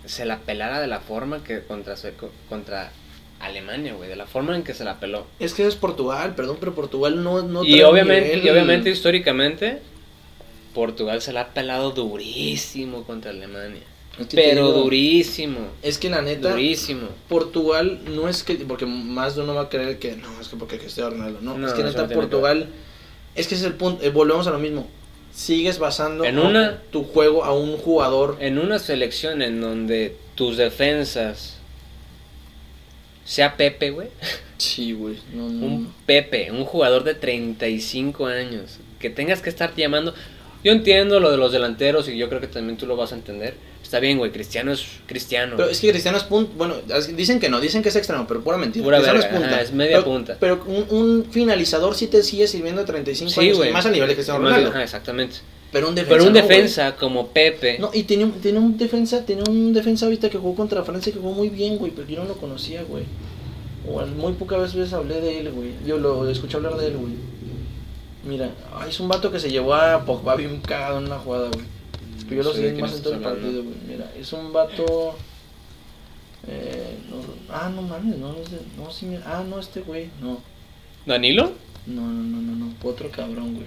se 0.04 0.24
la 0.24 0.38
pelara 0.40 0.80
de 0.80 0.86
la 0.86 1.00
forma 1.00 1.42
que 1.44 1.60
contra 1.62 1.94
contra 2.48 2.92
Alemania, 3.40 3.94
güey, 3.94 4.08
de 4.08 4.16
la 4.16 4.26
forma 4.26 4.56
en 4.56 4.62
que 4.64 4.74
se 4.74 4.84
la 4.84 4.98
peló. 5.00 5.26
Es 5.38 5.54
que 5.54 5.66
es 5.66 5.76
Portugal, 5.76 6.34
perdón, 6.34 6.56
pero 6.60 6.74
Portugal 6.74 7.22
no, 7.22 7.42
no 7.42 7.64
y 7.64 7.82
obviamente, 7.82 8.30
nivel. 8.30 8.46
y 8.46 8.50
obviamente 8.50 8.90
históricamente 8.90 9.78
Portugal 10.74 11.22
se 11.22 11.32
la 11.32 11.42
ha 11.42 11.48
pelado 11.54 11.90
durísimo 11.92 13.04
contra 13.04 13.30
Alemania. 13.30 13.82
Es 14.12 14.26
que 14.26 14.36
te 14.36 14.42
Pero 14.42 14.66
digo, 14.68 14.78
durísimo. 14.82 15.60
Es 15.82 15.98
que 15.98 16.10
la 16.10 16.22
neta, 16.22 16.50
Durísimo. 16.50 17.08
Portugal 17.28 18.00
no 18.06 18.28
es 18.28 18.42
que, 18.42 18.54
porque 18.56 18.84
más 18.86 19.36
de 19.36 19.42
uno 19.42 19.54
va 19.54 19.62
a 19.62 19.68
creer 19.68 19.98
que 20.00 20.16
no, 20.16 20.40
es 20.40 20.48
que 20.48 20.56
porque 20.56 20.78
Cristiano 20.78 21.10
Ronaldo, 21.10 21.38
no, 21.40 21.56
No, 21.56 21.68
es 21.68 21.72
que 21.74 21.84
neta 21.84 22.02
no 22.02 22.08
tiene 22.08 22.20
Portugal, 22.22 22.68
es 23.36 23.46
que 23.46 23.54
es 23.54 23.62
el 23.62 23.74
punto, 23.74 24.02
eh, 24.04 24.10
volvemos 24.10 24.46
a 24.48 24.50
lo 24.50 24.58
mismo, 24.58 24.88
sigues 25.32 25.78
basando 25.78 26.24
En 26.24 26.38
una- 26.40 26.82
tu 26.90 27.04
juego 27.04 27.44
a 27.44 27.52
un 27.52 27.76
jugador, 27.76 28.36
En 28.40 28.58
una 28.58 28.80
selección 28.80 29.40
en 29.42 29.60
donde 29.60 30.16
tus 30.34 30.56
defensas 30.56 31.57
sea 33.28 33.56
Pepe, 33.56 33.90
güey. 33.90 34.08
sí, 34.56 34.92
güey, 34.92 35.18
no, 35.34 35.48
no, 35.48 35.66
Un 35.66 35.94
Pepe, 36.06 36.50
un 36.50 36.64
jugador 36.64 37.04
de 37.04 37.14
35 37.14 38.26
años. 38.26 38.78
Que 38.98 39.10
tengas 39.10 39.42
que 39.42 39.50
estar 39.50 39.74
llamando. 39.76 40.14
Yo 40.64 40.72
entiendo 40.72 41.20
lo 41.20 41.30
de 41.30 41.36
los 41.36 41.52
delanteros 41.52 42.08
y 42.08 42.16
yo 42.16 42.28
creo 42.28 42.40
que 42.40 42.48
también 42.48 42.76
tú 42.76 42.86
lo 42.86 42.96
vas 42.96 43.12
a 43.12 43.14
entender. 43.14 43.54
Está 43.82 44.00
bien, 44.00 44.18
güey. 44.18 44.32
Cristiano 44.32 44.72
es 44.72 44.84
Cristiano. 45.06 45.54
pero 45.56 45.68
es 45.70 45.78
que 45.80 45.90
Cristiano 45.90 46.18
es 46.18 46.24
punto, 46.24 46.52
bueno, 46.56 46.76
dicen 47.14 47.38
que 47.38 47.48
no, 47.48 47.60
dicen 47.60 47.82
que 47.82 47.90
es 47.90 47.96
extremo, 47.96 48.26
pero 48.26 48.42
pura 48.42 48.56
mentira, 48.56 48.84
Pura 48.84 48.98
Cristiano 48.98 49.20
verga, 49.20 49.36
es 49.36 49.40
punta, 49.40 49.54
ajá, 49.54 49.62
es 49.62 49.72
media 49.72 49.98
pero, 49.98 50.04
punta. 50.04 50.36
pero 50.40 50.64
un, 50.66 50.86
un 50.90 51.24
finalizador 51.30 51.94
sí 51.94 52.08
te 52.08 52.22
sigue 52.22 52.46
sirviendo 52.48 52.80
de 52.80 52.86
35 52.86 53.30
sí, 53.30 53.40
años, 53.40 53.56
güey. 53.58 53.72
más 53.72 53.86
a 53.86 53.90
nivel 53.90 54.08
de 54.08 54.14
Cristiano 54.14 54.40
Ronaldo, 54.40 54.70
ajá, 54.70 54.82
exactamente. 54.82 55.36
Pero 55.70 55.88
un 55.88 55.94
defensa 55.94 56.16
Pero 56.16 56.26
un 56.26 56.32
no, 56.32 56.40
defensa 56.40 56.96
como 56.96 57.28
Pepe. 57.28 57.78
No, 57.78 57.90
y 57.92 58.00
un, 58.22 58.32
tiene 58.32 58.58
un 58.58 58.78
defensa, 58.78 59.24
tiene 59.24 59.42
un 59.48 59.72
defensa 59.72 60.06
ahorita 60.06 60.30
que 60.30 60.38
jugó 60.38 60.54
contra 60.54 60.82
Francia 60.82 61.12
que 61.12 61.18
jugó 61.18 61.32
muy 61.32 61.50
bien, 61.50 61.76
güey, 61.76 61.92
pero 61.92 62.08
yo 62.08 62.18
no 62.22 62.24
lo 62.24 62.36
conocía, 62.36 62.82
güey. 62.84 63.04
O 63.86 64.04
muy 64.06 64.32
pocas 64.34 64.74
veces 64.74 64.92
hablé 64.92 65.20
de 65.20 65.40
él, 65.40 65.52
güey. 65.52 65.72
Yo 65.86 65.98
lo 65.98 66.28
escuché 66.28 66.56
hablar 66.56 66.76
de 66.76 66.88
él, 66.88 66.96
güey. 66.96 67.12
Mira, 68.24 68.50
ay, 68.74 68.90
es 68.90 69.00
un 69.00 69.08
vato 69.08 69.30
que 69.30 69.40
se 69.40 69.50
llevó 69.50 69.74
a 69.74 70.04
Pogba 70.04 70.36
bien 70.36 70.60
cagado 70.60 70.98
en 70.98 71.06
una 71.06 71.18
jugada, 71.18 71.48
güey. 71.52 71.66
Que 72.28 72.36
yo 72.36 72.42
No 72.42 72.50
lo 72.50 72.54
seguí 72.54 72.80
más 72.80 72.94
en 72.96 73.02
todo 73.02 73.14
el 73.14 73.20
partido, 73.20 73.62
güey. 73.62 73.76
Mira, 73.86 74.12
es 74.18 74.32
un 74.32 74.52
vato... 74.52 75.14
Eh, 76.46 76.96
no, 77.10 77.16
ah, 77.54 77.70
no 77.74 77.82
mames, 77.82 78.16
no, 78.16 78.32
no 78.32 78.38
es 78.38 78.50
de- 78.50 78.60
no, 78.76 78.90
sí, 78.90 79.06
mira, 79.06 79.22
ah, 79.26 79.44
no, 79.46 79.58
este 79.58 79.80
güey, 79.80 80.08
no. 80.22 80.40
¿Danilo? 81.04 81.52
No, 81.86 82.02
no, 82.02 82.22
no, 82.22 82.40
no, 82.40 82.54
no, 82.56 82.74
otro 82.88 83.10
cabrón, 83.10 83.54
güey. 83.54 83.66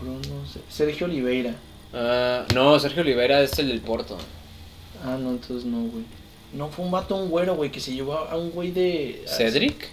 Bruno, 0.00 0.20
Sergio 0.68 1.06
Oliveira. 1.06 1.54
Ah, 1.92 2.44
no, 2.54 2.78
Sergio 2.78 3.02
Oliveira 3.02 3.40
es 3.42 3.58
el 3.58 3.68
del 3.68 3.80
Porto. 3.80 4.16
Ah, 5.04 5.16
no, 5.20 5.30
entonces 5.30 5.64
no, 5.64 5.78
güey. 5.82 6.04
No, 6.52 6.68
fue 6.68 6.84
un 6.84 6.90
vato, 6.90 7.16
un 7.16 7.28
güero, 7.30 7.56
güey, 7.56 7.70
que 7.70 7.80
se 7.80 7.92
llevó 7.92 8.14
a 8.14 8.36
un 8.36 8.50
güey 8.50 8.70
de... 8.70 9.22
¿Cedric? 9.26 9.88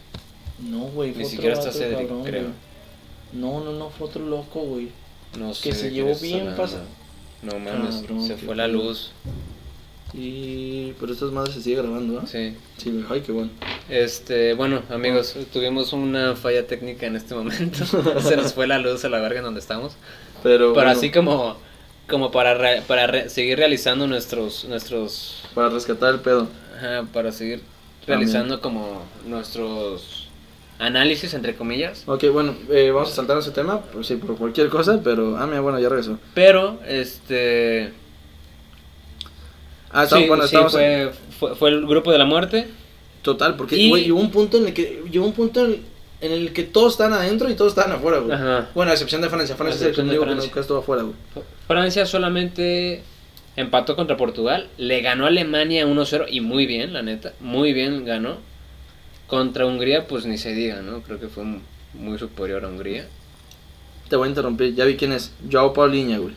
No, 0.59 0.85
güey, 0.85 1.13
Ni 1.13 1.25
siquiera 1.25 1.53
está 1.53 1.71
Cedric, 1.71 2.07
cabrón, 2.07 2.23
creo. 2.23 2.41
güey. 2.43 2.53
No, 3.33 3.61
no, 3.63 3.71
no, 3.73 3.89
fue 3.89 4.07
otro 4.07 4.25
loco, 4.25 4.61
güey. 4.61 4.89
No 5.37 5.53
sé. 5.53 5.69
Que 5.69 5.75
se 5.75 5.91
llevó 5.91 6.15
bien 6.15 6.39
hablando. 6.41 6.61
pasa- 6.61 6.83
No 7.41 7.59
mames, 7.59 8.03
se 8.25 8.37
fue 8.37 8.55
la 8.55 8.65
pedo. 8.67 8.77
Sí, 10.11 10.93
pero 10.99 11.11
estas 11.11 11.31
madres 11.31 11.55
se 11.55 11.61
sigue 11.61 11.77
grabando, 11.81 12.21
¿no? 12.21 12.27
Sí. 12.27 12.55
Sí, 12.77 12.91
güey, 12.91 13.05
ay, 13.09 13.21
qué 13.21 13.31
bueno. 13.31 13.49
Este, 13.89 14.53
bueno, 14.53 14.81
amigos, 14.89 15.35
tuvimos 15.51 15.91
una 15.93 16.35
falla 16.35 16.65
técnica 16.67 17.05
en 17.05 17.15
este 17.15 17.35
momento. 17.35 17.85
Se 18.21 18.37
nos 18.37 18.53
fue 18.53 18.67
la 18.67 18.79
luz 18.79 19.03
a 19.03 19.09
la 19.09 19.19
verga 19.19 19.39
en 19.39 19.45
donde 19.45 19.59
estamos. 19.59 19.93
Pero, 20.43 20.57
Pero 20.57 20.73
bueno, 20.73 20.89
así 20.91 21.11
como, 21.11 21.57
como 22.07 22.31
para, 22.31 22.53
re- 22.53 22.81
para 22.87 23.07
re- 23.07 23.29
seguir 23.29 23.57
realizando 23.57 24.07
nuestros, 24.07 24.65
nuestros, 24.65 25.43
para 25.53 25.69
rescatar 25.69 26.13
el 26.13 26.19
pedo. 26.21 26.47
ajá, 26.77 27.05
para 27.11 27.31
seguir 27.31 27.61
realizando 28.07 28.61
como 28.61 29.01
nuestros 29.27 30.27
análisis 30.79 31.33
entre 31.33 31.55
comillas. 31.55 32.03
Ok, 32.05 32.25
bueno, 32.31 32.55
eh, 32.69 32.91
vamos 32.91 33.11
a 33.11 33.15
saltar 33.15 33.37
ese 33.39 33.51
tema, 33.51 33.81
pues 33.81 34.07
sí, 34.07 34.15
por 34.15 34.37
cualquier 34.37 34.69
cosa, 34.69 35.01
pero... 35.03 35.35
Ah, 35.37 35.47
mira, 35.47 35.61
bueno, 35.61 35.79
ya 35.79 35.89
regresó. 35.89 36.19
Pero, 36.33 36.79
este, 36.87 37.93
Ah, 39.95 40.03
estamos, 40.03 40.23
sí, 40.23 40.27
bueno, 40.27 40.43
sí, 40.47 40.55
estamos... 40.55 40.71
fue, 40.73 41.11
fue, 41.39 41.55
fue 41.55 41.69
el 41.69 41.85
grupo 41.87 42.11
de 42.11 42.17
la 42.17 42.25
muerte. 42.25 42.67
Total, 43.21 43.55
porque, 43.55 43.75
Y- 43.77 43.89
güey, 43.89 44.03
llegó 44.03 44.19
un 44.19 44.29
punto 44.31 44.57
en 44.57 44.67
el 44.67 44.73
que... 44.73 45.03
Llegó 45.11 45.25
un 45.25 45.33
punto 45.33 45.65
en, 45.65 45.81
en 46.21 46.31
el 46.31 46.53
que 46.53 46.63
todos 46.63 46.93
están 46.93 47.13
adentro 47.13 47.49
y 47.49 47.55
todos 47.55 47.75
están 47.75 47.91
afuera, 47.91 48.19
güey. 48.19 48.33
Ajá. 48.35 48.69
Bueno, 48.75 48.91
a 48.91 48.93
excepción 48.93 49.21
de 49.21 49.29
Francia. 49.29 49.55
Francia 49.55 49.87
es 49.89 49.97
el 49.97 50.05
único 50.05 50.25
que 50.25 50.35
nunca 50.35 50.59
estuvo 50.59 50.79
afuera, 50.79 51.03
güey. 51.03 51.15
Francia 51.67 52.05
solamente 52.05 53.01
empató 53.55 53.95
contra 53.95 54.17
Portugal, 54.17 54.67
le 54.77 55.01
ganó 55.01 55.23
a 55.25 55.27
Alemania 55.29 55.87
1-0 55.87 56.25
y 56.29 56.41
muy 56.41 56.65
bien, 56.65 56.91
la 56.93 57.01
neta, 57.01 57.33
muy 57.39 57.71
bien 57.73 58.03
ganó. 58.05 58.37
Contra 59.27 59.65
Hungría, 59.65 60.05
pues 60.07 60.25
ni 60.25 60.37
se 60.37 60.53
diga, 60.53 60.81
¿no? 60.81 61.01
Creo 61.01 61.19
que 61.19 61.27
fue 61.29 61.43
muy 61.93 62.19
superior 62.19 62.63
a 62.63 62.67
Hungría. 62.67 63.07
Te 64.09 64.17
voy 64.17 64.27
a 64.27 64.29
interrumpir, 64.29 64.75
ya 64.75 64.85
vi 64.85 64.97
quién 64.97 65.13
es. 65.13 65.31
Joao 65.51 65.73
Paulinha, 65.73 66.19
güey. 66.19 66.35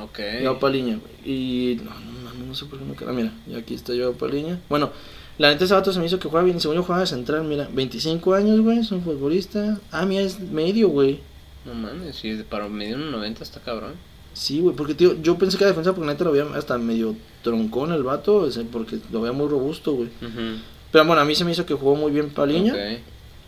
Ok. 0.00 0.20
Joao 0.42 0.58
Paulinha, 0.60 0.98
güey. 0.98 1.12
Y 1.24 1.80
no, 1.82 1.90
no, 1.90 2.19
no, 2.50 2.54
sé 2.54 2.66
por 2.66 2.78
qué 2.78 2.84
no 2.84 2.94
queda. 2.94 3.12
Mira, 3.12 3.32
y 3.46 3.54
aquí 3.54 3.74
está 3.74 3.92
Joao 3.94 4.12
Paulinha. 4.12 4.60
Bueno, 4.68 4.90
la 5.38 5.50
neta 5.50 5.64
ese 5.64 5.74
vato 5.74 5.92
se 5.92 5.98
me 5.98 6.06
hizo 6.06 6.18
que 6.18 6.28
juega 6.28 6.44
bien. 6.44 6.60
Según 6.60 6.76
yo 6.76 6.82
jugaba 6.82 7.00
de 7.00 7.06
central, 7.06 7.44
mira, 7.44 7.68
25 7.72 8.34
años, 8.34 8.60
güey, 8.60 8.78
es 8.78 8.90
un 8.92 9.02
futbolista. 9.02 9.80
Ah, 9.90 10.04
mira, 10.04 10.22
es 10.22 10.40
medio, 10.40 10.88
güey. 10.88 11.20
No 11.64 11.74
mames, 11.74 12.16
si 12.16 12.34
para 12.42 12.68
medio 12.68 12.96
1.90 12.96 13.40
está 13.40 13.60
cabrón. 13.60 13.94
Sí, 14.32 14.60
güey, 14.60 14.74
porque 14.76 14.94
tío, 14.94 15.20
yo 15.20 15.36
pensé 15.38 15.58
que 15.58 15.64
era 15.64 15.70
defensa 15.70 15.92
porque 15.92 16.06
neta 16.06 16.24
lo 16.24 16.32
veía 16.32 16.46
hasta 16.54 16.78
medio 16.78 17.16
troncón 17.42 17.92
el 17.92 18.02
vato, 18.02 18.48
porque 18.70 18.98
lo 19.10 19.20
veía 19.20 19.32
muy 19.32 19.48
robusto, 19.48 19.92
güey. 19.92 20.08
Pero 20.90 21.04
bueno, 21.04 21.20
a 21.20 21.24
mí 21.24 21.34
se 21.34 21.44
me 21.44 21.52
hizo 21.52 21.66
que 21.66 21.74
jugó 21.74 21.96
muy 21.96 22.12
bien 22.12 22.30
Paulinha. 22.30 22.72
Ok. 22.72 23.00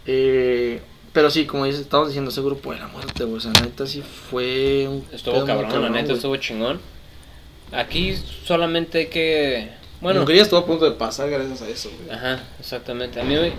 Eh, 0.07 0.80
pero 1.12 1.30
sí, 1.30 1.44
como 1.44 1.66
dices, 1.66 1.82
estamos 1.82 2.09
diciendo, 2.09 2.30
ese 2.30 2.40
grupo 2.40 2.72
de 2.72 2.78
la 2.78 2.88
muerte, 2.88 3.24
güey. 3.24 3.36
O 3.36 3.40
sea, 3.40 3.53
neta 3.53 3.86
sí 3.86 4.03
fue 4.03 4.88
un. 4.88 5.05
Estuvo 5.12 5.44
cabrón, 5.44 5.82
la 5.82 5.90
neta 5.90 6.14
estuvo 6.14 6.36
chingón. 6.36 6.80
Aquí 7.72 8.16
solamente 8.44 8.98
hay 8.98 9.06
que... 9.06 9.68
Bueno, 10.00 10.20
Hungría 10.20 10.42
estuvo 10.42 10.60
a 10.60 10.66
punto 10.66 10.84
de 10.84 10.96
pasar 10.96 11.30
gracias 11.30 11.62
a 11.62 11.68
eso, 11.68 11.90
güey. 11.96 12.16
ajá, 12.16 12.42
exactamente. 12.60 13.20
A 13.20 13.24
mí 13.24 13.34
me... 13.34 13.52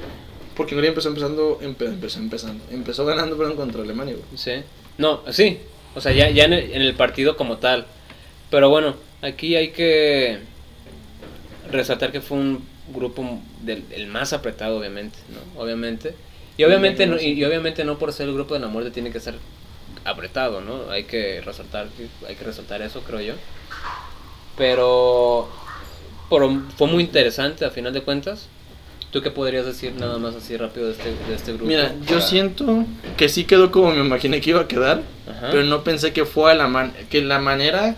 Porque 0.55 0.76
Hungría 0.76 0.89
empezó 0.89 1.07
empezando, 1.09 1.59
empe- 1.61 1.88
empezó 1.88 2.20
empezando, 2.20 2.64
empezó 2.70 3.05
ganando 3.05 3.38
perdón, 3.38 3.55
contra 3.55 3.82
Alemania, 3.82 4.14
güey. 4.16 4.26
Sí. 4.38 4.51
No, 4.97 5.22
sí. 5.32 5.59
O 5.95 6.01
sea, 6.01 6.11
ya, 6.11 6.30
ya 6.30 6.43
en, 6.45 6.53
el, 6.53 6.72
en 6.74 6.82
el 6.82 6.93
partido 6.93 7.36
como 7.38 7.57
tal. 7.57 7.86
Pero 8.51 8.70
bueno, 8.70 8.95
aquí 9.22 9.55
hay 9.55 9.70
que 9.72 10.39
resaltar 11.72 12.11
que 12.11 12.22
fue 12.22 12.38
un 12.38 12.64
grupo 12.93 13.39
del, 13.61 13.84
el 13.91 14.07
más 14.07 14.34
apretado, 14.34 14.78
obviamente, 14.78 15.18
¿no? 15.30 15.61
Obviamente. 15.61 16.14
Y 16.57 16.64
obviamente, 16.66 17.07
no, 17.07 17.20
y, 17.20 17.30
y 17.32 17.43
obviamente 17.45 17.84
no 17.84 17.97
por 17.97 18.14
ser 18.14 18.28
el 18.28 18.36
grupo 18.36 18.53
de 18.53 18.59
la 18.59 18.68
muerte 18.68 18.91
tiene 18.91 19.11
que 19.11 19.20
ser 19.20 19.36
apretado, 20.05 20.61
¿no? 20.61 20.91
Hay 20.91 21.05
que 21.05 21.41
resaltar, 21.41 21.88
hay 22.28 22.36
que 22.36 22.43
resaltar 22.43 22.82
eso, 22.84 23.01
creo 23.01 23.22
yo. 23.22 23.34
Pero, 24.58 25.49
pero 26.30 26.62
fue 26.78 26.88
muy 26.88 27.04
interesante 27.04 27.66
a 27.66 27.70
final 27.72 27.93
de 27.93 28.01
cuentas. 28.01 28.47
¿Tú 29.12 29.22
qué 29.22 29.30
podrías 29.30 29.66
decir 29.66 29.93
nada 29.99 30.18
más 30.18 30.34
así 30.36 30.58
rápido 30.58 30.88
de 30.88 30.93
este, 30.93 31.10
de 31.30 31.36
este 31.36 31.51
grupo? 31.54 31.66
Mira, 31.68 31.93
yo 32.08 32.16
Para- 32.16 32.22
siento 32.22 32.86
que 33.16 33.30
sí 33.30 33.43
quedó 33.43 33.72
como 33.72 33.91
me 33.91 34.04
imaginé 34.04 34.41
que 34.41 34.49
iba 34.49 34.62
a 34.62 34.68
quedar, 34.68 35.01
Ajá. 35.30 35.49
pero 35.51 35.64
no 35.64 35.84
pensé 35.84 36.14
que 36.14 36.26
fue 36.26 36.56
la 36.56 36.68
man 36.68 36.93
que 37.12 37.22
la 37.22 37.38
manera, 37.38 37.95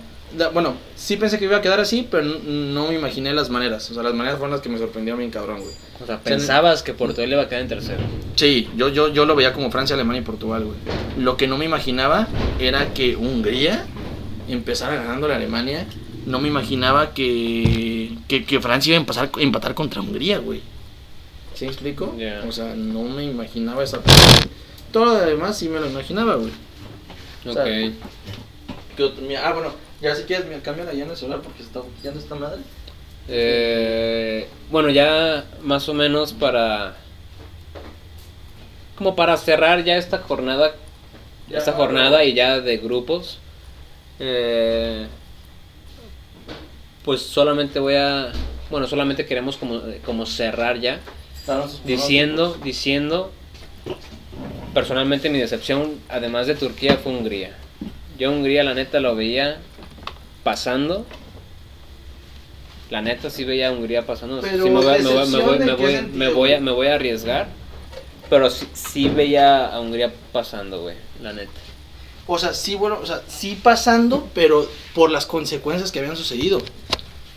bueno, 0.53 0.73
sí 0.97 1.15
pensé 1.15 1.39
que 1.39 1.45
iba 1.45 1.55
a 1.55 1.61
quedar 1.61 1.79
así, 1.79 2.05
pero 2.11 2.23
no, 2.23 2.39
no 2.43 2.87
me 2.89 2.95
imaginé 2.95 3.31
las 3.33 3.49
maneras, 3.49 3.89
o 3.89 3.93
sea, 3.93 4.03
las 4.03 4.13
maneras 4.13 4.39
fueron 4.39 4.51
las 4.51 4.59
que 4.61 4.67
me 4.67 4.77
sorprendió 4.77 5.15
bien 5.15 5.31
cabrón, 5.31 5.61
güey. 5.61 5.71
O 6.03 6.05
sea, 6.05 6.19
pensabas 6.19 6.83
que 6.83 6.93
Portugal 6.93 7.31
iba 7.31 7.43
a 7.43 7.47
quedar 7.47 7.61
en 7.61 7.69
tercero. 7.69 8.01
Sí, 8.35 8.69
yo, 8.75 8.89
yo, 8.89 9.07
yo 9.07 9.25
lo 9.25 9.35
veía 9.37 9.53
como 9.53 9.71
Francia, 9.71 9.93
Alemania 9.95 10.21
y 10.21 10.25
Portugal, 10.25 10.65
güey. 10.65 10.77
Lo 11.17 11.37
que 11.37 11.47
no 11.47 11.57
me 11.57 11.63
imaginaba 11.63 12.27
era 12.59 12.93
que 12.93 13.15
Hungría 13.15 13.85
empezara 14.49 14.95
ganando 14.95 15.27
a 15.27 15.29
la 15.29 15.35
Alemania. 15.37 15.85
No 16.25 16.39
me 16.39 16.47
imaginaba 16.47 17.13
que, 17.13 18.17
que, 18.27 18.45
que 18.45 18.59
Francia 18.59 18.89
iba 18.91 18.97
a 18.97 19.01
empezar, 19.01 19.29
empatar 19.37 19.75
contra 19.75 20.01
Hungría, 20.01 20.39
güey. 20.39 20.61
¿Sí 21.53 21.65
me 21.65 21.71
explico? 21.71 22.15
Ya. 22.17 22.43
O 22.47 22.51
sea, 22.51 22.73
no 22.75 23.03
me 23.03 23.23
imaginaba 23.23 23.83
esa 23.83 24.01
parte. 24.01 24.49
Todo 24.91 25.05
lo 25.05 25.13
demás 25.25 25.57
sí 25.57 25.69
me 25.69 25.79
lo 25.79 25.87
imaginaba, 25.87 26.35
güey. 26.35 26.51
O 27.47 27.53
sea, 27.53 27.61
Ok. 27.63 27.93
¿Qué 28.97 29.03
otro? 29.03 29.21
Mira, 29.23 29.47
ah, 29.47 29.53
bueno, 29.53 29.71
ya 30.01 30.15
si 30.15 30.23
quieres, 30.23 30.47
me 30.47 30.59
cámbiala 30.61 30.93
ya 30.93 31.03
en 31.03 31.11
el 31.11 31.17
celular 31.17 31.41
porque 31.41 31.61
está 31.63 31.81
ya 32.03 32.11
no 32.11 32.19
está 32.19 32.35
madre. 32.35 32.61
Eh, 33.27 34.47
bueno, 34.71 34.89
ya 34.89 35.45
más 35.61 35.87
o 35.89 35.93
menos 35.93 36.33
para... 36.33 36.95
Como 38.97 39.15
para 39.15 39.35
cerrar 39.37 39.83
ya 39.83 39.97
esta 39.97 40.19
jornada, 40.19 40.73
Ya, 41.49 41.57
esta 41.57 41.73
jornada 41.73 42.23
y 42.23 42.33
ya 42.33 42.59
de 42.61 42.77
grupos. 42.77 43.39
eh, 44.19 45.07
pues 47.05 47.21
solamente 47.21 47.79
voy 47.79 47.95
a... 47.95 48.31
Bueno, 48.69 48.87
solamente 48.87 49.25
queremos 49.25 49.55
como, 49.57 49.81
como 50.05 50.25
cerrar 50.25 50.79
ya. 50.81 50.99
Diciendo, 51.85 52.57
diciendo, 52.63 53.31
personalmente 54.73 55.29
mi 55.29 55.37
decepción, 55.39 55.99
además 56.09 56.47
de 56.47 56.55
Turquía, 56.55 56.97
fue 56.97 57.11
Hungría. 57.11 57.55
Yo 58.17 58.31
Hungría, 58.31 58.63
la 58.63 58.73
neta, 58.73 58.99
lo 58.99 59.15
veía 59.15 59.59
pasando. 60.43 61.05
La 62.89 63.01
neta, 63.01 63.29
sí 63.29 63.43
veía 63.43 63.69
a 63.69 63.71
Hungría 63.71 64.05
pasando. 64.05 64.41
Sí 64.41 64.47
me, 64.57 64.69
voy, 64.69 64.87
a- 64.95 64.97
me 64.99 65.09
voy 65.09 65.27
me 65.27 65.39
voy- 65.41 65.57
¿de 65.59 65.65
me 65.65 65.75
qué 65.75 65.81
voy- 65.81 65.91
sentido, 65.93 66.17
me 66.17 66.29
voy 66.29 66.49
a, 66.49 66.55
güey? 66.55 66.61
me 66.65 66.71
voy 66.71 66.87
a 66.87 66.95
arriesgar. 66.95 67.47
Pero 68.29 68.49
sí, 68.49 68.67
sí 68.73 69.07
veía 69.09 69.67
a 69.67 69.79
Hungría 69.79 70.11
pasando, 70.31 70.81
güey, 70.81 70.95
la 71.21 71.33
neta. 71.33 71.51
O 72.27 72.39
sea, 72.39 72.55
sí, 72.55 72.73
bueno, 72.73 72.97
o 73.01 73.05
sea, 73.05 73.21
sí 73.27 73.55
pasando, 73.61 74.27
pero 74.33 74.67
por 74.95 75.11
las 75.11 75.27
consecuencias 75.27 75.91
que 75.91 75.99
habían 75.99 76.17
sucedido. 76.17 76.59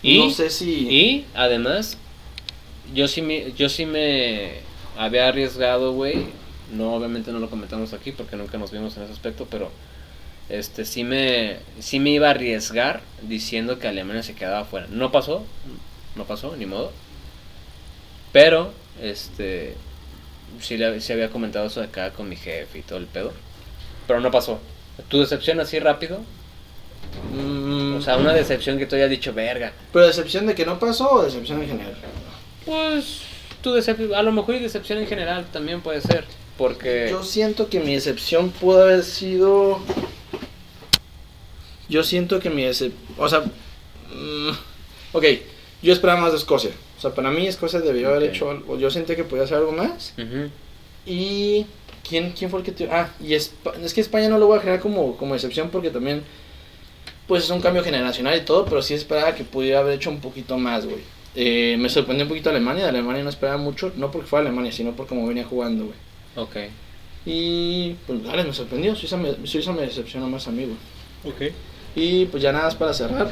Y, 0.01 0.19
no 0.19 0.29
sé 0.29 0.49
si. 0.49 0.87
y 0.89 1.25
además, 1.33 1.97
yo 2.93 3.07
sí 3.07 3.21
me, 3.21 3.51
yo 3.53 3.69
sí 3.69 3.85
me 3.85 4.59
había 4.97 5.27
arriesgado, 5.27 5.93
güey. 5.93 6.27
No, 6.71 6.93
obviamente 6.93 7.31
no 7.31 7.39
lo 7.39 7.49
comentamos 7.49 7.93
aquí 7.93 8.11
porque 8.11 8.35
nunca 8.35 8.57
nos 8.57 8.71
vimos 8.71 8.95
en 8.97 9.03
ese 9.03 9.13
aspecto, 9.13 9.47
pero 9.49 9.71
este 10.49 10.85
sí 10.85 11.03
me, 11.03 11.57
sí 11.79 11.99
me 11.99 12.11
iba 12.11 12.27
a 12.27 12.31
arriesgar 12.31 13.01
diciendo 13.21 13.79
que 13.79 13.87
Alemania 13.87 14.23
se 14.23 14.35
quedaba 14.35 14.65
fuera. 14.65 14.87
No 14.89 15.11
pasó, 15.11 15.45
no 16.15 16.25
pasó, 16.25 16.55
ni 16.55 16.65
modo. 16.65 16.91
Pero, 18.31 18.71
este, 19.01 19.75
sí, 20.59 20.77
le, 20.77 21.01
sí 21.01 21.13
había 21.13 21.29
comentado 21.29 21.67
eso 21.67 21.79
de 21.79 21.87
acá 21.87 22.11
con 22.11 22.29
mi 22.29 22.35
jefe 22.35 22.79
y 22.79 22.81
todo 22.83 22.99
el 22.99 23.07
pedo. 23.07 23.33
Pero 24.07 24.21
no 24.21 24.31
pasó. 24.31 24.59
¿Tu 25.07 25.19
decepción 25.19 25.59
así 25.59 25.79
rápido? 25.79 26.21
Mm, 27.33 27.95
O 27.97 28.01
sea, 28.01 28.17
una 28.17 28.33
decepción 28.33 28.77
que 28.77 28.85
tú 28.85 28.95
hayas 28.95 29.09
dicho, 29.09 29.33
verga. 29.33 29.73
¿Pero 29.93 30.07
decepción 30.07 30.47
de 30.47 30.55
que 30.55 30.65
no 30.65 30.79
pasó 30.79 31.11
o 31.11 31.23
decepción 31.23 31.61
en 31.61 31.67
general? 31.69 31.95
Pues 32.65 33.21
tu 33.61 33.75
decep- 33.75 34.13
a 34.15 34.21
lo 34.23 34.31
mejor 34.31 34.55
y 34.55 34.59
decepción 34.59 34.99
en 34.99 35.07
general 35.07 35.45
también 35.51 35.81
puede 35.81 36.01
ser, 36.01 36.23
porque 36.57 37.07
Yo 37.09 37.23
siento 37.23 37.69
que 37.69 37.79
mi 37.79 37.93
decepción 37.93 38.51
pudo 38.51 38.83
haber 38.83 39.03
sido. 39.03 39.79
Yo 41.89 42.03
siento 42.03 42.39
que 42.39 42.49
mi 42.49 42.63
decepción. 42.63 43.01
O 43.17 43.27
sea. 43.27 43.39
mm, 43.41 44.49
ok, 45.13 45.23
yo 45.81 45.93
esperaba 45.93 46.21
más 46.21 46.31
de 46.31 46.37
Escocia. 46.37 46.71
O 46.97 47.01
sea, 47.01 47.11
para 47.13 47.31
mí 47.31 47.47
Escocia 47.47 47.79
debió 47.79 48.09
haber 48.09 48.23
Ok. 48.29 48.35
hecho 48.35 48.51
algo. 48.51 48.77
Yo 48.77 48.91
sentía 48.91 49.15
que 49.15 49.23
podía 49.23 49.43
hacer 49.45 49.57
algo 49.57 49.71
más. 49.71 50.13
Ujú. 50.17 50.49
Y. 51.05 51.65
¿Quién, 52.07 52.31
quién 52.31 52.49
fue 52.49 52.59
el 52.59 52.65
que 52.65 52.71
te.? 52.71 52.89
Ah, 52.91 53.09
y 53.19 53.33
Espa- 53.33 53.75
es 53.83 53.93
que 53.93 54.01
España 54.01 54.29
no 54.29 54.37
lo 54.39 54.47
voy 54.47 54.57
a 54.57 54.61
crear 54.61 54.79
como, 54.79 55.15
como 55.17 55.33
decepción 55.33 55.69
porque 55.69 55.89
también. 55.89 56.23
Pues 57.29 57.45
es 57.45 57.49
un 57.51 57.61
cambio 57.61 57.81
generacional 57.83 58.35
y 58.37 58.41
todo, 58.41 58.65
pero 58.65 58.81
sí 58.81 58.93
esperaba 58.95 59.33
que 59.35 59.45
pudiera 59.45 59.79
haber 59.79 59.93
hecho 59.93 60.09
un 60.09 60.19
poquito 60.19 60.57
más, 60.57 60.85
güey. 60.85 60.99
Eh, 61.35 61.77
me 61.79 61.87
sorprendió 61.87 62.25
un 62.25 62.29
poquito 62.29 62.49
Alemania. 62.49 62.83
De 62.83 62.89
Alemania 62.89 63.23
no 63.23 63.29
esperaba 63.29 63.57
mucho, 63.57 63.93
no 63.95 64.11
porque 64.11 64.27
fuera 64.27 64.45
Alemania, 64.47 64.71
sino 64.73 64.91
por 64.93 65.07
cómo 65.07 65.25
venía 65.27 65.45
jugando, 65.45 65.85
güey. 65.85 65.95
ok. 66.35 66.55
Y 67.25 67.95
pues 68.07 68.23
Gales 68.23 68.45
me 68.47 68.53
sorprendió, 68.53 68.95
Suiza 68.95 69.15
me, 69.17 69.45
Suiza 69.45 69.71
me 69.71 69.81
decepcionó 69.83 70.27
más 70.27 70.47
a 70.47 70.51
mí, 70.51 70.65
güey. 70.65 70.75
Ok. 71.49 71.53
Y 71.95 72.25
pues 72.25 72.41
ya 72.41 72.51
nada 72.51 72.65
más 72.65 72.75
para 72.75 72.93
cerrar, 72.93 73.31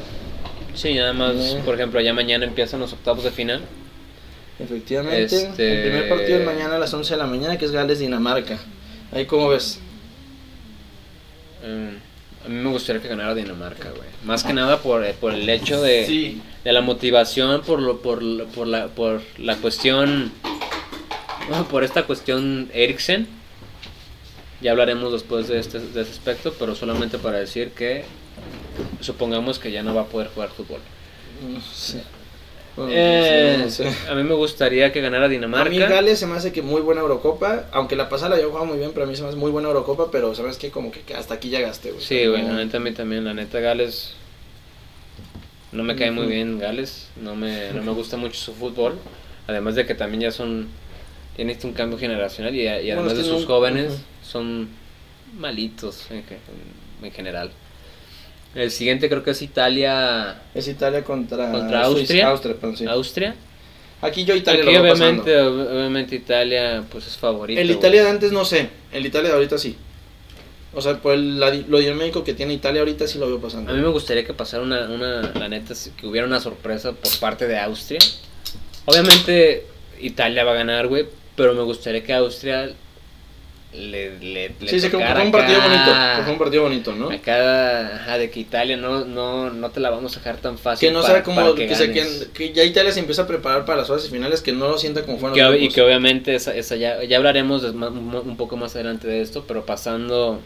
Sí, 0.76 0.94
nada 0.94 1.12
más, 1.14 1.36
Eh. 1.36 1.62
por 1.66 1.74
ejemplo, 1.74 2.00
ya 2.02 2.14
mañana 2.14 2.46
empiezan 2.46 2.80
los 2.80 2.94
octavos 2.94 3.24
de 3.24 3.32
final. 3.32 3.62
efectivamente, 4.60 5.24
Este- 5.36 5.74
el 5.74 5.90
primer 5.90 6.10
partido 6.10 6.38
es 6.40 6.46
mañana 6.46 6.76
a 6.76 6.80
las 6.80 6.94
11 6.94 7.14
de 7.14 7.18
la 7.18 7.26
mañana, 7.28 7.58
que 7.58 7.66
es 7.66 7.72
Gales-Dinamarca. 7.72 8.60
Ahí 9.12 9.26
como 9.26 9.50
ves. 9.50 9.80
Mm, 11.66 11.96
a 12.48 12.50
mí 12.50 12.56
me 12.56 12.70
gustaría 12.70 13.02
que 13.02 13.08
ganara 13.08 13.36
Dinamarca, 13.36 13.90
güey. 13.90 14.08
Más 14.24 14.44
que 14.44 14.54
nada 14.54 14.80
por, 14.80 15.04
eh, 15.06 15.14
por 15.20 15.34
el 15.34 15.48
hecho 15.50 15.82
de, 15.82 16.06
Sí, 16.06 16.42
de 16.64 16.72
la 16.74 16.82
motivación, 16.82 17.62
por, 17.62 17.82
lo, 17.82 18.02
por, 18.02 18.24
lo- 18.24 18.46
por, 18.48 18.68
la, 18.68 18.88
por 18.88 19.22
la 19.38 19.56
cuestión, 19.58 20.32
por 21.70 21.84
esta 21.84 22.04
cuestión 22.04 22.70
Eriksen. 22.74 23.28
Ya 24.62 24.72
hablaremos 24.72 25.12
después 25.14 25.48
de 25.48 25.60
este, 25.60 25.80
de 25.80 26.02
ese 26.02 26.12
aspecto, 26.12 26.54
pero 26.58 26.74
solamente 26.74 27.18
para 27.20 27.38
decir 27.38 27.72
que 27.72 28.06
supongamos 29.02 29.60
que 29.60 29.72
ya 29.72 29.84
no 29.84 29.94
va 29.94 30.02
a 30.02 30.06
poder 30.06 30.30
jugar 30.30 30.50
fútbol. 30.50 30.80
no 31.48 31.62
sé. 31.62 32.02
Bueno, 32.78 32.92
Eh, 32.96 33.58
no 33.60 33.70
sé. 33.72 33.92
A 34.08 34.14
mí 34.14 34.24
me 34.24 34.36
gustaría 34.36 34.92
que 34.94 35.02
ganara 35.02 35.26
A 35.26 35.30
mí 35.30 35.36
Dinamarca. 35.36 35.88
Gales 35.90 36.20
se 36.20 36.28
me 36.28 36.36
hace 36.36 36.52
que 36.54 36.62
muy 36.62 36.82
buena 36.82 37.02
Eurocopa, 37.02 37.66
aunque 37.72 37.96
la 37.96 38.08
pasada 38.08 38.30
la 38.30 38.36
había 38.36 38.48
jugado 38.48 38.66
muy 38.68 38.78
bien, 38.78 38.92
pero 38.94 39.06
a 39.06 39.10
mí 39.10 39.16
se 39.16 39.24
me 39.24 39.30
hace 39.30 39.38
muy 39.38 39.50
buena 39.52 39.68
Eurocopa, 39.70 40.12
pero 40.12 40.34
sabes 40.36 40.58
que 40.58 40.70
como 40.70 40.92
que 40.92 41.02
hasta 41.16 41.34
aquí 41.34 41.50
llegaste, 41.50 41.92
güey. 41.92 42.04
Sí, 42.04 42.26
güey, 42.28 42.44
la 42.44 42.54
neta 42.54 42.78
a 42.78 42.80
mí 42.80 42.92
también, 42.92 43.26
la 43.26 43.34
neta 43.34 43.60
Gales 43.60 44.14
no 45.72 45.84
me 45.84 45.96
cae 45.96 46.12
muy 46.12 46.28
bien 46.28 46.60
Gales, 46.60 47.10
no 47.22 47.36
me, 47.36 47.72
no 47.74 47.82
me 47.82 47.92
gusta 47.92 48.16
mucho 48.16 48.36
su 48.36 48.54
fútbol, 48.54 48.98
además 49.48 49.76
de 49.76 49.86
que 49.86 49.96
también 49.96 50.22
ya 50.22 50.32
son, 50.32 50.68
tiene 51.36 51.54
este 51.54 51.66
un 51.68 51.74
cambio 51.74 51.98
generacional 51.98 52.56
y, 52.56 52.62
y 52.62 52.68
además 52.68 53.06
Bueno, 53.06 53.20
de 53.20 53.24
sus 53.24 53.46
jóvenes 53.46 54.02
son 54.24 54.70
malitos 55.38 56.08
en 56.12 57.12
general. 57.12 57.52
El 58.58 58.72
siguiente 58.72 59.08
creo 59.08 59.24
que 59.24 59.32
es 59.32 59.42
Italia, 59.42 60.42
Es 60.56 60.68
Italia 60.68 61.04
contra, 61.04 61.52
Contra 61.52 61.84
Austria. 61.86 62.28
Austria, 62.30 62.56
perdón, 62.56 62.78
sí. 62.78 62.86
Austria. 62.88 63.36
Aquí 64.02 64.26
yo 64.26 64.36
Italia 64.36 64.62
Aquí 64.64 64.74
lo 64.74 64.82
veo 64.84 64.94
obviamente, 64.94 65.32
pasando. 65.32 65.64
ob- 65.64 65.76
obviamente 65.78 66.16
Italia 66.16 66.84
pues 66.92 67.08
es 67.08 67.18
favorito. 67.18 67.60
El. 67.62 67.70
Italia 67.72 68.04
de 68.04 68.10
antes 68.10 68.32
no 68.32 68.46
sé, 68.46 68.70
el 68.92 69.06
Italia 69.06 69.30
de 69.30 69.36
ahorita 69.36 69.58
sí. 69.58 69.76
O 70.74 70.82
sea, 70.82 70.98
por 70.98 71.14
el, 71.14 71.40
la- 71.40 71.54
lo 71.54 71.78
dinámico 71.80 72.24
que 72.24 72.34
tiene 72.34 72.54
Italia 72.54 72.82
ahorita 72.82 73.08
sí 73.08 73.18
lo 73.20 73.28
veo 73.28 73.40
pasando. 73.40 73.72
A 73.72 73.76
mí 73.76 73.82
me 73.82 73.88
gustaría 73.90 74.24
que 74.26 74.34
pasara 74.34 74.62
una, 74.64 74.90
una, 74.90 75.22
la 75.34 75.50
neta, 75.50 75.74
que 76.00 76.06
hubiera 76.08 76.26
una 76.28 76.40
sorpresa 76.40 76.92
por 76.94 77.16
parte 77.20 77.48
de 77.48 77.58
Austria. 77.60 78.00
Obviamente 78.86 79.66
Italia 80.00 80.44
va 80.44 80.52
a 80.52 80.56
ganar, 80.56 80.88
güey, 80.88 81.06
pero 81.36 81.54
me 81.54 81.62
gustaría 81.64 82.04
que 82.04 82.14
Austria 82.14 82.72
le, 83.74 84.18
le, 84.20 84.50
le 84.60 84.70
sí, 84.70 84.80
sí, 84.80 84.90
fue 84.90 85.00
un 85.00 85.32
partido 85.32 85.60
bonito, 85.62 85.92
fue 86.24 86.32
un 86.34 86.40
partido 86.40 86.64
bonito, 86.64 86.96
¿no? 86.96 87.12
Acá, 87.12 87.96
ajá, 87.98 88.18
de 88.18 88.30
que 88.32 88.40
Italia 88.40 88.78
no, 88.78 89.04
no, 89.06 89.50
no 89.50 89.70
te 89.72 89.80
la 89.82 89.90
vamos 89.90 90.16
a 90.16 90.20
dejar 90.20 90.38
tan 90.38 90.58
fácil 90.58 90.88
Que 90.88 90.94
no 90.94 91.02
para- 91.02 91.16
sea 91.16 91.24
como 91.24 91.54
que, 91.54 91.68
ya 92.54 92.64
Italia 92.64 92.92
se 92.92 93.00
empieza 93.02 93.24
a 93.24 93.28
preparar 93.28 93.66
para 93.66 93.80
las 93.80 93.88
fases 93.90 94.10
finales, 94.10 94.42
que 94.42 94.54
no 94.54 94.70
lo 94.70 94.78
sienta 94.78 95.04
como 95.04 95.18
fueron 95.20 95.36
Que 95.36 95.44
los 95.44 95.54
ob- 95.56 95.62
y 95.62 95.70
que 95.70 95.82
obviamente 95.82 96.34
esa, 96.34 96.56
esa 96.56 96.76
ya, 96.78 97.04
ya 97.04 97.18
hablaremos 97.18 97.62
de 97.62 97.70
un 97.72 98.38
poco 98.38 98.56
más 98.58 98.74
adelante 98.76 99.08
de 99.08 99.22
esto, 99.22 99.44
pero 99.48 99.66
pasando 99.66 100.40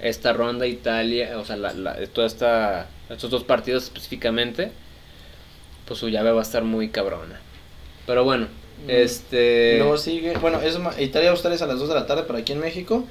esta 0.00 0.32
ronda 0.32 0.66
Italia, 0.66 1.38
o 1.38 1.44
sea, 1.44 1.56
la, 1.56 1.72
la, 1.72 1.96
toda 2.08 2.26
esta, 2.26 2.88
estos 3.08 3.30
dos 3.30 3.44
partidos 3.44 3.84
específicamente, 3.84 4.72
pues 5.86 6.00
su 6.00 6.08
llave 6.08 6.32
va 6.32 6.40
a 6.40 6.42
estar 6.42 6.64
muy 6.64 6.88
cabrona. 6.90 7.40
Pero 8.06 8.24
bueno. 8.24 8.48
Este... 8.88 9.78
Luego 9.78 9.96
sigue, 9.98 10.36
bueno, 10.38 10.60
es 10.60 10.78
ma- 10.78 11.00
Italia-Australia 11.00 11.56
es 11.56 11.62
a 11.62 11.66
las 11.66 11.78
2 11.78 11.88
de 11.88 11.94
la 11.94 12.06
tarde, 12.06 12.24
pero 12.26 12.38
aquí 12.38 12.52
en 12.52 12.60
México, 12.60 13.04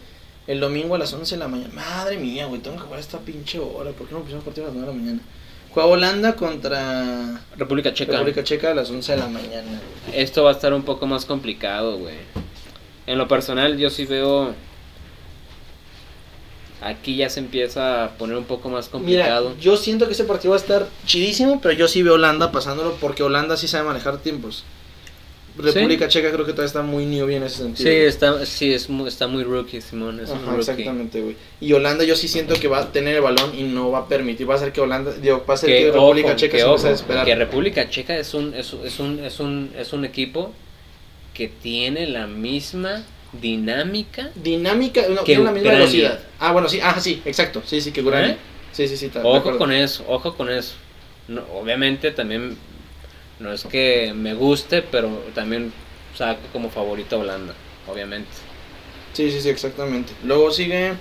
el 0.47 0.59
domingo 0.59 0.95
a 0.95 0.97
las 0.97 1.11
11 1.13 1.36
de 1.36 1.39
la 1.39 1.47
mañana. 1.47 1.74
Madre 1.74 2.18
mía, 2.18 2.45
güey, 2.45 2.61
tengo 2.61 2.78
que 2.78 2.84
jugar 2.84 2.99
esta 2.99 3.20
pinche 3.20 3.59
hora, 3.59 3.91
¿por 3.91 4.07
qué 4.07 4.13
no 4.13 4.20
pusieron 4.22 4.43
partido 4.43 4.66
a 4.66 4.70
las 4.70 4.76
9 4.78 4.91
de 4.91 4.97
la 4.97 5.03
mañana? 5.03 5.22
Juega 5.72 5.89
Holanda 5.89 6.36
contra 6.38 7.41
República 7.57 7.93
Checa. 7.93 8.13
República 8.13 8.43
Checa 8.43 8.72
a 8.72 8.74
las 8.74 8.89
11 8.89 9.11
de 9.11 9.18
la 9.18 9.28
mañana. 9.28 9.82
Esto 10.13 10.43
va 10.43 10.51
a 10.51 10.53
estar 10.53 10.74
un 10.74 10.84
poco 10.84 11.05
más 11.05 11.26
complicado, 11.26 11.97
güey. 11.97 12.16
En 13.07 13.18
lo 13.18 13.28
personal, 13.28 13.78
yo 13.78 13.89
sí 13.89 14.05
veo. 14.05 14.53
Aquí 16.82 17.16
ya 17.16 17.30
se 17.30 17.39
empieza 17.39 18.03
a 18.05 18.09
poner 18.18 18.38
un 18.38 18.43
poco 18.43 18.70
más 18.70 18.86
Mira, 18.86 18.91
complicado. 19.26 19.55
yo 19.59 19.76
siento 19.76 20.05
que 20.07 20.13
ese 20.13 20.24
partido 20.26 20.51
va 20.51 20.57
a 20.57 20.59
estar 20.59 20.88
chidísimo, 21.05 21.59
pero 21.59 21.74
yo 21.74 21.88
sí 21.88 22.03
veo 22.03 22.13
Holanda 22.13 22.51
pasándolo 22.51 22.95
porque 23.01 23.24
Holanda 23.24 23.57
sí 23.57 23.68
sabe 23.68 23.86
manejar 23.88 24.18
tiempos. 24.20 24.63
República 25.58 26.08
Checa 26.08 26.32
creo 26.32 26.45
que 26.45 26.51
todavía 26.51 26.68
está 26.68 26.82
muy 26.82 27.06
newbie 27.06 27.38
en 27.38 27.43
ese 27.43 27.58
sí, 27.58 27.64
sentido. 27.64 27.89
está, 27.91 28.45
sí 28.45 28.74
es 28.74 28.89
muy, 28.89 29.08
está 29.08 29.28
muy 29.28 29.43
rookie, 29.43 29.80
Simón. 29.82 30.20
Es 30.20 30.30
Ajá, 30.30 30.39
rookie. 30.45 30.60
exactamente, 30.60 31.22
güey. 31.22 31.36
Y 31.62 31.72
Holanda 31.74 32.03
yo 32.03 32.16
sí 32.16 32.28
siento 32.28 32.56
que 32.60 32.68
va 32.68 32.80
a 32.80 32.91
tener 32.91 33.16
el 33.16 33.22
balón 33.22 33.58
y 33.58 33.64
no 33.64 33.91
va 33.91 33.99
a 33.99 34.08
permitir, 34.08 34.49
va 34.49 34.56
a 34.56 34.58
hacer 34.58 34.72
que 34.74 34.82
Holanda, 34.82 35.14
digo, 35.14 35.43
va 35.47 35.53
a 35.53 35.56
hacer 35.56 35.70
que, 35.70 35.78
Que, 35.78 35.91
República 35.91 36.28
ojo, 36.30 36.38
Checa 36.38 36.51
que, 36.51 36.58
se 36.60 36.66
empiece 36.66 36.68
a 36.68 36.72
ojo, 36.74 36.84
desesperar. 36.89 37.26
que 37.26 37.36
República 37.36 37.89
Checa 37.89 38.18
es 38.18 38.34
un, 38.34 38.53
es, 38.53 38.74
es 38.74 38.99
un, 38.99 39.20
es, 39.24 39.39
un, 39.39 39.72
es 39.78 39.93
un 39.93 40.06
equipo 40.06 40.51
que 41.34 41.47
tiene 41.47 42.08
la 42.08 42.28
misma 42.28 43.03
dinámica. 43.41 44.32
Dinámica, 44.36 45.01
no, 45.10 45.20
Que 45.24 45.26
tiene 45.26 45.43
la 45.43 45.51
misma 45.51 45.70
Ucrania. 45.70 45.80
velocidad. 45.80 46.20
Ah, 46.39 46.51
bueno, 46.51 46.70
sí, 46.70 46.80
ah, 46.82 46.99
sí, 46.99 47.22
exacto. 47.26 47.62
Sí, 47.66 47.82
sí, 47.82 47.91
que 47.91 48.01
Ucrania. 48.01 48.32
¿Eh? 48.34 48.38
Sí, 48.72 48.88
sí, 48.88 48.97
sí, 48.97 49.10
Ojo 49.24 49.58
con 49.58 49.72
eso, 49.72 50.03
ojo 50.08 50.36
con 50.36 50.49
eso. 50.49 50.74
No, 51.28 51.43
obviamente 51.53 52.12
también 52.12 52.58
no 53.39 53.51
es 53.51 53.63
que 53.65 54.13
me 54.15 54.33
guste, 54.33 54.81
pero 54.81 55.09
también 55.33 55.73
saco 56.15 56.39
como 56.53 56.69
favorito 56.69 57.15
a 57.15 57.19
Holanda, 57.19 57.53
obviamente. 57.91 58.29
Sí, 59.13 59.31
sí, 59.31 59.41
sí, 59.41 59.49
exactamente. 59.49 60.13
Luego 60.23 60.51
sigue. 60.51 60.93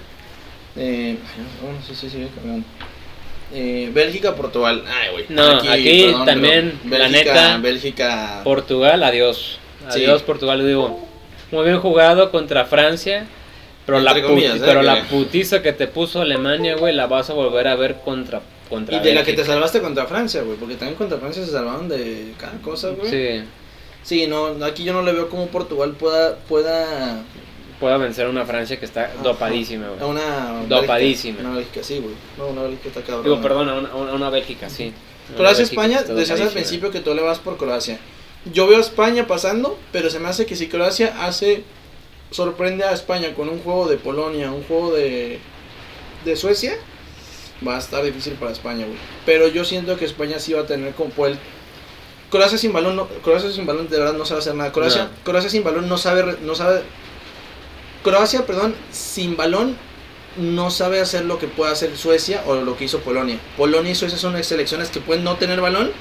Eh, 0.77 1.17
bueno, 1.63 1.79
sí, 1.87 1.95
sí, 1.95 2.11
sigue 2.11 2.29
cargando. 2.35 2.67
Eh, 3.53 3.91
Bélgica, 3.93 4.35
Portugal. 4.35 4.83
Ay, 4.89 5.13
güey. 5.13 5.25
No, 5.29 5.43
aquí 5.71 6.13
también, 6.25 6.79
perdón. 6.83 6.99
la 6.99 7.09
Bélgica, 7.09 7.35
neta, 7.35 7.57
Bélgica. 7.59 8.41
Portugal, 8.45 9.03
adiós. 9.05 9.59
Sí. 9.91 10.01
Adiós 10.01 10.23
Portugal, 10.23 10.67
digo. 10.67 11.07
Muy 11.53 11.65
bien 11.65 11.79
jugado 11.79 12.31
contra 12.33 12.65
Francia, 12.65 13.27
pero, 13.87 14.01
la, 14.01 14.11
Entre 14.11 14.25
puti- 14.25 14.29
comillas, 14.31 14.57
¿eh? 14.57 14.63
pero 14.65 14.81
Que- 14.81 14.87
la 14.87 15.05
putiza 15.05 15.63
que 15.63 15.73
te 15.73 15.87
puso 15.87 16.21
Alemania, 16.23 16.75
güey, 16.77 16.95
la 16.95 17.07
vas 17.07 17.31
a 17.31 17.35
volver 17.35 17.69
a 17.69 17.77
ver 17.77 17.97
contra 18.05 18.41
contra 18.75 18.97
Y 18.97 19.01
de 19.01 19.15
la 19.15 19.25
que 19.25 19.33
te 19.33 19.45
salvaste 19.45 19.81
contra 19.81 20.07
Francia, 20.07 20.43
güey. 20.43 20.57
Porque 20.59 20.75
también 20.75 20.97
contra 20.97 21.19
Francia 21.19 21.45
se 21.45 21.51
salvaron 21.53 21.89
de 21.89 22.33
cada 22.39 22.59
cosa, 22.61 22.91
güey. 22.91 23.11
Sí, 23.11 23.45
Sí, 24.03 24.27
no, 24.27 24.49
aquí 24.65 24.85
yo 24.85 24.93
no 24.93 25.01
le 25.03 25.13
veo 25.13 25.29
cómo 25.31 25.47
Portugal 25.47 25.93
pueda. 25.99 26.37
pueda 26.49 27.23
pueda 27.81 27.97
vencer 27.97 28.27
a 28.27 28.31
una 28.31 28.45
Francia 28.47 28.79
que 28.79 28.85
está 28.85 29.11
dopadísima, 29.23 29.87
a 29.87 29.91
güey. 29.91 30.11
una. 30.11 30.65
Dopadísima. 30.69 31.37
Bélgica. 31.39 31.49
Una 31.49 31.57
Bélgica, 31.57 31.83
sí, 31.83 31.99
güey. 31.99 32.15
No, 32.39 32.47
una 32.49 32.63
Bélgica 32.63 32.89
está 32.89 33.01
cabrón. 33.03 33.25
Digo, 33.25 33.41
perdón, 33.43 33.69
a 33.69 33.75
una, 33.75 33.89
a 33.91 34.15
una- 34.15 34.31
Bélgica, 34.31 34.69
sí. 34.71 34.93
Una 35.29 35.37
Croacia, 35.39 35.59
Bélgica 35.65 35.83
España, 35.83 35.97
que 35.97 36.03
está 36.03 36.15
decías 36.15 36.41
al 36.41 36.49
principio 36.51 36.91
que 36.91 37.01
tú 37.01 37.15
le 37.15 37.23
vas 37.23 37.39
por 37.39 37.57
Croacia. 37.57 37.99
Yo 38.53 38.67
veo 38.67 38.79
a 38.79 38.81
España 38.83 39.27
pasando, 39.27 39.79
pero 39.91 40.09
se 40.11 40.19
me 40.21 40.29
hace 40.29 40.45
que 40.47 40.55
si 40.55 40.69
Croacia 40.69 41.25
hace, 41.27 41.65
sorprende 42.31 42.85
a 42.85 42.93
España 42.93 43.35
con 43.35 43.49
un 43.49 43.59
juego 43.61 43.89
de 43.89 43.97
Polonia, 43.97 44.53
un 44.53 44.63
juego 44.65 44.93
de, 44.95 45.39
de 46.27 46.37
Suecia, 46.37 46.75
va 47.67 47.77
a 47.77 47.79
estar 47.79 48.03
difícil 48.05 48.35
para 48.35 48.53
España, 48.53 48.87
güey. 48.87 48.99
Pero 49.27 49.49
yo 49.49 49.65
siento 49.65 49.97
que 49.97 50.05
España 50.05 50.39
sí 50.39 50.53
va 50.53 50.63
a 50.63 50.67
tener 50.67 50.95
como 50.95 51.11
pues, 51.11 51.33
el... 51.33 51.39
Croacia 52.31 52.59
sin 52.59 52.73
balón, 52.73 52.97
no, 52.97 53.07
Croacia 53.23 53.51
sin 53.51 53.67
balón 53.67 53.89
de 53.89 53.99
verdad 53.99 54.15
no 54.15 54.25
sabe 54.25 54.41
hacer 54.41 54.55
nada. 54.55 54.73
Croacia, 54.73 55.05
No. 55.05 55.11
Croacia 55.25 55.51
sin 55.51 55.63
balón 55.63 55.89
no 55.89 55.99
sabe, 55.99 56.37
no 56.43 56.55
sabe... 56.55 56.83
Croacia, 58.03 58.45
perdón, 58.45 58.75
sin 58.91 59.37
balón 59.37 59.77
no 60.37 60.71
sabe 60.71 61.01
hacer 61.01 61.25
lo 61.25 61.39
que 61.39 61.47
puede 61.47 61.73
hacer 61.73 61.97
Suecia 61.97 62.43
o 62.47 62.57
lo 62.57 62.77
que 62.77 62.85
hizo 62.85 63.01
Polonia. 63.01 63.39
Polonia 63.57 63.93
y 63.93 63.95
Suecia 63.95 64.19
son 64.19 64.43
selecciones 64.43 64.91
que 64.91 65.01
pueden 65.01 65.25
no 65.25 65.37
tener 65.37 65.61
balón 65.61 65.93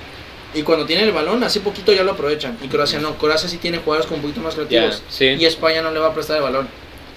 y 0.53 0.61
cuando 0.63 0.85
tienen 0.85 1.05
el 1.05 1.11
balón, 1.11 1.43
así 1.43 1.59
poquito 1.59 1.93
ya 1.93 2.03
lo 2.03 2.11
aprovechan. 2.11 2.57
Y 2.61 2.67
Croacia 2.67 2.99
no, 2.99 3.17
Croacia 3.17 3.49
sí 3.49 3.57
tiene 3.57 3.79
jugadores 3.79 4.07
con 4.07 4.17
un 4.17 4.21
poquito 4.21 4.41
más 4.41 4.55
creativos. 4.55 5.01
sí. 5.09 5.25
Y 5.25 5.45
España 5.45 5.81
no 5.81 5.91
le 5.91 5.99
va 5.99 6.07
a 6.07 6.13
prestar 6.13 6.37
el 6.37 6.43
balón. 6.43 6.67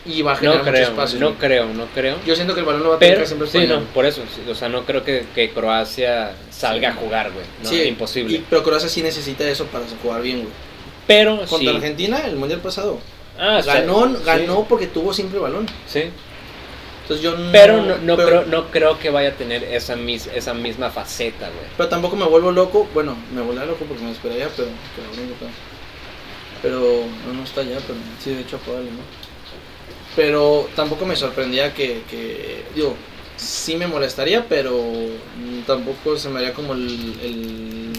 Y 0.06 0.22
va 0.22 0.32
a 0.32 0.36
generar 0.36 0.58
No 0.58 0.64
mucho 0.64 0.72
creo, 0.76 0.88
espacio. 0.88 1.18
no 1.20 1.34
creo, 1.34 1.66
no 1.66 1.86
creo. 1.94 2.16
Yo 2.24 2.34
siento 2.36 2.54
que 2.54 2.60
el 2.60 2.66
balón 2.66 2.82
lo 2.84 2.90
va 2.90 2.96
a 2.96 2.98
tener 2.98 3.14
Pero, 3.16 3.26
siempre 3.26 3.48
sí, 3.48 3.66
no, 3.66 3.80
por 3.86 4.06
eso, 4.06 4.22
o 4.48 4.54
sea, 4.54 4.68
no 4.68 4.84
creo 4.84 5.02
que, 5.04 5.24
que 5.34 5.50
Croacia 5.50 6.32
salga 6.50 6.92
Sí. 6.92 6.96
a 6.98 7.00
jugar, 7.00 7.32
güey. 7.32 7.44
No, 7.62 7.68
Sí, 7.68 7.82
imposible. 7.82 8.36
y- 8.36 8.44
pero 8.48 8.62
Croacia 8.62 8.88
sí 8.88 9.02
necesita 9.02 9.44
eso 9.48 9.66
para 9.66 9.84
jugar 10.02 10.22
bien, 10.22 10.40
güey. 10.42 10.52
Pero 11.06 11.36
Contra 11.38 11.58
sí. 11.58 11.68
Argentina, 11.68 12.20
el 12.26 12.36
mundial 12.36 12.60
pasado. 12.60 12.98
Ah, 13.38 13.58
o 13.58 13.62
sea, 13.62 13.74
ganó, 13.80 14.06
sí, 14.16 14.22
ganó 14.24 14.64
porque 14.68 14.86
tuvo 14.86 15.12
siempre 15.12 15.38
balón. 15.38 15.66
Sí. 15.86 16.04
Entonces 17.02 17.22
yo 17.22 17.36
no. 17.36 17.52
Pero 17.52 17.82
no, 17.82 17.96
no, 17.98 18.16
pero- 18.16 18.28
creo, 18.28 18.44
no 18.46 18.70
creo 18.70 18.98
que 18.98 19.10
vaya 19.10 19.28
a 19.28 19.32
tener 19.32 19.62
esa, 19.62 19.94
mis, 19.94 20.26
esa 20.28 20.54
misma 20.54 20.90
faceta, 20.90 21.46
güey. 21.48 21.66
Pero 21.76 21.88
tampoco 21.88 22.16
me 22.16 22.24
vuelvo 22.26 22.50
loco. 22.50 22.88
Bueno, 22.94 23.16
me 23.32 23.42
volvería 23.42 23.66
loco 23.66 23.84
porque 23.84 24.02
me 24.02 24.10
esperaría, 24.10 24.48
pero. 24.56 24.68
Pero, 24.96 25.50
pero- 26.62 27.04
no, 27.26 27.34
no 27.34 27.44
está 27.44 27.62
ya, 27.62 27.78
pero 27.86 27.98
sí, 28.22 28.30
de 28.34 28.40
hecho, 28.40 28.58
probable, 28.58 28.90
¿no? 28.90 29.25
Pero 30.16 30.68
tampoco 30.74 31.04
me 31.06 31.14
sorprendía 31.14 31.72
que, 31.74 32.02
que. 32.10 32.64
Digo, 32.74 32.96
sí 33.36 33.76
me 33.76 33.86
molestaría, 33.86 34.44
pero 34.48 34.74
tampoco 35.66 36.16
se 36.18 36.28
me 36.30 36.38
haría 36.40 36.52
como 36.54 36.72
el. 36.72 36.88
el- 37.22 37.92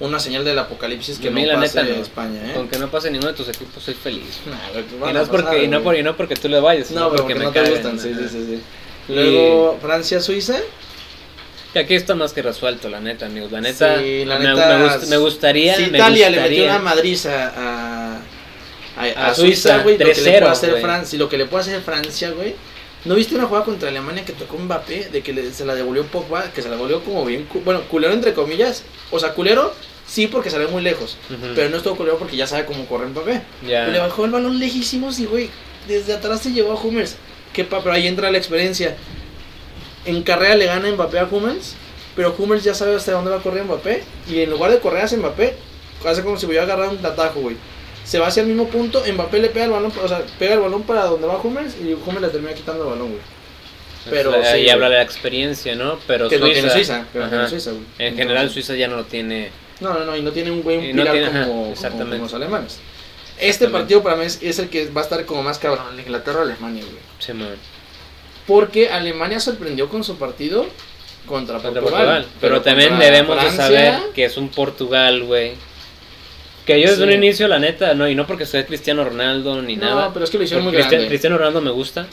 una 0.00 0.18
señal 0.18 0.44
del 0.44 0.58
apocalipsis 0.58 1.18
que 1.20 1.30
no 1.30 1.38
la 1.40 1.54
pase 1.54 1.80
neta, 1.82 1.96
no. 1.96 2.04
Güey, 2.28 2.36
¿eh? 2.50 2.52
Aunque 2.56 2.78
no 2.78 2.90
pase 2.90 3.10
ninguno 3.12 3.30
de 3.30 3.36
tus 3.36 3.48
equipos, 3.48 3.80
soy 3.82 3.94
feliz. 3.94 4.40
Nah, 4.44 4.56
pues 4.72 4.84
Y 5.10 5.14
no, 5.14 5.20
es 5.22 5.28
porque, 5.28 5.44
pasar, 5.44 5.62
y, 5.62 5.68
no 5.68 5.82
por, 5.84 5.96
y 5.96 6.02
no 6.02 6.16
porque 6.16 6.34
tú 6.34 6.48
le 6.48 6.58
vayas, 6.60 6.90
No, 6.90 7.10
pero 7.10 7.22
porque, 7.22 7.34
no 7.36 7.50
te 7.52 7.60
cagan, 7.60 7.70
gustan, 7.72 8.00
sí, 8.00 8.12
sí, 8.12 8.28
sí, 8.28 8.44
sí. 8.44 8.62
Y- 9.08 9.14
Luego, 9.14 9.78
Francia-Suiza. 9.80 10.56
Que 11.72 11.78
aquí 11.80 11.94
está 11.94 12.14
más 12.16 12.32
que 12.32 12.42
resuelto, 12.42 12.88
la 12.88 13.00
neta, 13.00 13.26
amigos. 13.26 13.52
La 13.52 13.60
neta, 13.60 13.98
Sí, 14.00 14.24
la 14.24 14.38
me, 14.40 14.48
neta, 14.48 14.78
me 14.78 14.84
gust- 14.84 15.06
me 15.08 15.16
gustaría. 15.16 15.76
Si 15.76 15.82
me 15.86 15.98
Italia 15.98 16.28
le 16.28 16.36
gustaría- 16.38 16.58
metió 16.62 16.74
una 16.74 16.82
madriza 16.84 17.52
a, 17.56 18.18
a, 18.96 19.34
Suiza, 19.34 19.78
güey, 19.82 19.98
lo 19.98 20.04
que 20.06 20.14
le 20.14 20.14
3-0, 20.14 20.38
puede 20.40 20.52
hacer. 20.52 20.80
Francia, 20.80 21.18
lo 21.18 21.28
que 21.28 21.38
le 21.38 21.46
puede 21.46 21.62
hacer 21.62 21.80
Francia, 21.82 22.30
güey. 22.30 22.54
¿No 23.04 23.14
viste 23.14 23.34
una 23.34 23.44
jugada 23.44 23.64
contra 23.66 23.88
Alemania 23.90 24.24
que 24.24 24.32
tocó 24.32 24.56
Mbappé 24.56 25.10
de 25.10 25.22
que 25.22 25.32
le- 25.34 25.52
se 25.52 25.66
la 25.66 25.74
devolvió 25.74 26.04
Pogba, 26.06 26.50
que 26.52 26.62
se 26.62 26.68
la 26.68 26.76
devolvió 26.76 27.02
como 27.04 27.24
bien, 27.24 27.46
bueno, 27.64 27.82
culero 27.82 28.14
entre 28.14 28.32
comillas, 28.32 28.82
o 29.10 29.18
sea, 29.20 29.34
culero 29.34 29.74
sí 30.06 30.26
porque 30.26 30.48
salió 30.48 30.68
muy 30.70 30.82
lejos, 30.82 31.18
pero 31.54 31.68
no 31.68 31.76
estuvo 31.76 31.96
culero 31.96 32.16
porque 32.18 32.36
ya 32.36 32.46
sabe 32.46 32.64
cómo 32.64 32.86
correr 32.86 33.08
Mbappé. 33.08 33.42
Ya. 33.66 33.88
Y 33.88 33.92
Le 33.92 33.98
bajó 33.98 34.24
el 34.24 34.30
balón 34.30 34.58
lejísimos 34.58 35.18
y, 35.18 35.26
güey, 35.26 35.50
desde 35.86 36.14
atrás 36.14 36.40
se 36.40 36.52
llevó 36.52 36.72
a 36.72 36.80
Hummels. 36.82 37.16
Qué 37.52 37.64
pa, 37.64 37.82
pero 37.82 37.94
ahí 37.94 38.06
entra 38.06 38.30
la 38.30 38.38
experiencia. 38.38 38.96
En 40.06 40.22
carrera 40.22 40.54
le 40.54 40.66
gana 40.66 40.90
Mbappé 40.90 41.18
a 41.18 41.24
Hummels, 41.30 41.74
pero 42.16 42.34
Hummels 42.38 42.64
ya 42.64 42.74
sabe 42.74 42.94
hasta 42.94 43.12
dónde 43.12 43.30
va 43.30 43.36
a 43.36 43.42
correr 43.42 43.64
Mbappé. 43.64 44.02
Y 44.30 44.40
en 44.40 44.50
lugar 44.50 44.70
de 44.70 44.78
correr 44.80 45.04
hacia 45.04 45.18
Mbappé, 45.18 45.54
hace 46.06 46.22
como 46.22 46.38
si 46.38 46.46
hubiera 46.46 46.62
agarrado 46.64 46.90
un 46.92 47.04
atajo, 47.04 47.40
güey. 47.40 47.56
Se 48.04 48.18
va 48.18 48.26
hacia 48.26 48.42
el 48.42 48.48
mismo 48.48 48.68
punto, 48.68 49.02
Mbappé 49.10 49.38
le 49.38 49.48
pega 49.48 49.64
el 49.64 49.70
balón, 49.70 49.92
o 50.02 50.08
sea, 50.08 50.22
pega 50.38 50.54
el 50.54 50.60
balón 50.60 50.82
para 50.82 51.04
donde 51.06 51.26
va 51.26 51.40
Hummels 51.40 51.74
y 51.82 51.94
Hummels 51.94 52.20
le 52.22 52.28
termina 52.28 52.52
quitando 52.54 52.84
el 52.84 52.90
balón, 52.90 53.08
güey. 53.08 53.20
Pero 54.10 54.32
sí, 54.32 54.38
ahí 54.46 54.62
güey. 54.64 54.70
habla 54.70 54.90
de 54.90 54.96
la 54.96 55.02
experiencia, 55.02 55.74
¿no? 55.74 55.98
Pero 56.06 56.28
Que 56.28 56.38
no 56.38 56.44
Suiza, 56.44 56.60
tiene 56.60 56.74
Suiza, 56.74 57.06
que 57.10 57.18
no 57.18 57.28
tiene 57.30 57.48
Suiza, 57.48 57.70
güey. 57.70 57.82
En 57.98 58.16
general, 58.16 58.50
Suiza 58.50 58.74
ya 58.74 58.86
no 58.88 58.96
lo 58.96 59.04
tiene. 59.04 59.50
No, 59.80 59.94
no, 59.94 60.04
no, 60.04 60.14
y 60.16 60.20
no 60.22 60.30
tiene 60.32 60.50
un 60.50 60.62
güey 60.62 60.90
un 60.90 60.96
no 60.96 61.02
pilar 61.02 61.12
tiene, 61.14 61.28
como, 61.30 61.44
como- 61.46 61.72
exactamente. 61.72 62.10
como 62.16 62.24
los 62.24 62.34
alemanes. 62.34 62.78
Este 63.40 63.68
partido 63.68 64.02
para 64.02 64.16
mí 64.16 64.26
es, 64.26 64.38
es 64.42 64.58
el 64.58 64.68
que 64.68 64.88
va 64.90 65.00
a 65.00 65.04
estar 65.04 65.24
como 65.24 65.42
más 65.42 65.58
cabrón, 65.58 65.98
Inglaterra-Alemania, 65.98 66.84
güey. 66.84 66.96
Simón. 67.18 67.56
Porque 68.46 68.90
Alemania 68.90 69.40
sorprendió 69.40 69.88
con 69.88 70.04
su 70.04 70.16
partido 70.16 70.66
contra 71.26 71.54
Contra 71.58 71.80
Portugal. 71.80 72.04
Portugal. 72.04 72.26
Pero, 72.40 72.60
también 72.62 72.98
debemos 72.98 73.42
de 73.42 73.50
saber 73.50 73.94
que 74.14 74.26
es 74.26 74.36
un 74.36 74.50
Portugal, 74.50 75.22
güey. 75.24 75.54
Que 76.66 76.80
yo 76.80 76.88
desde 76.88 77.02
Sí. 77.02 77.08
un 77.08 77.12
inicio, 77.12 77.46
la 77.48 77.58
neta, 77.58 77.94
no, 77.94 78.08
y 78.08 78.14
no 78.14 78.26
porque 78.26 78.46
soy 78.46 78.64
Cristiano 78.64 79.04
Ronaldo 79.04 79.60
ni 79.60 79.76
No, 79.76 79.86
nada. 79.86 80.12
pero 80.12 80.24
es 80.24 80.30
que 80.30 80.38
lo 80.38 80.44
hicieron 80.44 80.64
muy 80.64 80.72
Cristian- 80.72 80.90
grande. 80.92 81.08
Cristiano 81.08 81.36
Ronaldo 81.38 81.60
me 81.60 81.70
gusta. 81.70 82.06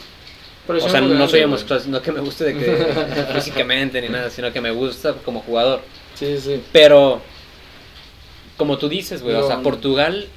Pero 0.68 0.78
O 0.80 0.89
sea, 0.89 1.02
no 1.02 1.08
grande, 1.10 1.28
soy 1.30 1.41
homosexual, 1.43 1.82
no 1.88 2.02
que 2.02 2.12
me 2.12 2.20
guste 2.20 2.43
de 2.45 2.54
que 2.58 2.66
físicamente 3.34 4.02
ni 4.02 4.10
nada, 4.10 4.30
sino 4.30 4.52
que 4.54 4.62
me 4.62 4.72
gusta 4.72 5.14
como 5.26 5.39
jugador. 5.41 5.82
Sí, 6.16 6.38
sí. 6.39 6.62
Pero, 6.72 7.22
como 8.58 8.78
tú 8.78 8.88
dices, 8.89 9.22
güey, 9.24 9.36
o 9.36 9.39
No, 9.41 9.47
sea, 9.47 9.56
no. 9.58 9.64
Portugal, 9.64 10.28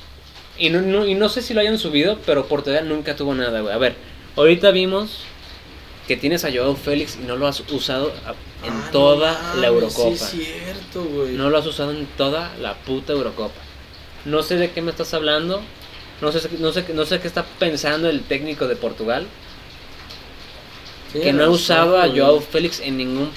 y 0.58 0.70
no, 0.70 0.80
no- 0.80 1.06
y 1.06 1.14
no 1.14 1.28
sé 1.28 1.42
si 1.42 1.52
lo 1.52 1.60
hayan 1.60 1.78
subido, 1.78 2.18
pero 2.24 2.46
Portugal 2.46 2.88
nunca 2.88 3.16
tuvo 3.16 3.34
nada, 3.34 3.60
güey. 3.60 3.74
A 3.74 3.78
ver, 3.78 3.96
ahorita 4.36 4.70
vimos 4.70 5.20
que 6.08 6.16
tienes 6.16 6.44
a 6.44 6.52
Joao 6.52 6.76
Félix 6.76 7.18
y 7.22 7.26
no 7.26 7.36
lo 7.36 7.46
has 7.46 7.60
usado 7.70 8.12
en 8.64 8.72
Ah, 8.72 8.84
no 8.86 8.90
toda 8.92 9.54
la 9.60 9.66
Eurocopa. 9.66 10.16
Sí, 10.16 10.40
es 10.42 10.64
cierto, 10.64 11.04
güey. 11.04 11.32
No 11.32 11.50
lo 11.50 11.58
has 11.58 11.66
usado 11.66 11.90
en 11.90 12.06
toda 12.16 12.52
la 12.60 12.74
puta 12.74 13.12
Eurocopa. 13.12 13.60
No 14.24 14.42
sé 14.42 14.56
de 14.56 14.70
qué 14.70 14.82
me 14.82 14.90
estás 14.90 15.14
hablando. 15.14 15.62
No 16.20 16.32
sé, 16.32 16.48
no 16.58 16.72
sé, 16.72 16.84
no 16.94 17.04
sé 17.04 17.20
qué 17.20 17.28
está 17.28 17.44
pensando 17.58 18.08
el 18.08 18.22
técnico 18.22 18.66
de 18.66 18.76
Portugal. 18.76 19.26
Sí, 21.12 21.20
que 21.20 21.32
no 21.32 21.44
ha 21.44 21.48
usado 21.48 21.98
a. 22.00 22.08
Joao 22.08 22.40
Félix 22.40 22.80
en 22.80 22.96
ningún 22.96 23.30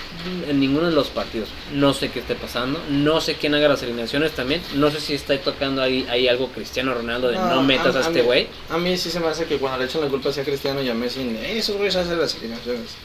en 0.48 0.60
ninguno 0.60 0.88
de 0.88 0.96
los 0.96 1.10
partidos. 1.10 1.50
No 1.74 1.94
sé 1.94 2.10
qué 2.10 2.20
esté 2.20 2.36
pasando. 2.36 2.80
No 2.90 3.22
sé 3.22 3.36
quién 3.36 3.54
haga 3.54 3.68
las 3.68 3.84
alineaciones 3.84 4.32
también. 4.32 4.62
No 4.76 4.90
sé 4.90 5.00
si 5.00 5.14
está 5.14 5.38
tocando 5.40 5.82
ahí, 5.82 6.08
ahí 6.10 6.28
algo 6.28 6.48
Cristiano 6.48 6.94
Ronaldo 6.94 7.28
de 7.28 7.36
no, 7.36 7.62
metas 7.62 7.96
a, 7.96 8.02
este 8.02 8.22
güey. 8.24 8.48
A 8.70 8.78
mí 8.78 8.98
sí 8.98 9.12
se 9.12 9.20
me 9.20 9.28
hace 9.28 9.46
que 9.46 9.58
cuando 9.58 9.80
le 9.80 9.86
echan 9.86 10.02
la 10.02 10.08
culpa 10.08 10.30
hacia 10.30 10.44
Cristiano 10.44 10.82
y 10.82 10.90
a 10.90 10.94
Messi, 10.96 11.38
esos 11.46 11.76
güeyes 11.76 11.96
hacen 11.96 12.20
las 12.20 12.36
alineaciones. 12.36 12.96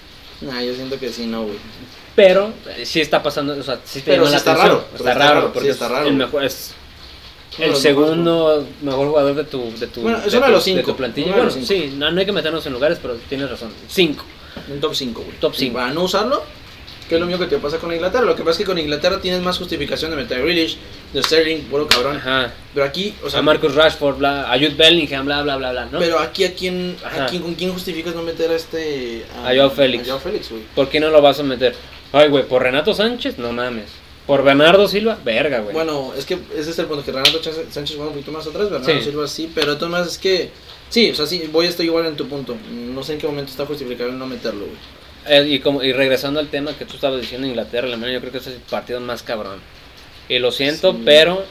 Nah, 0.40 0.62
yo 0.62 0.74
siento 0.74 0.98
que 0.98 1.12
sí, 1.12 1.26
no, 1.26 1.44
güey. 1.44 1.58
Pero 2.16 2.52
eh, 2.76 2.84
sí 2.84 3.00
está 3.00 3.22
pasando, 3.22 3.54
o 3.58 3.62
sea, 3.62 3.78
sí 3.84 4.00
te 4.00 4.12
Pero 4.12 4.24
llama 4.24 4.26
sí 4.26 4.32
la 4.32 4.38
está 4.38 4.52
atención. 4.52 4.78
raro, 4.78 4.88
Está, 4.96 5.12
está 5.12 5.14
raro, 5.14 5.34
raro, 5.34 5.52
porque 5.52 5.68
sí 5.68 5.72
está 5.72 5.86
es 5.86 5.90
raro, 5.92 6.08
el 6.08 6.14
mejor, 6.14 6.44
es 6.44 6.74
el 7.59 7.76
segundo 7.76 8.66
mejor 8.82 9.09
jugador 9.09 9.34
de 9.34 9.44
tu, 9.44 9.72
de 9.78 9.86
tu, 9.86 10.00
Bueno, 10.03 10.18
es 10.24 10.30
de 10.32 10.38
uno 10.38 10.46
de 10.46 10.53
tu- 10.53 10.57
los 10.57 10.64
cinco, 10.64 10.82
tu 10.92 10.96
plantilla. 10.96 11.26
uno 11.28 11.36
de 11.36 11.42
Bueno, 11.42 11.57
los 11.59 11.66
sí, 11.68 11.94
no, 11.96 12.11
no 12.11 12.20
hay 12.20 12.26
que 12.26 12.32
meternos 12.32 12.64
en 12.66 12.72
lugares, 12.72 12.98
pero 13.00 13.14
tienes 13.28 13.50
razón. 13.50 13.70
Cinco. 13.88 14.24
Un 14.72 14.80
top 14.80 14.94
5, 14.94 15.22
güey. 15.22 15.36
Top 15.38 15.53
Y 15.55 15.59
cinco. 15.59 15.74
Para 15.78 15.92
no 15.92 16.03
usarlo, 16.03 16.42
que 17.09 17.14
es 17.16 17.20
lo 17.20 17.26
mismo 17.26 17.42
que 17.42 17.48
te 17.50 17.59
pasa 17.59 17.78
con 17.78 17.92
Inglaterra. 17.92 18.24
Lo 18.24 18.34
que 18.36 18.42
pasa 18.42 18.53
es 18.53 18.59
que 18.59 18.64
con 18.64 18.78
Inglaterra 18.78 19.20
tienes 19.20 19.40
más 19.42 19.59
justificación 19.59 20.11
de 20.11 20.16
meter 20.18 20.38
a 20.38 20.40
Grealish, 20.42 20.76
de 21.12 21.22
Sterling, 21.22 21.62
puro 21.64 21.86
cabrón. 21.88 22.16
Ajá. 22.18 22.53
Pero 22.74 22.86
aquí, 22.86 23.14
o 23.24 23.28
sea, 23.30 23.40
a 23.40 23.42
Marcus 23.42 23.74
Rashford, 23.74 24.16
bla, 24.16 24.50
a 24.53 24.55
Jude 24.57 24.74
Bellingham, 24.76 25.24
bla, 25.26 25.42
bla, 25.42 25.57
bla, 25.57 25.72
bla, 25.72 25.84
¿no? 25.86 25.98
pero 25.98 26.18
aquí 26.18 26.44
a 26.44 26.55
quién, 26.55 26.96
a 27.05 27.26
quién, 27.26 27.42
con 27.42 27.55
quién 27.55 27.72
justificas 27.72 28.14
no 28.14 28.22
meter 28.22 28.50
a 28.50 28.55
este 28.57 29.24
A 29.44 29.55
Joao 29.55 29.70
Félix. 29.70 30.05
A 30.05 30.07
Joao 30.12 30.20
Félix, 30.20 30.50
güey. 30.50 30.62
¿Por 30.74 30.88
qué 30.88 31.00
no 31.00 31.09
lo 31.11 31.20
vas 31.20 31.40
a 31.40 31.42
meter? 31.42 31.74
Ay, 32.12 32.28
güey, 32.28 32.44
por 32.46 32.62
Renato 32.62 32.92
Sánchez, 32.94 33.38
no 33.38 33.53
mames. 33.53 33.86
Por 34.26 34.44
Bernardo 34.44 34.86
Silva, 34.86 35.18
verga, 35.24 35.60
güey. 35.60 35.74
Bueno, 35.74 36.12
es 36.16 36.24
que 36.24 36.38
ese 36.56 36.70
es 36.70 36.78
el 36.78 36.86
punto 36.86 37.04
que 37.04 37.10
Renato 37.10 37.40
Ch- 37.42 37.68
Sánchez 37.70 37.96
juega 37.96 38.10
un 38.10 38.14
poquito 38.16 38.30
más 38.32 38.46
atrás, 38.46 38.70
Bernardo 38.70 38.98
Sí. 39.00 39.04
Silva 39.04 39.26
sí, 39.26 39.50
pero 39.54 39.74
de 39.74 39.86
maneras 39.86 40.12
es 40.12 40.18
que 40.18 40.50
sí, 40.88 41.10
o 41.10 41.14
sea, 41.14 41.26
sí, 41.26 41.48
voy 41.52 41.66
a 41.66 41.68
estar 41.70 41.84
igual 41.84 42.06
en 42.06 42.14
tu 42.16 42.28
punto. 42.28 42.56
No 42.70 43.02
sé 43.02 43.14
en 43.14 43.18
qué 43.18 43.26
momento 43.26 43.50
está 43.50 43.66
justificado 43.66 44.10
el 44.10 44.18
no 44.18 44.26
meterlo, 44.26 44.66
güey. 44.66 44.78
Eh, 45.28 45.46
y, 45.54 45.58
como, 45.60 45.82
y 45.82 45.92
regresando 45.92 46.38
al 46.40 46.48
tema 46.48 46.72
que 46.76 46.84
tú 46.84 46.94
estabas 46.94 47.20
diciendo, 47.20 47.46
Inglaterra, 47.46 47.86
Alemania, 47.88 48.14
yo 48.14 48.20
creo 48.20 48.32
que 48.32 48.38
ese 48.38 48.50
es 48.50 48.56
el 48.56 48.62
partido 48.62 49.00
más 49.00 49.22
cabrón. 49.22 49.58
Y 50.28 50.38
lo 50.38 50.52
siento, 50.52 50.92
Sí. 50.92 51.02
pero 51.04 51.44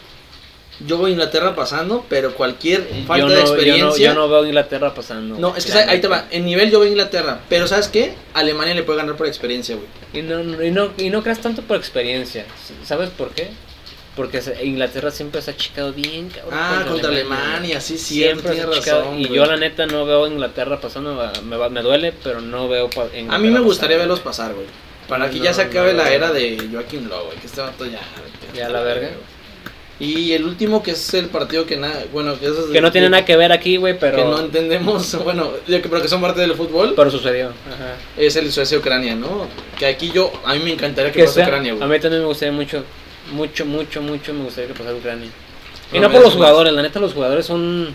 Yo 0.88 0.97
voy 0.97 1.09
a 1.11 1.13
Inglaterra 1.13 1.53
pasando, 1.53 2.05
pero 2.09 2.34
cualquier 2.34 2.88
falta 3.05 3.26
no, 3.28 3.30
de 3.30 3.36
yo, 3.36 3.41
no, 3.43 3.47
experiencia 3.53 4.05
yo 4.05 4.13
no 4.15 4.28
veo 4.28 4.45
Inglaterra 4.45 4.93
pasando. 4.95 5.38
No, 5.38 5.55
es 5.55 5.65
que 5.65 5.74
ahí 5.74 6.01
te 6.01 6.07
va. 6.07 6.26
En 6.32 6.43
nivel 6.43 6.72
yo 6.72 6.80
veo 6.80 6.89
Inglaterra. 6.89 7.41
Pero 7.49 7.67
¿sabes 7.67 7.88
qué? 7.88 8.15
Alemania 8.34 8.74
le 8.74 8.82
puede 8.82 8.97
ganar 8.97 9.15
por 9.15 9.28
experiencia, 9.28 9.76
güey. 9.76 9.88
Y 10.14 10.22
no, 10.22 10.64
y, 10.64 10.72
no, 10.72 10.91
y 10.97 11.09
no 11.09 11.24
creas 11.24 11.39
tanto 11.39 11.62
por 11.62 11.78
experiencia. 11.78 12.45
¿Sabes 12.84 13.09
por 13.12 13.32
qué? 13.32 13.49
Porque 14.16 14.41
Inglaterra 14.62 15.09
siempre 15.09 15.41
se 15.41 15.51
ha 15.51 15.53
achicado 15.53 15.93
bien, 15.93 16.30
cabrón. 16.30 16.53
Ah, 16.53 16.84
contra 16.86 17.09
Alemania, 17.09 17.80
sí, 17.80 17.97
Siempre 17.97 18.55
se 18.55 18.66
razón, 18.66 19.20
Y 19.20 19.30
yo, 19.30 19.45
la 19.45 19.55
neta, 19.55 19.86
no 19.86 20.05
veo 20.05 20.28
Inglaterra 20.28 20.82
pasando. 20.82 21.32
Me, 21.43 21.55
va- 21.55 21.70
me 21.70 21.82
duele, 21.82 22.12
pero 22.22 22.41
no 22.41 22.68
veo. 22.68 22.89
pa- 22.89 23.03
A 23.03 23.05
Inglaterra 23.18 23.38
mí 23.39 23.49
me 23.49 23.59
gustaría 23.62 23.95
pasando. 23.97 24.14
verlos 24.14 24.20
pasar, 24.20 24.53
güey. 24.53 24.68
Para 25.07 25.30
que 25.30 25.39
ya 25.39 25.53
se 25.53 25.62
acabe 25.64 25.93
no, 25.93 26.03
la 26.03 26.12
era 26.12 26.32
de 26.32 26.68
Joaquín 26.72 27.07
Lowe, 27.07 27.26
güey. 27.28 27.38
Que 27.38 27.47
este 27.47 27.62
vato 27.62 27.86
ya. 27.86 28.01
Ya 28.53 28.68
la 28.70 28.82
verga. 28.82 29.12
Y 30.04 30.32
el 30.34 30.45
último 30.45 30.82
que 30.82 30.91
es 30.91 31.14
el 31.14 31.28
partido 31.28 31.66
que 31.68 31.78
nada. 31.78 32.04
Bueno, 32.12 32.39
que, 32.39 32.47
eso 32.47 32.66
es 32.66 32.72
Que 32.72 32.82
no 32.82 32.91
tiene 32.91 33.08
nada 33.10 33.24
que 33.24 33.38
ver 33.38 33.52
aquí, 33.52 33.78
güey, 33.78 33.99
pero. 33.99 34.18
Que 34.18 34.24
no 34.24 34.39
entendemos. 34.39 35.14
Bueno, 35.24 35.52
pero 35.68 36.02
que 36.02 36.08
son 36.08 36.22
parte 36.22 36.41
del 36.41 36.56
fútbol. 36.56 36.93
Pero 36.95 37.12
sucedió. 37.12 37.49
Ajá. 37.49 37.95
Es 38.18 38.36
el 38.36 38.52
Suecia-Ucrania, 38.52 39.14
¿no? 39.16 39.47
Que 39.78 39.86
aquí 39.86 40.12
yo. 40.12 40.32
A 40.43 40.56
mí 40.56 40.62
me 40.64 40.72
encantaría 40.74 41.12
que, 41.12 41.20
Que 41.20 41.26
pase 41.26 41.36
sea- 41.36 41.45
Ucrania, 41.45 41.74
a 41.74 41.76
güey. 41.76 41.88
mí 41.89 41.99
también 41.99 42.22
me 42.24 42.28
gustaría 42.28 42.52
mucho, 42.52 42.84
mucho, 43.32 43.64
mucho, 43.66 44.02
mucho 44.02 44.34
me 44.34 44.43
gustaría 44.45 44.70
que 44.70 44.74
pasara 44.80 44.95
Ucrania. 44.95 45.30
Y 45.93 45.99
No, 45.99 46.08
por 46.10 46.16
los 46.22 46.30
más. 46.30 46.34
jugadores, 46.36 46.74
la 46.74 46.82
neta 46.82 46.99
los 46.99 47.14
jugadores 47.14 47.45
son 47.45 47.93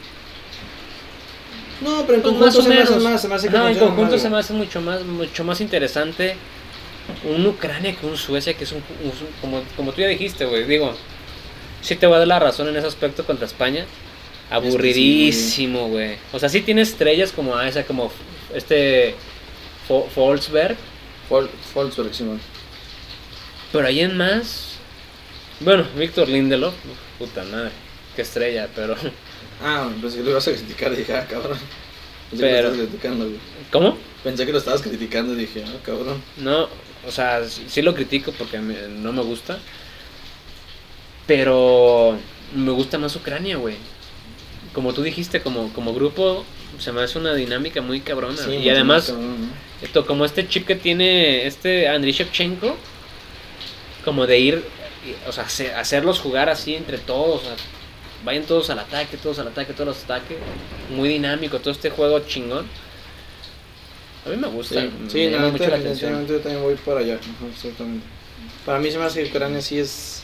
No, 1.81 2.05
pero 2.07 2.15
en 2.19 2.23
pues, 2.23 2.35
conjunto 2.35 2.63
se 2.63 2.69
me 2.69 2.79
hace 2.79 2.97
más. 3.01 3.21
Se 3.23 3.29
me 3.29 3.35
hace 3.35 3.49
Ajá, 3.49 3.71
en 3.71 3.79
conjunto 3.79 4.13
más, 4.13 4.23
se 4.23 4.31
me 4.31 4.39
hace 4.39 4.53
mucho 4.53 4.81
más, 4.81 5.03
mucho 5.05 5.45
más 5.45 5.61
interesante 5.61 6.37
un 7.25 7.47
Ucrania 7.47 7.95
que 7.95 8.07
un 8.07 8.17
Suecia, 8.17 8.55
que 8.55 8.65
es 8.65 8.73
un, 8.73 8.79
un- 8.79 9.13
como, 9.41 9.63
como 9.77 9.93
tú 9.93 10.01
ya 10.01 10.09
dijiste, 10.09 10.45
güey, 10.45 10.65
digo, 10.65 10.95
sí 11.83 11.97
te 11.97 12.07
voy 12.07 12.17
a 12.17 12.19
dar 12.21 12.29
la 12.29 12.39
razón 12.39 12.69
en 12.69 12.77
ese 12.77 12.87
aspecto 12.87 13.25
contra 13.25 13.47
España. 13.47 13.85
Aburridísimo, 14.51 15.89
güey. 15.89 16.17
O 16.33 16.39
sea, 16.39 16.49
sí 16.49 16.61
tiene 16.61 16.83
estrellas 16.83 17.33
como 17.33 17.57
a 17.57 17.69
esa, 17.69 17.85
como 17.85 18.11
este 18.55 19.15
Fo- 19.89 20.09
Forsberg, 20.09 20.77
Fol- 21.29 21.49
Wolfsburg, 21.75 22.15
Simón. 22.15 22.41
Pero 23.73 23.87
ahí 23.87 24.01
en 24.01 24.17
más. 24.17 24.73
Bueno, 25.61 25.85
Víctor 25.97 26.29
Lindelof, 26.29 26.75
puta 27.19 27.43
madre, 27.45 27.71
qué 28.15 28.23
estrella, 28.23 28.69
pero. 28.75 28.95
Ah, 29.65 29.89
pensé 30.03 30.19
que 30.19 30.23
lo 30.25 30.31
ibas 30.33 30.47
a 30.49 30.53
criticar 30.53 30.95
dije, 30.95 31.15
ah, 31.17 31.27
cabrón. 31.27 31.57
Pensé 32.29 32.45
que 32.45 32.51
Pero- 32.51 32.69
lo 32.69 32.75
estabas 32.75 32.89
criticando, 32.91 33.25
güey. 33.25 33.39
¿Cómo? 33.73 33.97
Pensé 34.23 34.45
que 34.45 34.53
lo 34.53 34.59
estabas 34.59 34.83
criticando 34.83 35.33
y 35.33 35.37
dije, 35.37 35.65
ah, 35.67 35.79
cabrón. 35.83 36.23
No, 36.37 36.69
o 37.07 37.11
sea, 37.11 37.43
sí 37.49 37.81
lo 37.81 37.95
critico 37.95 38.33
porque 38.33 38.59
no 38.59 39.13
me 39.15 39.23
gusta. 39.23 39.59
Pero 41.27 42.19
me 42.55 42.71
gusta 42.73 42.99
más 42.99 43.15
Ucrania, 43.17 43.57
güey. 43.57 43.77
Como 44.73 44.93
tú 44.93 45.03
dijiste, 45.03 45.41
como, 45.41 45.73
como 45.73 45.95
grupo, 45.95 46.45
se 46.79 46.93
me 46.93 47.03
hace 47.03 47.19
una 47.19 47.35
dinámica 47.35 47.81
muy 47.81 48.01
cabrona. 48.01 48.37
Sí, 48.37 48.57
y 48.57 48.69
además, 48.71 49.13
esto, 49.83 50.07
como 50.07 50.25
este 50.25 50.47
chip 50.49 50.67
que 50.67 50.77
tiene 50.77 51.47
este 51.47 51.89
Andriy 51.89 52.13
Shevchenko, 52.13 52.77
como 54.05 54.27
de 54.27 54.39
ir, 54.39 54.65
o 55.29 55.33
sea, 55.33 55.45
hace- 55.45 55.73
hacerlos 55.75 56.21
jugar 56.21 56.49
así 56.49 56.75
entre 56.75 56.99
todos, 56.99 57.41
o 57.43 57.45
sea, 57.45 57.57
vayan 58.25 58.45
todos 58.45 58.71
al 58.71 58.79
ataque, 58.79 59.17
todos 59.17 59.39
al 59.39 59.49
ataque, 59.49 59.73
todos 59.73 59.97
al 59.97 60.05
ataque, 60.05 60.37
muy 60.95 61.09
dinámico, 61.09 61.59
todo 61.59 61.73
este 61.73 61.91
juego 61.91 62.21
chingón. 62.21 62.67
A 64.25 64.29
mí 64.29 64.37
me 64.37 64.49
gusta, 64.49 64.81
Sí, 64.83 64.91
me 65.03 65.11
sí 65.11 65.25
llama 65.25 65.37
nada, 65.39 65.53
mucho 65.53 65.69
la 65.69 65.77
atención. 65.77 66.27
yo 66.27 66.39
también 66.41 66.63
voy 66.63 66.75
para 66.75 67.01
allá. 67.01 67.15
Ajá, 67.15 67.47
exactamente. 67.53 68.05
Para 68.65 68.79
mí 68.81 68.91
se 68.91 68.99
me 68.99 69.05
hace 69.05 69.23
que 69.23 69.31
Ucrania 69.31 69.61
sí 69.63 69.79
es. 69.79 70.23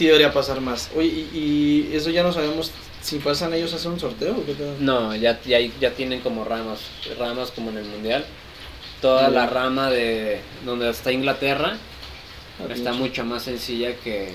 Sí 0.00 0.06
debería 0.06 0.32
pasar 0.32 0.62
más. 0.62 0.88
Oye, 0.96 1.08
y, 1.08 1.90
y 1.90 1.94
eso 1.94 2.08
ya 2.08 2.22
no 2.22 2.32
sabemos 2.32 2.70
si 3.02 3.18
pasan 3.18 3.52
ellos 3.52 3.74
a 3.74 3.76
hacer 3.76 3.90
un 3.90 4.00
sorteo 4.00 4.32
o 4.32 4.46
qué. 4.46 4.54
No, 4.78 5.14
ya, 5.14 5.38
ya, 5.44 5.58
ya 5.78 5.90
tienen 5.90 6.20
como 6.20 6.42
ramas, 6.42 6.80
ramas 7.18 7.50
como 7.50 7.68
en 7.68 7.76
el 7.76 7.84
mundial. 7.84 8.24
Toda 9.02 9.28
Mm. 9.28 9.34
la 9.34 9.46
rama 9.46 9.90
de 9.90 10.40
donde 10.64 10.88
está 10.88 11.12
Inglaterra 11.12 11.76
Ah, 12.58 12.62
está 12.72 12.92
pinche. 12.92 12.92
mucho 12.92 13.24
más 13.26 13.42
sencilla 13.42 13.94
que, 13.96 14.32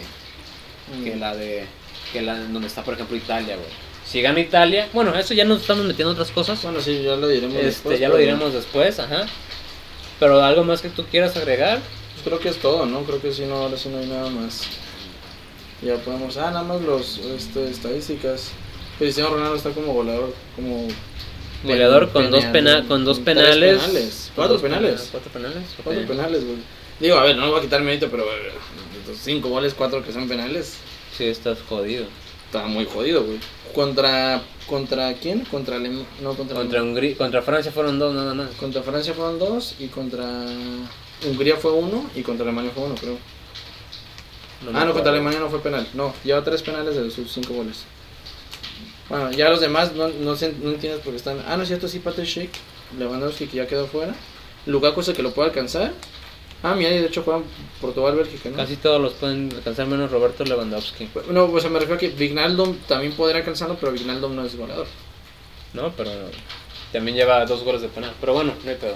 que 1.04 1.16
Mm. 1.16 1.20
la 1.20 1.36
de 1.36 1.66
que 2.14 2.22
la 2.22 2.36
donde 2.38 2.68
está 2.68 2.84
por 2.84 2.94
ejemplo 2.94 3.18
Italia, 3.18 3.56
güey. 3.56 3.68
Si 4.06 4.22
gana 4.22 4.40
Italia, 4.40 4.88
bueno, 4.94 5.16
eso 5.16 5.34
ya 5.34 5.46
nos 5.46 5.62
estamos 5.62 5.84
metiendo 5.86 6.12
en 6.12 6.20
otras 6.20 6.30
cosas. 6.32 6.62
Bueno, 6.62 6.80
sí, 6.80 7.02
ya 7.02 7.16
lo 7.16 7.28
diremos 7.28 7.56
Este, 7.56 7.66
después. 7.66 8.00
ya 8.00 8.08
lo 8.10 8.18
diremos 8.18 8.54
después, 8.54 9.00
ajá. 9.00 9.26
Pero 10.20 10.44
algo 10.44 10.64
más 10.64 10.84
que 10.84 10.90
tú 10.90 11.06
quieras 11.10 11.36
agregar? 11.38 11.80
pues 12.14 12.24
creo 12.24 12.40
que 12.40 12.50
es 12.50 12.58
todo, 12.58 12.86
¿no? 12.86 13.02
Creo 13.02 13.20
que 13.20 13.32
sí, 13.34 13.46
no, 13.46 13.56
ahora 13.56 13.78
sí 13.78 13.90
no 13.90 13.98
hay 13.98 14.06
nada 14.06 14.30
más. 14.30 14.62
Ya 15.82 15.98
podemos. 15.98 16.38
Ah, 16.38 16.52
nada 16.52 16.64
más 16.64 16.82
los 16.82 17.18
este, 17.20 17.70
estadísticas. 17.70 18.52
Cristiano 18.98 19.32
Ronaldo 19.32 19.56
está 19.56 19.72
como 19.72 19.94
goleador, 19.94 20.34
como. 20.56 20.88
Goleador 21.64 22.12
con 22.12 22.32
dos 22.32 22.46
pena, 22.46 22.86
con 22.88 23.04
dos 23.06 23.20
penales. 23.20 24.32
Cuatro 24.36 24.60
penales. 24.60 25.10
Cuatro 25.12 25.32
penales. 25.32 25.64
Cuatro 25.84 26.06
penales, 26.08 26.46
güey. 26.46 26.58
Digo, 27.00 27.18
a 27.18 27.24
ver, 27.24 27.36
no 27.36 27.44
me 27.44 27.50
voy 27.50 27.60
a 27.60 27.62
quitar 27.64 27.82
mérito, 27.82 28.10
pero 28.10 28.24
eh, 28.24 28.52
cinco 29.20 29.50
goles, 29.50 29.74
cuatro 29.74 30.04
que 30.04 30.14
son 30.14 30.28
penales, 30.30 30.78
Sí, 31.18 31.26
estás 31.26 31.58
jodido. 31.68 32.06
está 32.46 32.68
muy 32.68 32.86
jodido, 32.86 33.24
güey. 33.24 33.40
¿Contra 33.74 34.42
contra 34.68 35.14
quién? 35.14 35.42
Contra 35.46 35.76
Alem 35.76 36.04
no 36.22 36.34
contra 36.34 36.56
Contra 36.56 36.82
Hungría, 36.82 37.18
contra 37.18 37.42
Francia 37.42 37.72
fueron 37.72 38.00
dos 38.00 38.16
nada 38.16 38.34
más. 38.34 38.50
contra 38.52 38.82
Francia 38.82 39.14
fueron 39.14 39.38
dos 39.38 39.76
y 39.80 39.88
contra 39.88 40.26
Hungría 41.28 41.58
fue 41.58 41.72
uno 41.72 42.10
y 42.16 42.22
contra 42.22 42.44
Alemania 42.46 42.72
fue 42.74 42.86
uno, 42.86 42.96
creo. 42.96 43.18
Ah, 44.74 44.86
no, 44.86 44.94
contra 44.94 45.12
Alemania 45.12 45.40
no 45.40 45.50
fue 45.50 45.60
penal. 45.62 45.88
No, 45.94 46.14
lleva 46.24 46.44
tres 46.44 46.62
penales 46.62 46.96
de 46.96 47.10
sus 47.12 47.32
cinco 47.32 47.54
goles. 47.54 47.84
Bueno, 49.10 49.32
ya 49.32 49.50
los 49.50 49.60
demás 49.62 49.94
no, 49.94 50.08
no, 50.08 50.36
sé- 50.36 50.56
no 50.62 50.72
entiendes 50.72 51.02
por 51.02 51.12
qué 51.12 51.18
están. 51.18 51.38
Ah, 51.48 51.56
no 51.58 51.64
es 51.64 51.68
cierto, 51.68 51.88
sí, 51.88 52.00
Patrick 52.00 52.28
Schick, 52.28 52.50
Lewandowski 52.98 53.48
que 53.48 53.58
ya 53.58 53.68
quedó 53.68 53.86
fuera. 53.88 54.16
Lukaku 54.66 55.02
es 55.02 55.10
el 55.10 55.16
que 55.16 55.22
lo 55.24 55.32
puede 55.32 55.50
alcanzar. 55.50 55.94
Ah, 56.64 56.74
mira, 56.74 56.90
y 56.90 57.00
de 57.00 57.06
hecho 57.08 57.22
juegan 57.22 57.44
Portugal-Bélgica, 57.80 58.50
¿no? 58.50 58.56
Casi 58.58 58.78
todos 58.78 59.00
los 59.00 59.14
pueden 59.14 59.52
alcanzar 59.56 59.86
menos 59.86 60.10
Roberto 60.10 60.44
Lewandowski. 60.44 61.08
No, 61.30 61.48
pues 61.52 61.64
me 61.66 61.78
refiero 61.78 61.96
a 61.96 61.98
que 62.00 62.08
Vignaldum 62.10 62.78
también 62.88 63.14
podría 63.14 63.40
alcanzarlo, 63.40 63.78
pero 63.80 63.92
Vignaldum 63.92 64.36
no 64.36 64.44
es 64.44 64.56
goleador. 64.58 64.88
No, 65.74 65.92
pero 65.92 66.10
también 66.92 67.16
lleva 67.18 67.46
dos 67.46 67.64
goles 67.64 67.82
de 67.84 67.90
penal. 67.90 68.14
Pero 68.20 68.34
bueno, 68.34 68.54
no 68.64 68.70
hay 68.72 68.78
pedo. 68.78 68.96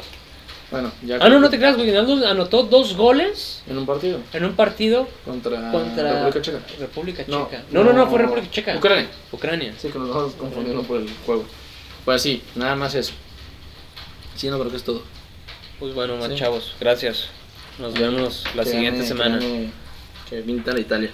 Bueno, 0.71 0.91
ya. 1.03 1.17
Ah, 1.19 1.29
no, 1.29 1.39
no 1.39 1.49
te 1.49 1.57
creas, 1.57 1.75
Wijnaldum 1.77 2.23
anotó 2.23 2.61
dos 2.63 2.95
goles 2.95 3.63
En 3.67 3.77
un 3.79 3.85
partido 3.87 4.19
en 4.33 4.45
un 4.45 4.53
partido 4.55 5.07
contra, 5.25 5.71
contra 5.71 6.13
República 6.25 6.41
Checa. 6.41 6.59
República 6.79 7.23
No, 7.27 7.45
Checa. 7.49 7.63
No, 7.71 7.83
no, 7.83 7.91
no, 7.93 8.07
fue 8.07 8.19
República 8.19 8.51
Checa. 8.51 8.77
Ucrania. 8.77 9.07
Ucrania. 9.31 9.73
Sí, 9.79 9.89
que 9.89 9.97
nos 9.97 10.09
vamos 10.13 10.33
confundiendo 10.33 10.83
por 10.83 11.01
el 11.01 11.09
juego. 11.25 11.45
Pues 12.05 12.21
sí, 12.21 12.43
nada 12.55 12.75
más 12.75 12.93
eso. 12.93 13.13
Sí, 14.35 14.47
no 14.49 14.59
creo 14.59 14.69
que 14.71 14.77
es 14.77 14.83
todo. 14.83 15.01
Pues 15.79 15.93
bueno, 15.95 16.15
más 16.17 16.29
Sí. 16.29 16.35
chavos, 16.35 16.75
gracias. 16.79 17.29
Nos 17.79 17.93
vemos 17.93 18.43
la 18.55 18.63
Que 18.63 18.69
siguiente 18.71 18.99
gane- 18.99 19.07
semana. 19.07 19.39
Que, 19.39 19.69
que 20.29 20.41
pinta 20.43 20.71
la 20.73 20.79
Italia. 20.81 21.09